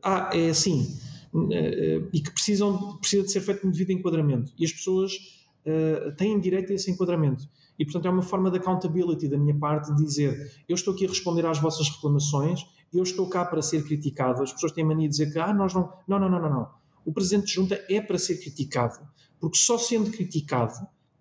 ah, 0.00 0.30
é 0.32 0.48
assim, 0.48 0.96
e 2.12 2.20
que 2.20 2.30
precisam 2.30 2.96
precisa 2.98 3.24
de 3.24 3.32
ser 3.32 3.40
feito 3.40 3.66
um 3.66 3.70
devido 3.70 3.90
enquadramento. 3.90 4.52
E 4.56 4.64
as 4.64 4.72
pessoas 4.72 5.12
têm 6.16 6.38
direito 6.38 6.70
a 6.70 6.76
esse 6.76 6.88
enquadramento. 6.90 7.48
E, 7.78 7.84
portanto, 7.84 8.06
é 8.06 8.10
uma 8.10 8.22
forma 8.22 8.50
de 8.50 8.58
accountability 8.58 9.28
da 9.28 9.38
minha 9.38 9.54
parte 9.54 9.94
de 9.94 10.04
dizer 10.04 10.52
eu 10.68 10.74
estou 10.74 10.94
aqui 10.94 11.06
a 11.06 11.08
responder 11.08 11.46
às 11.46 11.58
vossas 11.58 11.88
reclamações, 11.88 12.66
eu 12.92 13.02
estou 13.02 13.28
cá 13.28 13.44
para 13.44 13.62
ser 13.62 13.84
criticado. 13.84 14.42
As 14.42 14.52
pessoas 14.52 14.72
têm 14.72 14.84
mania 14.84 15.08
de 15.08 15.12
dizer 15.12 15.32
que 15.32 15.38
ah, 15.38 15.52
nós 15.52 15.74
não. 15.74 15.92
Não, 16.06 16.18
não, 16.18 16.28
não, 16.28 16.40
não. 16.40 16.50
não. 16.50 16.68
O 17.04 17.12
Presidente 17.12 17.46
de 17.46 17.54
Junta 17.54 17.84
é 17.88 18.00
para 18.00 18.18
ser 18.18 18.38
criticado, 18.38 18.98
porque 19.40 19.56
só 19.56 19.78
sendo 19.78 20.10
criticado 20.10 20.74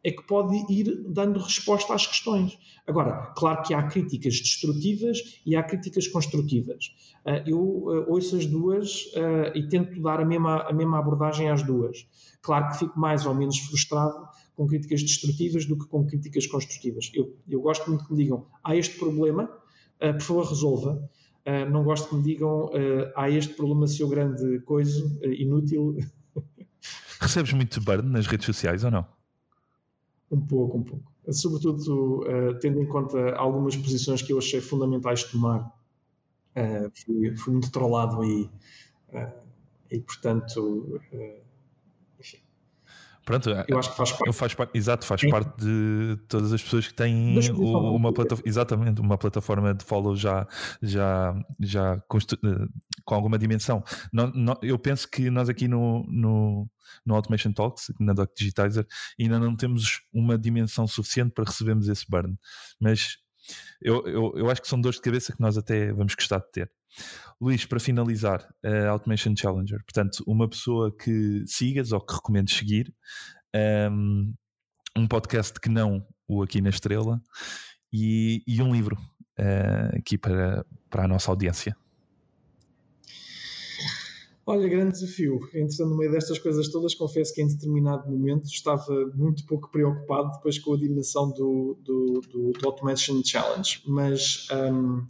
é 0.03 0.11
que 0.11 0.23
pode 0.23 0.55
ir 0.71 1.03
dando 1.09 1.39
resposta 1.39 1.93
às 1.93 2.05
questões. 2.05 2.57
Agora, 2.85 3.33
claro 3.35 3.61
que 3.63 3.73
há 3.73 3.83
críticas 3.83 4.39
destrutivas 4.39 5.41
e 5.45 5.55
há 5.55 5.63
críticas 5.63 6.07
construtivas. 6.07 6.95
Ah, 7.25 7.43
eu 7.45 7.85
ah, 7.89 8.11
ouço 8.11 8.37
as 8.37 8.45
duas 8.45 9.11
ah, 9.15 9.51
e 9.55 9.67
tento 9.67 10.01
dar 10.01 10.21
a 10.21 10.25
mesma, 10.25 10.63
a 10.63 10.73
mesma 10.73 10.99
abordagem 10.99 11.49
às 11.49 11.63
duas. 11.63 12.07
Claro 12.41 12.69
que 12.69 12.79
fico 12.79 12.99
mais 12.99 13.25
ou 13.25 13.33
menos 13.33 13.57
frustrado 13.59 14.27
com 14.57 14.65
críticas 14.65 15.03
destrutivas 15.03 15.67
do 15.67 15.77
que 15.77 15.85
com 15.85 16.03
críticas 16.03 16.47
construtivas. 16.47 17.11
Eu, 17.13 17.37
eu 17.47 17.61
gosto 17.61 17.87
muito 17.87 18.03
que 18.05 18.11
me 18.11 18.23
digam, 18.23 18.47
há 18.63 18.75
este 18.75 18.97
problema, 18.97 19.43
uh, 19.43 20.13
por 20.13 20.21
favor 20.21 20.45
resolva. 20.49 21.09
Uh, 21.45 21.69
não 21.71 21.83
gosto 21.83 22.09
que 22.09 22.15
me 22.15 22.23
digam, 22.23 22.65
uh, 22.65 23.11
há 23.15 23.29
este 23.29 23.53
problema, 23.53 23.87
seu 23.87 24.09
grande 24.09 24.59
coisa, 24.61 24.99
inútil. 25.23 25.95
Recebes 27.21 27.53
muito 27.53 27.79
burn 27.81 28.09
nas 28.09 28.25
redes 28.25 28.47
sociais 28.47 28.83
ou 28.83 28.89
não? 28.89 29.05
Um 30.31 30.41
pouco, 30.41 30.79
um 30.79 30.83
pouco. 30.83 31.13
Sobretudo 31.31 32.25
tendo 32.61 32.81
em 32.81 32.87
conta 32.87 33.35
algumas 33.35 33.75
posições 33.75 34.21
que 34.21 34.31
eu 34.31 34.37
achei 34.37 34.61
fundamentais 34.61 35.23
tomar. 35.23 35.71
Fui, 36.93 37.35
fui, 37.35 37.53
muito 37.53 37.71
trollado 37.71 38.21
aí. 38.21 38.49
e, 39.91 39.99
portanto, 39.99 41.01
Pronto, 43.27 43.49
eu 43.49 43.77
acho 43.77 43.91
que 43.91 43.97
faz 43.97 44.13
parte. 44.13 44.33
Faz, 44.33 44.69
exato, 44.73 45.05
faz 45.05 45.19
Sim. 45.19 45.29
parte 45.29 45.57
de 45.57 46.17
todas 46.29 46.53
as 46.53 46.63
pessoas 46.63 46.87
que 46.87 46.93
têm 46.93 47.37
uma 47.59 48.13
plataforma, 48.13 48.47
exatamente, 48.47 49.01
uma 49.01 49.17
plataforma 49.17 49.73
de 49.73 49.83
follow 49.83 50.15
já, 50.15 50.47
já, 50.81 51.35
já 51.59 51.95
eh, 51.95 52.67
com 53.03 53.15
alguma 53.15 53.37
dimensão. 53.37 53.83
Não, 54.13 54.31
não, 54.31 54.57
eu 54.61 54.79
penso 54.79 55.11
que 55.11 55.29
nós 55.29 55.49
aqui 55.49 55.67
no, 55.67 56.05
no, 56.07 56.69
no 57.05 57.15
Automation 57.15 57.51
Talks, 57.51 57.91
na 57.99 58.13
Doc 58.13 58.31
Digitizer, 58.33 58.87
ainda 59.19 59.37
não 59.37 59.57
temos 59.57 60.03
uma 60.13 60.37
dimensão 60.37 60.87
suficiente 60.87 61.31
para 61.31 61.43
recebermos 61.43 61.89
esse 61.89 62.05
burn. 62.09 62.33
Mas 62.79 63.17
eu, 63.81 64.07
eu, 64.07 64.33
eu 64.37 64.49
acho 64.49 64.61
que 64.61 64.69
são 64.69 64.79
dores 64.79 64.99
de 64.99 65.03
cabeça 65.03 65.33
que 65.33 65.41
nós 65.41 65.57
até 65.57 65.91
vamos 65.91 66.15
gostar 66.15 66.39
de 66.39 66.49
ter. 66.49 66.71
Luís, 67.39 67.65
para 67.65 67.79
finalizar, 67.79 68.47
a 68.63 68.89
Automation 68.89 69.35
Challenger, 69.35 69.79
portanto, 69.83 70.23
uma 70.25 70.49
pessoa 70.49 70.95
que 70.95 71.43
sigas 71.45 71.91
ou 71.91 72.01
que 72.01 72.13
recomendes 72.13 72.57
seguir, 72.57 72.93
um, 73.91 74.33
um 74.95 75.07
podcast 75.07 75.59
que 75.59 75.69
não 75.69 76.05
o 76.27 76.41
Aqui 76.41 76.61
na 76.61 76.69
Estrela 76.69 77.21
e, 77.93 78.43
e 78.47 78.61
um 78.61 78.73
livro 78.73 78.97
uh, 79.39 79.97
aqui 79.97 80.17
para, 80.17 80.65
para 80.89 81.05
a 81.05 81.07
nossa 81.07 81.31
audiência. 81.31 81.75
Olha, 84.49 84.67
grande 84.69 84.93
desafio. 84.93 85.41
Entretanto, 85.53 85.89
no 85.89 85.97
meio 85.97 86.09
destas 86.09 86.39
coisas 86.39 86.69
todas, 86.69 86.95
confesso 86.95 87.33
que 87.33 87.41
em 87.41 87.47
determinado 87.47 88.09
momento 88.09 88.45
estava 88.45 88.93
muito 89.13 89.45
pouco 89.45 89.69
preocupado 89.69 90.31
depois 90.31 90.57
com 90.57 90.73
a 90.73 90.77
dimensão 90.77 91.29
do, 91.31 91.77
do, 91.83 92.21
do, 92.21 92.51
do 92.53 92.65
Automation 92.65 93.21
Challenge. 93.25 93.81
Mas 93.85 94.47
um, 94.49 95.05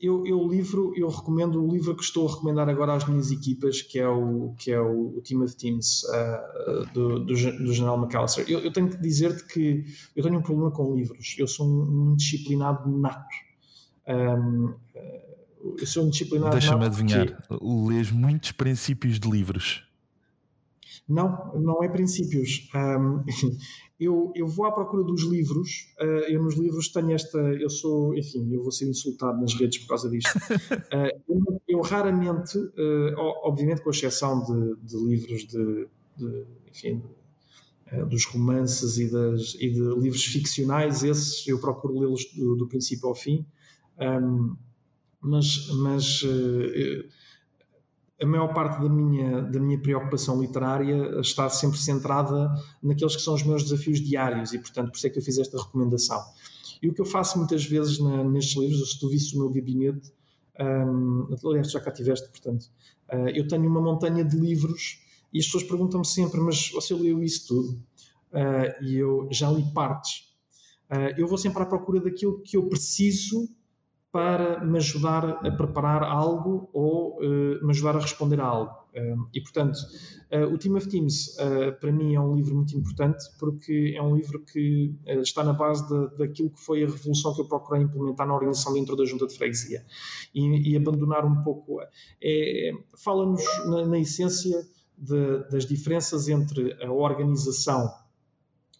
eu, 0.00 0.26
eu, 0.26 0.46
livro, 0.48 0.92
eu 0.96 1.08
recomendo 1.08 1.62
o 1.62 1.70
livro 1.70 1.94
que 1.94 2.02
estou 2.02 2.28
a 2.28 2.30
recomendar 2.32 2.68
agora 2.68 2.94
às 2.94 3.06
minhas 3.06 3.30
equipas, 3.30 3.82
que 3.82 3.98
é 3.98 4.08
o, 4.08 4.54
que 4.58 4.70
é 4.70 4.80
o, 4.80 5.16
o 5.16 5.22
Team 5.22 5.42
of 5.42 5.56
Teams 5.56 6.02
uh, 6.04 6.92
do, 6.92 7.20
do, 7.20 7.34
do, 7.34 7.72
General 7.72 7.98
McAllister. 7.98 8.44
Eu, 8.48 8.60
eu 8.60 8.72
tenho 8.72 8.88
que 8.88 8.96
dizer-te 8.96 9.46
que 9.46 9.84
eu 10.16 10.22
tenho 10.22 10.38
um 10.38 10.42
problema 10.42 10.70
com 10.70 10.94
livros. 10.94 11.36
Eu 11.38 11.46
sou 11.46 11.66
um, 11.66 12.10
um 12.10 12.16
disciplinado 12.16 12.90
nato. 12.98 13.34
Um, 14.08 14.74
eu 15.78 15.86
sou 15.86 16.04
um 16.04 16.10
disciplinado 16.10 16.52
Deixa-me 16.52 16.84
adivinhar, 16.84 17.26
que... 17.26 17.58
lês 17.88 18.10
muitos 18.10 18.52
princípios 18.52 19.20
de 19.20 19.30
livros. 19.30 19.84
Não, 21.08 21.52
não 21.54 21.82
é 21.82 21.88
princípios. 21.88 22.68
Um, 22.74 23.22
eu, 24.04 24.32
eu 24.34 24.46
vou 24.46 24.66
à 24.66 24.72
procura 24.72 25.02
dos 25.02 25.22
livros. 25.22 25.92
Uh, 26.00 26.30
eu 26.30 26.42
nos 26.42 26.56
livros 26.56 26.88
tenho 26.88 27.12
esta. 27.12 27.38
Eu 27.38 27.70
sou, 27.70 28.16
enfim, 28.16 28.52
eu 28.52 28.62
vou 28.62 28.72
ser 28.72 28.88
insultado 28.88 29.40
nas 29.40 29.54
redes 29.54 29.78
por 29.78 29.88
causa 29.88 30.08
disto. 30.08 30.36
Uh, 30.36 31.20
eu, 31.28 31.62
eu, 31.68 31.80
raramente, 31.80 32.58
uh, 32.58 33.14
obviamente 33.44 33.82
com 33.82 33.90
exceção 33.90 34.42
de, 34.44 34.76
de 34.82 34.96
livros 35.04 35.46
de, 35.46 35.86
de 36.16 36.46
enfim, 36.68 37.02
dos 38.08 38.24
romances 38.24 38.98
e, 38.98 39.10
das, 39.10 39.54
e 39.54 39.70
de 39.70 39.80
livros 40.00 40.24
ficcionais, 40.24 41.02
esses 41.02 41.46
eu 41.46 41.58
procuro 41.60 41.98
lê-los 41.98 42.24
do, 42.34 42.56
do, 42.56 42.66
princípio 42.66 43.08
ao 43.08 43.14
fim. 43.14 43.46
Um, 44.00 44.56
mas, 45.20 45.68
mas 45.76 46.24
a 48.22 48.26
maior 48.26 48.54
parte 48.54 48.80
da 48.80 48.88
minha, 48.88 49.42
da 49.42 49.58
minha 49.58 49.78
preocupação 49.78 50.40
literária 50.40 51.20
está 51.20 51.48
sempre 51.48 51.76
centrada 51.78 52.54
naqueles 52.80 53.16
que 53.16 53.22
são 53.22 53.34
os 53.34 53.42
meus 53.42 53.64
desafios 53.64 54.00
diários 54.00 54.52
e, 54.52 54.58
portanto, 54.58 54.92
por 54.92 54.96
isso 54.96 55.06
é 55.08 55.10
que 55.10 55.18
eu 55.18 55.22
fiz 55.22 55.38
esta 55.38 55.60
recomendação. 55.60 56.22
E 56.80 56.88
o 56.88 56.94
que 56.94 57.00
eu 57.00 57.04
faço 57.04 57.36
muitas 57.38 57.64
vezes 57.64 57.98
na, 57.98 58.22
nestes 58.22 58.56
livros, 58.56 58.92
se 58.92 59.00
tu 59.00 59.08
visse 59.08 59.34
o 59.34 59.40
meu 59.40 59.50
gabinete, 59.50 60.12
um, 60.60 61.34
aliás, 61.44 61.70
já 61.70 61.80
cá 61.80 61.90
tiveste, 61.90 62.28
portanto, 62.28 62.70
uh, 63.12 63.28
eu 63.34 63.46
tenho 63.48 63.66
uma 63.68 63.80
montanha 63.80 64.24
de 64.24 64.36
livros 64.36 65.00
e 65.32 65.40
as 65.40 65.46
pessoas 65.46 65.64
perguntam-me 65.64 66.06
sempre, 66.06 66.40
mas 66.40 66.70
você 66.70 66.94
leu 66.94 67.22
isso 67.22 67.48
tudo? 67.48 67.70
Uh, 68.32 68.84
e 68.84 68.96
eu 68.96 69.28
já 69.32 69.50
li 69.50 69.64
partes. 69.72 70.28
Uh, 70.90 71.18
eu 71.18 71.26
vou 71.26 71.38
sempre 71.38 71.62
à 71.62 71.66
procura 71.66 72.00
daquilo 72.00 72.40
que 72.40 72.56
eu 72.56 72.68
preciso 72.68 73.48
para 74.12 74.62
me 74.62 74.76
ajudar 74.76 75.40
a 75.42 75.50
preparar 75.50 76.02
algo 76.02 76.68
ou 76.74 77.16
uh, 77.16 77.64
me 77.64 77.70
ajudar 77.70 77.96
a 77.96 77.98
responder 77.98 78.38
a 78.40 78.44
algo. 78.44 78.72
Uh, 78.94 79.26
e, 79.32 79.40
portanto, 79.40 79.78
uh, 80.30 80.52
o 80.52 80.58
Team 80.58 80.76
of 80.76 80.86
Teams, 80.86 81.34
para 81.80 81.90
mim, 81.90 82.14
é 82.14 82.20
um 82.20 82.36
livro 82.36 82.54
muito 82.54 82.76
importante 82.76 83.24
porque 83.38 83.94
é 83.96 84.02
um 84.02 84.14
livro 84.14 84.40
que 84.40 84.94
está 85.22 85.42
na 85.42 85.54
base 85.54 85.88
de, 85.88 86.18
daquilo 86.18 86.50
que 86.50 86.60
foi 86.60 86.84
a 86.84 86.86
revolução 86.86 87.34
que 87.34 87.40
eu 87.40 87.46
procurei 87.46 87.82
implementar 87.82 88.26
na 88.26 88.34
organização 88.34 88.74
dentro 88.74 88.94
da 88.94 89.06
Junta 89.06 89.26
de 89.26 89.34
Freguesia. 89.34 89.82
E, 90.34 90.72
e 90.72 90.76
abandonar 90.76 91.24
um 91.24 91.42
pouco. 91.42 91.80
É, 92.22 92.72
Fala-nos, 93.02 93.42
na, 93.66 93.86
na, 93.86 93.98
essência, 93.98 94.62
de, 94.98 95.50
das 95.50 95.64
diferenças 95.64 96.28
entre 96.28 96.76
a 96.84 96.92
organização 96.92 97.90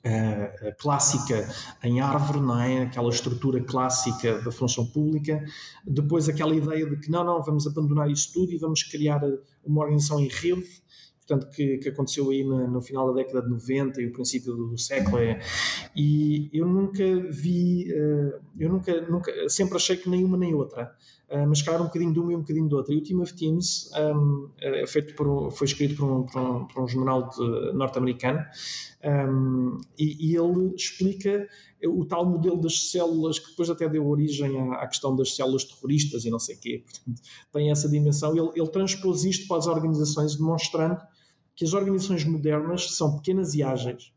uh, 0.04 0.76
clássica 0.78 1.48
em 1.82 2.00
árvore, 2.00 2.40
não 2.40 2.60
é? 2.60 2.82
Aquela 2.82 3.10
estrutura 3.10 3.62
clássica 3.62 4.40
da 4.40 4.50
função 4.50 4.86
pública. 4.86 5.44
Depois 5.86 6.28
aquela 6.28 6.54
ideia 6.54 6.86
de 6.88 6.96
que 6.96 7.10
não, 7.10 7.24
não, 7.24 7.42
vamos 7.42 7.66
abandonar 7.66 8.10
isso 8.10 8.32
tudo 8.32 8.52
e 8.52 8.58
vamos 8.58 8.82
criar 8.82 9.20
uma 9.64 9.82
organização 9.82 10.20
em 10.20 10.28
rede 10.28 10.82
portanto, 11.26 11.50
que, 11.54 11.78
que 11.78 11.88
aconteceu 11.88 12.30
aí 12.30 12.44
no, 12.44 12.68
no, 12.68 12.82
final 12.82 13.08
da 13.08 13.22
década 13.22 13.42
de 13.42 13.50
90 13.50 14.02
e 14.02 14.06
o 14.06 14.12
princípio 14.12 14.54
do, 14.54 14.68
do 14.68 14.78
século. 14.78 15.18
É, 15.18 15.40
e 15.94 16.50
eu 16.52 16.66
nunca 16.66 17.04
vi, 17.30 17.92
uh, 17.92 18.40
eu 18.58 18.68
nunca, 18.68 19.00
nunca, 19.02 19.48
sempre 19.48 19.76
achei 19.76 19.96
que 19.96 20.08
nem 20.08 20.24
uma 20.24 20.36
nem 20.36 20.54
outra, 20.54 20.94
uh, 21.32 21.46
mas 21.48 21.62
calhar 21.62 21.80
um 21.80 21.86
bocadinho 21.86 22.12
de 22.12 22.20
uma 22.20 22.32
e 22.32 22.36
um 22.36 22.40
bocadinho 22.40 22.68
de 22.68 22.74
outra. 22.74 22.94
E 22.94 22.98
o 22.98 23.02
Team 23.02 23.20
of 23.20 23.34
Teams 23.34 23.90
um, 23.96 24.50
é 24.60 24.86
feito 24.86 25.14
por, 25.16 25.50
foi 25.50 25.66
escrito 25.66 25.96
por 25.96 26.04
um, 26.04 26.26
por 26.26 26.40
um, 26.40 26.66
por 26.66 26.84
um 26.84 26.88
jornal 26.88 27.30
norte-americano 27.74 28.44
um, 29.04 29.80
e, 29.98 30.30
e, 30.30 30.36
ele 30.36 30.74
explica 30.76 31.48
o 31.84 32.04
tal 32.04 32.24
modelo 32.24 32.60
das 32.60 32.90
células 32.90 33.38
que 33.38 33.50
depois 33.50 33.68
até 33.68 33.88
deu 33.88 34.06
origem 34.06 34.60
à, 34.60 34.74
à 34.74 34.86
questão 34.86 35.16
das 35.16 35.34
células 35.34 35.64
terroristas 35.64 36.24
e 36.24 36.30
não 36.30 36.38
sei 36.38 36.54
o 36.54 36.60
quê. 36.60 36.84
Portanto, 36.84 37.22
tem 37.52 37.70
essa 37.70 37.88
dimensão. 37.88 38.36
Ele, 38.36 38.50
ele 38.54 38.68
transpôs 38.68 39.24
isto 39.24 39.48
para 39.48 39.56
as 39.56 39.66
organizações, 39.66 40.36
demonstrando 40.36 41.00
que 41.56 41.64
as 41.64 41.72
organizações 41.74 42.24
modernas 42.24 42.92
são 42.92 43.16
pequenas 43.16 43.54
e 43.54 43.62
ágeis 43.62 44.12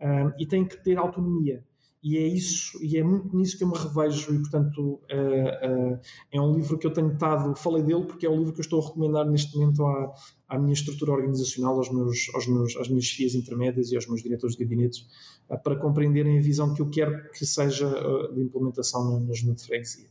um, 0.00 0.32
e 0.38 0.46
têm 0.46 0.64
que 0.64 0.76
ter 0.82 0.98
autonomia. 0.98 1.64
E 2.04 2.18
é 2.18 2.26
isso, 2.26 2.78
e 2.84 2.98
é 2.98 3.02
muito 3.02 3.34
nisso 3.34 3.56
que 3.56 3.64
eu 3.64 3.68
me 3.68 3.78
revejo, 3.78 4.34
e 4.34 4.38
portanto 4.38 4.78
uh, 4.78 5.94
uh, 5.94 6.00
é 6.30 6.38
um 6.38 6.52
livro 6.54 6.76
que 6.76 6.86
eu 6.86 6.92
tenho 6.92 7.10
estado, 7.10 7.56
falei 7.56 7.82
dele 7.82 8.04
porque 8.04 8.26
é 8.26 8.28
o 8.28 8.36
livro 8.36 8.52
que 8.52 8.60
eu 8.60 8.62
estou 8.62 8.82
a 8.82 8.86
recomendar 8.86 9.24
neste 9.24 9.56
momento 9.56 9.86
à, 9.86 10.14
à 10.50 10.58
minha 10.58 10.74
estrutura 10.74 11.12
organizacional, 11.12 11.78
aos 11.78 11.90
meus, 11.90 12.30
aos 12.34 12.46
meus, 12.46 12.76
às 12.76 12.88
minhas 12.90 13.06
chefias 13.06 13.34
intermédias 13.34 13.90
e 13.90 13.96
aos 13.96 14.06
meus 14.06 14.22
diretores 14.22 14.54
de 14.54 14.62
gabinetes, 14.62 15.06
uh, 15.48 15.56
para 15.56 15.76
compreenderem 15.76 16.38
a 16.38 16.42
visão 16.42 16.74
que 16.74 16.82
eu 16.82 16.90
quero 16.90 17.30
que 17.30 17.46
seja 17.46 17.88
de 18.34 18.42
implementação 18.42 19.20
na, 19.20 19.32
junta 19.32 19.54
de 19.54 19.66
freguesia. 19.66 20.08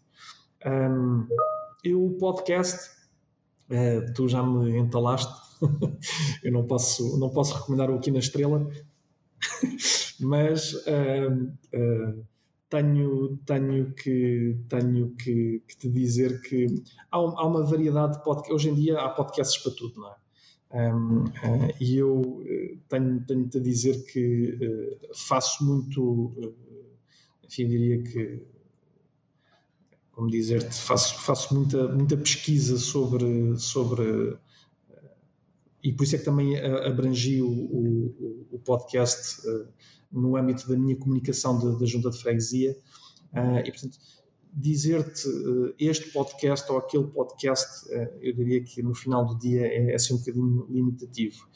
Um, 0.66 1.28
eu, 1.84 2.04
o 2.04 2.18
podcast, 2.18 2.90
tu 4.16 4.28
já 4.28 4.42
me 4.42 4.80
entalaste, 4.80 5.32
eu 6.44 6.52
não 6.52 6.66
posso, 6.66 7.20
não 7.20 7.30
posso 7.30 7.54
recomendar 7.54 7.92
o 7.92 7.96
aqui 7.96 8.10
na 8.10 8.18
Estrela, 8.18 8.68
mas 10.24 10.74
uh, 10.74 11.54
uh, 11.76 12.26
tenho, 12.70 13.38
tenho, 13.46 13.94
que, 13.94 14.58
tenho 14.68 15.16
que, 15.16 15.62
que, 15.68 15.78
te 15.78 15.90
dizer 15.90 16.42
que 16.42 16.66
há, 17.12 17.18
há 17.18 17.46
uma 17.46 17.64
variedade 17.64 18.18
de 18.18 18.24
podcasts. 18.24 18.56
Hoje 18.56 18.70
em 18.70 18.76
dia 18.76 19.00
há 19.00 19.10
podcasts 19.10 19.62
para 19.62 19.74
tudo, 19.74 20.02
não 20.02 20.10
é? 20.10 20.16
Um, 20.74 21.24
uh, 21.26 21.32
ah, 21.44 21.76
e 21.80 21.98
eu 21.98 22.44
tenho, 22.90 23.24
tenho 23.28 23.50
a 23.56 23.60
dizer 23.60 24.04
que 24.06 24.58
faço 25.14 25.64
muito, 25.64 26.34
enfim, 27.44 27.68
diria 27.68 28.02
que 28.02 28.42
como 30.14 30.30
dizer-te, 30.30 30.76
faço, 30.76 31.20
faço 31.20 31.56
muita, 31.56 31.88
muita 31.88 32.16
pesquisa 32.16 32.78
sobre, 32.78 33.58
sobre 33.58 34.38
e 35.84 35.92
por 35.92 36.04
isso 36.04 36.16
é 36.16 36.20
que 36.20 36.26
também 36.26 36.58
abrangi 36.58 37.42
o, 37.42 37.50
o, 37.50 38.48
o 38.52 38.60
podcast 38.60 39.42
no 40.14 40.38
âmbito 40.38 40.68
da 40.68 40.78
minha 40.78 40.96
comunicação 40.96 41.78
da 41.78 41.86
junta 41.86 42.10
de 42.10 42.22
freguesia. 42.22 42.78
Uh, 43.34 43.60
e, 43.66 43.72
portanto, 43.72 43.98
dizer-te 44.54 45.28
uh, 45.28 45.74
este 45.80 46.12
podcast 46.12 46.72
ou 46.72 46.78
aquele 46.78 47.08
podcast, 47.08 47.90
eu 48.22 48.34
diria 48.34 48.64
que 48.64 48.84
no 48.84 48.94
final 48.94 49.26
do 49.26 49.38
dia 49.38 49.66
é, 49.66 49.92
é 49.92 49.96
assim 49.96 50.14
um 50.14 50.18
bocadinho 50.18 50.68
limitativo. 50.70 51.48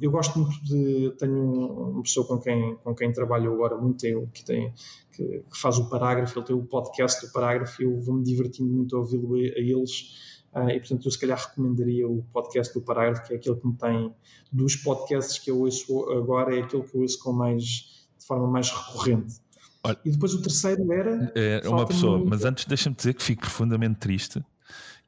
Eu 0.00 0.10
gosto 0.10 0.38
muito 0.38 0.62
de. 0.64 1.14
Tenho 1.18 1.90
uma 1.92 2.02
pessoa 2.02 2.26
com 2.26 2.38
quem, 2.38 2.76
com 2.76 2.94
quem 2.94 3.12
trabalho 3.12 3.52
agora 3.52 3.76
muito, 3.76 4.04
eu, 4.04 4.28
que, 4.32 4.44
tem, 4.44 4.74
que, 5.12 5.24
que 5.24 5.58
faz 5.58 5.78
o 5.78 5.88
parágrafo, 5.88 6.38
ele 6.38 6.46
tem 6.46 6.56
o 6.56 6.64
podcast 6.64 7.24
do 7.24 7.32
parágrafo 7.32 7.82
eu 7.82 7.98
vou-me 8.00 8.22
divertindo 8.22 8.70
muito 8.70 8.94
a 8.94 8.98
ouvi-lo 8.98 9.36
a, 9.36 9.38
a 9.38 9.60
eles 9.60 10.43
Uh, 10.54 10.70
e 10.70 10.78
portanto 10.78 11.04
eu 11.04 11.10
se 11.10 11.18
calhar 11.18 11.38
recomendaria 11.38 12.08
o 12.08 12.22
podcast 12.32 12.72
do 12.72 12.80
Parágrafo, 12.80 13.26
que 13.26 13.34
é 13.34 13.36
aquele 13.36 13.56
que 13.56 13.66
me 13.66 13.74
tem 13.74 14.14
dos 14.52 14.76
podcasts 14.76 15.38
que 15.38 15.50
eu 15.50 15.58
ouço 15.58 16.10
agora, 16.12 16.56
é 16.56 16.62
aquele 16.62 16.82
que 16.82 16.96
eu 16.96 17.00
ouço 17.00 17.18
com 17.18 17.32
mais 17.32 17.62
de 17.62 18.26
forma 18.26 18.46
mais 18.46 18.70
recorrente. 18.70 19.34
Olha, 19.82 19.98
e 20.04 20.10
depois 20.10 20.32
o 20.32 20.40
terceiro 20.40 20.90
era. 20.92 21.32
É 21.34 21.68
uma 21.68 21.86
pessoa, 21.86 22.24
mas 22.24 22.44
antes 22.44 22.64
deixa-me 22.64 22.96
dizer 22.96 23.14
que 23.14 23.22
fico 23.22 23.42
profundamente 23.42 23.98
triste 23.98 24.42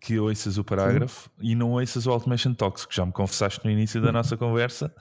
que 0.00 0.18
ouças 0.18 0.58
o 0.58 0.64
parágrafo 0.64 1.30
Sim. 1.40 1.48
e 1.48 1.54
não 1.54 1.72
ouças 1.72 2.06
o 2.06 2.10
Automation 2.10 2.54
Talks, 2.54 2.84
que 2.86 2.94
já 2.94 3.04
me 3.04 3.12
confessaste 3.12 3.64
no 3.64 3.70
início 3.70 4.00
da 4.00 4.12
nossa 4.12 4.36
conversa 4.36 4.94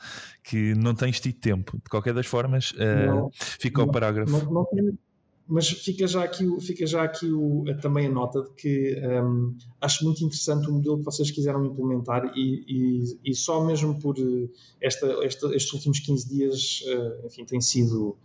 que 0.43 0.73
não 0.75 0.95
tens 0.95 1.19
tido 1.19 1.37
tempo. 1.39 1.77
De 1.77 1.89
qualquer 1.89 2.13
das 2.13 2.25
formas, 2.25 2.71
uh, 2.71 3.05
não, 3.07 3.29
fica 3.33 3.81
não, 3.81 3.87
o 3.87 3.91
parágrafo. 3.91 4.31
Não, 4.31 4.51
não, 4.51 4.65
tenho, 4.65 4.97
mas 5.47 5.69
fica 5.69 6.07
já 6.07 6.23
aqui, 6.23 6.45
fica 6.59 6.85
já 6.87 7.03
aqui 7.03 7.31
o, 7.31 7.65
também 7.79 8.07
a 8.07 8.09
nota 8.09 8.41
de 8.41 8.49
que 8.53 8.99
um, 9.23 9.55
acho 9.79 10.03
muito 10.03 10.23
interessante 10.23 10.67
o 10.67 10.73
modelo 10.73 10.97
que 10.97 11.05
vocês 11.05 11.29
quiseram 11.29 11.65
implementar 11.65 12.33
e, 12.35 12.65
e, 12.67 13.19
e 13.31 13.35
só 13.35 13.63
mesmo 13.63 13.99
por 13.99 14.17
eh, 14.17 14.49
esta, 14.81 15.05
esta, 15.23 15.55
estes 15.55 15.71
últimos 15.73 15.99
15 15.99 16.29
dias, 16.29 16.83
uh, 16.87 17.27
enfim, 17.27 17.45
têm 17.45 17.61
sido 17.61 18.17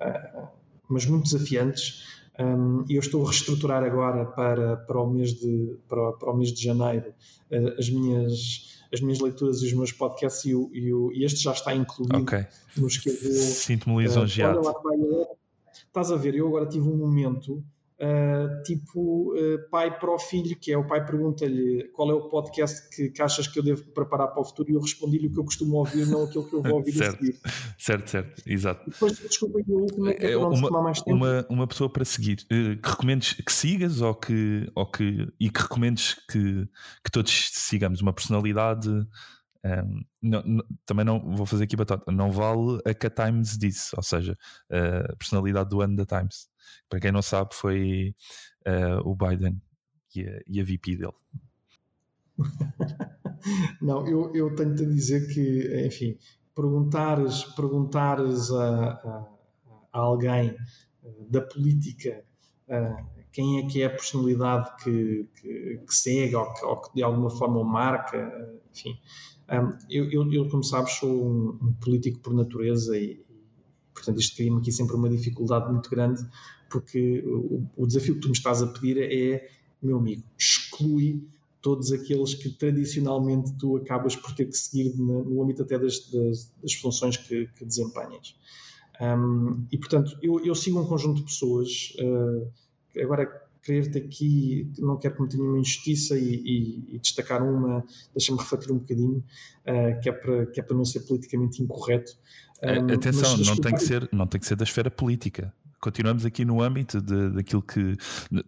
uh, 0.00 0.48
mas 0.88 1.04
muito 1.04 1.24
desafiantes 1.24 2.04
um, 2.40 2.86
e 2.88 2.94
eu 2.94 3.00
estou 3.00 3.22
a 3.22 3.28
reestruturar 3.28 3.84
agora 3.84 4.24
para, 4.24 4.76
para, 4.78 4.98
o, 4.98 5.10
mês 5.10 5.34
de, 5.34 5.76
para, 5.86 6.12
para 6.12 6.30
o 6.30 6.36
mês 6.36 6.52
de 6.52 6.64
janeiro 6.64 7.12
uh, 7.50 7.78
as, 7.78 7.90
minhas, 7.90 8.80
as 8.90 9.02
minhas 9.02 9.20
leituras 9.20 9.60
e 9.60 9.66
os 9.66 9.74
meus 9.74 9.92
podcasts 9.92 10.46
e, 10.46 10.54
o, 10.54 10.70
e, 10.72 10.90
o, 10.90 11.12
e 11.12 11.22
este 11.24 11.42
já 11.42 11.52
está 11.52 11.74
incluído 11.74 12.16
okay. 12.16 12.46
nos 12.78 12.96
que 12.96 13.10
eu 13.10 13.20
vou... 13.20 13.32
Sinto-me 13.32 14.02
lisonjeado. 14.02 14.60
Uh, 14.60 15.41
Estás 15.92 16.10
a 16.10 16.16
ver, 16.16 16.34
eu 16.34 16.48
agora 16.48 16.66
tive 16.66 16.88
um 16.88 16.96
momento 16.96 17.62
Uh, 18.02 18.60
tipo 18.64 19.32
uh, 19.32 19.70
pai 19.70 19.96
para 19.96 20.10
o 20.10 20.18
filho, 20.18 20.58
que 20.58 20.72
é 20.72 20.76
o 20.76 20.84
pai 20.84 21.06
pergunta-lhe 21.06 21.88
qual 21.92 22.10
é 22.10 22.14
o 22.14 22.28
podcast 22.28 22.90
que, 22.90 23.10
que, 23.10 23.22
achas 23.22 23.46
que 23.46 23.56
eu 23.56 23.62
devo 23.62 23.84
preparar 23.92 24.26
para 24.26 24.40
o 24.40 24.44
futuro 24.44 24.72
e 24.72 24.74
eu 24.74 24.80
respondi-lhe 24.80 25.28
o 25.28 25.32
que 25.32 25.38
eu 25.38 25.44
costumo 25.44 25.76
ouvir, 25.76 26.04
não 26.08 26.24
aquilo 26.24 26.44
que 26.48 26.52
eu 26.52 26.62
vou 26.62 26.78
ouvir 26.78 26.90
certo, 26.98 27.14
a 27.14 27.18
seguir. 27.18 27.40
Certo, 27.78 28.10
certo, 28.10 28.42
exato. 28.44 28.90
Depois, 28.90 29.16
desculpa, 29.18 29.60
a 29.60 29.72
última, 29.72 30.10
é, 30.10 30.32
é 30.32 30.36
uma, 30.36 30.82
mais 30.82 31.00
tempo. 31.00 31.16
Uma, 31.16 31.46
uma 31.48 31.66
pessoa 31.68 31.88
para 31.88 32.04
seguir, 32.04 32.44
uh, 32.46 32.76
que 32.82 32.90
recomendes 32.90 33.34
que 33.34 33.52
sigas 33.52 34.00
ou 34.00 34.16
que, 34.16 34.68
ou 34.74 34.86
que, 34.90 35.28
e 35.38 35.48
que 35.48 35.62
recomendes 35.62 36.14
que, 36.28 36.68
que 37.04 37.10
todos 37.12 37.50
sigamos 37.52 38.00
uma 38.00 38.12
personalidade 38.12 38.90
um, 39.64 40.04
não, 40.20 40.42
não, 40.42 40.64
também 40.84 41.04
não 41.04 41.20
vou 41.36 41.46
fazer 41.46 41.64
aqui 41.64 41.76
batata, 41.76 42.10
não 42.10 42.30
vale 42.30 42.80
a 42.84 42.92
que 42.92 43.06
a 43.06 43.10
Times 43.10 43.56
disse, 43.56 43.94
ou 43.96 44.02
seja, 44.02 44.36
a 44.70 45.16
personalidade 45.16 45.70
do 45.70 45.80
ano 45.80 45.96
da 45.96 46.04
Times. 46.04 46.48
Para 46.88 47.00
quem 47.00 47.12
não 47.12 47.22
sabe, 47.22 47.54
foi 47.54 48.14
uh, 48.66 49.08
o 49.08 49.14
Biden 49.14 49.60
e 50.14 50.26
a, 50.26 50.40
e 50.46 50.60
a 50.60 50.64
VP 50.64 50.96
dele. 50.96 51.12
não, 53.80 54.06
eu, 54.06 54.34
eu 54.34 54.54
tenho-te 54.54 54.84
a 54.84 54.88
dizer 54.88 55.32
que, 55.32 55.86
enfim, 55.86 56.18
perguntares, 56.54 57.44
perguntares 57.54 58.50
a, 58.50 58.92
a, 58.92 59.28
a 59.92 59.98
alguém 59.98 60.56
uh, 61.02 61.30
da 61.30 61.40
política 61.40 62.24
uh, 62.68 63.22
quem 63.32 63.58
é 63.58 63.66
que 63.66 63.82
é 63.82 63.86
a 63.86 63.90
personalidade 63.90 64.76
que, 64.82 65.26
que, 65.40 65.80
que 65.86 65.94
segue 65.94 66.36
ou 66.36 66.52
que, 66.52 66.64
ou 66.64 66.80
que, 66.80 66.94
de 66.94 67.02
alguma 67.02 67.30
forma 67.30 67.58
o 67.58 67.64
marca, 67.64 68.60
enfim, 68.70 68.98
eu, 69.90 70.10
eu, 70.10 70.32
eu, 70.32 70.48
como 70.48 70.62
sabes, 70.62 70.94
sou 70.94 71.10
um, 71.10 71.58
um 71.62 71.72
político 71.74 72.18
por 72.20 72.34
natureza 72.34 72.96
e, 72.96 73.12
e 73.12 73.26
portanto, 73.94 74.20
isto 74.20 74.36
cria-me 74.36 74.58
aqui 74.58 74.72
sempre 74.72 74.96
uma 74.96 75.08
dificuldade 75.08 75.70
muito 75.70 75.90
grande, 75.90 76.24
porque 76.70 77.22
o, 77.26 77.66
o, 77.76 77.86
desafio 77.86 78.14
que 78.14 78.20
tu 78.20 78.28
me 78.28 78.34
estás 78.34 78.62
a 78.62 78.66
pedir 78.66 78.98
é, 78.98 79.48
meu 79.82 79.98
amigo, 79.98 80.22
exclui 80.38 81.22
todos 81.60 81.92
aqueles 81.92 82.34
que 82.34 82.50
tradicionalmente 82.50 83.52
tu 83.54 83.76
acabas 83.76 84.16
por 84.16 84.34
ter 84.34 84.46
que 84.46 84.56
seguir 84.56 84.96
no, 84.96 85.24
no 85.24 85.42
âmbito 85.42 85.62
até 85.62 85.78
das, 85.78 86.10
das, 86.10 86.50
das 86.60 86.74
funções 86.74 87.16
que, 87.16 87.46
que 87.56 87.64
desempenhas. 87.64 88.34
Um, 89.00 89.64
e, 89.70 89.78
portanto, 89.78 90.16
eu, 90.22 90.44
eu, 90.44 90.54
sigo 90.54 90.80
um 90.80 90.86
conjunto 90.86 91.18
de 91.18 91.24
pessoas, 91.24 91.94
uh, 92.00 92.50
agora 93.00 93.42
querer-te 93.62 93.98
aqui, 93.98 94.70
não 94.78 94.98
quero 94.98 95.14
cometer 95.14 95.36
nenhuma 95.36 95.58
injustiça 95.58 96.18
e, 96.18 96.34
e, 96.34 96.96
e 96.96 96.98
destacar 96.98 97.42
uma, 97.42 97.84
deixa-me 98.14 98.38
refletir 98.38 98.72
um 98.72 98.78
bocadinho, 98.78 99.24
uh, 99.66 100.00
que, 100.00 100.08
é 100.08 100.12
para, 100.12 100.46
que 100.46 100.60
é 100.60 100.62
para 100.62 100.76
não 100.76 100.84
ser 100.84 101.00
politicamente 101.00 101.62
incorreto. 101.62 102.12
Um, 102.62 102.92
Atenção, 102.92 103.38
mas, 103.38 103.46
não, 103.46 103.56
tem 103.56 103.74
que 103.74 103.82
ser, 103.82 104.08
não 104.12 104.26
tem 104.26 104.40
que 104.40 104.46
ser 104.46 104.56
da 104.56 104.64
esfera 104.64 104.90
política. 104.90 105.52
Continuamos 105.80 106.24
aqui 106.24 106.44
no 106.44 106.62
âmbito 106.62 107.00
de, 107.02 107.30
daquilo 107.30 107.60
que 107.60 107.96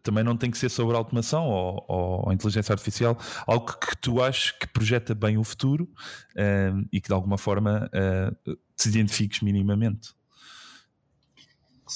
também 0.04 0.22
não 0.22 0.36
tem 0.36 0.52
que 0.52 0.56
ser 0.56 0.68
sobre 0.68 0.96
automação 0.96 1.48
ou, 1.48 1.84
ou, 1.88 2.26
ou 2.26 2.32
inteligência 2.32 2.72
artificial, 2.72 3.18
algo 3.44 3.66
que 3.76 3.96
tu 3.96 4.22
achas 4.22 4.52
que 4.52 4.68
projeta 4.68 5.16
bem 5.16 5.36
o 5.36 5.42
futuro 5.42 5.88
um, 6.36 6.86
e 6.92 7.00
que 7.00 7.08
de 7.08 7.12
alguma 7.12 7.36
forma 7.36 7.90
uh, 7.92 8.56
te 8.76 8.88
identifiques 8.88 9.40
minimamente. 9.40 10.10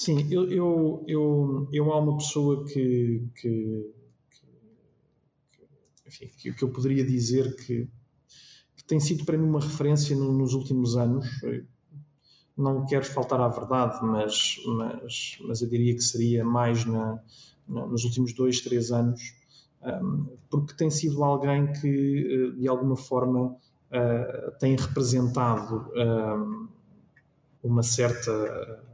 Sim, 0.00 0.28
eu, 0.30 0.48
eu, 0.48 1.04
eu, 1.08 1.68
eu 1.72 1.92
há 1.92 1.98
uma 1.98 2.16
pessoa 2.18 2.64
que, 2.66 3.20
que, 3.34 3.92
que, 5.50 5.68
enfim, 6.06 6.30
que, 6.38 6.52
que 6.52 6.62
eu 6.62 6.70
poderia 6.70 7.04
dizer 7.04 7.56
que, 7.56 7.88
que, 8.76 8.84
tem 8.84 9.00
sido 9.00 9.24
para 9.24 9.36
mim 9.36 9.48
uma 9.48 9.58
referência 9.58 10.14
no, 10.14 10.32
nos 10.32 10.54
últimos 10.54 10.96
anos. 10.96 11.26
não 12.56 12.86
quero 12.86 13.06
faltar 13.06 13.40
à 13.40 13.48
verdade, 13.48 13.98
mas, 14.06 14.54
mas, 14.68 15.38
mas 15.40 15.62
eu 15.62 15.68
diria 15.68 15.92
que 15.92 16.04
seria 16.04 16.44
mais 16.44 16.84
na, 16.84 17.20
na, 17.66 17.84
nos 17.84 18.04
últimos 18.04 18.32
dois, 18.32 18.60
três 18.60 18.92
anos, 18.92 19.20
um, 19.82 20.28
porque 20.48 20.74
tem 20.74 20.90
sido 20.90 21.24
alguém 21.24 21.72
que, 21.72 22.52
de 22.56 22.68
alguma 22.68 22.96
forma, 22.96 23.46
uh, 23.48 24.58
tem 24.60 24.76
representado 24.76 25.90
um, 25.92 26.68
uma 27.64 27.82
certa. 27.82 28.86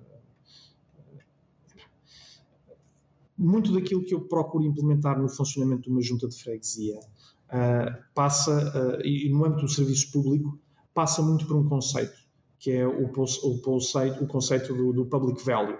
Muito 3.37 3.73
daquilo 3.73 4.05
que 4.05 4.15
eu 4.15 4.21
procuro 4.21 4.65
implementar 4.65 5.21
no 5.21 5.29
funcionamento 5.29 5.83
de 5.83 5.91
uma 5.91 6.01
junta 6.01 6.29
de 6.29 6.41
freguesia 6.41 6.99
uh, 6.99 8.05
passa, 8.15 8.99
uh, 8.99 9.07
e 9.07 9.29
no 9.29 9.45
âmbito 9.45 9.63
do 9.63 9.69
serviço 9.69 10.11
público, 10.13 10.59
passa 10.93 11.21
muito 11.23 11.47
por 11.47 11.57
um 11.57 11.69
conceito, 11.69 12.17
que 12.59 12.71
é 12.71 12.87
o, 12.87 13.07
o, 13.07 13.59
conceito, 13.61 14.23
o 14.23 14.27
conceito 14.27 14.73
do, 14.75 14.93
do 14.93 15.07
public 15.07 15.45
value, 15.45 15.79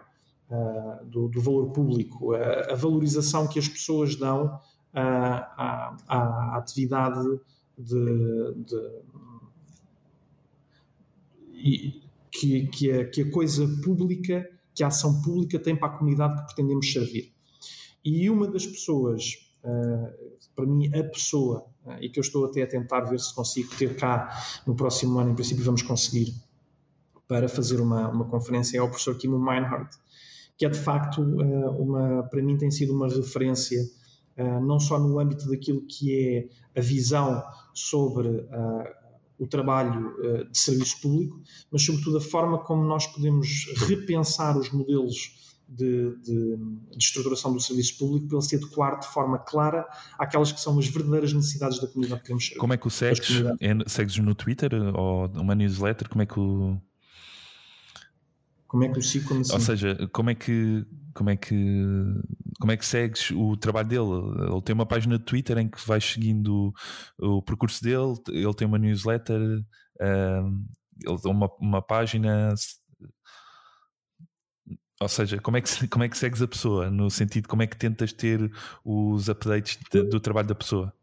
uh, 0.51 1.05
do, 1.05 1.29
do, 1.29 1.41
valor 1.41 1.71
público, 1.71 2.35
a 2.35 2.75
valorização 2.75 3.47
que 3.47 3.59
as 3.59 3.69
pessoas 3.69 4.17
dão 4.17 4.59
à, 4.93 5.97
à 6.09 6.57
atividade 6.57 7.41
de, 7.79 8.55
de 8.67 9.05
que, 12.31 12.67
que, 12.67 12.93
a, 12.93 13.09
que 13.09 13.23
a 13.23 13.31
coisa 13.31 13.67
pública, 13.83 14.49
que 14.75 14.83
a 14.83 14.89
ação 14.89 15.23
pública 15.23 15.59
tem 15.59 15.77
para 15.77 15.89
a 15.89 15.99
comunidade 15.99 16.41
que 16.41 16.47
pretendemos 16.47 16.93
servir. 16.93 17.34
E 18.05 18.29
uma 18.29 18.47
das 18.47 18.67
pessoas, 18.67 19.49
uh, 19.65 20.13
para 20.55 20.67
mim, 20.67 20.95
a 20.95 21.03
pessoa, 21.05 21.65
uh, 21.87 21.97
e 22.03 22.11
que 22.11 22.19
eu 22.19 22.21
estou 22.21 22.45
até 22.45 22.63
a 22.63 22.67
tentar 22.67 23.01
ver 23.01 23.19
se 23.19 23.35
consigo 23.35 23.75
ter 23.77 23.97
cá 23.97 24.29
no 24.67 24.75
próximo 24.75 25.19
ano, 25.19 25.31
em 25.31 25.35
princípio 25.35 25.65
vamos 25.65 25.81
conseguir, 25.81 26.35
para 27.27 27.49
fazer 27.49 27.81
uma, 27.81 28.11
uma 28.11 28.27
conferência, 28.27 28.77
é 28.77 28.83
o 28.83 28.89
professor 28.89 29.17
Kimo 29.17 29.39
Meinhardt, 29.39 29.97
que 30.59 30.67
é 30.67 30.69
de 30.69 30.79
facto, 30.79 31.23
uh, 31.23 31.83
uma, 31.83 32.25
para 32.25 32.43
mim, 32.43 32.59
tem 32.59 32.71
sido 32.71 32.93
uma 32.93 33.09
referência, 33.09 33.83
não 34.67 34.81
só 34.81 34.99
no 34.99 35.21
âmbito 35.21 35.49
daquilo 35.49 35.87
que 35.87 36.13
é 36.75 36.81
a 36.81 36.83
visão 36.83 37.41
sobre 37.73 38.45
o 39.39 39.47
trabalho 39.47 40.13
de 40.51 40.59
serviço 40.59 41.01
público, 41.01 41.41
mas 41.71 41.85
sobretudo 41.85 42.17
a 42.17 42.21
forma 42.21 42.59
como 42.59 42.83
nós 42.83 43.07
podemos 43.07 43.73
repensar 43.87 44.59
os 44.59 44.73
modelos 44.73 45.54
de, 45.69 46.17
de, 46.17 46.57
de, 46.57 46.99
estruturação 46.99 47.53
do 47.53 47.61
serviço 47.61 47.99
público 47.99 48.29
para 48.29 48.39
ele 48.39 48.47
se 48.47 48.57
adequar 48.57 48.99
de 49.01 49.07
forma 49.07 49.39
clara 49.39 49.87
àquelas 50.19 50.53
que 50.53 50.61
são 50.61 50.79
as 50.79 50.87
verdadeiras 50.87 51.33
necessidades 51.33 51.81
da 51.81 51.87
comunidade 51.87 52.21
que 52.21 52.27
queremos 52.27 52.45
servir. 52.45 52.61
Como 52.61 52.73
é 52.73 52.77
que 52.77 52.87
o 52.87 52.91
segues? 52.91 53.31
É, 53.61 53.89
segues 53.89 54.19
no 54.19 54.35
Twitter 54.35 54.73
ou 54.95 55.27
uma 55.29 55.55
newsletter? 55.55 56.09
Como 56.09 56.23
é 56.23 56.27
que 56.27 56.39
o 56.39 56.81
como 58.75 58.83
é 58.83 58.89
que 58.89 58.99
o 58.99 59.03
sigo? 59.03 59.29
Como 59.29 59.41
assim? 59.41 59.53
Ou 59.53 59.61
seja, 59.61 60.09
como 60.13 60.31
é 60.31 60.35
que 60.35 60.85
como 61.15 61.31
é 61.31 61.37
que 61.37 61.55
como 62.59 62.73
é 62.73 62.77
que 62.77 62.85
segues 62.85 63.31
o 63.31 63.57
trabalho 63.57 63.89
dele? 63.89 64.51
Ele 64.51 64.63
tem 64.63 64.75
uma 64.75 64.85
página 64.85 65.17
de 65.17 65.25
Twitter 65.25 65.57
em 65.59 65.69
que 65.69 65.79
vais 65.87 66.05
seguindo 66.05 66.75
o, 67.17 67.37
o 67.37 67.43
percurso 67.43 67.83
dele, 67.85 68.15
ele 68.29 68.55
tem 68.55 68.67
uma 68.67 68.77
newsletter, 68.77 69.41
um, 70.01 70.67
ele 71.07 71.19
tem 71.19 71.31
uma, 71.31 71.49
uma 71.61 71.81
página. 71.81 72.53
Ou 75.05 75.09
seja, 75.09 75.39
como 75.39 75.59
é, 75.59 75.61
que, 75.61 75.87
como 75.89 76.03
é 76.05 76.09
que 76.09 76.17
segues 76.17 76.41
a 76.41 76.49
pessoa? 76.49 76.91
No 76.91 77.11
sentido, 77.11 77.47
como 77.47 77.63
é 77.63 77.67
que 77.67 77.77
tentas 77.77 78.11
ter 78.11 78.51
os 78.83 79.29
updates 79.29 79.79
de, 79.93 80.03
do 80.03 80.19
trabalho 80.19 80.49
da 80.49 80.55
pessoa? 80.55 80.95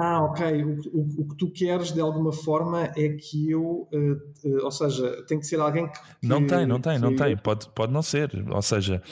Ah, 0.00 0.24
ok. 0.24 0.64
O, 0.64 0.68
o, 0.92 1.00
o, 1.18 1.28
que 1.28 1.36
tu 1.36 1.50
queres 1.50 1.92
de 1.92 2.00
alguma 2.00 2.32
forma 2.32 2.84
é 2.96 3.10
que 3.10 3.50
eu, 3.50 3.86
uh, 3.92 4.48
uh, 4.48 4.64
ou 4.64 4.70
seja, 4.70 5.22
tem 5.26 5.38
que 5.38 5.46
ser 5.46 5.60
alguém 5.60 5.86
que. 5.88 5.98
Não 6.22 6.46
tem, 6.46 6.66
não 6.66 6.80
tem, 6.80 6.98
não 6.98 7.14
tem. 7.14 7.36
Pode, 7.36 7.68
pode 7.74 7.92
não 7.92 8.00
ser. 8.00 8.30
Ou 8.50 8.62
seja, 8.62 9.02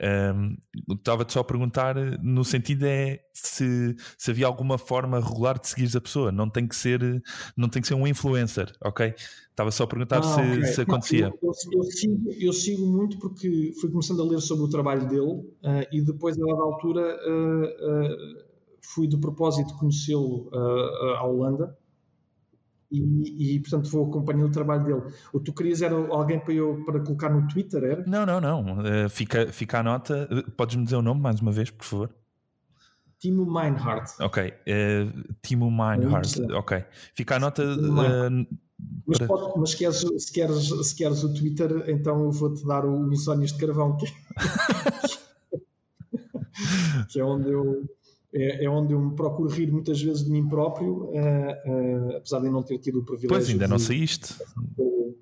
um, 0.00 0.04
ehm, 0.06 0.56
estava-te 0.90 1.32
só 1.32 1.40
a 1.40 1.44
perguntar 1.44 1.96
no 2.22 2.44
sentido 2.44 2.86
é 2.86 3.18
se, 3.32 3.96
se 4.16 4.30
havia 4.30 4.46
alguma 4.46 4.78
forma 4.78 5.18
regular 5.18 5.58
de 5.58 5.68
seguir 5.68 5.96
a 5.96 6.00
pessoa. 6.00 6.30
Não 6.30 6.48
tem 6.48 6.68
que 6.68 6.76
ser, 6.76 7.00
não 7.56 7.68
tem 7.68 7.82
que 7.82 7.88
ser 7.88 7.94
um 7.94 8.06
influencer, 8.06 8.72
ok? 8.80 9.12
Estava 9.50 9.72
só 9.72 9.82
a 9.82 9.86
perguntar 9.88 10.18
ah, 10.18 10.22
se, 10.22 10.40
okay. 10.40 10.64
se, 10.66 10.80
acontecia. 10.82 11.28
Não, 11.28 11.38
eu, 11.42 11.52
eu, 11.72 11.82
sigo, 11.82 12.30
eu, 12.38 12.52
sigo, 12.52 12.86
muito 12.86 13.18
porque 13.18 13.72
fui 13.80 13.90
começando 13.90 14.22
a 14.22 14.24
ler 14.24 14.40
sobre 14.40 14.64
o 14.64 14.68
trabalho 14.68 15.08
dele 15.08 15.20
uh, 15.20 15.86
e 15.90 16.00
depois, 16.00 16.36
a 16.38 16.44
dada 16.44 16.62
altura 16.62 17.18
fui 18.82 19.06
de 19.06 19.16
propósito 19.16 19.74
conhecê-lo 19.76 20.50
uh, 20.52 21.14
à 21.16 21.24
Holanda 21.24 21.76
e, 22.90 23.56
e, 23.56 23.60
portanto 23.60 23.90
vou 23.90 24.08
acompanhar 24.08 24.46
o 24.46 24.50
trabalho 24.50 24.84
dele. 24.84 25.14
O 25.32 25.38
que 25.38 25.44
tu 25.44 25.52
querias 25.52 25.82
era 25.82 25.94
alguém 25.94 26.40
para 26.40 26.54
eu 26.54 26.82
para 26.86 27.00
colocar 27.00 27.28
no 27.28 27.46
Twitter, 27.46 27.84
era? 27.84 28.04
Não, 28.06 28.24
não, 28.24 28.40
não. 28.40 28.78
Uh, 28.78 29.08
fica, 29.10 29.52
fica 29.52 29.80
a 29.80 29.82
nota. 29.82 30.26
Podes-me 30.56 30.84
dizer 30.84 30.96
o 30.96 31.02
nome 31.02 31.20
mais 31.20 31.40
uma 31.40 31.52
vez, 31.52 31.70
por 31.70 31.84
favor? 31.84 32.10
Timo 33.18 33.44
Meinhardt. 33.44 34.14
Ok, 34.20 34.48
uh, 34.48 35.34
Timo 35.42 35.70
Meinhardt. 35.70 36.40
Ok, 36.52 36.82
fica 37.14 37.36
a 37.36 37.38
nota. 37.38 37.62
Mas, 39.06 39.18
pode, 39.18 39.58
mas 39.58 39.74
queres, 39.74 39.96
se, 39.96 40.32
queres, 40.32 40.68
se 40.68 40.94
queres 40.94 41.24
o 41.24 41.34
Twitter, 41.34 41.84
então 41.88 42.22
eu 42.22 42.30
vou-te 42.30 42.64
dar 42.64 42.84
o 42.84 43.12
Insónias 43.12 43.52
de 43.52 43.58
Carvão, 43.58 43.96
que, 43.96 44.06
que 47.08 47.18
é 47.18 47.24
onde 47.24 47.50
eu, 47.50 47.82
é, 48.32 48.64
é, 48.64 48.70
onde 48.70 48.92
eu 48.92 49.00
me 49.00 49.14
procuro 49.14 49.48
rir 49.48 49.70
muitas 49.70 50.00
vezes 50.00 50.24
de 50.24 50.30
mim 50.30 50.46
próprio, 50.48 51.04
uh, 51.04 51.12
uh, 51.12 52.16
apesar 52.16 52.40
de 52.40 52.50
não 52.50 52.62
ter 52.62 52.78
tido 52.78 53.00
o 53.00 53.04
privilégio. 53.04 53.28
Pois, 53.28 53.48
ainda 53.48 53.64
de, 53.64 53.70
não 53.70 53.78
saíste. 53.78 54.34
De, 54.76 55.14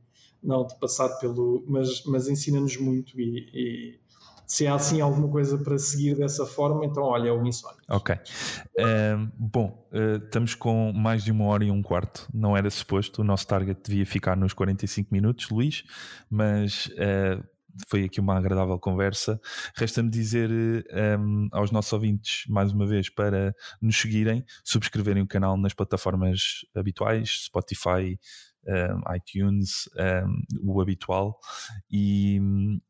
não, 0.43 0.67
de 0.67 0.75
passar 0.79 1.09
pelo. 1.19 1.65
Mas, 1.69 2.05
mas 2.05 2.29
ensina-nos 2.29 2.77
muito 2.77 3.21
e, 3.21 3.49
e, 3.55 4.01
se 4.47 4.67
há 4.67 4.75
assim 4.75 5.01
alguma 5.01 5.29
coisa 5.29 5.59
para 5.59 5.79
seguir 5.79 6.17
dessa 6.17 6.47
forma, 6.47 6.85
então 6.85 7.03
olha, 7.03 7.29
é 7.29 7.33
o 7.33 7.45
insónia. 7.47 7.79
Ok. 7.89 8.15
Uh, 8.15 9.29
bom, 9.37 9.87
uh, 9.93 10.25
estamos 10.25 10.55
com 10.55 10.93
mais 10.93 11.23
de 11.25 11.31
uma 11.31 11.45
hora 11.47 11.65
e 11.65 11.71
um 11.71 11.83
quarto, 11.83 12.29
não 12.33 12.57
era 12.57 12.71
suposto, 12.71 13.23
o 13.23 13.25
nosso 13.25 13.47
target 13.47 13.81
devia 13.85 14.07
ficar 14.07 14.37
nos 14.37 14.53
45 14.53 15.13
minutos, 15.13 15.49
Luís, 15.51 15.85
mas 16.31 16.91
foi 17.89 18.05
aqui 18.05 18.21
uma 18.21 18.37
agradável 18.37 18.79
conversa. 18.79 19.41
Resta-me 19.77 20.11
dizer 20.11 20.51
um, 20.51 20.83
ehm, 20.91 21.49
aos 21.53 21.71
nossos 21.71 21.93
ouvintes, 21.93 22.45
mais 22.49 22.73
uma 22.73 22.87
vez, 22.87 23.09
para 23.09 23.55
nos 23.81 23.97
seguirem, 23.97 24.45
subscreverem 24.65 25.23
o 25.23 25.27
canal 25.27 25.57
nas 25.57 25.75
plataformas 25.75 26.65
habituais, 26.75 27.45
Spotify, 27.45 28.19
um, 28.67 28.73
ehm, 28.73 29.17
iTunes, 29.17 29.89
um, 29.97 30.01
ehm, 30.01 30.43
o 30.65 30.81
habitual, 30.81 31.39
e, 31.91 32.41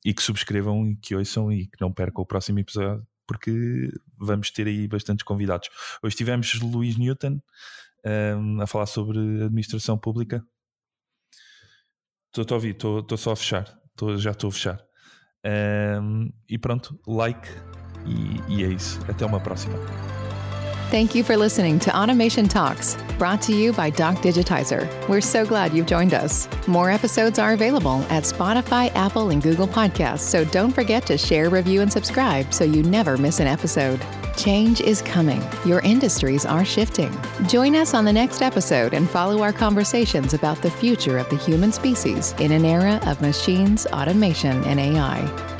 e 0.05 0.15
que 0.15 0.23
subscrevam 0.23 0.87
e 0.87 0.97
que 0.97 1.15
ouçam 1.15 1.53
e 1.53 1.67
que 1.67 1.81
não 1.81 1.93
percam 1.93 2.23
o 2.23 2.27
próximo 2.27 2.59
episódio, 2.59 3.07
porque 3.27 3.91
vamos 4.19 4.51
ter 4.51 4.67
aí 4.67 4.87
bastantes 4.89 5.25
convidados. 5.25 5.69
Hoje 6.03 6.17
tivemos 6.17 6.61
Luís 6.61 6.97
Newton 6.97 7.41
a 8.63 8.67
falar 8.69 8.87
sobre 8.87 9.19
administração 9.19 9.99
pública. 9.99 10.47
Estou 12.29 12.55
a 12.55 12.55
ouvir, 12.55 12.77
estou 12.77 13.17
só 13.17 13.33
a 13.33 13.37
fechar. 13.37 13.86
Tô, 13.97 14.17
já 14.17 14.33
estou 14.33 14.49
a 14.49 14.53
fechar. 14.53 14.81
Um, 15.45 16.31
e 16.49 16.59
pronto, 16.59 16.99
like 17.07 17.49
e, 18.05 18.41
e 18.49 18.65
é 18.65 18.69
isso. 18.69 19.01
Até 19.09 19.25
uma 19.25 19.41
próxima. 19.41 19.77
Thank 20.91 21.17
you 21.17 21.25
for 21.25 21.37
listening 21.37 21.81
to 21.81 21.91
Automation 21.97 22.47
Talks, 22.47 22.97
brought 23.19 23.43
to 23.43 23.53
you 23.53 23.73
by 23.73 23.91
Doc 23.91 24.23
Digitizer. 24.23 24.89
We're 25.09 25.21
so 25.21 25.45
glad 25.45 25.75
you've 25.75 25.87
joined 25.89 26.15
us. 26.15 26.49
More 26.69 26.93
episodes 26.93 27.41
are 27.41 27.55
available 27.55 28.05
at 28.09 28.23
Spotify, 28.23 28.95
Apple, 28.95 29.31
and 29.31 29.43
Google 29.43 29.67
Podcasts, 29.67 30.21
so 30.21 30.45
don't 30.45 30.71
forget 30.71 31.05
to 31.07 31.19
share, 31.19 31.51
review, 31.51 31.81
and 31.83 31.93
subscribe 31.93 32.55
so 32.55 32.63
you 32.63 32.85
never 32.85 33.17
miss 33.17 33.41
an 33.41 33.49
episode. 33.49 34.01
Change 34.37 34.81
is 34.83 35.03
coming. 35.03 35.43
Your 35.65 35.81
industries 35.81 36.45
are 36.45 36.65
shifting. 36.65 37.17
Join 37.47 37.75
us 37.75 37.95
on 37.95 38.05
the 38.05 38.13
next 38.13 38.43
episode 38.43 38.93
and 38.93 39.09
follow 39.09 39.43
our 39.43 39.53
conversations 39.53 40.35
about 40.35 40.61
the 40.63 40.71
future 40.71 41.19
of 41.19 41.29
the 41.31 41.37
human 41.37 41.73
species 41.73 42.35
in 42.39 42.53
an 42.53 42.65
era 42.65 43.01
of 43.07 43.21
machines, 43.21 43.87
automation, 43.87 44.63
and 44.65 44.79
AI. 44.79 45.56